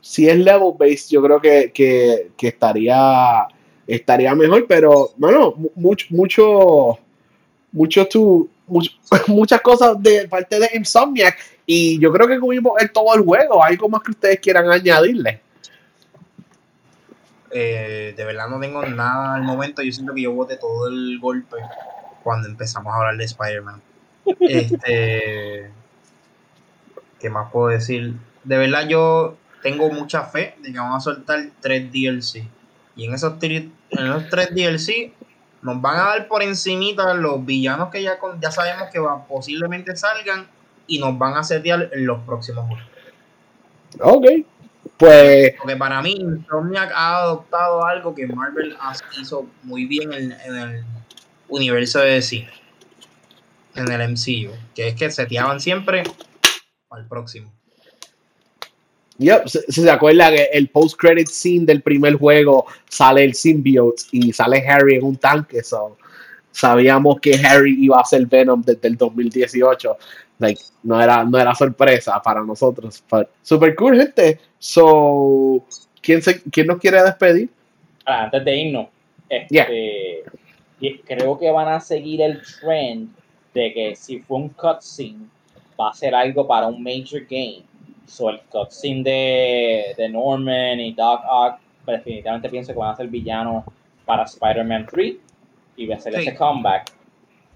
Si 0.00 0.28
es 0.28 0.36
level 0.36 0.72
based, 0.78 1.10
yo 1.10 1.22
creo 1.22 1.40
que, 1.40 1.72
que, 1.72 2.30
que 2.36 2.48
estaría 2.48 3.48
estaría 3.86 4.34
mejor, 4.34 4.66
pero 4.66 5.10
bueno, 5.16 5.54
mucho, 5.74 6.06
mucho, 6.10 6.98
mucho 7.72 8.06
tu, 8.06 8.48
muchas 9.28 9.60
cosas 9.60 10.00
de 10.02 10.28
parte 10.28 10.58
de 10.58 10.70
Insomniac 10.74 11.38
y 11.66 11.98
yo 11.98 12.12
creo 12.12 12.28
que 12.28 12.38
cubrimos 12.38 12.80
el 12.80 12.90
todo 12.92 13.14
el 13.14 13.22
juego. 13.22 13.62
¿Algo 13.62 13.88
más 13.88 14.02
que 14.02 14.12
ustedes 14.12 14.40
quieran 14.40 14.70
añadirle? 14.70 15.40
Eh, 17.50 18.14
de 18.16 18.24
verdad 18.24 18.48
no 18.48 18.60
tengo 18.60 18.84
nada 18.84 19.34
al 19.34 19.42
momento. 19.42 19.82
Yo 19.82 19.92
siento 19.92 20.14
que 20.14 20.22
yo 20.22 20.32
boté 20.32 20.56
todo 20.56 20.88
el 20.88 21.18
golpe 21.18 21.56
cuando 22.22 22.48
empezamos 22.48 22.92
a 22.92 22.98
hablar 22.98 23.16
de 23.16 23.24
Spider-Man. 23.24 23.82
Este, 24.40 25.70
¿Qué 27.20 27.30
más 27.30 27.50
puedo 27.52 27.68
decir? 27.68 28.14
De 28.42 28.58
verdad 28.58 28.88
yo 28.88 29.36
tengo 29.62 29.88
mucha 29.90 30.24
fe 30.24 30.56
de 30.62 30.72
que 30.72 30.78
vamos 30.78 30.96
a 31.06 31.12
soltar 31.12 31.46
tres 31.60 31.90
DLC. 31.92 32.44
Y 32.96 33.04
en 33.04 33.14
esos, 33.14 33.34
en 33.40 33.72
esos 33.90 34.28
tres 34.28 34.50
DLC 34.52 35.12
nos 35.62 35.80
van 35.80 35.96
a 35.96 36.04
dar 36.04 36.28
por 36.28 36.42
encimita 36.42 37.14
los 37.14 37.44
villanos 37.44 37.90
que 37.90 38.02
ya, 38.02 38.18
ya 38.40 38.50
sabemos 38.50 38.88
que 38.92 38.98
va, 38.98 39.26
posiblemente 39.26 39.96
salgan 39.96 40.46
y 40.86 40.98
nos 40.98 41.18
van 41.18 41.34
a 41.34 41.42
setear 41.42 41.90
en 41.92 42.06
los 42.06 42.22
próximos 42.22 42.66
juegos. 42.66 42.86
Ok, 44.00 44.26
pues... 44.96 45.54
Porque 45.58 45.76
para 45.76 46.00
mí 46.02 46.12
Insomniac 46.12 46.92
ha 46.94 47.18
adoptado 47.18 47.84
algo 47.84 48.14
que 48.14 48.26
Marvel 48.26 48.76
hizo 49.20 49.46
muy 49.62 49.86
bien 49.86 50.12
en, 50.12 50.32
el, 50.32 50.84
universo 51.48 52.00
de 52.00 52.22
cine 52.22 52.50
en 53.74 53.90
el 53.90 54.10
MCU, 54.10 54.52
que 54.74 54.88
es 54.88 54.94
que 54.94 55.10
seteaban 55.10 55.60
siempre 55.60 56.02
al 56.90 57.06
próximo. 57.06 57.55
Yep, 59.18 59.46
se, 59.46 59.72
se 59.72 59.90
acuerda 59.90 60.30
que 60.30 60.48
el 60.52 60.68
post-credit 60.68 61.28
scene 61.28 61.64
del 61.64 61.82
primer 61.82 62.14
juego 62.14 62.66
sale 62.88 63.24
el 63.24 63.34
symbiote 63.34 64.02
y 64.12 64.32
sale 64.32 64.66
Harry 64.68 64.96
en 64.96 65.04
un 65.04 65.16
tanque, 65.16 65.62
so 65.62 65.96
sabíamos 66.56 67.20
que 67.20 67.34
Harry 67.34 67.76
iba 67.84 68.00
a 68.00 68.04
ser 68.04 68.26
Venom 68.26 68.62
desde 68.62 68.88
el 68.88 68.96
2018. 68.96 69.96
Like, 70.38 70.60
no 70.82 71.00
era, 71.00 71.24
no 71.24 71.38
era 71.38 71.54
sorpresa 71.54 72.20
para 72.22 72.42
nosotros. 72.42 73.02
But 73.10 73.28
super 73.42 73.74
cool, 73.74 73.96
gente. 73.96 74.40
So, 74.58 75.62
¿quién, 76.00 76.22
se, 76.22 76.42
¿quién 76.50 76.66
nos 76.66 76.78
quiere 76.78 77.02
despedir? 77.02 77.50
Ah, 78.06 78.24
antes 78.24 78.44
de 78.44 78.56
irnos, 78.56 78.86
este, 79.28 80.24
creo 81.06 81.38
que 81.38 81.50
van 81.50 81.68
a 81.68 81.80
seguir 81.80 82.22
el 82.22 82.40
trend 82.60 83.10
de 83.52 83.72
que 83.72 83.96
si 83.96 84.20
fue 84.20 84.38
un 84.38 84.48
cutscene, 84.50 85.26
va 85.78 85.90
a 85.90 85.94
ser 85.94 86.14
algo 86.14 86.46
para 86.46 86.68
un 86.68 86.82
major 86.82 87.22
game. 87.28 87.62
So, 88.06 88.30
el 88.30 88.40
cutscene 88.42 89.02
de, 89.02 89.94
de 89.96 90.08
Norman 90.08 90.78
y 90.80 90.92
Doc 90.92 91.22
Ock, 91.28 91.58
pues, 91.84 91.98
definitivamente 91.98 92.48
pienso 92.48 92.72
que 92.72 92.78
van 92.78 92.90
a 92.92 92.96
ser 92.96 93.08
villanos 93.08 93.64
para 94.04 94.24
Spider-Man 94.24 94.86
3 94.90 95.16
y 95.76 95.86
va 95.86 95.96
a 95.96 96.00
ser 96.00 96.14
Sí. 96.14 96.20
ese 96.20 96.34
comeback. 96.36 96.92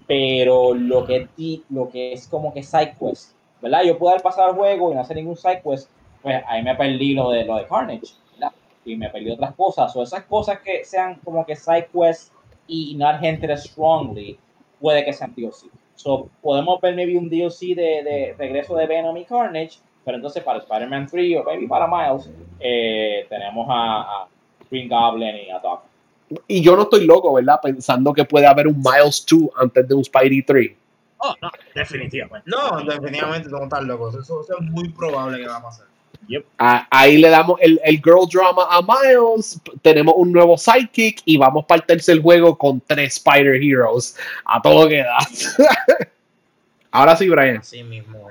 Pero 0.07 0.73
lo 0.73 1.05
que, 1.05 1.27
ti- 1.35 1.63
lo 1.69 1.89
que 1.89 2.13
es 2.13 2.27
como 2.27 2.53
que 2.53 2.63
side 2.63 2.95
quest, 2.99 3.31
¿verdad? 3.61 3.83
Yo 3.83 3.97
puedo 3.97 4.11
haber 4.11 4.23
pasado 4.23 4.49
el 4.49 4.55
juego 4.55 4.91
y 4.91 4.95
no 4.95 5.01
hacer 5.01 5.15
ningún 5.17 5.37
side 5.37 5.61
quest, 5.63 5.89
pues 6.21 6.41
ahí 6.47 6.61
me 6.63 6.75
perdí 6.75 7.13
lo 7.13 7.29
de, 7.29 7.45
lo 7.45 7.55
de 7.55 7.67
Carnage, 7.67 8.13
¿verdad? 8.33 8.51
Y 8.83 8.95
me 8.95 9.09
perdí 9.09 9.31
otras 9.31 9.55
cosas. 9.55 9.95
O 9.95 10.03
esas 10.03 10.23
cosas 10.25 10.59
que 10.59 10.83
sean 10.83 11.15
como 11.23 11.45
que 11.45 11.55
side 11.55 11.87
quest 11.93 12.33
y 12.67 12.95
not 12.95 13.23
hinted 13.23 13.55
strongly, 13.57 14.37
puede 14.79 15.05
que 15.05 15.13
sean 15.13 15.33
DLC. 15.35 15.67
So, 15.95 16.29
podemos 16.41 16.81
ver 16.81 16.95
maybe 16.95 17.17
un 17.17 17.29
DLC 17.29 17.75
de, 17.75 18.03
de 18.03 18.35
regreso 18.37 18.75
de 18.75 18.87
Venom 18.87 19.15
y 19.17 19.23
Carnage, 19.25 19.77
pero 20.03 20.17
entonces 20.17 20.43
para 20.43 20.59
Spider-Man 20.59 21.07
3 21.07 21.37
o 21.37 21.43
maybe 21.43 21.67
para 21.67 21.87
Miles, 21.87 22.29
eh, 22.59 23.25
tenemos 23.29 23.67
a, 23.69 24.01
a 24.01 24.27
Green 24.69 24.89
Goblin 24.89 25.35
y 25.35 25.49
a 25.49 25.59
Doc. 25.59 25.83
Y 26.47 26.61
yo 26.61 26.75
no 26.75 26.83
estoy 26.83 27.05
loco, 27.05 27.33
¿verdad? 27.33 27.59
Pensando 27.61 28.13
que 28.13 28.25
puede 28.25 28.47
haber 28.47 28.67
un 28.67 28.77
Miles 28.77 29.25
2 29.29 29.49
antes 29.57 29.87
de 29.87 29.93
un 29.93 30.03
Spidey 30.03 30.43
3. 30.43 30.71
Oh, 31.17 31.35
no, 31.41 31.51
definitivamente. 31.75 32.49
No, 32.49 32.83
definitivamente 32.83 33.49
no 33.49 33.63
estás 33.63 33.83
loco. 33.83 34.09
Eso, 34.09 34.21
eso 34.21 34.41
es 34.41 34.61
muy 34.61 34.89
probable 34.89 35.39
que 35.39 35.47
va 35.47 35.57
a 35.57 35.61
pasar. 35.61 35.91
Ah, 36.57 36.87
ahí 36.89 37.17
le 37.17 37.29
damos 37.29 37.59
el, 37.61 37.79
el 37.83 37.97
girl 37.97 38.27
drama 38.31 38.67
a 38.69 38.81
Miles, 38.81 39.59
tenemos 39.81 40.13
un 40.17 40.31
nuevo 40.31 40.57
sidekick 40.57 41.21
y 41.25 41.37
vamos 41.37 41.65
para 41.65 41.81
el 41.81 41.87
tercer 41.87 42.21
juego 42.21 42.57
con 42.57 42.79
tres 42.81 43.17
Spider 43.17 43.61
Heroes. 43.61 44.17
A 44.45 44.61
todo 44.61 44.87
que 44.87 45.03
da. 45.03 45.17
Ahora 46.91 47.15
sí, 47.15 47.27
Brian. 47.29 47.57
Así 47.57 47.83
mismo. 47.83 48.29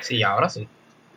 Sí, 0.00 0.22
ahora 0.22 0.48
sí. 0.48 0.66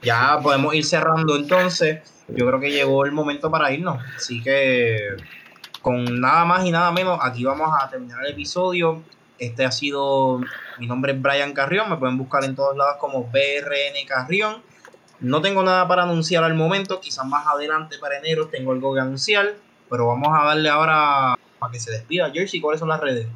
Ya 0.06 0.40
podemos 0.42 0.74
ir 0.76 0.86
cerrando 0.86 1.36
entonces. 1.36 2.00
Yo 2.28 2.46
creo 2.48 2.60
que 2.60 2.72
llegó 2.72 3.06
el 3.06 3.12
momento 3.12 3.50
para 3.52 3.72
irnos. 3.72 4.02
Así 4.16 4.42
que 4.42 5.18
con 5.82 6.20
nada 6.20 6.46
más 6.46 6.66
y 6.66 6.72
nada 6.72 6.92
menos, 6.92 7.20
aquí 7.22 7.44
vamos 7.44 7.70
a 7.80 7.90
terminar 7.90 8.24
el 8.26 8.32
episodio. 8.32 9.04
Este 9.38 9.66
ha 9.66 9.72
sido, 9.72 10.40
mi 10.80 10.88
nombre 10.88 11.12
es 11.12 11.22
Brian 11.22 11.54
Carrión, 11.54 11.90
me 11.90 11.98
pueden 11.98 12.18
buscar 12.18 12.44
en 12.44 12.56
todos 12.56 12.78
lados 12.78 12.96
como 13.00 13.26
BRN 13.26 14.08
Carrión. 14.08 14.64
No 15.20 15.42
tengo 15.42 15.64
nada 15.64 15.88
para 15.88 16.04
anunciar 16.04 16.44
al 16.44 16.54
momento, 16.54 17.00
quizás 17.00 17.26
más 17.26 17.46
adelante 17.48 17.98
para 18.00 18.18
enero 18.18 18.48
tengo 18.48 18.72
algo 18.72 18.94
que 18.94 19.00
anunciar, 19.00 19.56
pero 19.90 20.08
vamos 20.08 20.30
a 20.32 20.46
darle 20.46 20.70
ahora 20.70 21.38
para 21.60 21.72
que 21.72 21.80
se 21.80 21.92
despida. 21.92 22.32
Jersey, 22.32 22.62
¿cuáles 22.62 22.80
son 22.80 22.90
las 22.90 23.00
redes? 23.00 23.28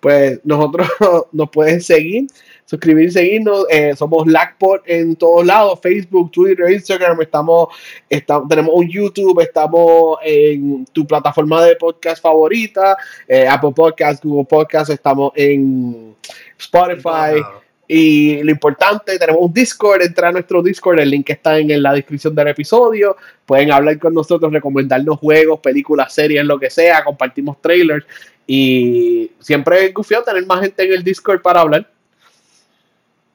Pues 0.00 0.40
nosotros 0.44 0.88
nos 1.32 1.50
pueden 1.50 1.80
seguir, 1.80 2.26
suscribir, 2.72 3.12
seguirnos. 3.12 3.66
eh, 3.68 3.94
somos 3.94 4.26
LACPOD 4.26 4.80
en 4.86 5.14
todos 5.16 5.44
lados: 5.44 5.78
Facebook, 5.82 6.30
Twitter, 6.30 6.70
Instagram. 6.70 7.20
Estamos, 7.20 7.68
estamos, 8.08 8.48
tenemos 8.48 8.72
un 8.74 8.88
YouTube, 8.88 9.38
estamos 9.40 10.18
en 10.24 10.86
tu 10.86 11.06
plataforma 11.06 11.62
de 11.64 11.76
podcast 11.76 12.22
favorita: 12.22 12.96
eh, 13.28 13.46
Apple 13.46 13.72
Podcast, 13.76 14.24
Google 14.24 14.46
Podcast. 14.48 14.90
Estamos 14.90 15.32
en 15.36 16.16
Spotify. 16.58 17.42
Y 17.88 18.42
lo 18.42 18.52
importante, 18.52 19.18
tenemos 19.18 19.42
un 19.42 19.52
Discord, 19.52 20.00
entra 20.00 20.28
a 20.28 20.32
nuestro 20.32 20.62
Discord, 20.62 21.00
el 21.00 21.10
link 21.10 21.28
está 21.28 21.58
en, 21.58 21.70
en 21.70 21.82
la 21.82 21.92
descripción 21.92 22.34
del 22.34 22.48
episodio. 22.48 23.16
Pueden 23.44 23.70
hablar 23.70 23.98
con 23.98 24.14
nosotros, 24.14 24.50
recomendarnos 24.50 25.18
juegos, 25.18 25.60
películas, 25.60 26.14
series, 26.14 26.42
lo 26.46 26.58
que 26.58 26.70
sea, 26.70 27.04
compartimos 27.04 27.60
trailers. 27.60 28.06
Y 28.46 29.30
siempre 29.40 29.84
es 29.84 29.92
gufiado 29.92 30.24
tener 30.24 30.46
más 30.46 30.62
gente 30.62 30.84
en 30.84 30.92
el 30.94 31.04
Discord 31.04 31.42
para 31.42 31.60
hablar. 31.60 31.86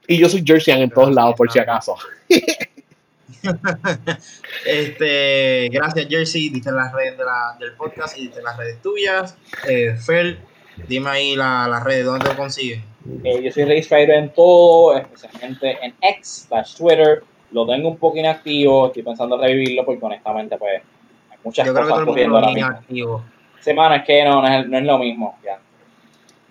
Y 0.08 0.18
yo 0.18 0.30
soy 0.30 0.44
Jerseyan 0.46 0.82
en 0.82 0.90
todos 0.90 1.14
lados, 1.14 1.36
por 1.36 1.52
si 1.52 1.60
acaso. 1.60 1.96
Este, 4.66 5.70
gracias 5.72 6.08
Jersey, 6.10 6.50
diste 6.50 6.72
las 6.72 6.92
redes 6.94 7.18
de 7.18 7.24
la- 7.26 7.56
del 7.60 7.74
podcast 7.74 8.18
y 8.18 8.22
diste 8.24 8.42
las 8.42 8.58
redes 8.58 8.82
tuyas. 8.82 9.38
Eh, 9.68 9.96
Fer, 9.98 10.40
dime 10.88 11.10
ahí 11.10 11.36
la- 11.36 11.68
las 11.68 11.84
redes, 11.84 12.06
¿dónde 12.06 12.26
lo 12.28 12.36
consiguen? 12.36 12.84
Eh, 13.24 13.42
yo 13.44 13.52
soy 13.52 13.66
Rey 13.66 13.80
Spider 13.80 14.12
en 14.12 14.34
todo, 14.34 14.98
especialmente 14.98 15.78
en 15.82 15.94
X, 16.02 16.46
slash 16.48 16.76
Twitter. 16.76 17.24
Lo 17.52 17.66
tengo 17.66 17.90
un 17.90 17.98
poco 17.98 18.18
inactivo, 18.18 18.88
estoy 18.88 19.04
pensando 19.04 19.36
en 19.36 19.42
revivirlo 19.42 19.86
porque 19.86 20.04
honestamente 20.06 20.58
pues 20.58 20.82
hay 21.32 21.38
muchas 21.44 21.66
Yo 21.68 21.74
creo 21.74 21.86
que 21.86 21.92
cosas 21.92 22.06
todo 22.06 22.18
el 22.18 22.30
mundo 22.30 22.40
lo. 22.90 23.24
Semana 23.62 23.98
es 23.98 24.06
que 24.06 24.24
no, 24.24 24.42
no 24.42 24.48
es, 24.48 24.68
no 24.68 24.78
es 24.78 24.84
lo 24.84 24.98
mismo. 24.98 25.38
Ya. 25.44 25.60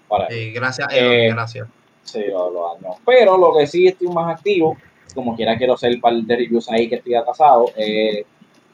Vale. 0.09 0.51
Gracias, 0.53 0.89
Eh, 0.93 1.28
gracias. 1.33 1.69
Sí, 2.07 2.24
lo, 2.28 2.51
lo 2.51 2.74
dañó. 2.74 2.95
Pero 3.05 3.37
lo 3.37 3.53
que 3.59 3.66
sí 3.66 3.87
estoy 3.87 4.09
más 4.09 4.37
activo, 4.37 4.77
como 5.15 5.35
quiera 5.35 5.59
quiero 5.59 5.74
hacer 5.74 5.95
un 5.95 6.01
par 6.01 6.15
de 6.15 6.37
reviews 6.37 6.70
ahí 6.70 6.89
que 6.89 6.97
estoy 6.97 7.15
atrasado, 7.15 7.66
eh, 7.77 8.24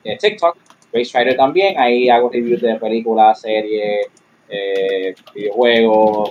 eh, 0.04 0.18
TikTok, 0.18 0.56
Race 0.92 1.10
Fighter 1.10 1.36
también, 1.36 1.78
ahí 1.80 2.10
hago 2.10 2.28
reviews 2.30 2.60
de 2.60 2.76
películas, 2.76 3.40
series, 3.40 4.06
eh, 4.48 5.14
videojuegos, 5.34 6.30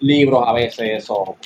libros 0.00 0.42
a 0.46 0.52
veces, 0.52 1.04
o. 1.10 1.36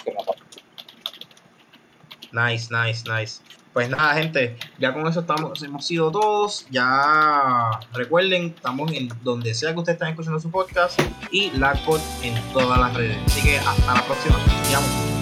Nice, 2.33 2.69
nice, 2.71 3.05
nice. 3.11 3.41
Pues 3.79 3.91
nada, 3.91 4.13
gente, 4.15 4.57
ya 4.81 4.93
con 4.93 5.07
eso 5.07 5.21
estamos, 5.21 5.63
hemos 5.63 5.87
sido 5.87 6.11
todos. 6.11 6.67
Ya 6.69 7.71
recuerden, 7.93 8.47
estamos 8.57 8.91
en 8.91 9.09
donde 9.23 9.55
sea 9.55 9.73
que 9.73 9.79
ustedes 9.79 9.95
estén 9.95 10.09
escuchando 10.09 10.41
su 10.41 10.51
podcast 10.51 11.01
y 11.31 11.53
la 11.53 11.79
en 12.25 12.53
todas 12.53 12.77
las 12.77 12.95
redes. 12.95 13.17
Así 13.27 13.41
que 13.41 13.57
hasta 13.57 13.95
la 13.95 14.03
próxima. 14.05 14.37
Vemos. 14.69 15.18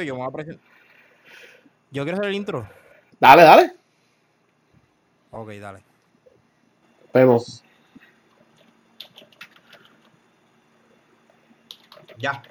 Yo, 0.00 0.14
me 0.14 0.20
voy 0.20 0.28
a 0.28 0.30
presen- 0.30 0.58
yo 1.90 2.02
quiero 2.04 2.18
hacer 2.18 2.30
el 2.30 2.34
intro. 2.36 2.68
Dale, 3.20 3.42
dale. 3.42 3.72
Ok, 5.30 5.50
dale. 5.52 5.80
Vemos. 7.12 7.62
Ya. 12.18 12.42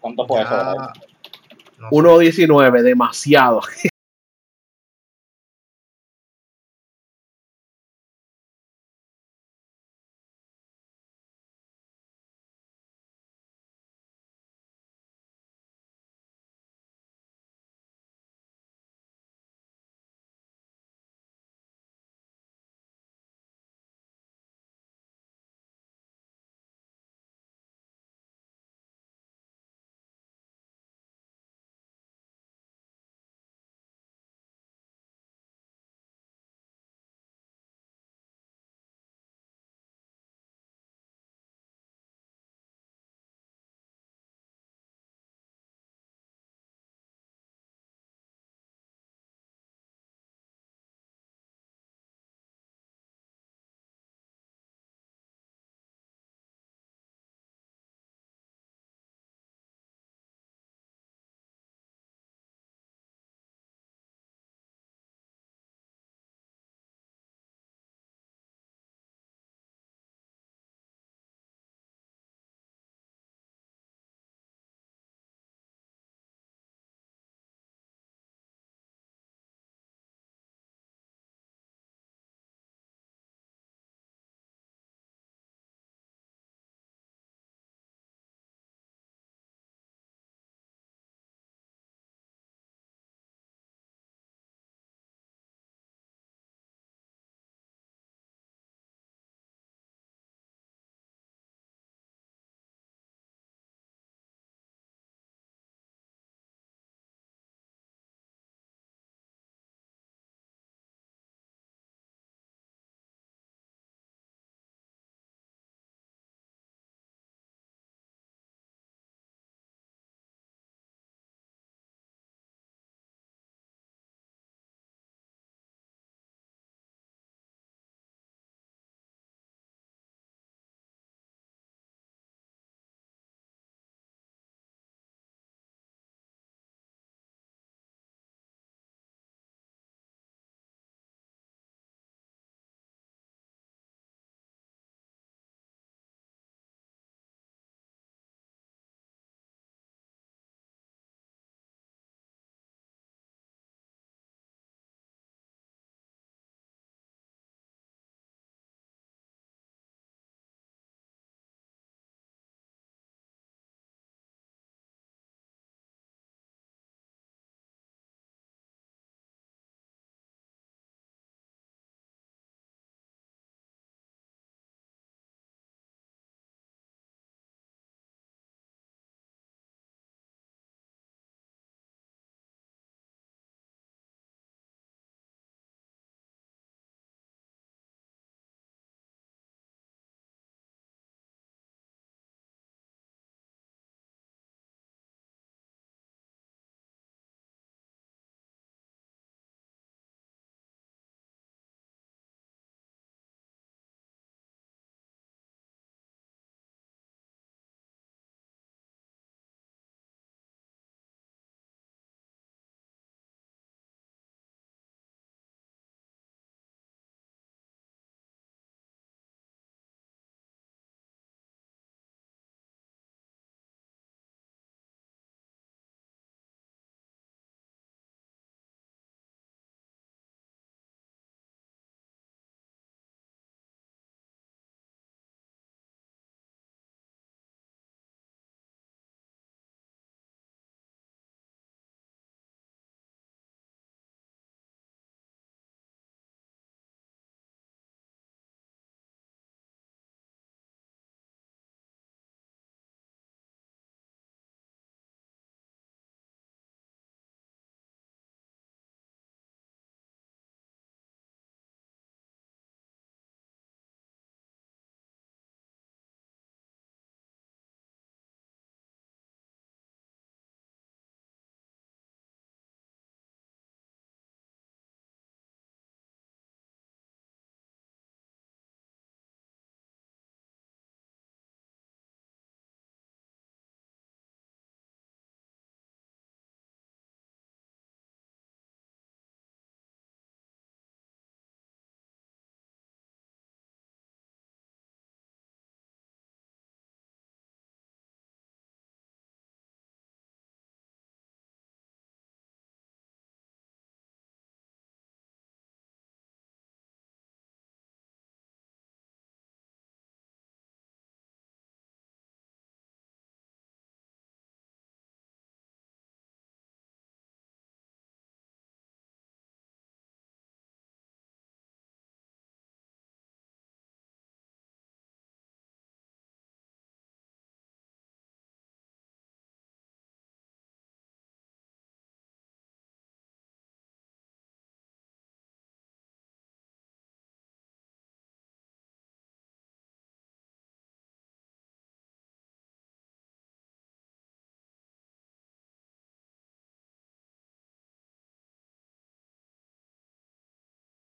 ¿Cuánto 0.00 0.26
fue 0.26 0.42
eso? 0.42 0.50
ya. 0.50 0.56
verdad? 0.56 0.92
No 1.78 1.90
sé. 1.90 1.96
1.19, 1.96 2.82
demasiado. 2.82 3.60